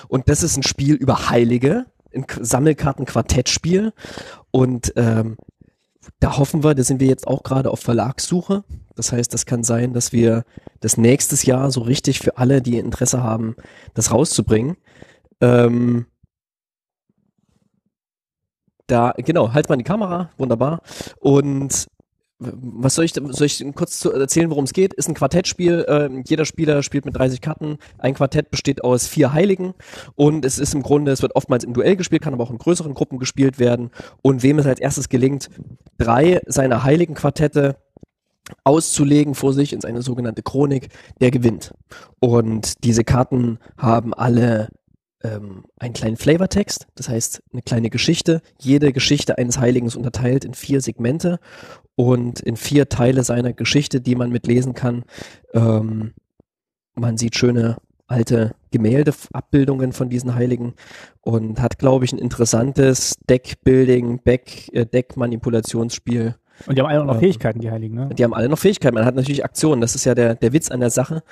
Und 0.07 0.30
das 0.30 0.41
ist 0.41 0.57
ein 0.57 0.63
Spiel 0.63 0.95
über 0.95 1.30
Heilige, 1.30 1.86
ein 2.13 2.25
Sammelkarten-Quartettspiel. 2.39 3.93
Und 4.49 4.93
ähm, 4.95 5.38
da 6.19 6.38
hoffen 6.38 6.63
wir, 6.63 6.73
da 6.73 6.84
sind 6.84 6.99
wir 6.99 7.07
jetzt 7.07 7.28
auch 7.28 7.43
gerade 7.43 7.69
auf 7.69 7.82
Verlagssuche. 7.82 8.63
Das 8.95 9.11
heißt, 9.11 9.32
das 9.32 9.45
kann 9.45 9.63
sein, 9.63 9.93
dass 9.93 10.11
wir 10.11 10.43
das 10.80 10.97
nächstes 10.97 11.45
Jahr 11.45 11.69
so 11.69 11.82
richtig 11.82 12.19
für 12.19 12.38
alle, 12.38 12.63
die 12.63 12.80
Interesse 12.80 13.21
haben, 13.21 13.55
das 13.93 14.11
rauszubringen. 14.11 14.78
Ähm, 15.42 16.06
da, 18.88 19.14
genau, 19.18 19.54
halt 19.54 19.68
mal 19.70 19.76
die 19.76 19.84
Kamera, 19.84 20.32
wunderbar. 20.38 20.82
Und 21.20 21.88
was 22.40 22.94
soll 22.94 23.06
ich, 23.06 23.14
soll 23.14 23.48
ich 23.48 23.66
kurz 23.74 24.06
erzählen, 24.06 24.52
worum 24.52 24.66
es 24.66 24.74
geht? 24.74 24.94
Ist 24.94 25.10
ein 25.10 25.16
Quartettspiel. 25.16 25.86
Äh, 25.88 26.22
jeder 26.28 26.46
Spieler 26.46 26.84
spielt 26.84 27.06
mit 27.06 27.16
30 27.18 27.42
Karten. 27.42 27.80
Ein 27.98 28.14
Quartett 28.14 28.52
besteht 28.52 28.84
aus 28.84 29.08
vier 29.08 29.34
Heiligen 29.34 29.74
und 30.16 30.46
es 30.46 30.60
ist 30.60 30.76
im 30.76 30.84
Grunde, 30.84 31.12
es 31.12 31.24
wird 31.24 31.36
oftmals 31.36 31.64
im 31.64 31.74
Duell 31.74 31.96
gespielt, 31.96 32.22
kann 32.22 32.34
aber 32.34 32.44
auch 32.44 32.52
in 32.52 32.60
größeren 32.60 32.94
Gruppen 32.94 33.18
gespielt 33.18 33.58
werden. 33.58 33.90
Und 34.22 34.44
wem 34.44 34.60
es 34.60 34.68
als 34.68 34.80
erstes 34.80 35.10
gelingt, 35.10 35.50
drei 35.98 36.42
seiner 36.46 36.84
Heiligen 36.84 37.16
Quartette 37.16 37.78
auszulegen 38.64 39.34
vor 39.34 39.54
sich 39.54 39.74
in 39.74 39.82
seine 39.82 40.02
sogenannte 40.02 40.44
Chronik, 40.44 40.90
der 41.20 41.32
gewinnt. 41.32 41.74
Und 42.20 42.84
diese 42.84 43.04
Karten 43.04 43.58
haben 43.78 44.14
alle 44.14 44.70
ähm, 45.24 45.65
einen 45.80 45.93
kleinen 45.93 46.18
Flavortext, 46.18 46.88
das 46.95 47.09
heißt 47.09 47.43
eine 47.51 47.61
kleine 47.61 47.89
Geschichte. 47.89 48.41
Jede 48.59 48.93
Geschichte 48.93 49.38
eines 49.38 49.59
Heiligen 49.59 49.88
ist 49.88 49.95
unterteilt 49.95 50.45
in 50.45 50.53
vier 50.53 50.82
Segmente 50.82 51.39
und 51.95 52.39
in 52.39 52.57
vier 52.57 52.89
Teile 52.89 53.24
seiner 53.24 53.53
Geschichte, 53.53 54.01
die 54.01 54.15
man 54.15 54.32
mitlesen 54.32 54.74
kann. 54.74 55.03
Ähm, 55.53 56.13
man 56.95 57.18
sieht 57.18 57.36
schöne 57.36 57.78
alte 58.07 58.55
Gemäldeabbildungen 58.72 59.91
von 59.91 60.09
diesen 60.09 60.36
Heiligen 60.36 60.76
und 61.22 61.61
hat, 61.61 61.78
glaube 61.78 62.05
ich, 62.05 62.13
ein 62.13 62.20
interessantes 62.20 63.18
Deckbuilding, 63.30 64.22
Back, 64.24 64.70
äh, 64.74 64.86
Deckmanipulationsspiel 64.86 66.36
Und 66.66 66.78
die 66.78 66.82
haben 66.82 66.89
alle 66.89 67.05
noch 67.05 67.20
Fähigkeiten, 67.20 67.60
die 67.60 67.72
Heiligen, 67.72 67.95
ne? 67.95 68.10
Die 68.18 68.24
haben 68.24 68.34
alle 68.34 68.49
noch 68.49 68.58
Fähigkeiten. 68.58 68.95
Man 68.95 69.05
hat 69.05 69.16
natürlich 69.16 69.43
Aktionen. 69.43 69.82
Das 69.82 69.95
ist 69.95 70.05
ja 70.05 70.16
der, 70.16 70.36
der 70.36 70.53
Witz 70.53 70.72
an 70.72 70.80
der 70.80 70.89
Sache, 70.89 71.24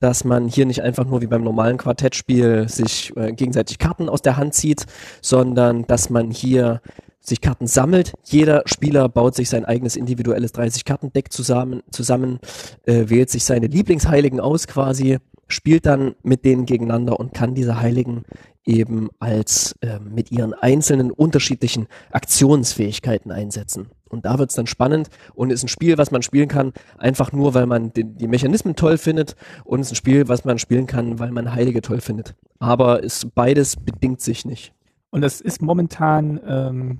dass 0.00 0.24
man 0.24 0.48
hier 0.48 0.66
nicht 0.66 0.82
einfach 0.82 1.06
nur 1.06 1.22
wie 1.22 1.26
beim 1.26 1.42
normalen 1.42 1.78
Quartettspiel 1.78 2.68
sich 2.68 3.16
äh, 3.16 3.32
gegenseitig 3.32 3.78
Karten 3.78 4.08
aus 4.08 4.22
der 4.22 4.36
Hand 4.36 4.54
zieht, 4.54 4.86
sondern 5.22 5.86
dass 5.86 6.10
man 6.10 6.30
hier 6.30 6.80
sich 7.20 7.40
Karten 7.40 7.66
sammelt. 7.66 8.12
Jeder 8.24 8.62
Spieler 8.66 9.08
baut 9.08 9.34
sich 9.34 9.48
sein 9.48 9.64
eigenes 9.64 9.96
individuelles 9.96 10.54
30-Karten-Deck 10.54 11.32
zusammen, 11.32 11.82
zusammen 11.90 12.38
äh, 12.84 13.08
wählt 13.08 13.30
sich 13.30 13.44
seine 13.44 13.66
Lieblingsheiligen 13.66 14.40
aus 14.40 14.66
quasi, 14.66 15.18
spielt 15.48 15.86
dann 15.86 16.14
mit 16.22 16.44
denen 16.44 16.66
gegeneinander 16.66 17.18
und 17.18 17.34
kann 17.34 17.54
diese 17.54 17.80
Heiligen 17.80 18.24
eben 18.66 19.08
als 19.20 19.76
äh, 19.80 19.98
mit 20.00 20.30
ihren 20.32 20.52
einzelnen 20.52 21.10
unterschiedlichen 21.10 21.86
Aktionsfähigkeiten 22.10 23.30
einsetzen. 23.30 23.88
Und 24.08 24.24
da 24.24 24.38
wird's 24.38 24.54
dann 24.54 24.66
spannend 24.66 25.08
und 25.34 25.50
ist 25.50 25.64
ein 25.64 25.68
Spiel, 25.68 25.98
was 25.98 26.10
man 26.10 26.22
spielen 26.22 26.48
kann, 26.48 26.72
einfach 26.98 27.32
nur, 27.32 27.54
weil 27.54 27.66
man 27.66 27.92
die, 27.92 28.04
die 28.04 28.28
Mechanismen 28.28 28.76
toll 28.76 28.98
findet 28.98 29.36
und 29.64 29.80
ist 29.80 29.92
ein 29.92 29.96
Spiel, 29.96 30.28
was 30.28 30.44
man 30.44 30.58
spielen 30.58 30.86
kann, 30.86 31.18
weil 31.18 31.30
man 31.30 31.54
Heilige 31.54 31.80
toll 31.80 32.00
findet. 32.00 32.34
Aber 32.58 33.02
ist 33.02 33.34
beides 33.34 33.76
bedingt 33.76 34.20
sich 34.20 34.44
nicht. 34.44 34.72
Und 35.10 35.22
das 35.22 35.40
ist 35.40 35.62
momentan 35.62 36.40
ähm, 36.46 36.98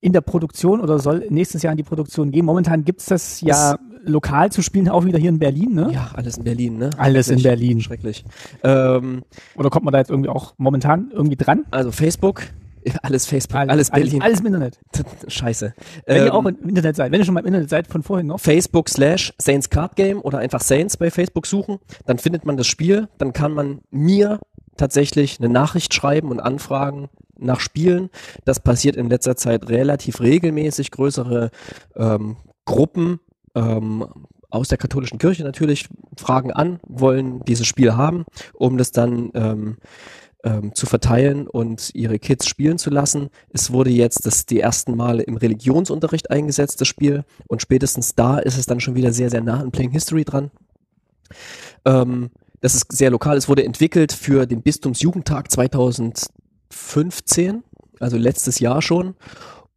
in 0.00 0.12
der 0.12 0.20
Produktion 0.20 0.80
oder 0.80 0.98
soll 0.98 1.26
nächstes 1.30 1.62
Jahr 1.62 1.72
in 1.72 1.78
die 1.78 1.82
Produktion 1.82 2.30
gehen. 2.30 2.44
Momentan 2.44 2.84
gibt's 2.84 3.06
das 3.06 3.40
ja 3.40 3.76
lokal 4.06 4.50
zu 4.50 4.62
spielen, 4.62 4.88
auch 4.88 5.04
wieder 5.04 5.18
hier 5.18 5.30
in 5.30 5.38
Berlin, 5.38 5.74
ne? 5.74 5.90
Ja, 5.92 6.10
alles 6.14 6.38
in 6.38 6.44
Berlin, 6.44 6.78
ne? 6.78 6.90
Alles 6.96 7.28
in. 7.28 7.42
Berlin. 7.42 7.80
Schrecklich. 7.80 8.24
Ähm, 8.62 9.22
Oder 9.56 9.70
kommt 9.70 9.84
man 9.84 9.92
da 9.92 9.98
jetzt 9.98 10.10
irgendwie 10.10 10.30
auch 10.30 10.54
momentan 10.56 11.10
irgendwie 11.12 11.36
dran? 11.36 11.64
also 11.70 11.92
Facebook, 11.92 12.42
alles 13.02 13.26
Facebook, 13.26 13.58
alles, 13.58 13.90
Berlin. 13.90 14.22
Alles, 14.22 14.22
alles 14.22 14.40
im 14.40 14.46
Internet. 14.46 14.78
Scheiße. 15.28 15.74
Wenn 16.06 16.16
ihr 16.16 16.26
Ähm, 16.26 16.30
auch 16.32 16.44
im 16.44 16.68
Internet 16.68 16.96
seid, 16.96 17.12
wenn 17.12 17.20
ihr 17.20 17.24
schon 17.24 17.34
mal 17.34 17.40
im 17.40 17.46
Internet 17.46 17.68
seid 17.70 17.86
von 17.88 18.02
vorhin 18.02 18.26
noch. 18.28 18.40
Facebook 18.40 18.88
slash 18.88 19.32
Saints 19.38 19.70
Card 19.70 19.96
Game 19.96 20.20
oder 20.20 20.38
einfach 20.38 20.60
Saints 20.60 20.96
bei 20.96 21.10
Facebook 21.10 21.46
suchen, 21.46 21.78
dann 22.06 22.18
findet 22.18 22.44
man 22.44 22.56
das 22.56 22.66
Spiel, 22.66 23.08
dann 23.18 23.32
kann 23.32 23.52
man 23.52 23.80
mir 23.90 24.38
tatsächlich 24.76 25.38
eine 25.40 25.48
Nachricht 25.48 25.94
schreiben 25.94 26.30
und 26.30 26.40
anfragen 26.40 27.08
nach 27.38 27.60
Spielen. 27.60 28.10
Das 28.44 28.60
passiert 28.60 28.96
in 28.96 29.08
letzter 29.08 29.36
Zeit 29.36 29.68
relativ 29.68 30.20
regelmäßig, 30.20 30.90
größere 30.90 31.50
ähm, 31.96 32.36
Gruppen 32.64 33.20
ähm, 33.56 34.06
aus 34.50 34.68
der 34.68 34.78
katholischen 34.78 35.18
Kirche 35.18 35.42
natürlich 35.42 35.88
fragen 36.16 36.52
an, 36.52 36.78
wollen 36.86 37.44
dieses 37.44 37.66
Spiel 37.66 37.96
haben, 37.96 38.24
um 38.54 38.78
das 38.78 38.92
dann 38.92 39.32
ähm, 39.34 39.78
ähm, 40.44 40.72
zu 40.74 40.86
verteilen 40.86 41.48
und 41.48 41.90
ihre 41.94 42.20
Kids 42.20 42.46
spielen 42.46 42.78
zu 42.78 42.90
lassen. 42.90 43.30
Es 43.52 43.72
wurde 43.72 43.90
jetzt 43.90 44.24
das 44.26 44.46
die 44.46 44.60
ersten 44.60 44.96
Male 44.96 45.24
im 45.24 45.36
Religionsunterricht 45.36 46.30
eingesetzt, 46.30 46.80
das 46.80 46.86
Spiel. 46.86 47.24
Und 47.48 47.62
spätestens 47.62 48.14
da 48.14 48.38
ist 48.38 48.56
es 48.56 48.66
dann 48.66 48.78
schon 48.78 48.94
wieder 48.94 49.12
sehr, 49.12 49.30
sehr 49.30 49.42
nah 49.42 49.58
an 49.58 49.72
Playing 49.72 49.90
History 49.90 50.24
dran. 50.24 50.52
Ähm, 51.84 52.30
das 52.60 52.76
ist 52.76 52.92
sehr 52.92 53.10
lokal. 53.10 53.36
Es 53.36 53.48
wurde 53.48 53.64
entwickelt 53.64 54.12
für 54.12 54.46
den 54.46 54.62
Bistumsjugendtag 54.62 55.50
2015, 55.50 57.64
also 57.98 58.16
letztes 58.16 58.60
Jahr 58.60 58.80
schon. 58.82 59.16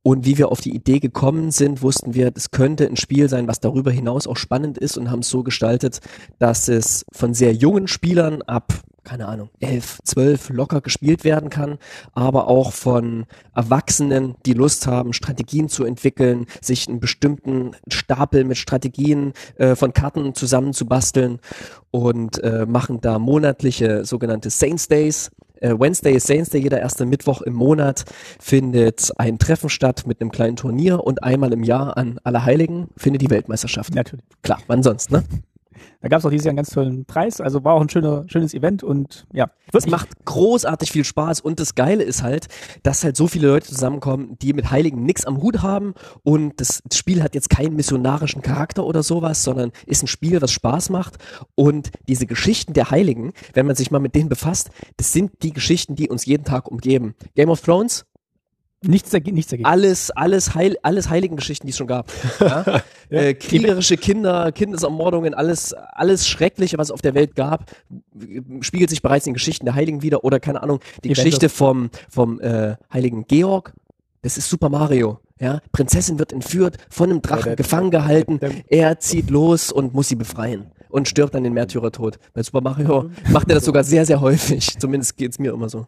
Und 0.01 0.25
wie 0.25 0.37
wir 0.37 0.49
auf 0.49 0.61
die 0.61 0.73
Idee 0.73 0.99
gekommen 0.99 1.51
sind, 1.51 1.81
wussten 1.81 2.13
wir, 2.13 2.31
das 2.31 2.51
könnte 2.51 2.87
ein 2.87 2.95
Spiel 2.95 3.27
sein, 3.27 3.47
was 3.47 3.59
darüber 3.59 3.91
hinaus 3.91 4.27
auch 4.27 4.37
spannend 4.37 4.77
ist 4.77 4.97
und 4.97 5.11
haben 5.11 5.19
es 5.19 5.29
so 5.29 5.43
gestaltet, 5.43 5.99
dass 6.37 6.69
es 6.69 7.05
von 7.11 7.33
sehr 7.33 7.53
jungen 7.53 7.87
Spielern 7.87 8.41
ab, 8.43 8.73
keine 9.03 9.27
Ahnung, 9.27 9.49
elf, 9.59 9.99
zwölf 10.05 10.49
locker 10.49 10.79
gespielt 10.79 11.25
werden 11.25 11.49
kann, 11.49 11.79
aber 12.13 12.47
auch 12.47 12.71
von 12.71 13.25
Erwachsenen, 13.53 14.35
die 14.45 14.53
Lust 14.53 14.87
haben, 14.87 15.11
Strategien 15.11 15.67
zu 15.67 15.83
entwickeln, 15.83 16.45
sich 16.61 16.87
einen 16.87 17.01
bestimmten 17.01 17.71
Stapel 17.89 18.45
mit 18.45 18.57
Strategien 18.57 19.33
äh, 19.57 19.75
von 19.75 19.91
Karten 19.91 20.33
zusammenzubasteln 20.33 21.39
und 21.91 22.41
äh, 22.41 22.65
machen 22.65 23.01
da 23.01 23.19
monatliche 23.19 24.05
sogenannte 24.05 24.49
Saints 24.49 24.87
Days. 24.87 25.29
Äh, 25.61 25.79
Wednesday 25.79 26.13
ist 26.13 26.27
Saints 26.27 26.49
Day, 26.49 26.61
jeder 26.61 26.79
erste 26.79 27.05
Mittwoch 27.05 27.41
im 27.41 27.53
Monat 27.53 28.05
findet 28.39 29.11
ein 29.17 29.39
Treffen 29.39 29.69
statt 29.69 30.03
mit 30.05 30.21
einem 30.21 30.31
kleinen 30.31 30.55
Turnier 30.55 31.03
und 31.03 31.23
einmal 31.23 31.53
im 31.53 31.63
Jahr 31.63 31.97
an 31.97 32.19
Allerheiligen 32.23 32.87
findet 32.97 33.21
die 33.21 33.29
Weltmeisterschaft. 33.29 33.93
Natürlich. 33.93 34.25
Klar, 34.41 34.59
wann 34.67 34.83
sonst, 34.83 35.11
ne? 35.11 35.23
Da 36.01 36.07
gab 36.07 36.19
es 36.19 36.25
auch 36.25 36.29
dieses 36.29 36.45
Jahr 36.45 36.51
einen 36.51 36.57
ganz 36.57 36.69
tollen 36.69 37.05
Preis. 37.05 37.41
Also 37.41 37.63
war 37.63 37.73
auch 37.73 37.81
ein 37.81 37.89
schöner, 37.89 38.25
schönes 38.27 38.53
Event 38.53 38.83
und 38.83 39.27
ja. 39.33 39.49
Es 39.71 39.87
macht 39.87 40.09
großartig 40.25 40.91
viel 40.91 41.03
Spaß 41.03 41.41
und 41.41 41.59
das 41.59 41.75
Geile 41.75 42.03
ist 42.03 42.23
halt, 42.23 42.47
dass 42.83 43.03
halt 43.03 43.15
so 43.15 43.27
viele 43.27 43.47
Leute 43.47 43.67
zusammenkommen, 43.67 44.37
die 44.41 44.53
mit 44.53 44.71
Heiligen 44.71 45.03
nix 45.03 45.25
am 45.25 45.41
Hut 45.41 45.61
haben 45.61 45.93
und 46.23 46.59
das 46.59 46.81
Spiel 46.93 47.21
hat 47.21 47.35
jetzt 47.35 47.49
keinen 47.49 47.75
missionarischen 47.75 48.41
Charakter 48.41 48.85
oder 48.85 49.03
sowas, 49.03 49.43
sondern 49.43 49.71
ist 49.85 50.03
ein 50.03 50.07
Spiel, 50.07 50.41
was 50.41 50.51
Spaß 50.51 50.89
macht 50.89 51.17
und 51.55 51.91
diese 52.07 52.25
Geschichten 52.25 52.73
der 52.73 52.89
Heiligen, 52.89 53.33
wenn 53.53 53.67
man 53.67 53.75
sich 53.75 53.91
mal 53.91 53.99
mit 53.99 54.15
denen 54.15 54.29
befasst, 54.29 54.69
das 54.97 55.13
sind 55.13 55.43
die 55.43 55.53
Geschichten, 55.53 55.95
die 55.95 56.09
uns 56.09 56.25
jeden 56.25 56.43
Tag 56.43 56.69
umgeben. 56.69 57.15
Game 57.35 57.49
of 57.49 57.61
Thrones, 57.61 58.05
Nichts 58.81 59.09
dagegen. 59.09 59.35
Nichts 59.35 59.51
dagegen. 59.51 59.67
alles, 59.67 60.09
alles, 60.11 60.55
Heil, 60.55 60.77
alles 60.83 61.09
Heiligengeschichten, 61.09 61.67
die 61.67 61.71
es 61.71 61.77
schon 61.77 61.87
gab. 61.87 62.11
Ja? 62.39 62.81
äh, 63.09 63.33
kriegerische 63.33 63.97
Kinder, 63.97 64.51
Kindesermordungen, 64.51 65.33
alles, 65.33 65.73
alles 65.73 66.27
Schreckliche, 66.27 66.77
was 66.77 66.87
es 66.87 66.91
auf 66.91 67.01
der 67.01 67.13
Welt 67.15 67.35
gab, 67.35 67.65
spiegelt 68.61 68.89
sich 68.89 69.01
bereits 69.01 69.25
in 69.25 69.31
den 69.31 69.33
Geschichten 69.35 69.65
der 69.65 69.75
Heiligen 69.75 70.01
wieder 70.01 70.23
oder 70.23 70.39
keine 70.39 70.61
Ahnung, 70.63 70.79
die 71.03 71.09
Die 71.09 71.09
Geschichte 71.09 71.49
vom, 71.49 71.89
vom 72.09 72.39
äh, 72.39 72.75
Heiligen 72.93 73.25
Georg. 73.27 73.73
Das 74.21 74.37
ist 74.37 74.49
Super 74.49 74.69
Mario. 74.69 75.19
Ja, 75.41 75.59
Prinzessin 75.71 76.19
wird 76.19 76.33
entführt, 76.33 76.77
von 76.89 77.09
einem 77.09 77.21
Drachen 77.21 77.43
der- 77.45 77.55
gefangen 77.55 77.91
gehalten. 77.91 78.39
der- 78.39 78.51
er 78.67 78.99
zieht 78.99 79.29
los 79.29 79.71
und 79.71 79.93
muss 79.93 80.09
sie 80.09 80.15
befreien 80.15 80.71
und 80.89 81.07
stirbt 81.07 81.33
dann 81.33 81.43
den 81.43 81.53
Märtyrertod. 81.53 82.19
Bei 82.33 82.43
Super 82.43 82.61
Mario 82.61 83.09
macht 83.31 83.47
er 83.49 83.55
das 83.55 83.65
sogar 83.65 83.83
sehr, 83.83 84.05
sehr 84.05 84.19
häufig. 84.21 84.77
Zumindest 84.79 85.15
geht's 85.17 85.39
mir 85.39 85.53
immer 85.53 85.69
so. 85.69 85.87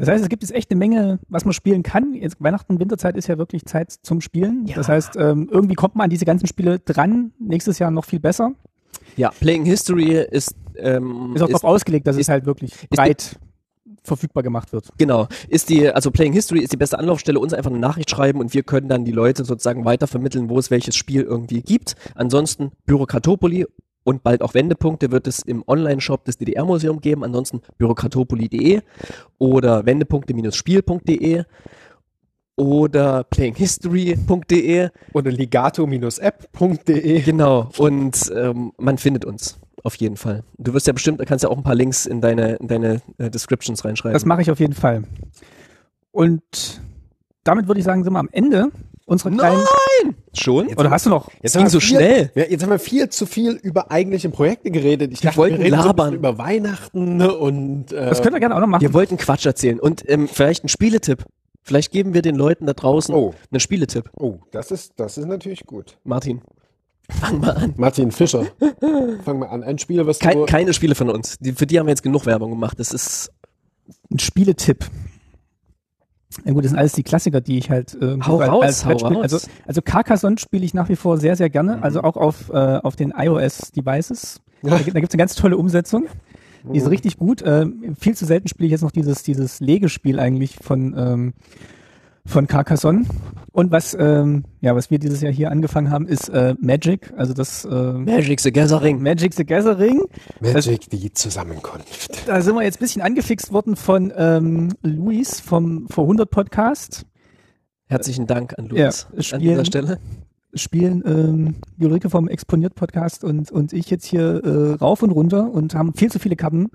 Das 0.00 0.08
heißt, 0.08 0.22
es 0.22 0.28
gibt 0.28 0.42
jetzt 0.42 0.52
echt 0.54 0.70
eine 0.70 0.78
Menge, 0.78 1.18
was 1.28 1.44
man 1.44 1.52
spielen 1.52 1.82
kann. 1.82 2.14
Jetzt 2.14 2.36
Weihnachten, 2.40 2.80
Winterzeit 2.80 3.16
ist 3.16 3.28
ja 3.28 3.38
wirklich 3.38 3.64
Zeit 3.66 3.92
zum 4.02 4.20
Spielen. 4.20 4.66
Ja. 4.66 4.76
Das 4.76 4.88
heißt, 4.88 5.16
ähm, 5.16 5.48
irgendwie 5.50 5.74
kommt 5.74 5.94
man 5.94 6.04
an 6.04 6.10
diese 6.10 6.24
ganzen 6.24 6.46
Spiele 6.46 6.78
dran. 6.78 7.32
Nächstes 7.38 7.78
Jahr 7.78 7.90
noch 7.90 8.04
viel 8.06 8.20
besser. 8.20 8.52
Ja, 9.16 9.30
Playing 9.40 9.64
History 9.66 10.14
ist, 10.30 10.54
ähm, 10.76 11.32
Ist 11.34 11.42
auch 11.42 11.48
darauf 11.48 11.64
ausgelegt, 11.64 12.06
dass 12.06 12.16
ist- 12.16 12.22
es 12.22 12.28
halt 12.30 12.46
wirklich 12.46 12.72
breit 12.88 13.38
verfügbar 14.02 14.42
gemacht 14.42 14.72
wird. 14.72 14.88
Genau. 14.96 15.28
Ist 15.48 15.68
die, 15.68 15.88
also 15.90 16.10
Playing 16.10 16.32
History 16.32 16.60
ist 16.60 16.72
die 16.72 16.78
beste 16.78 16.98
Anlaufstelle, 16.98 17.38
uns 17.38 17.52
einfach 17.52 17.70
eine 17.70 17.78
Nachricht 17.80 18.08
schreiben 18.10 18.40
und 18.40 18.54
wir 18.54 18.62
können 18.62 18.88
dann 18.88 19.04
die 19.04 19.12
Leute 19.12 19.44
sozusagen 19.44 19.84
weitervermitteln, 19.84 20.48
wo 20.48 20.58
es 20.58 20.70
welches 20.70 20.96
Spiel 20.96 21.22
irgendwie 21.22 21.60
gibt. 21.60 21.96
Ansonsten 22.14 22.70
Bürokratopoli 22.86 23.66
und 24.04 24.22
bald 24.22 24.42
auch 24.42 24.54
Wendepunkte 24.54 25.10
wird 25.10 25.26
es 25.26 25.40
im 25.40 25.62
Online-Shop 25.66 26.24
des 26.24 26.38
DDR-Museum 26.38 27.00
geben. 27.00 27.24
Ansonsten 27.24 27.60
bürokratopoli.de 27.78 28.80
oder 29.38 29.84
wendepunkte-spiel.de 29.86 31.44
oder 32.56 33.24
playinghistory.de. 33.24 34.90
Oder 35.14 35.30
ligato-app.de. 35.30 37.20
Genau. 37.20 37.70
Und 37.78 38.32
ähm, 38.34 38.72
man 38.78 38.98
findet 38.98 39.24
uns. 39.24 39.58
Auf 39.82 39.94
jeden 39.94 40.18
Fall. 40.18 40.44
Du 40.58 40.74
wirst 40.74 40.86
ja 40.86 40.92
bestimmt, 40.92 41.24
kannst 41.24 41.42
ja 41.42 41.48
auch 41.48 41.56
ein 41.56 41.62
paar 41.62 41.74
Links 41.74 42.04
in 42.04 42.20
deine, 42.20 42.56
in 42.56 42.68
deine 42.68 43.00
äh, 43.16 43.30
Descriptions 43.30 43.82
reinschreiben. 43.82 44.12
Das 44.12 44.26
mache 44.26 44.42
ich 44.42 44.50
auf 44.50 44.60
jeden 44.60 44.74
Fall. 44.74 45.04
Und 46.10 46.82
damit 47.44 47.66
würde 47.66 47.78
ich 47.80 47.86
sagen, 47.86 48.04
sind 48.04 48.12
wir 48.12 48.18
am 48.18 48.28
Ende 48.30 48.70
unserer 49.10 49.30
kleinen. 49.32 49.64
Schon? 50.32 50.68
Oder 50.76 50.90
hast 50.90 51.06
du 51.06 51.10
noch? 51.10 51.28
Jetzt 51.42 51.54
ging 51.54 51.64
wir 51.64 51.70
so 51.70 51.80
viel, 51.80 51.96
schnell. 51.96 52.30
Ja, 52.34 52.44
jetzt 52.44 52.62
haben 52.62 52.70
wir 52.70 52.78
viel 52.78 53.08
zu 53.08 53.26
viel 53.26 53.52
über 53.62 53.90
eigentliche 53.90 54.28
Projekte 54.30 54.70
geredet. 54.70 55.12
Ich 55.12 55.20
dachte, 55.20 55.36
wollten 55.36 55.58
wir 55.58 55.70
so 55.70 55.76
labern. 55.76 55.94
bisschen 56.12 56.14
über 56.18 56.38
Weihnachten 56.38 57.20
und 57.22 57.92
äh, 57.92 58.06
Das 58.06 58.22
könnt 58.22 58.34
ihr 58.36 58.40
gerne 58.40 58.54
auch 58.56 58.60
noch 58.60 58.66
machen. 58.68 58.82
Wir 58.82 58.94
wollten 58.94 59.16
Quatsch 59.16 59.44
erzählen 59.46 59.80
und 59.80 60.08
ähm, 60.08 60.28
vielleicht 60.28 60.62
einen 60.62 60.68
Spieletipp. 60.68 61.24
Vielleicht 61.62 61.92
geben 61.92 62.14
wir 62.14 62.22
den 62.22 62.36
Leuten 62.36 62.66
da 62.66 62.72
draußen 62.72 63.14
Oh. 63.14 63.34
einen 63.50 63.60
Spieletipp. 63.60 64.08
Oh, 64.16 64.38
das 64.52 64.70
ist, 64.70 64.92
das 64.96 65.18
ist 65.18 65.26
natürlich 65.26 65.66
gut. 65.66 65.98
Martin, 66.04 66.40
fang 67.10 67.40
mal 67.40 67.50
an. 67.50 67.74
Martin 67.76 68.12
Fischer, 68.12 68.46
fang 69.24 69.40
mal 69.40 69.46
an. 69.48 69.62
Ein 69.62 69.78
Spiel, 69.78 70.06
was 70.06 70.20
Kein, 70.20 70.38
du... 70.38 70.46
keine 70.46 70.72
Spiele 70.72 70.94
von 70.94 71.10
uns. 71.10 71.36
Die, 71.40 71.52
für 71.52 71.66
die 71.66 71.78
haben 71.78 71.86
wir 71.86 71.90
jetzt 71.92 72.02
genug 72.02 72.24
Werbung 72.26 72.50
gemacht. 72.50 72.78
Das 72.78 72.92
ist 72.92 73.30
Ein 74.10 74.18
Spieletipp. 74.20 74.86
Ja 76.44 76.52
gut, 76.52 76.64
das 76.64 76.70
sind 76.70 76.78
alles 76.78 76.92
die 76.92 77.02
Klassiker, 77.02 77.40
die 77.40 77.58
ich 77.58 77.70
halt 77.70 77.94
äh, 78.00 78.16
Hau 78.24 78.36
raus, 78.40 78.62
als 78.64 78.86
hau 78.86 78.92
raus. 78.92 79.16
Also, 79.22 79.38
also 79.66 79.82
Carcassonne 79.82 80.38
spiele 80.38 80.64
ich 80.64 80.74
nach 80.74 80.88
wie 80.88 80.96
vor 80.96 81.18
sehr, 81.18 81.34
sehr 81.36 81.50
gerne. 81.50 81.78
Mhm. 81.78 81.82
Also 81.82 82.02
auch 82.02 82.16
auf, 82.16 82.50
äh, 82.50 82.54
auf 82.54 82.96
den 82.96 83.12
iOS-Devices. 83.16 84.40
Da, 84.62 84.76
gibt- 84.76 84.94
da 84.94 85.00
gibt's 85.00 85.14
eine 85.14 85.20
ganz 85.20 85.34
tolle 85.36 85.56
Umsetzung. 85.56 86.04
Die 86.70 86.76
ist 86.76 86.90
richtig 86.90 87.16
gut. 87.16 87.42
Ähm, 87.46 87.96
viel 87.98 88.14
zu 88.14 88.26
selten 88.26 88.46
spiele 88.46 88.66
ich 88.66 88.72
jetzt 88.72 88.82
noch 88.82 88.90
dieses, 88.90 89.22
dieses 89.22 89.60
Legespiel 89.60 90.20
eigentlich 90.20 90.56
von, 90.60 90.94
ähm, 90.98 91.32
von 92.26 92.46
Carcassonne. 92.46 93.04
Und 93.52 93.72
was, 93.72 93.96
ähm, 93.98 94.44
ja, 94.60 94.76
was 94.76 94.90
wir 94.92 94.98
dieses 95.00 95.20
Jahr 95.22 95.32
hier 95.32 95.50
angefangen 95.50 95.90
haben, 95.90 96.06
ist 96.06 96.28
äh, 96.28 96.54
Magic. 96.60 97.12
Also 97.16 97.34
das 97.34 97.64
äh, 97.64 97.68
Magic 97.92 98.40
the 98.40 98.52
Gathering. 98.52 99.02
Magic 99.02 99.34
the 99.34 99.44
Gathering. 99.44 100.02
Magic, 100.40 100.88
die 100.90 101.12
Zusammenkunft. 101.12 102.28
Da 102.28 102.40
sind 102.42 102.54
wir 102.54 102.62
jetzt 102.62 102.76
ein 102.78 102.84
bisschen 102.84 103.02
angefixt 103.02 103.52
worden 103.52 103.74
von 103.74 104.12
ähm, 104.16 104.68
Luis 104.82 105.40
vom 105.40 105.88
Vor 105.88 106.04
100 106.04 106.30
Podcast. 106.30 107.06
Herzlichen 107.86 108.26
Dank 108.28 108.56
an 108.56 108.66
Ja, 108.72 108.84
Luis 108.84 109.08
das 109.16 109.32
an 109.32 109.40
Spiel- 109.40 109.50
dieser 109.50 109.64
Stelle. 109.64 109.98
spielen 110.54 111.02
ähm, 111.04 111.54
Ulrike 111.80 112.08
vom 112.08 112.28
Exponiert 112.28 112.76
Podcast 112.76 113.24
und, 113.24 113.50
und 113.50 113.72
ich 113.72 113.90
jetzt 113.90 114.04
hier 114.06 114.44
äh, 114.44 114.74
rauf 114.74 115.02
und 115.02 115.10
runter 115.10 115.50
und 115.50 115.74
haben 115.74 115.92
viel 115.94 116.10
zu 116.12 116.20
viele 116.20 116.36
Karten 116.36 116.68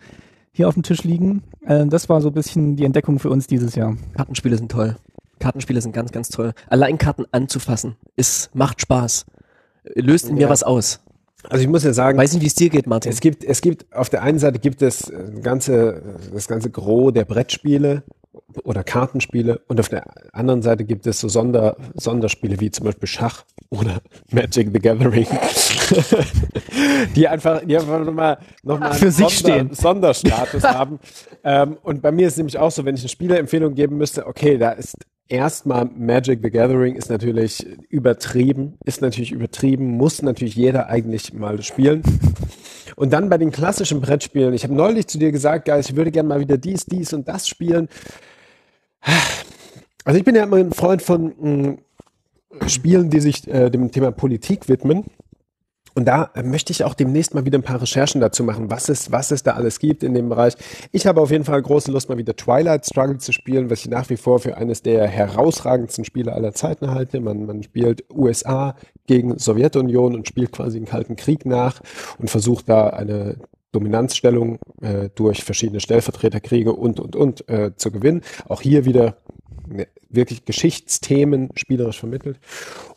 hier 0.52 0.68
auf 0.68 0.74
dem 0.74 0.84
Tisch 0.84 1.04
liegen. 1.06 1.42
Äh, 1.66 1.86
das 1.88 2.10
war 2.10 2.20
so 2.20 2.28
ein 2.30 2.34
bisschen 2.34 2.76
die 2.76 2.84
Entdeckung 2.84 3.20
für 3.20 3.30
uns 3.30 3.48
dieses 3.48 3.76
Jahr. 3.76 3.96
Kartenspiele 4.18 4.58
sind 4.58 4.70
toll. 4.72 4.98
Kartenspiele 5.46 5.80
sind 5.80 5.92
ganz, 5.92 6.12
ganz 6.12 6.30
toll. 6.30 6.54
Allein 6.70 6.98
Karten 6.98 7.26
anzufassen, 7.32 7.98
ist, 8.16 8.50
macht 8.56 8.82
Spaß. 8.82 9.28
Löst 9.94 10.28
in 10.28 10.34
mir 10.36 10.42
Ja. 10.42 10.50
was 10.50 10.64
aus. 10.64 11.02
Also 11.48 11.62
ich 11.62 11.70
muss 11.70 11.84
ja 11.84 11.94
sagen, 11.94 12.18
Weiß 12.18 12.34
nicht, 12.34 12.42
wie 12.42 12.48
es 12.48 12.56
dir 12.56 12.72
geht, 12.72 12.88
Martin. 12.88 13.12
es 13.12 13.20
gibt, 13.20 13.44
es 13.44 13.62
gibt, 13.62 13.86
auf 13.94 14.10
der 14.10 14.24
einen 14.24 14.40
Seite 14.40 14.58
gibt 14.58 14.82
es 14.82 15.08
äh, 15.12 15.40
ganze, 15.44 16.02
das 16.34 16.48
ganze 16.48 16.72
Gros 16.72 17.14
der 17.14 17.26
Brettspiele 17.26 18.02
oder 18.64 18.84
Kartenspiele 18.84 19.62
und 19.68 19.80
auf 19.80 19.88
der 19.90 20.04
anderen 20.34 20.64
Seite 20.64 20.84
gibt 20.84 21.06
es 21.06 21.20
so 21.20 21.28
Sonder, 21.30 21.78
Sonderspiele 21.94 22.60
wie 22.60 22.72
zum 22.72 22.86
Beispiel 22.88 23.08
Schach 23.08 23.44
oder 23.70 24.02
Magic 24.32 24.70
the 24.74 24.80
Gathering, 24.80 25.28
die 27.16 27.28
einfach, 27.28 27.62
die 27.64 27.78
einfach 27.78 28.04
nochmal 28.04 28.40
noch 28.64 28.80
mal 28.80 28.94
Für 28.96 29.12
sich 29.12 29.38
stehen. 29.38 29.72
Sonderstatus 29.74 30.64
haben. 30.64 31.00
Ähm, 31.44 31.78
und 31.84 32.02
bei 32.02 32.12
mir 32.12 32.28
ist 32.28 32.38
nämlich 32.38 32.58
auch 32.58 32.72
so, 32.72 32.84
wenn 32.86 32.96
ich 32.96 33.02
eine 33.02 33.10
Spielerempfehlung 33.10 33.76
geben 33.76 33.98
müsste, 33.98 34.26
okay, 34.26 34.58
da 34.58 34.72
ist 34.72 34.96
erstmal 35.28 35.86
Magic 35.86 36.40
the 36.44 36.50
Gathering 36.50 36.96
ist 36.96 37.10
natürlich 37.10 37.66
übertrieben, 37.90 38.78
ist 38.86 39.02
natürlich 39.02 39.32
übertrieben, 39.32 39.98
muss 39.98 40.22
natürlich 40.22 40.56
jeder 40.56 40.88
eigentlich 40.88 41.34
mal 41.34 41.62
spielen. 41.64 42.04
Und 42.96 43.12
dann 43.12 43.30
bei 43.30 43.38
den 43.38 43.52
klassischen 43.52 44.02
Brettspielen, 44.02 44.54
ich 44.54 44.64
habe 44.64 44.74
neulich 44.74 45.08
zu 45.08 45.18
dir 45.18 45.32
gesagt, 45.32 45.66
Guys, 45.66 45.90
ich 45.90 45.96
würde 45.96 46.12
gerne 46.12 46.30
mal 46.30 46.40
wieder 46.40 46.58
dies, 46.58 46.86
dies 46.86 47.14
und 47.14 47.28
das 47.28 47.48
spielen. 47.48 47.90
Also 50.06 50.20
ich 50.20 50.24
bin 50.24 50.36
ja 50.36 50.44
immer 50.44 50.58
ein 50.58 50.72
Freund 50.72 51.02
von 51.02 51.34
mh, 51.40 51.78
Spielen, 52.68 53.10
die 53.10 53.20
sich 53.20 53.48
äh, 53.48 53.70
dem 53.70 53.92
Thema 53.92 54.12
Politik 54.12 54.70
widmen. 54.70 55.06
Und 55.96 56.06
da 56.06 56.30
möchte 56.44 56.72
ich 56.72 56.84
auch 56.84 56.94
demnächst 56.94 57.34
mal 57.34 57.46
wieder 57.46 57.58
ein 57.58 57.64
paar 57.64 57.82
Recherchen 57.82 58.20
dazu 58.20 58.44
machen, 58.44 58.70
was 58.70 58.90
es, 58.90 59.14
was 59.14 59.32
es 59.32 59.44
da 59.44 59.54
alles 59.54 59.80
gibt 59.80 60.04
in 60.04 60.14
dem 60.14 60.28
Bereich. 60.28 60.56
Ich 60.92 61.08
habe 61.08 61.22
auf 61.22 61.32
jeden 61.32 61.46
Fall 61.46 61.62
große 61.62 61.90
Lust, 61.90 62.10
mal 62.10 62.18
wieder 62.18 62.36
Twilight 62.36 62.86
Struggle 62.86 63.18
zu 63.18 63.32
spielen, 63.32 63.70
was 63.70 63.80
ich 63.80 63.90
nach 63.90 64.10
wie 64.10 64.18
vor 64.18 64.40
für 64.40 64.58
eines 64.58 64.82
der 64.82 65.08
herausragendsten 65.08 66.04
Spiele 66.04 66.34
aller 66.34 66.54
Zeiten 66.54 66.92
halte. 66.92 67.22
Man, 67.22 67.46
man 67.46 67.64
spielt 67.64 68.04
USA 68.14 68.76
gegen 69.08 69.40
Sowjetunion 69.40 70.16
und 70.16 70.28
spielt 70.28 70.52
quasi 70.52 70.80
den 70.80 70.86
Kalten 70.86 71.16
Krieg 71.16 71.46
nach 71.46 71.80
und 72.18 72.30
versucht 72.30 72.68
da 72.68 72.90
eine 72.90 73.38
Dominanzstellung 73.72 74.60
äh, 74.82 75.10
durch 75.16 75.44
verschiedene 75.44 75.80
Stellvertreterkriege 75.80 76.74
und, 76.74 77.00
und, 77.00 77.16
und 77.16 77.48
äh, 77.50 77.72
zu 77.76 77.92
gewinnen. 77.92 78.22
Auch 78.50 78.62
hier 78.62 78.84
wieder 78.84 79.18
ne, 79.68 79.88
wirklich 80.10 80.44
Geschichtsthemen 80.44 81.50
spielerisch 81.56 82.00
vermittelt. 82.00 82.40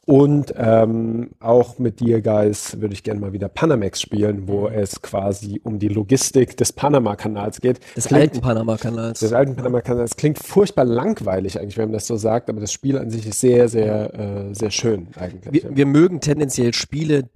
Und 0.08 0.54
ähm, 0.56 1.32
auch 1.38 1.78
mit 1.78 2.00
dir, 2.00 2.22
Guys, 2.22 2.80
würde 2.80 2.94
ich 2.94 3.02
gerne 3.02 3.20
mal 3.20 3.34
wieder 3.34 3.50
Panamex 3.50 4.00
spielen, 4.00 4.48
wo 4.48 4.66
es 4.66 5.02
quasi 5.02 5.60
um 5.64 5.78
die 5.78 5.88
Logistik 5.88 6.56
des 6.56 6.72
Panama-Kanals 6.72 7.60
geht. 7.60 7.80
des 7.94 8.06
Klingt- 8.06 8.22
alten 8.22 8.40
Panama-Kanals. 8.40 9.20
des 9.20 9.34
alten 9.34 9.54
Panama-Kanals. 9.54 10.16
Klingt 10.16 10.38
furchtbar 10.38 10.86
langweilig 10.86 11.60
eigentlich, 11.60 11.76
wenn 11.76 11.88
man 11.88 11.92
das 11.92 12.06
so 12.06 12.16
sagt, 12.16 12.48
aber 12.48 12.58
das 12.58 12.72
Spiel 12.72 12.96
an 12.96 13.10
sich 13.10 13.26
ist 13.26 13.38
sehr, 13.40 13.68
sehr, 13.68 14.14
äh, 14.18 14.54
sehr 14.54 14.70
schön 14.70 15.08
eigentlich. 15.14 15.62
Wir, 15.64 15.76
wir 15.76 15.84
mögen 15.84 16.20
tendenziell 16.22 16.72
Spiele, 16.72 17.28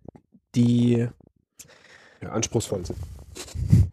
die 0.54 1.06
ja, 2.22 2.28
anspruchsvoll 2.30 2.86
sind. 2.86 2.98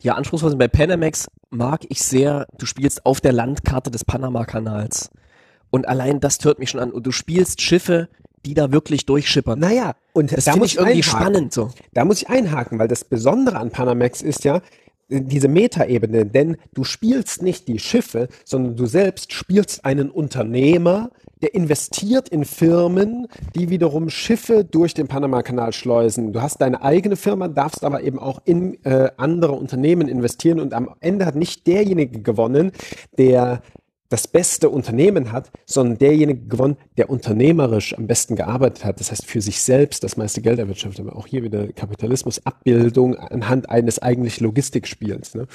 ja 0.02 0.14
anspruchsvoll 0.16 0.52
sind. 0.52 0.60
Bei 0.60 0.70
Panamax 0.70 1.28
mag 1.50 1.82
ich 1.90 2.02
sehr, 2.02 2.48
du 2.58 2.66
spielst 2.66 3.06
auf 3.06 3.20
der 3.20 3.34
Landkarte 3.34 3.92
des 3.92 4.06
Panama-Kanals. 4.06 5.10
Und 5.70 5.86
allein 5.86 6.22
das 6.22 6.38
hört 6.46 6.60
mich 6.60 6.70
schon 6.70 6.80
an. 6.80 6.92
Und 6.92 7.06
du 7.06 7.12
spielst 7.12 7.62
Schiffe, 7.62 8.08
die 8.46 8.54
da 8.54 8.72
wirklich 8.72 9.06
durchschippern. 9.06 9.60
Naja, 9.60 9.96
und 10.14 10.36
das 10.36 10.46
da 10.46 10.56
muss 10.56 10.72
ich 10.72 10.78
irgendwie 10.78 11.04
einhaken. 11.04 11.22
spannend 11.22 11.54
so. 11.54 11.70
Da 11.94 12.06
muss 12.06 12.22
ich 12.22 12.30
einhaken, 12.30 12.80
weil 12.80 12.88
das 12.88 13.04
Besondere 13.04 13.58
an 13.58 13.72
Panamax 13.72 14.22
ist 14.22 14.44
ja 14.44 14.62
äh, 15.10 15.22
diese 15.22 15.48
Metaebene, 15.48 16.26
denn 16.26 16.58
du 16.74 16.84
spielst 16.84 17.42
nicht 17.42 17.68
die 17.68 17.80
Schiffe, 17.80 18.30
sondern 18.46 18.76
du 18.76 18.86
selbst 18.86 19.34
spielst 19.34 19.86
einen 19.86 20.10
Unternehmer, 20.10 21.12
der 21.42 21.54
investiert 21.54 22.30
in 22.30 22.44
Firmen, 22.44 23.28
die 23.56 23.70
wiederum 23.70 24.10
Schiffe 24.10 24.66
durch 24.66 24.94
den 24.94 25.08
Panama-Kanal 25.08 25.72
schleusen. 25.74 26.34
Du 26.34 26.42
hast 26.42 26.58
deine 26.58 26.82
eigene 26.82 27.16
Firma, 27.16 27.48
darfst 27.48 27.84
aber 27.84 28.04
eben 28.04 28.20
auch 28.20 28.42
in 28.46 28.84
äh, 28.84 29.12
andere 29.18 29.54
Unternehmen 29.54 30.08
investieren 30.08 30.60
und 30.60 30.74
am 30.74 30.94
Ende 31.00 31.26
hat 31.26 31.36
nicht 31.36 31.66
derjenige 31.66 32.22
gewonnen, 32.22 32.72
der 33.18 33.62
das 34.10 34.28
beste 34.28 34.70
Unternehmen 34.70 35.32
hat, 35.32 35.52
sondern 35.66 35.98
derjenige 36.00 36.42
gewonnen, 36.48 36.78
der 36.98 37.10
unternehmerisch 37.10 37.96
am 37.98 38.08
besten 38.08 38.36
gearbeitet 38.36 38.84
hat. 38.84 39.00
Das 39.00 39.12
heißt, 39.12 39.26
für 39.26 39.40
sich 39.42 39.62
selbst 39.62 40.04
das 40.04 40.18
meiste 40.18 40.42
Geld 40.42 40.58
erwirtschaftet. 40.60 41.06
Aber 41.08 41.16
auch 41.16 41.28
hier 41.28 41.44
wieder 41.44 41.68
Kapitalismus, 41.74 42.46
Abbildung 42.46 43.16
anhand 43.16 43.70
eines 43.70 44.00
eigentlich 44.00 44.40
Logistikspiels. 44.40 45.36
Ne? 45.36 45.48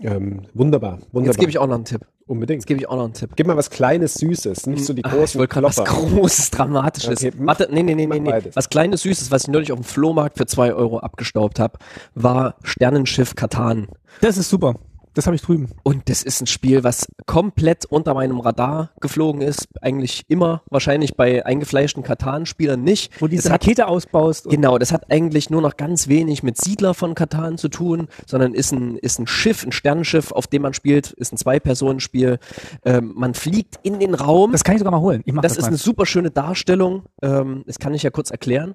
Ähm, 0.00 0.42
wunderbar, 0.54 0.98
wunderbar. 1.12 1.24
Jetzt 1.26 1.38
gebe 1.38 1.50
ich 1.50 1.58
auch 1.58 1.66
noch 1.66 1.76
einen 1.76 1.84
Tipp. 1.84 2.00
Unbedingt. 2.26 2.62
Jetzt 2.62 2.66
gebe 2.66 2.80
ich 2.80 2.88
auch 2.88 2.96
noch 2.96 3.04
einen 3.04 3.12
Tipp. 3.12 3.30
Gib 3.36 3.46
mal 3.46 3.56
was 3.56 3.68
Kleines, 3.68 4.14
Süßes, 4.14 4.66
nicht 4.66 4.84
so 4.84 4.94
die 4.94 5.02
großen 5.02 5.24
ich 5.24 5.34
wollte 5.36 5.52
gerade 5.52 5.66
was. 5.66 5.76
Großes, 5.76 6.50
Dramatisches. 6.50 7.18
Okay, 7.22 7.32
mach- 7.36 7.58
Warte, 7.60 7.72
nee, 7.72 7.82
nee, 7.82 7.94
nee, 7.94 8.06
nee, 8.06 8.20
nee. 8.20 8.30
beides. 8.30 8.56
Was 8.56 8.70
Kleines, 8.70 9.02
Süßes, 9.02 9.30
was 9.30 9.42
ich 9.42 9.48
neulich 9.48 9.70
auf 9.70 9.78
dem 9.78 9.84
Flohmarkt 9.84 10.38
für 10.38 10.46
zwei 10.46 10.72
Euro 10.72 10.98
abgestaubt 11.00 11.60
habe, 11.60 11.78
war 12.14 12.54
Sternenschiff 12.62 13.34
Katan. 13.34 13.88
Das 14.22 14.38
ist 14.38 14.48
super. 14.48 14.76
Das 15.14 15.26
habe 15.26 15.36
ich 15.36 15.42
drüben. 15.42 15.68
Und 15.82 16.08
das 16.08 16.22
ist 16.22 16.40
ein 16.40 16.46
Spiel, 16.46 16.84
was 16.84 17.06
komplett 17.26 17.84
unter 17.84 18.14
meinem 18.14 18.40
Radar 18.40 18.90
geflogen 19.00 19.42
ist. 19.42 19.68
Eigentlich 19.82 20.24
immer, 20.28 20.62
wahrscheinlich 20.70 21.16
bei 21.16 21.44
eingefleischten 21.44 22.02
Katan-Spielern 22.02 22.82
nicht. 22.82 23.20
Wo 23.20 23.26
du 23.26 23.30
diese 23.32 23.44
Das 23.44 23.52
hat 23.52 23.62
Rakete 23.62 23.88
ausbaust. 23.88 24.46
Und 24.46 24.52
Genau, 24.52 24.78
das 24.78 24.90
hat 24.90 25.10
eigentlich 25.10 25.50
nur 25.50 25.60
noch 25.60 25.76
ganz 25.76 26.08
wenig 26.08 26.42
mit 26.42 26.56
Siedler 26.56 26.94
von 26.94 27.14
Katan 27.14 27.58
zu 27.58 27.68
tun, 27.68 28.08
sondern 28.26 28.54
ist 28.54 28.72
ein, 28.72 28.96
ist 28.96 29.18
ein 29.18 29.26
Schiff, 29.26 29.64
ein 29.64 29.72
Sternenschiff, 29.72 30.32
auf 30.32 30.46
dem 30.46 30.62
man 30.62 30.72
spielt, 30.72 31.10
ist 31.12 31.32
ein 31.32 31.36
Zwei-Personen-Spiel. 31.36 32.38
Ähm, 32.84 33.12
man 33.14 33.34
fliegt 33.34 33.80
in 33.82 34.00
den 34.00 34.14
Raum. 34.14 34.52
das 34.52 34.64
kann 34.64 34.76
ich 34.76 34.78
sogar 34.78 34.92
mal 34.92 35.00
holen. 35.00 35.22
Ich 35.26 35.32
mach 35.34 35.42
Das 35.42 35.52
das, 35.52 35.58
ist 35.58 35.62
mal. 35.64 35.68
eine 35.68 35.76
super 35.76 36.06
schöne 36.06 36.30
Darstellung. 36.30 37.02
Ähm, 37.20 37.64
das 37.66 37.78
kann 37.78 37.92
ich 37.92 38.02
ja 38.02 38.10
kurz 38.10 38.30
erklären. 38.30 38.74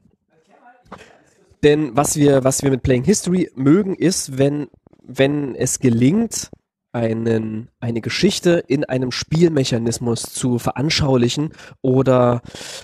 Denn 1.63 1.95
was 1.95 2.15
wir, 2.15 2.43
was 2.43 2.61
wir 2.61 2.69
mit 2.69 2.83
Playing 2.83 3.03
History 3.03 3.49
mögen, 3.55 3.95
ist, 3.95 4.37
wenn, 4.37 4.67
wenn 5.07 5.55
es 5.55 5.79
gelingt, 5.79 6.49
einen, 6.93 7.69
eine 7.79 8.01
Geschichte 8.01 8.63
in 8.67 8.83
einem 8.83 9.11
Spielmechanismus 9.11 10.23
zu 10.23 10.57
veranschaulichen 10.57 11.53
oder 11.81 12.41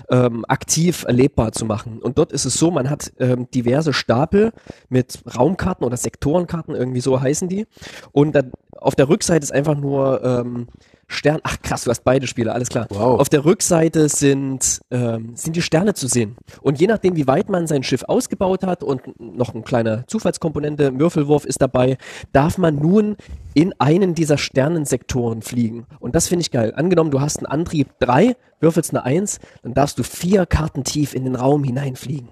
ähm, 0.09 0.45
aktiv 0.47 1.03
erlebbar 1.07 1.51
zu 1.51 1.65
machen. 1.65 1.99
Und 1.99 2.17
dort 2.17 2.32
ist 2.32 2.45
es 2.45 2.53
so, 2.55 2.69
man 2.69 2.89
hat 2.89 3.11
ähm, 3.19 3.49
diverse 3.51 3.91
Stapel 3.91 4.51
mit 4.89 5.24
Raumkarten 5.36 5.86
oder 5.86 5.97
Sektorenkarten, 5.97 6.76
irgendwie 6.76 7.01
so 7.01 7.19
heißen 7.19 7.49
die. 7.49 7.65
Und 8.11 8.36
dann 8.36 8.51
auf 8.78 8.95
der 8.95 9.09
Rückseite 9.09 9.43
ist 9.43 9.53
einfach 9.53 9.76
nur 9.76 10.24
ähm, 10.24 10.67
Stern. 11.07 11.39
Ach 11.43 11.57
krass, 11.61 11.83
du 11.83 11.89
hast 11.89 12.03
beide 12.03 12.27
Spiele, 12.27 12.53
alles 12.53 12.69
klar. 12.69 12.87
Wow. 12.89 13.19
Auf 13.19 13.29
der 13.29 13.45
Rückseite 13.45 14.09
sind, 14.09 14.81
ähm, 14.91 15.35
sind 15.35 15.55
die 15.55 15.61
Sterne 15.61 15.93
zu 15.93 16.07
sehen. 16.07 16.37
Und 16.61 16.79
je 16.79 16.87
nachdem, 16.87 17.15
wie 17.15 17.27
weit 17.27 17.49
man 17.49 17.67
sein 17.67 17.83
Schiff 17.83 18.03
ausgebaut 18.07 18.63
hat 18.63 18.83
und 18.83 19.01
noch 19.19 19.53
eine 19.53 19.63
kleine 19.63 20.05
Zufallskomponente, 20.07 20.99
Würfelwurf 20.99 21.45
ist 21.45 21.61
dabei, 21.61 21.97
darf 22.31 22.57
man 22.57 22.75
nun 22.75 23.17
in 23.53 23.73
einen 23.79 24.15
dieser 24.15 24.37
Sternensektoren 24.37 25.41
fliegen. 25.41 25.85
Und 25.99 26.15
das 26.15 26.27
finde 26.27 26.41
ich 26.41 26.51
geil. 26.51 26.73
Angenommen, 26.75 27.11
du 27.11 27.21
hast 27.21 27.37
einen 27.37 27.47
Antrieb 27.47 27.89
3, 27.99 28.35
würfelst 28.59 28.91
eine 28.91 29.03
1, 29.03 29.39
dann 29.61 29.73
darfst 29.73 29.99
du 29.99 30.03
vier 30.03 30.45
Karten 30.45 30.83
tief 30.83 31.13
in 31.13 31.25
den 31.25 31.35
Raum 31.35 31.63
hineinfliegen. 31.63 32.29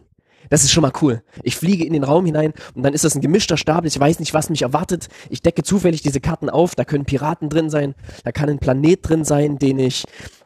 Das 0.52 0.66
ist 0.66 0.72
schon 0.74 0.82
mal 0.82 0.92
cool. 1.02 1.24
Ich 1.44 1.56
fliege 1.56 1.86
in 1.86 1.94
den 1.94 2.04
Raum 2.04 2.26
hinein 2.26 2.54
und 2.76 2.84
dann 2.84 2.94
ist 2.94 3.06
das 3.06 3.16
ein 3.16 3.22
gemischter 3.22 3.56
Stapel. 3.56 3.88
Ich 3.88 3.98
weiß 3.98 4.20
nicht, 4.20 4.34
was 4.34 4.50
mich 4.50 4.64
erwartet. 4.64 5.08
Ich 5.30 5.42
decke 5.42 5.64
zufällig 5.64 6.02
diese 6.02 6.20
Karten 6.20 6.50
auf. 6.50 6.76
Da 6.76 6.84
können 6.84 7.06
Piraten 7.06 7.48
drin 7.48 7.70
sein. 7.70 7.96
Da 8.26 8.34
kann 8.34 8.50
ein 8.50 8.60
Planet 8.60 9.00
drin 9.02 9.24
sein, 9.24 9.58
den 9.58 9.80
ich 9.80 10.04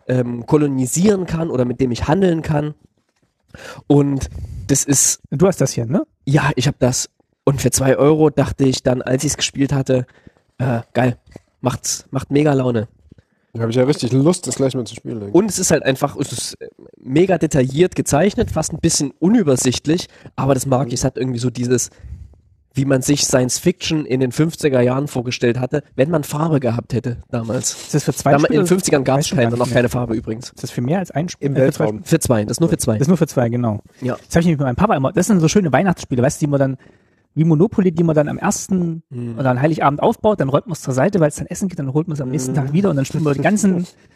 ähm, 0.07 0.45
kolonisieren 0.45 1.25
kann 1.25 1.49
oder 1.49 1.65
mit 1.65 1.81
dem 1.81 1.91
ich 1.91 2.07
handeln 2.07 2.43
kann. 2.43 2.75
Und 3.87 4.29
das 4.67 4.83
ist, 4.85 5.21
Du 5.31 5.47
hast 5.47 5.59
das 5.59 5.71
hier, 5.71 5.87
ne? 5.87 6.03
ja, 6.25 6.51
ich 6.55 6.67
habe 6.67 6.77
das. 6.79 7.09
Und 7.43 7.59
für 7.59 7.71
zwei 7.71 7.97
Euro 7.97 8.29
dachte 8.29 8.63
ich 8.65 8.83
dann, 8.83 9.01
als 9.01 9.23
ich 9.23 9.31
es 9.31 9.37
gespielt 9.37 9.73
hatte, 9.73 10.05
äh, 10.59 10.81
geil, 10.93 11.17
macht's, 11.61 12.05
macht 12.11 12.29
mega 12.29 12.53
Laune. 12.53 12.87
Da 13.55 13.61
habe 13.61 13.71
ich 13.71 13.77
ja 13.77 13.85
richtig 13.85 14.11
Lust, 14.11 14.47
das 14.47 14.55
gleich 14.55 14.75
mal 14.75 14.85
zu 14.85 14.95
spielen. 14.95 15.31
Und 15.31 15.49
es 15.49 15.59
ist 15.59 15.71
halt 15.71 15.83
einfach, 15.83 16.17
es 16.17 16.33
ist 16.33 16.61
äh, 16.61 16.67
mega 17.01 17.37
detailliert 17.37 17.95
gezeichnet, 17.95 18.51
fast 18.51 18.73
ein 18.73 18.79
bisschen 18.79 19.11
unübersichtlich, 19.19 20.07
aber 20.35 20.53
das 20.53 20.65
mag 20.65 20.89
ich. 20.89 20.95
Es 20.95 21.05
hat 21.05 21.17
irgendwie 21.17 21.39
so 21.39 21.49
dieses, 21.49 21.89
wie 22.73 22.83
man 22.83 23.01
sich 23.01 23.23
Science 23.23 23.57
Fiction 23.57 24.05
in 24.05 24.19
den 24.19 24.33
50er 24.33 24.81
Jahren 24.81 25.07
vorgestellt 25.07 25.57
hatte, 25.57 25.83
wenn 25.95 26.09
man 26.09 26.25
Farbe 26.25 26.59
gehabt 26.59 26.93
hätte 26.93 27.23
damals. 27.31 27.71
Ist 27.71 27.93
das 27.93 28.03
für 28.03 28.13
zwei 28.13 28.31
Damals, 28.33 28.49
in 28.49 28.57
den 28.59 28.67
Spieler? 28.67 28.99
50ern 28.99 29.03
gab 29.03 29.19
es 29.21 29.29
keine, 29.29 29.55
noch 29.55 29.71
keine 29.71 29.87
Farbe 29.87 30.15
übrigens. 30.15 30.49
Ist 30.49 30.63
das 30.63 30.71
für 30.71 30.81
mehr 30.81 30.99
als 30.99 31.11
ein 31.11 31.29
Spiel? 31.29 31.47
Im 31.47 31.55
äh, 31.55 31.67
für 31.67 31.71
zwei 31.71 31.83
Weltraum. 31.85 32.03
Für 32.03 32.19
zwei, 32.19 32.43
das 32.43 32.51
ist 32.51 32.59
nur 32.59 32.69
für 32.69 32.77
zwei. 32.77 32.93
Das 32.93 33.03
ist 33.03 33.07
nur 33.07 33.17
für 33.17 33.27
zwei, 33.27 33.47
genau. 33.47 33.79
Ja. 34.01 34.15
Das 34.15 34.35
habe 34.35 34.41
ich 34.41 34.45
nämlich 34.47 34.59
mit 34.59 34.65
meinem 34.65 34.75
Papa 34.75 34.97
immer. 34.97 35.13
Das 35.13 35.27
sind 35.27 35.39
so 35.39 35.47
schöne 35.47 35.71
Weihnachtsspiele, 35.71 36.21
weißt 36.21 36.41
du, 36.41 36.45
die 36.45 36.51
man 36.51 36.59
dann, 36.59 36.77
wie 37.35 37.43
Monopoly, 37.43 37.91
die 37.91 38.03
man 38.03 38.15
dann 38.15 38.27
am 38.29 38.37
ersten 38.37 39.03
Mhm. 39.09 39.37
oder 39.37 39.51
an 39.51 39.61
Heiligabend 39.61 40.01
aufbaut, 40.01 40.39
dann 40.39 40.49
räumt 40.49 40.67
man 40.67 40.73
es 40.73 40.81
zur 40.81 40.93
Seite, 40.93 41.19
weil 41.19 41.27
es 41.29 41.35
dann 41.35 41.47
essen 41.47 41.67
geht, 41.67 41.77
dann 41.77 41.93
holt 41.93 42.07
man 42.07 42.15
es 42.15 42.21
am 42.21 42.29
nächsten 42.29 42.53
Tag 42.53 42.73
wieder 42.73 42.89
und 42.89 42.95
dann 42.95 43.05
spielen 43.05 43.23
wir 43.25 43.33
die 43.33 43.41
ganzen 43.41 43.85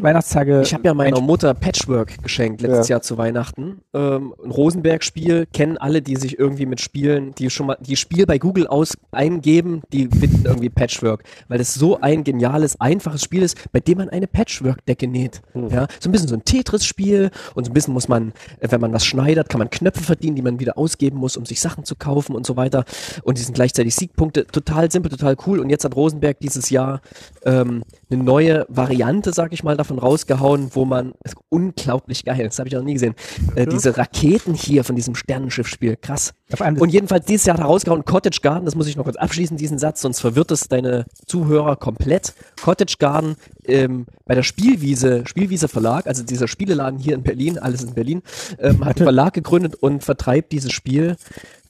Weihnachtstage. 0.00 0.62
Ich 0.62 0.74
habe 0.74 0.84
ja 0.84 0.94
meiner 0.94 1.20
Mutter 1.20 1.54
Patchwork 1.54 2.22
geschenkt 2.22 2.60
letztes 2.60 2.88
Jahr 2.88 3.02
zu 3.02 3.18
Weihnachten. 3.18 3.80
Ähm, 3.94 4.34
ein 4.44 4.50
Rosenberg-Spiel 4.50 5.46
kennen 5.52 5.78
alle, 5.78 6.02
die 6.02 6.16
sich 6.16 6.38
irgendwie 6.38 6.66
mit 6.66 6.80
Spielen, 6.80 7.34
die 7.34 7.50
schon 7.50 7.66
mal 7.66 7.76
die 7.80 7.96
Spiel 7.96 8.26
bei 8.26 8.38
Google 8.38 8.66
aus 8.66 8.94
eingeben, 9.12 9.82
die 9.92 10.08
finden 10.08 10.44
irgendwie 10.44 10.68
Patchwork, 10.68 11.24
weil 11.48 11.58
das 11.58 11.74
so 11.74 12.00
ein 12.00 12.24
geniales, 12.24 12.80
einfaches 12.80 13.22
Spiel 13.22 13.42
ist, 13.42 13.56
bei 13.72 13.80
dem 13.80 13.98
man 13.98 14.08
eine 14.08 14.26
Patchwork-Decke 14.26 15.08
näht. 15.08 15.42
Ja, 15.54 15.86
so 16.00 16.08
ein 16.08 16.12
bisschen 16.12 16.28
so 16.28 16.34
ein 16.34 16.44
Tetris-Spiel 16.44 17.30
und 17.54 17.64
so 17.64 17.70
ein 17.70 17.74
bisschen 17.74 17.94
muss 17.94 18.08
man, 18.08 18.32
wenn 18.60 18.80
man 18.80 18.92
was 18.92 19.04
schneidet, 19.04 19.48
kann 19.48 19.58
man 19.58 19.70
Knöpfe 19.70 20.02
verdienen, 20.02 20.36
die 20.36 20.42
man 20.42 20.60
wieder 20.60 20.76
ausgeben 20.78 21.18
muss, 21.18 21.36
um 21.36 21.46
sich 21.46 21.60
Sachen 21.60 21.84
zu 21.84 21.96
kaufen 21.96 22.34
und 22.34 22.46
so 22.46 22.56
weiter. 22.56 22.84
Und 23.22 23.38
die 23.38 23.42
sind 23.42 23.54
gleichzeitig 23.54 23.94
Siegpunkte. 23.94 24.46
Total 24.46 24.90
simpel, 24.90 25.10
total 25.10 25.36
cool. 25.46 25.60
Und 25.60 25.70
jetzt 25.70 25.84
hat 25.84 25.96
Rosenberg 25.96 26.38
dieses 26.40 26.70
Jahr 26.70 27.00
ähm, 27.44 27.82
eine 28.10 28.22
neue 28.22 28.66
Variante, 28.68 29.32
sag 29.32 29.45
ich 29.54 29.64
mal, 29.64 29.76
davon 29.76 29.98
rausgehauen, 29.98 30.70
wo 30.72 30.84
man, 30.84 31.14
ist 31.24 31.36
unglaublich 31.48 32.24
geil, 32.24 32.44
das 32.44 32.58
habe 32.58 32.68
ich 32.68 32.74
noch 32.74 32.82
nie 32.82 32.94
gesehen, 32.94 33.14
äh, 33.54 33.66
diese 33.66 33.96
Raketen 33.96 34.54
hier 34.54 34.84
von 34.84 34.96
diesem 34.96 35.14
Sternenschiffspiel, 35.14 35.96
krass. 35.96 36.34
Und 36.78 36.90
jedenfalls 36.90 37.26
dieses 37.26 37.46
Jahr 37.46 37.56
hat 37.56 37.64
er 37.64 37.66
rausgehauen, 37.66 38.04
Cottage 38.04 38.40
Garden, 38.40 38.64
das 38.64 38.74
muss 38.74 38.86
ich 38.86 38.96
noch 38.96 39.04
kurz 39.04 39.16
abschließen, 39.16 39.56
diesen 39.56 39.78
Satz, 39.78 40.00
sonst 40.00 40.20
verwirrt 40.20 40.50
es 40.50 40.68
deine 40.68 41.06
Zuhörer 41.26 41.76
komplett. 41.76 42.34
Cottage 42.62 42.96
Garden 42.98 43.36
ähm, 43.66 44.06
bei 44.24 44.34
der 44.34 44.42
Spielwiese, 44.42 45.24
Spielwiese 45.26 45.68
Verlag, 45.68 46.06
also 46.06 46.22
dieser 46.22 46.48
Spieleladen 46.48 46.98
hier 46.98 47.14
in 47.14 47.22
Berlin, 47.22 47.58
alles 47.58 47.82
in 47.82 47.94
Berlin, 47.94 48.22
ähm, 48.58 48.84
hat 48.84 48.96
einen 48.96 49.04
Verlag 49.06 49.34
gegründet 49.34 49.74
und 49.74 50.04
vertreibt 50.04 50.52
dieses 50.52 50.72
Spiel, 50.72 51.16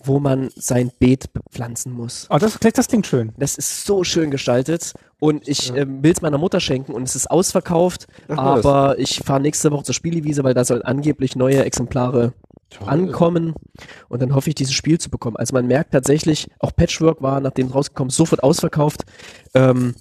wo 0.07 0.21
man 0.21 0.51
sein 0.57 0.91
Beet 0.99 1.33
bepflanzen 1.33 1.93
muss. 1.93 2.27
oh, 2.31 2.39
das, 2.39 2.59
das 2.59 2.89
klingt 2.89 3.07
schön. 3.07 3.33
Das 3.39 3.57
ist 3.57 3.85
so 3.85 4.05
schön 4.05 4.31
gestaltet 4.31 4.95
und 5.19 5.47
ich 5.49 5.75
ähm, 5.75 6.03
will 6.03 6.13
es 6.13 6.23
meiner 6.23 6.39
Mutter 6.39 6.61
schenken 6.61 6.93
und 6.93 7.03
es 7.05 7.17
ist 7.17 7.31
ausverkauft, 7.31 8.07
Ach, 8.29 8.37
was. 8.37 8.65
aber 8.67 8.99
ich 8.99 9.21
fahre 9.25 9.41
nächste 9.41 9.71
Woche 9.73 9.85
zur 9.85 9.95
Spielewiese, 9.95 10.45
weil 10.45 10.55
da 10.55 10.65
sollen 10.65 10.83
angeblich 10.83 11.37
neue 11.37 11.65
Exemplare 11.65 12.33
Toll. 12.71 12.89
ankommen 12.89 13.55
und 14.09 14.23
dann 14.23 14.35
hoffe 14.35 14.51
ich, 14.51 14.55
dieses 14.55 14.75
Spiel 14.75 14.99
zu 14.99 15.11
bekommen. 15.11 15.37
Also 15.37 15.55
man 15.55 15.67
merkt 15.67 15.93
tatsächlich, 15.93 16.49
auch 16.59 16.75
Patchwork 16.75 17.23
war, 17.23 17.41
nachdem 17.41 17.69
es 17.69 17.75
rausgekommen 17.75 18.09
ist, 18.11 18.17
sofort 18.17 18.43
ausverkauft. 18.43 19.05
Ähm, 19.55 19.95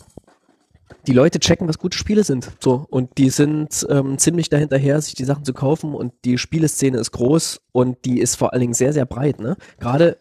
die 1.08 1.14
Leute 1.14 1.40
checken, 1.40 1.68
was 1.68 1.78
gute 1.80 1.98
Spiele 1.98 2.24
sind. 2.24 2.52
So. 2.60 2.86
Und 2.90 3.18
die 3.18 3.30
sind 3.30 3.86
ähm, 3.90 4.18
ziemlich 4.18 4.50
dahinterher, 4.50 5.02
sich 5.02 5.14
die 5.16 5.26
Sachen 5.26 5.44
zu 5.46 5.54
kaufen. 5.54 5.94
Und 5.94 6.14
die 6.26 6.38
Spieleszene 6.38 6.98
ist 6.98 7.12
groß 7.12 7.62
und 7.72 7.98
die 8.06 8.20
ist 8.20 8.36
vor 8.36 8.54
allen 8.54 8.62
Dingen 8.62 8.74
sehr, 8.74 8.94
sehr 8.94 9.06
breit. 9.06 9.40
Ne? 9.40 9.56
Gerade, 9.80 10.18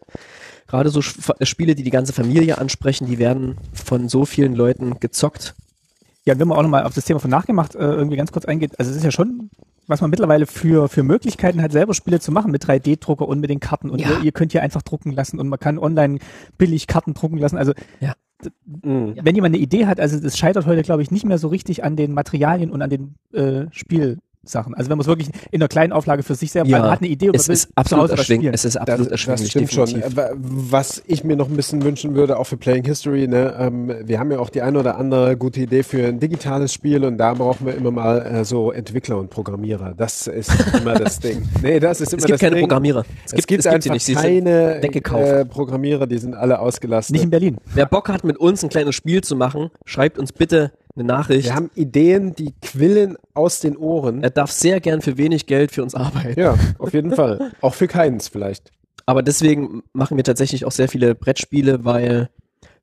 gerade 0.67 0.89
so 0.89 0.99
Sch- 1.01 1.45
Spiele, 1.45 1.75
die 1.75 1.83
die 1.83 1.91
ganze 1.91 2.13
Familie 2.13 2.57
ansprechen, 2.57 3.07
die 3.07 3.19
werden 3.19 3.57
von 3.73 4.09
so 4.09 4.25
vielen 4.25 4.55
Leuten 4.55 4.99
gezockt. 4.99 5.55
Ja, 6.25 6.39
wenn 6.39 6.47
man 6.47 6.57
auch 6.57 6.63
nochmal 6.63 6.83
auf 6.85 6.95
das 6.95 7.05
Thema 7.05 7.19
von 7.19 7.29
nachgemacht 7.29 7.75
äh, 7.75 7.79
irgendwie 7.79 8.17
ganz 8.17 8.31
kurz 8.31 8.45
eingeht, 8.45 8.79
also 8.79 8.89
es 8.89 8.97
ist 8.97 9.03
ja 9.03 9.11
schon, 9.11 9.51
was 9.85 10.01
man 10.01 10.09
mittlerweile 10.09 10.47
für, 10.47 10.89
für 10.89 11.03
Möglichkeiten 11.03 11.61
hat, 11.61 11.71
selber 11.71 11.93
Spiele 11.93 12.19
zu 12.19 12.31
machen 12.31 12.49
mit 12.51 12.65
3D-Drucker 12.65 13.27
und 13.27 13.39
mit 13.41 13.51
den 13.51 13.59
Karten 13.59 13.91
und 13.91 14.01
Ja. 14.01 14.09
ihr, 14.09 14.23
ihr 14.23 14.31
könnt 14.31 14.51
hier 14.51 14.63
einfach 14.63 14.81
drucken 14.81 15.11
lassen 15.11 15.39
und 15.39 15.47
man 15.47 15.59
kann 15.59 15.77
online 15.77 16.17
billig 16.57 16.87
Karten 16.87 17.13
drucken 17.13 17.37
lassen. 17.37 17.57
Also 17.57 17.73
Mhm. 18.01 18.07
Wenn 18.65 19.35
jemand 19.35 19.55
eine 19.55 19.63
Idee 19.63 19.85
hat, 19.85 19.99
also 19.99 20.17
es 20.17 20.37
scheitert 20.37 20.65
heute, 20.65 20.83
glaube 20.83 21.01
ich, 21.01 21.11
nicht 21.11 21.25
mehr 21.25 21.37
so 21.37 21.47
richtig 21.47 21.83
an 21.83 21.95
den 21.95 22.13
Materialien 22.13 22.69
und 22.69 22.81
an 22.81 22.89
den 22.89 23.15
äh, 23.33 23.65
Spielsachen. 24.45 24.73
Also 24.75 24.89
wenn 24.89 24.97
man 24.97 25.03
es 25.03 25.07
wirklich 25.07 25.29
in 25.51 25.61
einer 25.61 25.67
kleinen 25.67 25.91
Auflage 25.93 26.23
für 26.23 26.35
sich 26.35 26.51
selber, 26.51 26.69
Ja, 26.69 26.79
man 26.79 26.91
hat 26.91 26.99
eine 27.01 27.09
Idee 27.09 27.29
und 27.29 27.35
Es 27.35 27.49
ist 27.49 27.69
absolut 27.75 28.11
erschwinglich. 28.11 28.51
Es 28.53 28.65
ist 28.65 28.77
absolut 28.77 29.11
Das, 29.11 29.25
das 29.25 29.27
erschwinglich. 29.27 29.49
stimmt 29.51 29.71
schon. 29.73 29.85
definitiv. 29.85 30.13
Äh, 30.13 30.17
wa- 30.17 30.31
Was 30.37 31.03
ich 31.07 31.23
mir 31.23 31.35
noch 31.35 31.49
ein 31.49 31.55
bisschen 31.55 31.83
wünschen 31.83 32.15
würde, 32.15 32.37
auch 32.37 32.45
für 32.45 32.57
Playing 32.57 32.85
History, 32.85 33.27
ne, 33.27 33.55
ähm, 33.59 33.91
wir 34.05 34.19
haben 34.19 34.31
ja 34.31 34.39
auch 34.39 34.49
die 34.49 34.61
eine 34.61 34.79
oder 34.79 34.97
andere 34.97 35.35
gute 35.37 35.61
Idee 35.61 35.83
für 35.83 36.05
ein 36.07 36.19
digitales 36.19 36.73
Spiel 36.73 37.03
und 37.03 37.17
da 37.17 37.33
brauchen 37.33 37.65
wir 37.65 37.75
immer 37.75 37.91
mal 37.91 38.21
äh, 38.25 38.45
so 38.45 38.71
Entwickler 38.71 39.17
und 39.17 39.29
Programmierer. 39.29 39.93
Das 39.97 40.27
ist 40.27 40.51
immer 40.79 40.93
das 40.95 41.19
Ding. 41.25 41.41
Nee, 41.61 41.79
das 41.79 42.01
ist 42.01 42.13
immer 42.13 42.19
Es 42.19 42.25
gibt 42.25 42.33
das 42.35 42.41
keine 42.41 42.55
Ding. 42.55 42.63
Programmierer. 42.67 43.03
Es 43.31 43.47
gibt, 43.47 43.59
es 43.59 43.63
sie 43.63 43.69
einfach 44.17 45.01
keine 45.03 45.25
äh, 45.39 45.45
Programmierer, 45.45 46.07
die 46.07 46.17
sind 46.17 46.35
alle 46.35 46.59
ausgelastet. 46.59 47.13
Nicht 47.13 47.23
in 47.23 47.29
Berlin. 47.29 47.57
Wer 47.73 47.85
Bock 47.85 48.09
hat, 48.09 48.23
mit 48.23 48.37
uns 48.37 48.63
ein 48.63 48.69
kleines 48.69 48.95
Spiel 48.95 49.23
zu 49.23 49.35
machen, 49.35 49.71
schreibt 49.85 50.17
uns 50.19 50.31
bitte 50.31 50.71
eine 50.95 51.05
Nachricht. 51.05 51.45
wir 51.45 51.55
haben 51.55 51.69
Ideen, 51.75 52.35
die 52.35 52.53
quillen 52.61 53.17
aus 53.33 53.59
den 53.59 53.75
Ohren. 53.77 54.23
Er 54.23 54.29
darf 54.29 54.51
sehr 54.51 54.79
gern 54.79 55.01
für 55.01 55.17
wenig 55.17 55.45
Geld 55.45 55.71
für 55.71 55.83
uns 55.83 55.93
arbeiten. 55.95 56.39
Ja, 56.39 56.55
auf 56.79 56.93
jeden 56.93 57.11
Fall. 57.13 57.51
Auch 57.61 57.73
für 57.73 57.87
keins 57.87 58.27
vielleicht. 58.27 58.71
Aber 59.05 59.21
deswegen 59.21 59.83
machen 59.93 60.17
wir 60.17 60.23
tatsächlich 60.23 60.65
auch 60.65 60.71
sehr 60.71 60.87
viele 60.87 61.13
Brettspiele, 61.13 61.85
weil 61.85 62.29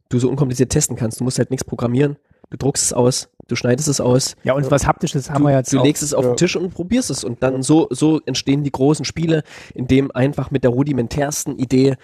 du 0.09 0.19
so 0.19 0.29
unkompliziert 0.29 0.71
testen 0.71 0.97
kannst. 0.97 1.21
Du 1.21 1.25
musst 1.25 1.39
halt 1.39 1.51
nichts 1.51 1.65
programmieren. 1.65 2.17
Du 2.51 2.59
druckst 2.59 2.85
es 2.85 2.93
aus, 2.93 3.31
du 3.49 3.57
schneidest 3.57 3.89
es 3.89 3.99
aus, 3.99 4.37
Ja, 4.45 4.53
und 4.53 4.71
was 4.71 4.87
Haptisches 4.87 5.31
haben 5.31 5.43
wir 5.43 5.53
jetzt 5.53 5.73
du 5.73 5.81
auch. 5.81 5.85
legst 5.85 6.03
es 6.03 6.13
auf 6.13 6.25
ja. 6.25 6.33
den 6.33 6.37
Tisch 6.37 6.55
und 6.55 6.75
probierst 6.75 7.09
es. 7.09 7.25
Und 7.25 7.43
dann 7.43 7.63
so, 7.63 7.89
so 7.91 8.21
entstehen 8.27 8.63
die 8.63 8.71
großen 8.71 9.07
Spiele, 9.07 9.43
in 9.75 9.87
dem 9.87 10.11
einfach 10.11 10.51
mit 10.51 10.63
der 10.63 10.71
rudimentärsten 10.71 11.59
Idee, 11.59 11.97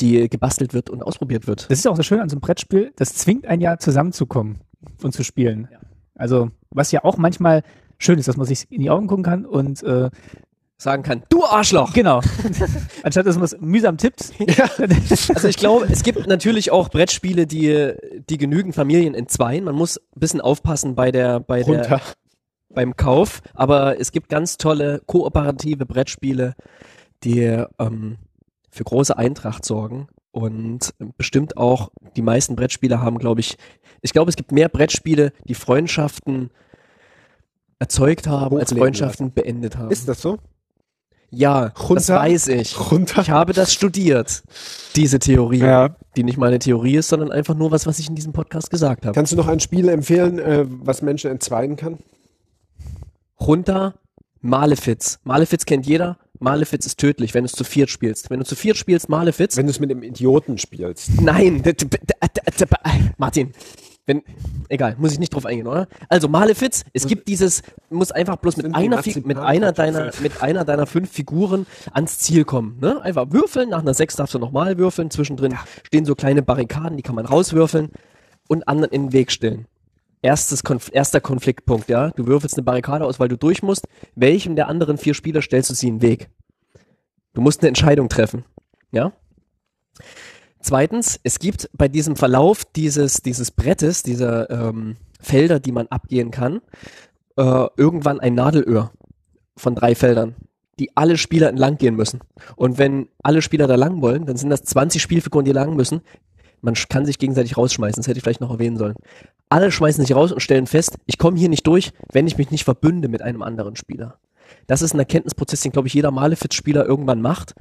die 0.00 0.30
gebastelt 0.30 0.72
wird 0.72 0.88
und 0.88 1.02
ausprobiert 1.02 1.46
wird. 1.46 1.70
Das 1.70 1.80
ist 1.80 1.86
auch 1.86 1.96
so 1.96 2.02
schön 2.02 2.20
an 2.20 2.30
so 2.30 2.36
einem 2.36 2.40
Brettspiel, 2.40 2.92
das 2.96 3.14
zwingt 3.14 3.46
ein 3.46 3.60
ja 3.60 3.78
zusammenzukommen 3.78 4.60
und 5.02 5.12
zu 5.12 5.24
spielen. 5.24 5.68
Also, 6.14 6.50
was 6.70 6.92
ja 6.92 7.04
auch 7.04 7.16
manchmal 7.16 7.62
schön 7.98 8.18
ist, 8.18 8.28
dass 8.28 8.36
man 8.36 8.46
sich 8.46 8.70
in 8.70 8.80
die 8.80 8.90
Augen 8.90 9.06
gucken 9.06 9.24
kann 9.24 9.44
und 9.44 9.82
äh, 9.82 10.10
Sagen 10.80 11.02
kann, 11.02 11.24
du 11.28 11.44
Arschloch! 11.44 11.92
genau. 11.92 12.20
Anstatt 13.02 13.26
dass 13.26 13.34
man 13.34 13.46
es 13.46 13.56
mühsam 13.58 13.96
tippt. 13.96 14.32
Also 15.34 15.48
ich 15.48 15.56
glaube, 15.56 15.86
es 15.90 16.04
gibt 16.04 16.28
natürlich 16.28 16.70
auch 16.70 16.88
Brettspiele, 16.88 17.48
die, 17.48 17.94
die 18.28 18.38
genügen 18.38 18.72
Familien 18.72 19.14
entzweien. 19.14 19.64
Man 19.64 19.74
muss 19.74 19.96
ein 19.98 20.20
bisschen 20.20 20.40
aufpassen 20.40 20.94
bei 20.94 21.10
der, 21.10 21.40
bei 21.40 21.64
der, 21.64 22.00
beim 22.72 22.94
Kauf, 22.94 23.42
aber 23.54 23.98
es 23.98 24.12
gibt 24.12 24.28
ganz 24.28 24.56
tolle 24.56 25.02
kooperative 25.06 25.84
Brettspiele, 25.84 26.54
die 27.24 27.60
ähm, 27.80 28.18
für 28.70 28.84
große 28.84 29.18
Eintracht 29.18 29.64
sorgen 29.64 30.06
und 30.38 30.94
bestimmt 31.16 31.56
auch 31.56 31.90
die 32.16 32.22
meisten 32.22 32.56
Brettspiele 32.56 33.00
haben, 33.00 33.18
glaube 33.18 33.40
ich, 33.40 33.56
ich 34.00 34.12
glaube, 34.12 34.28
es 34.30 34.36
gibt 34.36 34.52
mehr 34.52 34.68
Brettspiele, 34.68 35.32
die 35.44 35.54
Freundschaften 35.54 36.50
erzeugt 37.78 38.26
haben, 38.26 38.56
als 38.58 38.72
Freundschaften 38.72 39.32
beendet 39.32 39.76
haben. 39.76 39.90
Ist 39.90 40.08
das 40.08 40.20
so? 40.22 40.38
ja, 41.30 41.68
das 41.68 41.88
Runter? 41.90 42.16
weiß 42.16 42.48
ich. 42.48 42.90
Runter? 42.90 43.20
Ich 43.20 43.28
habe 43.30 43.52
das 43.52 43.74
studiert, 43.74 44.42
diese 44.96 45.18
Theorie, 45.18 45.58
Ja. 45.58 45.94
die 46.16 46.24
nicht 46.24 46.38
meine 46.38 46.58
Theorie 46.58 46.96
ist, 46.96 47.08
sondern 47.08 47.30
einfach 47.30 47.54
nur 47.54 47.70
was, 47.70 47.86
was 47.86 47.98
ich 47.98 48.08
in 48.08 48.14
diesem 48.14 48.32
Podcast 48.32 48.70
gesagt 48.70 49.04
habe. 49.04 49.14
Kannst 49.14 49.32
du 49.32 49.36
noch 49.36 49.46
ein 49.48 49.60
Spiel 49.60 49.88
empfehlen, 49.90 50.38
äh, 50.38 50.64
was 50.66 51.02
Menschen 51.02 51.30
entzweien 51.30 51.76
kann? 51.76 51.98
runter, 53.40 53.94
Malefiz. 54.40 55.18
Malefiz 55.24 55.64
kennt 55.66 55.86
jeder. 55.86 56.18
Malefiz 56.38 56.86
ist 56.86 56.98
tödlich, 56.98 57.34
wenn 57.34 57.42
du 57.42 57.46
es 57.46 57.52
zu 57.52 57.64
viert 57.64 57.90
spielst. 57.90 58.30
Wenn 58.30 58.38
du 58.38 58.44
zu 58.44 58.54
viert 58.54 58.76
spielst, 58.76 59.08
Malefiz. 59.08 59.56
Wenn 59.56 59.66
du 59.66 59.70
es 59.70 59.80
mit 59.80 59.90
dem 59.90 60.02
Idioten 60.02 60.58
spielst. 60.58 61.20
Nein, 61.20 61.62
Martin. 63.16 63.52
Wenn, 64.06 64.22
egal, 64.70 64.96
muss 64.98 65.12
ich 65.12 65.18
nicht 65.18 65.34
drauf 65.34 65.44
eingehen, 65.44 65.66
oder? 65.66 65.86
Also 66.08 66.28
Malefiz, 66.28 66.84
es 66.94 67.06
gibt 67.06 67.28
dieses, 67.28 67.62
muss 67.90 68.10
einfach 68.10 68.36
bloß 68.36 68.56
mit 68.56 68.74
einer, 68.74 69.02
mit 69.24 69.36
einer 69.36 69.72
deiner, 69.72 70.12
mit 70.22 70.40
einer 70.40 70.64
deiner 70.64 70.86
fünf 70.86 71.10
Figuren 71.12 71.66
ans 71.92 72.18
Ziel 72.18 72.44
kommen, 72.46 72.78
ne? 72.80 73.02
Einfach 73.02 73.26
würfeln, 73.32 73.68
nach 73.68 73.80
einer 73.80 73.92
sechs 73.92 74.16
darfst 74.16 74.32
du 74.32 74.38
nochmal 74.38 74.78
würfeln, 74.78 75.10
zwischendrin 75.10 75.58
stehen 75.86 76.06
so 76.06 76.14
kleine 76.14 76.40
Barrikaden, 76.40 76.96
die 76.96 77.02
kann 77.02 77.16
man 77.16 77.26
rauswürfeln 77.26 77.90
und 78.48 78.66
anderen 78.66 78.94
in 78.94 79.02
den 79.08 79.12
Weg 79.12 79.30
stellen. 79.30 79.66
Erstes 80.22 80.64
Konf 80.64 80.90
erster 80.92 81.20
Konfliktpunkt, 81.20 81.88
ja. 81.88 82.10
Du 82.10 82.26
würfelst 82.26 82.56
eine 82.56 82.64
Barrikade 82.64 83.04
aus, 83.04 83.20
weil 83.20 83.28
du 83.28 83.36
durch 83.36 83.62
musst. 83.62 83.86
Welchem 84.14 84.56
der 84.56 84.68
anderen 84.68 84.98
vier 84.98 85.14
Spieler 85.14 85.42
stellst 85.42 85.70
du 85.70 85.74
sie 85.74 85.88
in 85.88 85.98
den 85.98 86.02
Weg? 86.02 86.30
Du 87.34 87.40
musst 87.40 87.60
eine 87.60 87.68
Entscheidung 87.68 88.08
treffen, 88.08 88.44
ja. 88.90 89.12
Zweitens, 90.60 91.20
es 91.22 91.38
gibt 91.38 91.70
bei 91.72 91.88
diesem 91.88 92.16
Verlauf 92.16 92.64
dieses, 92.64 93.22
dieses 93.22 93.50
Brettes, 93.52 94.02
dieser 94.02 94.50
ähm, 94.50 94.96
Felder, 95.20 95.60
die 95.60 95.72
man 95.72 95.86
abgehen 95.86 96.30
kann, 96.30 96.60
äh, 97.36 97.66
irgendwann 97.76 98.20
ein 98.20 98.34
Nadelöhr 98.34 98.92
von 99.56 99.74
drei 99.74 99.94
Feldern, 99.94 100.34
die 100.78 100.96
alle 100.96 101.16
Spieler 101.16 101.48
entlang 101.48 101.76
gehen 101.76 101.94
müssen. 101.94 102.20
Und 102.56 102.78
wenn 102.78 103.08
alle 103.22 103.42
Spieler 103.42 103.66
da 103.66 103.76
lang 103.76 104.02
wollen, 104.02 104.26
dann 104.26 104.36
sind 104.36 104.50
das 104.50 104.62
20 104.62 105.00
Spielfiguren, 105.00 105.44
die 105.44 105.52
lang 105.52 105.76
müssen. 105.76 106.02
Man 106.60 106.74
kann 106.74 107.06
sich 107.06 107.18
gegenseitig 107.18 107.56
rausschmeißen, 107.56 108.00
das 108.00 108.08
hätte 108.08 108.18
ich 108.18 108.24
vielleicht 108.24 108.40
noch 108.40 108.50
erwähnen 108.50 108.76
sollen. 108.76 108.96
Alle 109.48 109.72
schmeißen 109.72 110.04
sich 110.04 110.14
raus 110.14 110.32
und 110.32 110.40
stellen 110.40 110.66
fest, 110.66 110.98
ich 111.06 111.18
komme 111.18 111.38
hier 111.38 111.48
nicht 111.48 111.66
durch, 111.66 111.92
wenn 112.12 112.26
ich 112.26 112.36
mich 112.38 112.50
nicht 112.50 112.64
verbünde 112.64 113.08
mit 113.08 113.22
einem 113.22 113.42
anderen 113.42 113.76
Spieler. 113.76 114.18
Das 114.66 114.82
ist 114.82 114.94
ein 114.94 114.98
Erkenntnisprozess, 114.98 115.60
den, 115.60 115.72
glaube 115.72 115.88
ich, 115.88 115.94
jeder 115.94 116.10
Malefiz-Spieler 116.10 116.84
irgendwann 116.86 117.22
macht. 117.22 117.54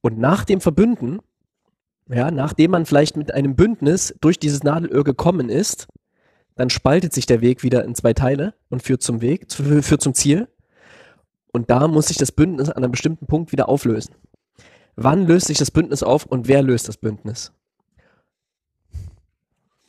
Und 0.00 0.18
nach 0.18 0.44
dem 0.44 0.60
Verbünden 0.60 1.20
ja, 2.12 2.30
nachdem 2.30 2.72
man 2.72 2.86
vielleicht 2.86 3.16
mit 3.16 3.32
einem 3.32 3.54
Bündnis 3.54 4.14
durch 4.20 4.38
dieses 4.38 4.64
Nadelöhr 4.64 5.04
gekommen 5.04 5.48
ist, 5.48 5.86
dann 6.56 6.68
spaltet 6.68 7.12
sich 7.12 7.26
der 7.26 7.40
Weg 7.40 7.62
wieder 7.62 7.84
in 7.84 7.94
zwei 7.94 8.12
Teile 8.14 8.54
und 8.68 8.82
führt 8.82 9.02
zum 9.02 9.20
Weg, 9.20 9.50
führt 9.52 10.02
zum 10.02 10.14
Ziel. 10.14 10.48
Und 11.52 11.70
da 11.70 11.86
muss 11.86 12.08
sich 12.08 12.16
das 12.16 12.32
Bündnis 12.32 12.68
an 12.68 12.82
einem 12.82 12.92
bestimmten 12.92 13.26
Punkt 13.26 13.52
wieder 13.52 13.68
auflösen. 13.68 14.14
Wann 14.96 15.26
löst 15.26 15.46
sich 15.46 15.58
das 15.58 15.70
Bündnis 15.70 16.02
auf 16.02 16.26
und 16.26 16.48
wer 16.48 16.62
löst 16.62 16.88
das 16.88 16.96
Bündnis? 16.96 17.52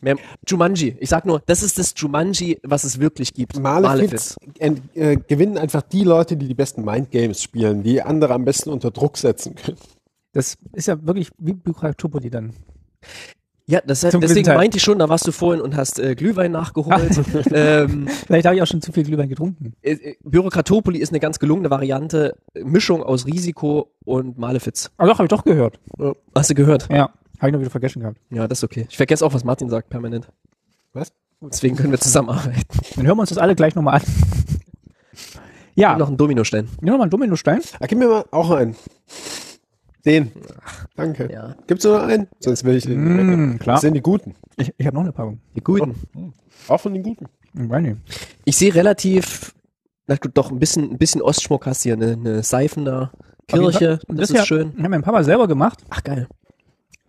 Mehr 0.01 0.17
Jumanji. 0.47 0.95
Ich 0.99 1.09
sag 1.09 1.25
nur, 1.25 1.41
das 1.45 1.63
ist 1.63 1.77
das 1.77 1.93
Jumanji, 1.95 2.59
was 2.63 2.83
es 2.83 2.99
wirklich 2.99 3.33
gibt. 3.33 3.59
Malefiz 3.59 4.35
äh, 4.59 5.15
gewinnen 5.15 5.57
einfach 5.57 5.83
die 5.83 6.03
Leute, 6.03 6.35
die 6.37 6.47
die 6.47 6.55
besten 6.55 6.83
Mindgames 6.83 7.41
spielen, 7.41 7.83
die 7.83 8.01
andere 8.01 8.33
am 8.33 8.45
besten 8.45 8.71
unter 8.71 8.91
Druck 8.91 9.17
setzen 9.17 9.55
können. 9.55 9.77
Das 10.33 10.57
ist 10.73 10.87
ja 10.87 11.05
wirklich 11.05 11.29
wie 11.37 11.53
Bukratopoli 11.53 12.29
dann. 12.29 12.53
Ja, 13.67 13.79
das, 13.85 14.01
deswegen 14.01 14.21
Gesundheit. 14.21 14.57
meinte 14.57 14.77
ich 14.77 14.83
schon, 14.83 14.99
da 14.99 15.07
warst 15.07 15.27
du 15.27 15.31
vorhin 15.31 15.61
und 15.61 15.77
hast 15.77 15.99
äh, 15.99 16.15
Glühwein 16.15 16.51
nachgeholt. 16.51 17.21
ähm, 17.53 18.07
Vielleicht 18.27 18.45
habe 18.45 18.55
ich 18.55 18.61
auch 18.61 18.67
schon 18.67 18.81
zu 18.81 18.91
viel 18.91 19.03
Glühwein 19.03 19.29
getrunken. 19.29 19.73
äh, 19.81 19.93
äh, 19.93 20.15
Bürokratopoli 20.23 20.99
ist 20.99 21.11
eine 21.11 21.19
ganz 21.19 21.39
gelungene 21.39 21.69
Variante. 21.69 22.35
Mischung 22.53 23.03
aus 23.03 23.25
Risiko 23.25 23.93
und 24.03 24.37
Malefiz. 24.37 24.91
Aber 24.97 25.09
doch, 25.09 25.19
habe 25.19 25.25
ich 25.25 25.29
doch 25.29 25.45
gehört. 25.45 25.79
Hast 26.35 26.49
du 26.49 26.55
gehört? 26.55 26.89
Ja, 26.91 27.13
habe 27.41 27.49
ich 27.49 27.53
noch 27.53 27.59
wieder 27.59 27.72
vergessen 27.72 28.01
gehabt. 28.01 28.18
Ja, 28.30 28.47
das 28.47 28.59
ist 28.59 28.63
okay. 28.63 28.85
Ich 28.89 28.97
vergesse 28.97 29.26
auch, 29.26 29.34
was 29.34 29.43
Martin 29.43 29.69
sagt, 29.69 29.89
permanent. 29.89 30.27
Was? 30.93 31.11
Deswegen 31.41 31.76
können 31.76 31.91
wir 31.91 31.99
zusammenarbeiten. 31.99 32.61
Dann 32.95 33.07
hören 33.07 33.18
wir 33.18 33.22
uns 33.22 33.30
das 33.30 33.39
alle 33.39 33.55
gleich 33.55 33.73
nochmal 33.73 33.95
an. 33.95 34.01
Ja, 35.73 35.97
Noch 35.97 36.07
einen 36.09 36.18
Dominostein. 36.18 36.68
ja 36.81 36.91
nochmal 36.91 37.07
ein 37.07 37.09
Dominostein. 37.09 37.61
Ah, 37.80 37.88
gib 37.88 37.97
mir 37.97 38.07
mal 38.07 38.26
auch 38.31 38.51
einen. 38.51 38.76
Den. 40.05 40.31
Danke. 40.95 41.31
Ja. 41.31 41.55
Gibt's 41.68 41.84
nur 41.85 41.97
noch 41.99 42.07
einen? 42.07 42.27
Sonst 42.39 42.63
will 42.63 42.76
ich 42.76 42.84
den. 42.85 43.53
Mm, 43.53 43.59
klar. 43.59 43.76
Das 43.76 43.81
sind 43.81 43.93
die 43.93 44.01
Guten. 44.01 44.35
Ich, 44.57 44.73
ich 44.77 44.85
habe 44.85 44.95
noch 44.95 45.03
eine 45.03 45.11
Packung. 45.11 45.39
Die 45.55 45.61
guten. 45.61 45.95
Auch 46.68 46.80
von 46.80 46.93
den 46.93 47.03
Guten. 47.03 47.26
Ich 47.53 47.69
weiß 47.69 47.81
nicht. 47.81 47.97
Ich 48.45 48.57
sehe 48.57 48.73
relativ, 48.76 49.53
na 50.07 50.15
gut, 50.15 50.31
doch 50.35 50.51
ein 50.51 50.59
bisschen, 50.59 50.91
ein 50.91 50.97
bisschen 50.97 51.22
Ostschmuck 51.22 51.65
hast 51.65 51.84
hier, 51.84 51.93
eine, 51.93 52.13
eine 52.13 52.43
Seifen 52.43 52.85
da. 52.85 53.11
Kirche, 53.47 53.99
das, 54.07 54.30
ja, 54.30 54.41
ist 54.41 54.47
schön. 54.47 54.73
Hat 54.81 54.89
mein 54.89 55.01
Papa 55.01 55.23
selber 55.23 55.47
gemacht, 55.47 55.80
Ach 55.89 56.03
geil. 56.03 56.27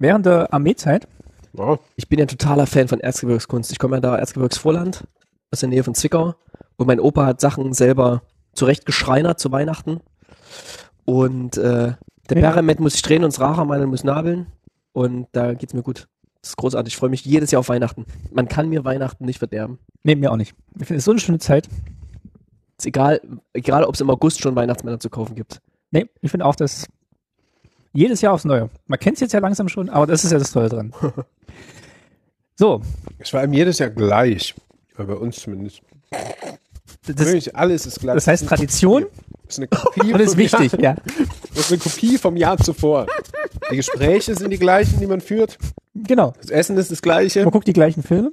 Während 0.02 0.26
der 0.26 0.52
Armeezeit. 0.52 1.08
Ja. 1.54 1.78
Ich 1.96 2.08
bin 2.08 2.18
ja 2.18 2.26
totaler 2.26 2.66
Fan 2.66 2.88
von 2.88 3.00
Erzgebirgskunst. 3.00 3.72
Ich 3.72 3.78
komme 3.78 3.96
ja 3.96 4.00
da 4.00 4.16
Erzgebirgsvorland, 4.18 5.04
aus 5.50 5.60
der 5.60 5.68
Nähe 5.68 5.84
von 5.84 5.94
Zwickau. 5.94 6.34
Und 6.76 6.86
mein 6.86 7.00
Opa 7.00 7.26
hat 7.26 7.40
Sachen 7.40 7.72
selber 7.72 8.22
zurecht 8.54 8.86
geschreinert 8.86 9.38
zu 9.38 9.52
Weihnachten. 9.52 10.00
Und 11.04 11.56
äh, 11.56 11.94
der 12.30 12.38
Ja. 12.38 12.52
Perement 12.52 12.80
muss 12.80 12.94
ich 12.94 13.02
drehen 13.02 13.24
und 13.24 13.32
das 13.32 13.40
Rachermann 13.40 13.84
muss 13.86 14.04
nabeln. 14.04 14.46
Und 14.92 15.28
da 15.32 15.54
geht's 15.54 15.74
mir 15.74 15.82
gut. 15.82 16.08
Das 16.40 16.50
ist 16.50 16.56
großartig. 16.56 16.94
Ich 16.94 16.98
freue 16.98 17.10
mich 17.10 17.24
jedes 17.24 17.50
Jahr 17.50 17.60
auf 17.60 17.68
Weihnachten. 17.68 18.04
Man 18.30 18.48
kann 18.48 18.68
mir 18.68 18.84
Weihnachten 18.84 19.24
nicht 19.24 19.38
verderben. 19.38 19.78
Nee, 20.02 20.16
mir 20.16 20.32
auch 20.32 20.36
nicht. 20.36 20.54
Ich 20.80 20.86
finde 20.86 20.98
es 20.98 21.04
so 21.04 21.12
eine 21.12 21.20
schöne 21.20 21.38
Zeit. 21.38 21.68
Ist 22.78 22.86
egal, 22.86 23.20
egal 23.52 23.84
ob 23.84 23.94
es 23.94 24.00
im 24.00 24.10
August 24.10 24.40
schon 24.40 24.56
Weihnachtsmänner 24.56 24.98
zu 24.98 25.08
kaufen 25.08 25.34
gibt. 25.36 25.60
Nee, 25.92 26.08
ich 26.20 26.30
finde 26.30 26.46
auch, 26.46 26.56
dass 26.56 26.86
jedes 27.92 28.20
Jahr 28.20 28.32
aufs 28.34 28.44
Neue. 28.44 28.70
Man 28.86 28.98
kennt 28.98 29.14
es 29.14 29.20
jetzt 29.20 29.32
ja 29.32 29.40
langsam 29.40 29.68
schon, 29.68 29.88
aber 29.88 30.06
das 30.06 30.24
ist 30.24 30.32
ja 30.32 30.38
das 30.38 30.52
Tolle 30.52 30.68
dran. 30.68 30.92
So, 32.54 32.82
Es 33.18 33.32
war 33.32 33.40
einem 33.40 33.54
jedes 33.54 33.78
Jahr 33.78 33.88
gleich. 33.90 34.54
Bei 34.96 35.04
uns 35.14 35.36
zumindest. 35.40 35.80
das, 37.06 37.16
Wirklich, 37.16 37.56
alles 37.56 37.86
ist 37.86 37.98
gleich. 37.98 38.14
das 38.14 38.26
heißt 38.26 38.46
Tradition 38.46 39.06
Das 39.46 39.54
ist 39.54 39.58
eine 39.58 39.68
Kopie 39.68 40.12
und 40.14 40.20
ist 40.20 40.36
wichtig, 40.36 40.72
Jahr, 40.72 40.80
ja. 40.82 40.96
Das 41.54 41.64
ist 41.64 41.72
eine 41.72 41.80
Kopie 41.80 42.18
vom 42.18 42.36
Jahr 42.36 42.58
zuvor. 42.58 43.06
Die 43.70 43.76
Gespräche 43.76 44.34
sind 44.34 44.50
die 44.50 44.58
gleichen, 44.58 45.00
die 45.00 45.06
man 45.06 45.20
führt. 45.22 45.58
Genau. 45.94 46.34
Das 46.40 46.50
Essen 46.50 46.76
ist 46.76 46.90
das 46.90 47.00
gleiche. 47.02 47.42
Man 47.42 47.50
guckt 47.50 47.66
die 47.66 47.72
gleichen 47.72 48.02
Filme. 48.02 48.32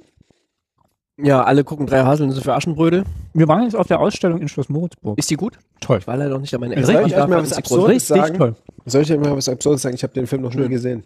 Ja, 1.22 1.42
alle 1.44 1.64
gucken 1.64 1.86
drei 1.86 2.02
Haselnüsse 2.04 2.40
für 2.40 2.54
Aschenbrödel. 2.54 3.04
Wir 3.34 3.48
waren 3.48 3.64
jetzt 3.64 3.76
auf 3.76 3.86
der 3.86 4.00
Ausstellung 4.00 4.40
in 4.40 4.48
Schloss 4.48 4.68
Moritzburg. 4.68 5.18
Ist 5.18 5.30
die 5.30 5.36
gut? 5.36 5.58
Toll. 5.80 5.98
Ich 5.98 6.06
war 6.06 6.16
leider 6.16 6.30
noch 6.30 6.40
nicht 6.40 6.54
an 6.54 6.60
meine 6.60 6.84
Soll 6.84 6.94
ich 7.06 7.14
euch 7.16 7.26
mal 7.28 7.42
was. 7.42 7.52
Absurdes 7.52 8.06
sagen? 8.08 8.38
toll. 8.38 8.56
Soll 8.86 9.02
ich 9.02 9.12
euch 9.12 9.18
mal 9.18 9.36
was 9.36 9.48
Absurdes 9.48 9.82
sagen? 9.82 9.94
Ich 9.94 10.02
habe 10.02 10.12
den 10.14 10.26
Film 10.26 10.42
noch 10.42 10.54
nie 10.54 10.68
gesehen. 10.68 11.04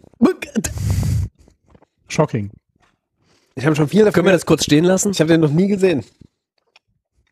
Shocking. 2.07 2.51
Ich 3.55 3.65
habe 3.65 3.75
schon 3.75 3.87
viel 3.87 3.99
davon 3.99 4.13
Können 4.13 4.27
wir 4.27 4.33
das 4.33 4.45
kurz 4.45 4.63
stehen 4.63 4.83
lassen? 4.85 5.11
Ich 5.11 5.19
habe 5.19 5.29
den 5.31 5.41
noch 5.41 5.51
nie 5.51 5.67
gesehen. 5.67 6.03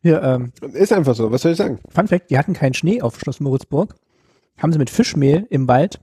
Hier, 0.02 0.22
ähm, 0.22 0.52
Ist 0.72 0.92
einfach 0.92 1.14
so. 1.14 1.30
Was 1.30 1.42
soll 1.42 1.52
ich 1.52 1.58
sagen? 1.58 1.78
Fun 1.88 2.08
Fact, 2.08 2.30
die 2.30 2.38
hatten 2.38 2.52
keinen 2.52 2.74
Schnee 2.74 3.00
auf 3.00 3.18
Schloss 3.18 3.40
Moritzburg. 3.40 3.94
Haben 4.58 4.72
sie 4.72 4.78
mit 4.78 4.90
Fischmehl 4.90 5.46
im 5.50 5.66
Wald 5.68 6.00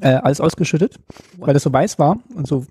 äh, 0.00 0.08
alles 0.14 0.40
ausgeschüttet, 0.40 0.98
weil 1.38 1.54
das 1.54 1.62
so 1.64 1.72
weiß 1.72 1.98
war 1.98 2.18
und 2.34 2.46
so 2.46 2.66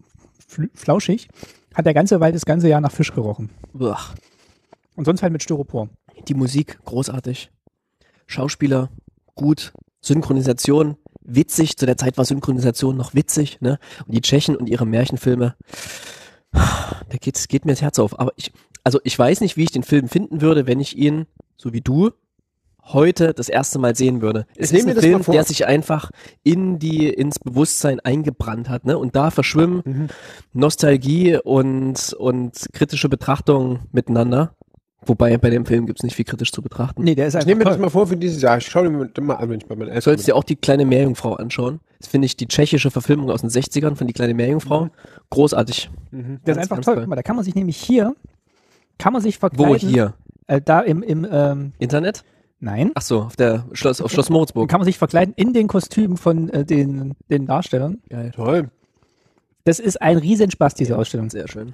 fl- 0.49 0.69
flauschig, 0.73 1.27
hat 1.74 1.86
der 1.86 1.94
ganze 1.94 2.20
Wald 2.20 2.36
das 2.36 2.45
ganze 2.45 2.70
Jahr 2.70 2.82
nach 2.82 2.91
Fisch 2.91 3.14
gerochen. 3.14 3.50
Uah. 3.74 4.00
Und 4.95 5.06
sonst 5.06 5.24
halt 5.24 5.34
mit 5.34 5.44
Styropor. 5.44 5.90
Die 6.28 6.36
Musik, 6.36 6.80
großartig. 6.86 7.52
Schauspieler, 8.28 8.90
gut. 9.36 9.74
Synchronisation, 10.02 10.98
witzig. 11.22 11.78
Zu 11.78 11.86
der 11.86 11.98
Zeit 11.98 12.18
war 12.18 12.26
Synchronisation 12.26 12.95
noch 12.95 13.14
witzig, 13.14 13.62
ne? 13.62 13.80
Und 14.06 14.14
die 14.14 14.22
Tschechen 14.22 14.56
und 14.56 14.70
ihre 14.70 14.86
Märchenfilme. 14.86 15.56
Da 16.52 17.18
geht, 17.20 17.50
geht 17.50 17.66
mir 17.66 17.72
das 17.72 17.82
Herz 17.82 18.00
auf. 18.00 18.20
Aber 18.20 18.32
ich, 18.36 18.52
also 18.84 19.00
ich 19.04 19.18
weiß 19.18 19.41
nicht, 19.41 19.58
wie 19.58 19.64
ich 19.64 19.72
den 19.72 19.84
Film 19.84 20.08
finden 20.08 20.41
würde, 20.41 20.68
wenn 20.68 20.80
ich 20.80 20.98
ihn, 20.98 21.26
so 21.58 21.74
wie 21.74 21.82
du, 21.82 22.12
heute 22.85 23.34
das 23.34 23.49
erste 23.49 23.80
Mal 23.80 23.95
sehen 23.95 24.22
würde. 24.22 24.45
Es 24.55 24.72
nehmen 24.72 24.89
ist 24.89 24.89
ein 24.89 24.95
das 24.95 25.05
Film, 25.05 25.23
der 25.35 25.43
sich 25.43 25.65
einfach 25.65 26.11
in 26.43 26.80
die, 26.80 27.07
ins 27.10 27.39
Bewusstsein 27.39 27.99
eingebrannt 27.99 28.69
hat, 28.69 28.85
ne? 28.85 28.97
Und 28.97 29.15
da 29.15 29.31
verschwimmen 29.31 29.81
Mhm. 29.85 30.07
Nostalgie 30.53 31.38
und, 31.38 32.14
und 32.14 32.68
kritische 32.73 33.10
Betrachtung 33.10 33.80
miteinander. 33.91 34.55
Wobei 35.05 35.38
bei 35.38 35.49
dem 35.49 35.65
Film 35.65 35.85
gibt's 35.85 36.03
nicht 36.03 36.15
viel 36.15 36.26
kritisch 36.26 36.51
zu 36.51 36.61
betrachten. 36.61 37.03
Nee, 37.03 37.15
der 37.15 37.27
ist 37.27 37.34
Ich 37.34 37.38
einfach 37.38 37.47
nehme 37.47 37.60
mir 37.60 37.65
das 37.65 37.77
mal 37.77 37.89
vor 37.89 38.07
für 38.07 38.15
dieses 38.15 38.41
Jahr. 38.41 38.57
Ich 38.57 38.65
schaue 38.68 38.89
mir 38.89 39.05
das 39.05 39.23
mal 39.23 39.35
an, 39.35 39.49
wenn 39.49 39.57
ich 39.57 39.65
bei 39.65 39.76
meinen 39.76 39.88
Du 39.88 39.91
Eltern 39.91 40.01
solltest 40.01 40.27
dir 40.27 40.35
auch 40.35 40.43
die 40.43 40.55
kleine 40.55 40.85
Meerjungfrau 40.85 41.34
anschauen. 41.34 41.81
Das 41.99 42.07
finde 42.07 42.26
ich 42.26 42.38
die 42.38 42.47
tschechische 42.47 42.91
Verfilmung 42.91 43.30
aus 43.30 43.41
den 43.41 43.49
60ern 43.49 43.95
von 43.95 44.07
die 44.07 44.14
kleine 44.14 44.34
Meerjungfrau. 44.34 44.89
Großartig. 45.30 45.89
Der 46.11 46.19
ist 46.22 46.43
Ganz, 46.45 46.57
einfach 46.57 46.76
ganz 46.77 46.85
toll. 46.85 46.95
toll. 46.95 47.03
Guck 47.03 47.10
mal, 47.10 47.15
da 47.15 47.23
kann 47.23 47.35
man 47.35 47.43
sich 47.43 47.55
nämlich 47.55 47.77
hier, 47.77 48.15
kann 48.97 49.11
man 49.14 49.22
sich 49.22 49.38
verkleiden. 49.39 49.73
Wo 49.73 49.76
hier? 49.76 50.14
Äh, 50.47 50.61
da 50.61 50.80
im, 50.81 51.03
im 51.03 51.27
ähm, 51.30 51.73
Internet? 51.80 52.23
Nein, 52.64 52.91
Ach 52.95 53.02
so, 53.02 53.22
auf 53.23 53.35
der 53.35 53.65
Schloss, 53.73 54.02
auf 54.02 54.11
Schloss 54.11 54.30
Moritzburg. 54.30 54.69
kann 54.69 54.80
man 54.80 54.85
sich 54.85 54.98
verkleiden 54.98 55.34
in 55.35 55.53
den 55.53 55.68
Kostümen 55.68 56.18
von 56.18 56.49
äh, 56.49 56.65
den, 56.65 57.14
den 57.30 57.45
Darstellern. 57.45 58.02
Geil. 58.10 58.31
Toll. 58.35 58.69
Das 59.65 59.80
ist 59.80 60.02
ein 60.02 60.18
Riesenspaß, 60.18 60.73
diese 60.73 60.98
Ausstellung. 60.98 61.30
Sehr 61.30 61.48
schön. 61.48 61.73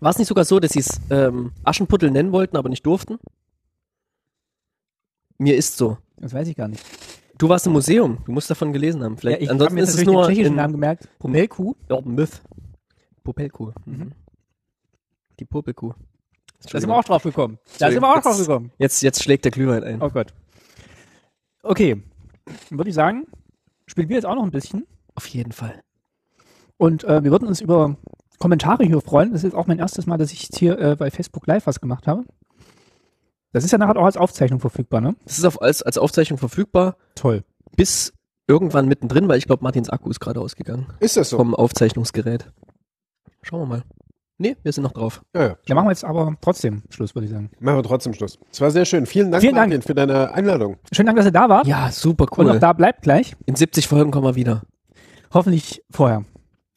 War 0.00 0.10
es 0.10 0.18
nicht 0.18 0.28
sogar 0.28 0.44
so, 0.44 0.60
dass 0.60 0.72
sie 0.72 0.80
es 0.80 1.00
ähm, 1.10 1.52
Aschenputtel 1.64 2.10
nennen 2.10 2.32
wollten, 2.32 2.56
aber 2.56 2.68
nicht 2.68 2.84
durften? 2.84 3.18
Mir 5.38 5.56
ist 5.56 5.76
so. 5.76 5.98
Das 6.16 6.32
weiß 6.32 6.48
ich 6.48 6.56
gar 6.56 6.68
nicht. 6.68 6.84
Du 7.38 7.48
warst 7.48 7.66
im 7.66 7.72
Museum, 7.72 8.18
du 8.24 8.32
musst 8.32 8.48
davon 8.50 8.72
gelesen 8.72 9.02
haben. 9.02 9.16
Vielleicht, 9.16 9.38
ja, 9.38 9.42
ich 9.42 9.48
habe 9.48 9.54
ansonsten 9.54 9.74
mir 9.74 9.82
ist 9.82 9.94
es 9.94 10.04
nur 10.04 10.22
den 10.22 10.28
tschechischen 10.28 10.52
in 10.52 10.56
Namen 10.56 10.72
gemerkt. 10.74 11.08
Popelkuh. 11.18 11.74
Urban 11.88 12.14
Myth. 12.14 12.42
Popelkuh. 13.24 13.72
Mhm. 13.84 14.12
Die 15.40 15.44
Popelkuh. 15.44 15.92
Da 16.70 16.80
sind 16.80 16.88
wir 16.88 16.96
auch 16.96 17.04
drauf 17.04 17.22
gekommen. 17.22 17.58
Da 17.78 17.90
sind 17.90 18.00
wir 18.00 18.08
auch 18.08 18.22
drauf 18.22 18.38
gekommen. 18.38 18.72
Jetzt, 18.78 19.02
jetzt 19.02 19.22
schlägt 19.22 19.44
der 19.44 19.52
Glühwein 19.52 19.84
ein. 19.84 20.02
Oh 20.02 20.10
Gott. 20.10 20.32
Okay. 21.62 22.02
Dann 22.68 22.78
würde 22.78 22.90
ich 22.90 22.94
sagen, 22.94 23.26
spielen 23.86 24.08
wir 24.08 24.16
jetzt 24.16 24.26
auch 24.26 24.34
noch 24.34 24.44
ein 24.44 24.50
bisschen. 24.50 24.86
Auf 25.14 25.26
jeden 25.26 25.52
Fall. 25.52 25.80
Und 26.76 27.04
äh, 27.04 27.22
wir 27.22 27.30
würden 27.30 27.46
uns 27.46 27.60
über 27.60 27.96
Kommentare 28.38 28.84
hier 28.84 29.00
freuen. 29.00 29.30
Das 29.30 29.40
ist 29.40 29.44
jetzt 29.44 29.54
auch 29.54 29.66
mein 29.66 29.78
erstes 29.78 30.06
Mal, 30.06 30.18
dass 30.18 30.32
ich 30.32 30.42
jetzt 30.42 30.58
hier 30.58 30.78
äh, 30.78 30.96
bei 30.96 31.10
Facebook 31.10 31.46
Live 31.46 31.66
was 31.66 31.80
gemacht 31.80 32.06
habe. 32.06 32.24
Das 33.52 33.64
ist 33.64 33.70
ja 33.70 33.78
nachher 33.78 33.96
auch 33.96 34.04
als 34.06 34.16
Aufzeichnung 34.16 34.60
verfügbar, 34.60 35.00
ne? 35.00 35.14
Das 35.24 35.38
ist 35.38 35.44
auf, 35.44 35.60
als, 35.60 35.82
als 35.82 35.98
Aufzeichnung 35.98 36.38
verfügbar 36.38 36.96
Toll. 37.14 37.44
bis 37.76 38.14
irgendwann 38.48 38.88
mittendrin, 38.88 39.28
weil 39.28 39.38
ich 39.38 39.46
glaube, 39.46 39.62
Martins 39.62 39.90
Akku 39.90 40.10
ist 40.10 40.20
gerade 40.20 40.40
ausgegangen. 40.40 40.86
Ist 41.00 41.16
das 41.16 41.30
so? 41.30 41.36
Vom 41.36 41.54
Aufzeichnungsgerät. 41.54 42.50
Schauen 43.42 43.60
wir 43.60 43.66
mal. 43.66 43.82
Nee, 44.38 44.56
wir 44.62 44.72
sind 44.72 44.82
noch 44.82 44.92
drauf. 44.92 45.22
Ja, 45.34 45.42
ja. 45.42 45.56
Ja, 45.66 45.74
machen 45.74 45.86
wir 45.86 45.90
jetzt 45.92 46.04
aber 46.04 46.34
trotzdem 46.40 46.82
Schluss, 46.90 47.14
würde 47.14 47.26
ich 47.26 47.32
sagen. 47.32 47.50
Machen 47.60 47.76
wir 47.78 47.82
trotzdem 47.82 48.14
Schluss. 48.14 48.38
Es 48.50 48.60
war 48.60 48.70
sehr 48.70 48.84
schön. 48.84 49.06
Vielen 49.06 49.30
Dank, 49.30 49.42
Vielen 49.42 49.54
Dank. 49.54 49.68
Martin, 49.70 49.82
für 49.82 49.94
deine 49.94 50.32
Einladung. 50.32 50.76
Schönen 50.90 51.06
Dank, 51.06 51.16
dass 51.18 51.26
ihr 51.26 51.32
da 51.32 51.48
wart. 51.48 51.66
Ja, 51.66 51.90
super 51.92 52.24
Und 52.24 52.38
cool. 52.38 52.50
auch 52.50 52.58
da 52.58 52.72
bleibt 52.72 53.02
gleich. 53.02 53.36
In 53.46 53.54
70 53.54 53.86
Folgen 53.86 54.10
kommen 54.10 54.26
wir 54.26 54.34
wieder. 54.34 54.62
Hoffentlich 55.32 55.82
vorher. 55.90 56.24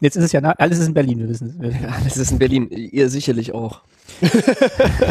Jetzt 0.02 0.18
ist 0.18 0.26
es 0.26 0.32
ja, 0.34 0.42
alles 0.42 0.80
ist 0.80 0.88
in 0.88 0.94
Berlin, 0.94 1.20
wir 1.20 1.30
wissen 1.30 1.60
es. 1.62 1.74
Ja, 1.82 1.96
das 2.04 2.18
ist 2.18 2.32
in 2.32 2.40
Berlin. 2.40 2.70
Ihr 2.70 3.10
sicherlich 3.10 3.54
auch. 3.54 3.82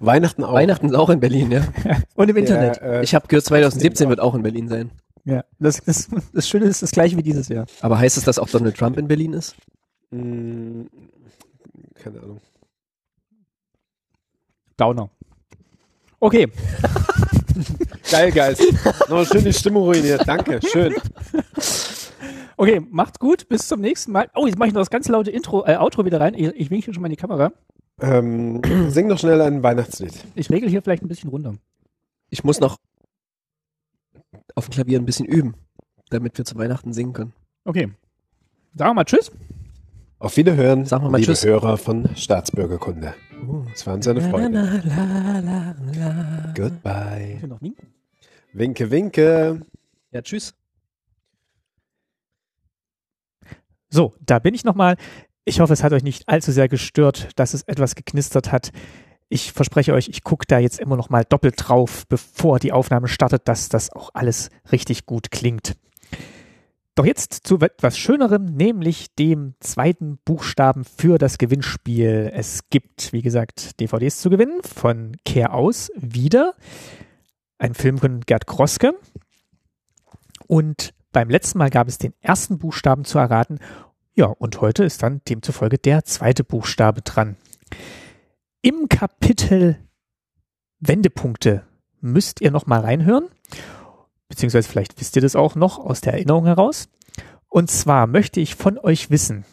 Weihnachten 0.00 0.44
auch. 0.44 0.52
Weihnachten 0.52 0.86
ist 0.86 0.94
auch 0.94 1.10
in 1.10 1.20
Berlin, 1.20 1.50
ja. 1.50 1.62
Und 2.14 2.28
im 2.30 2.36
Internet. 2.36 2.76
Ja, 2.78 2.82
äh, 2.86 3.04
Ich 3.04 3.14
habe 3.14 3.26
gehört, 3.28 3.44
2017 3.44 4.08
wird 4.08 4.20
auch 4.20 4.34
in 4.34 4.42
Berlin 4.42 4.68
sein. 4.68 4.90
Ja. 5.24 5.44
Das, 5.58 5.82
das, 5.82 6.08
das 6.32 6.48
Schöne 6.48 6.66
ist 6.66 6.82
das 6.82 6.92
gleiche 6.92 7.16
wie 7.16 7.22
dieses 7.22 7.48
Jahr. 7.48 7.66
Aber 7.80 7.98
heißt 7.98 8.16
es, 8.16 8.24
dass 8.24 8.38
auch 8.38 8.48
Donald 8.48 8.76
Trump 8.76 8.96
in 8.96 9.08
Berlin 9.08 9.32
ist? 9.32 9.56
Keine 12.06 12.22
Ahnung. 12.22 12.40
Downer. 14.76 15.10
Okay. 16.20 16.46
Geil, 18.10 18.30
Geist. 18.30 18.62
Noch 19.08 19.16
eine 19.16 19.26
schöne 19.26 19.52
Stimmung 19.52 19.84
ruiniert. 19.84 20.22
Danke. 20.26 20.60
Schön. 20.70 20.94
Okay, 22.56 22.80
macht's 22.90 23.18
gut. 23.18 23.48
Bis 23.48 23.66
zum 23.66 23.80
nächsten 23.80 24.12
Mal. 24.12 24.30
Oh, 24.34 24.46
jetzt 24.46 24.58
mache 24.58 24.68
ich 24.68 24.74
noch 24.74 24.80
das 24.80 24.90
ganz 24.90 25.08
laute 25.08 25.30
Intro, 25.30 25.66
äh, 25.66 25.76
Outro 25.76 26.04
wieder 26.04 26.20
rein. 26.20 26.34
Ich, 26.34 26.46
ich 26.54 26.70
winke 26.70 26.84
hier 26.84 26.94
schon 26.94 27.02
mal 27.02 27.08
in 27.08 27.14
die 27.14 27.20
Kamera. 27.20 27.52
Ähm, 28.00 28.62
sing 28.90 29.08
doch 29.08 29.18
schnell 29.18 29.40
ein 29.40 29.62
Weihnachtslied. 29.62 30.14
Ich 30.36 30.48
regel 30.48 30.68
hier 30.68 30.82
vielleicht 30.82 31.02
ein 31.02 31.08
bisschen 31.08 31.30
runter. 31.30 31.54
Ich 32.30 32.44
muss 32.44 32.60
noch 32.60 32.78
auf 34.54 34.66
dem 34.66 34.72
Klavier 34.72 35.00
ein 35.00 35.06
bisschen 35.06 35.26
üben, 35.26 35.54
damit 36.10 36.38
wir 36.38 36.44
zu 36.44 36.56
Weihnachten 36.56 36.92
singen 36.92 37.12
können. 37.12 37.32
Okay. 37.64 37.88
Sagen 38.74 38.90
wir 38.90 38.94
mal 38.94 39.04
Tschüss. 39.04 39.32
Auf 40.18 40.36
Wiederhören, 40.38 40.86
Sagen 40.86 41.04
wir 41.04 41.10
mal 41.10 41.18
liebe 41.18 41.32
Tschüss. 41.32 41.44
Hörer 41.44 41.76
von 41.76 42.08
Staatsbürgerkunde. 42.16 43.14
Das 43.70 43.86
war 43.86 43.94
unsere 43.94 44.20
Freude. 44.22 44.48
La, 44.48 44.80
la, 44.82 45.40
la, 45.40 45.74
la. 45.94 46.54
Goodbye. 46.56 47.36
Wir 47.40 47.48
noch 47.48 47.60
winken. 47.60 47.92
Winke, 48.54 48.90
winke. 48.90 49.60
Ja, 50.12 50.22
tschüss. 50.22 50.54
So, 53.90 54.14
da 54.20 54.38
bin 54.38 54.54
ich 54.54 54.64
nochmal. 54.64 54.96
Ich 55.44 55.60
hoffe, 55.60 55.74
es 55.74 55.82
hat 55.84 55.92
euch 55.92 56.02
nicht 56.02 56.28
allzu 56.28 56.50
sehr 56.50 56.68
gestört, 56.68 57.28
dass 57.36 57.52
es 57.52 57.62
etwas 57.64 57.94
geknistert 57.94 58.50
hat. 58.50 58.70
Ich 59.28 59.52
verspreche 59.52 59.92
euch, 59.92 60.08
ich 60.08 60.24
gucke 60.24 60.46
da 60.48 60.58
jetzt 60.58 60.80
immer 60.80 60.96
noch 60.96 61.10
mal 61.10 61.24
doppelt 61.24 61.56
drauf, 61.58 62.06
bevor 62.08 62.58
die 62.58 62.72
Aufnahme 62.72 63.08
startet, 63.08 63.46
dass 63.48 63.68
das 63.68 63.92
auch 63.92 64.10
alles 64.14 64.48
richtig 64.72 65.04
gut 65.04 65.30
klingt. 65.30 65.76
Doch 66.96 67.04
jetzt 67.04 67.46
zu 67.46 67.58
etwas 67.60 67.98
Schönerem, 67.98 68.46
nämlich 68.46 69.14
dem 69.14 69.54
zweiten 69.60 70.16
Buchstaben 70.24 70.82
für 70.84 71.18
das 71.18 71.36
Gewinnspiel. 71.36 72.30
Es 72.32 72.70
gibt, 72.70 73.12
wie 73.12 73.20
gesagt, 73.20 73.78
DVDs 73.80 74.18
zu 74.22 74.30
gewinnen 74.30 74.62
von 74.62 75.14
Kehr 75.26 75.52
aus 75.52 75.90
wieder. 75.94 76.54
Ein 77.58 77.74
Film 77.74 77.98
von 77.98 78.20
Gerd 78.20 78.46
Kroske. 78.46 78.94
Und 80.46 80.94
beim 81.12 81.28
letzten 81.28 81.58
Mal 81.58 81.68
gab 81.68 81.86
es 81.86 81.98
den 81.98 82.14
ersten 82.22 82.56
Buchstaben 82.56 83.04
zu 83.04 83.18
erraten. 83.18 83.58
Ja, 84.14 84.28
und 84.28 84.62
heute 84.62 84.82
ist 84.82 85.02
dann 85.02 85.20
demzufolge 85.28 85.76
der 85.76 86.06
zweite 86.06 86.44
Buchstabe 86.44 87.02
dran. 87.02 87.36
Im 88.62 88.88
Kapitel 88.88 89.76
Wendepunkte 90.80 91.66
müsst 92.00 92.40
ihr 92.40 92.50
noch 92.50 92.64
mal 92.64 92.80
reinhören, 92.80 93.28
beziehungsweise 94.36 94.68
vielleicht 94.68 95.00
wisst 95.00 95.16
ihr 95.16 95.22
das 95.22 95.34
auch 95.34 95.54
noch 95.54 95.78
aus 95.78 96.02
der 96.02 96.12
Erinnerung 96.12 96.44
heraus. 96.44 96.90
Und 97.48 97.70
zwar 97.70 98.06
möchte 98.06 98.38
ich 98.38 98.54
von 98.54 98.78
euch 98.78 99.10
wissen, 99.10 99.46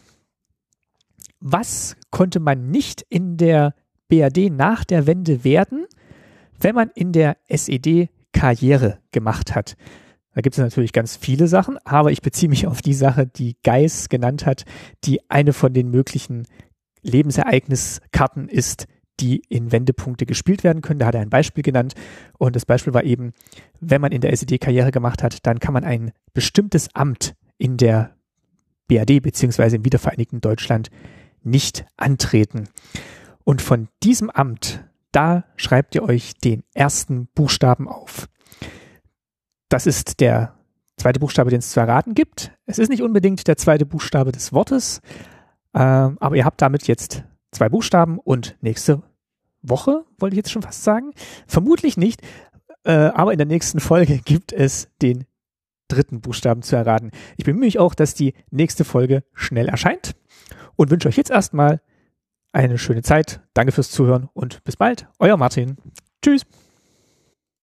was 1.39 1.95
konnte 2.11 2.41
man 2.41 2.69
nicht 2.69 3.01
in 3.07 3.37
der 3.37 3.75
BRD 4.09 4.51
nach 4.51 4.83
der 4.83 5.07
Wende 5.07 5.45
werden, 5.45 5.85
wenn 6.59 6.75
man 6.75 6.89
in 6.95 7.13
der 7.13 7.37
SED 7.47 8.09
Karriere 8.33 8.99
gemacht 9.11 9.55
hat? 9.55 9.77
Da 10.35 10.41
gibt 10.41 10.55
es 10.55 10.61
natürlich 10.61 10.91
ganz 10.91 11.15
viele 11.15 11.47
Sachen, 11.47 11.77
aber 11.85 12.11
ich 12.11 12.21
beziehe 12.21 12.49
mich 12.49 12.67
auf 12.67 12.81
die 12.81 12.93
Sache, 12.93 13.25
die 13.25 13.55
Geis 13.63 14.09
genannt 14.09 14.45
hat, 14.45 14.65
die 15.05 15.29
eine 15.29 15.53
von 15.53 15.73
den 15.73 15.91
möglichen 15.91 16.45
Lebensereigniskarten 17.03 18.49
ist, 18.49 18.87
die 19.19 19.43
in 19.49 19.71
Wendepunkte 19.71 20.25
gespielt 20.25 20.63
werden 20.63 20.81
können. 20.81 20.99
Da 20.99 21.07
hat 21.07 21.15
er 21.15 21.21
ein 21.21 21.29
Beispiel 21.29 21.63
genannt 21.63 21.93
und 22.37 22.55
das 22.55 22.65
Beispiel 22.65 22.93
war 22.93 23.03
eben, 23.03 23.33
wenn 23.79 24.01
man 24.01 24.11
in 24.11 24.21
der 24.21 24.33
SED 24.33 24.57
Karriere 24.57 24.91
gemacht 24.91 25.23
hat, 25.23 25.45
dann 25.45 25.59
kann 25.59 25.73
man 25.73 25.83
ein 25.83 26.11
bestimmtes 26.33 26.89
Amt 26.93 27.35
in 27.57 27.77
der 27.77 28.15
BRD 28.87 29.21
beziehungsweise 29.21 29.77
im 29.77 29.85
wiedervereinigten 29.85 30.41
Deutschland 30.41 30.89
nicht 31.43 31.85
antreten. 31.97 32.69
Und 33.43 33.61
von 33.61 33.87
diesem 34.03 34.29
Amt, 34.29 34.83
da 35.11 35.45
schreibt 35.55 35.95
ihr 35.95 36.03
euch 36.03 36.33
den 36.35 36.63
ersten 36.73 37.27
Buchstaben 37.35 37.87
auf. 37.87 38.27
Das 39.69 39.85
ist 39.85 40.19
der 40.19 40.55
zweite 40.97 41.19
Buchstabe, 41.19 41.49
den 41.49 41.59
es 41.59 41.71
zu 41.71 41.79
erraten 41.79 42.13
gibt. 42.13 42.51
Es 42.65 42.79
ist 42.79 42.89
nicht 42.89 43.01
unbedingt 43.01 43.47
der 43.47 43.57
zweite 43.57 43.85
Buchstabe 43.85 44.31
des 44.31 44.53
Wortes, 44.53 45.01
ähm, 45.73 46.17
aber 46.19 46.35
ihr 46.35 46.45
habt 46.45 46.61
damit 46.61 46.87
jetzt 46.87 47.23
zwei 47.53 47.69
Buchstaben 47.69 48.19
und 48.19 48.57
nächste 48.61 49.01
Woche, 49.61 50.03
wollte 50.19 50.35
ich 50.35 50.37
jetzt 50.37 50.51
schon 50.51 50.61
fast 50.61 50.83
sagen, 50.83 51.13
vermutlich 51.47 51.97
nicht, 51.97 52.21
äh, 52.83 52.91
aber 52.91 53.31
in 53.31 53.37
der 53.37 53.47
nächsten 53.47 53.79
Folge 53.79 54.17
gibt 54.25 54.51
es 54.53 54.89
den 55.01 55.25
dritten 55.87 56.21
Buchstaben 56.21 56.61
zu 56.61 56.75
erraten. 56.75 57.11
Ich 57.37 57.45
bemühe 57.45 57.65
mich 57.65 57.79
auch, 57.79 57.93
dass 57.93 58.13
die 58.13 58.33
nächste 58.51 58.83
Folge 58.83 59.23
schnell 59.33 59.69
erscheint 59.69 60.15
und 60.75 60.89
wünsche 60.89 61.07
euch 61.07 61.17
jetzt 61.17 61.31
erstmal 61.31 61.81
eine 62.51 62.77
schöne 62.77 63.01
Zeit. 63.01 63.41
Danke 63.53 63.71
fürs 63.71 63.91
Zuhören 63.91 64.29
und 64.33 64.63
bis 64.63 64.77
bald. 64.77 65.07
Euer 65.19 65.37
Martin. 65.37 65.77
Tschüss. 66.21 66.45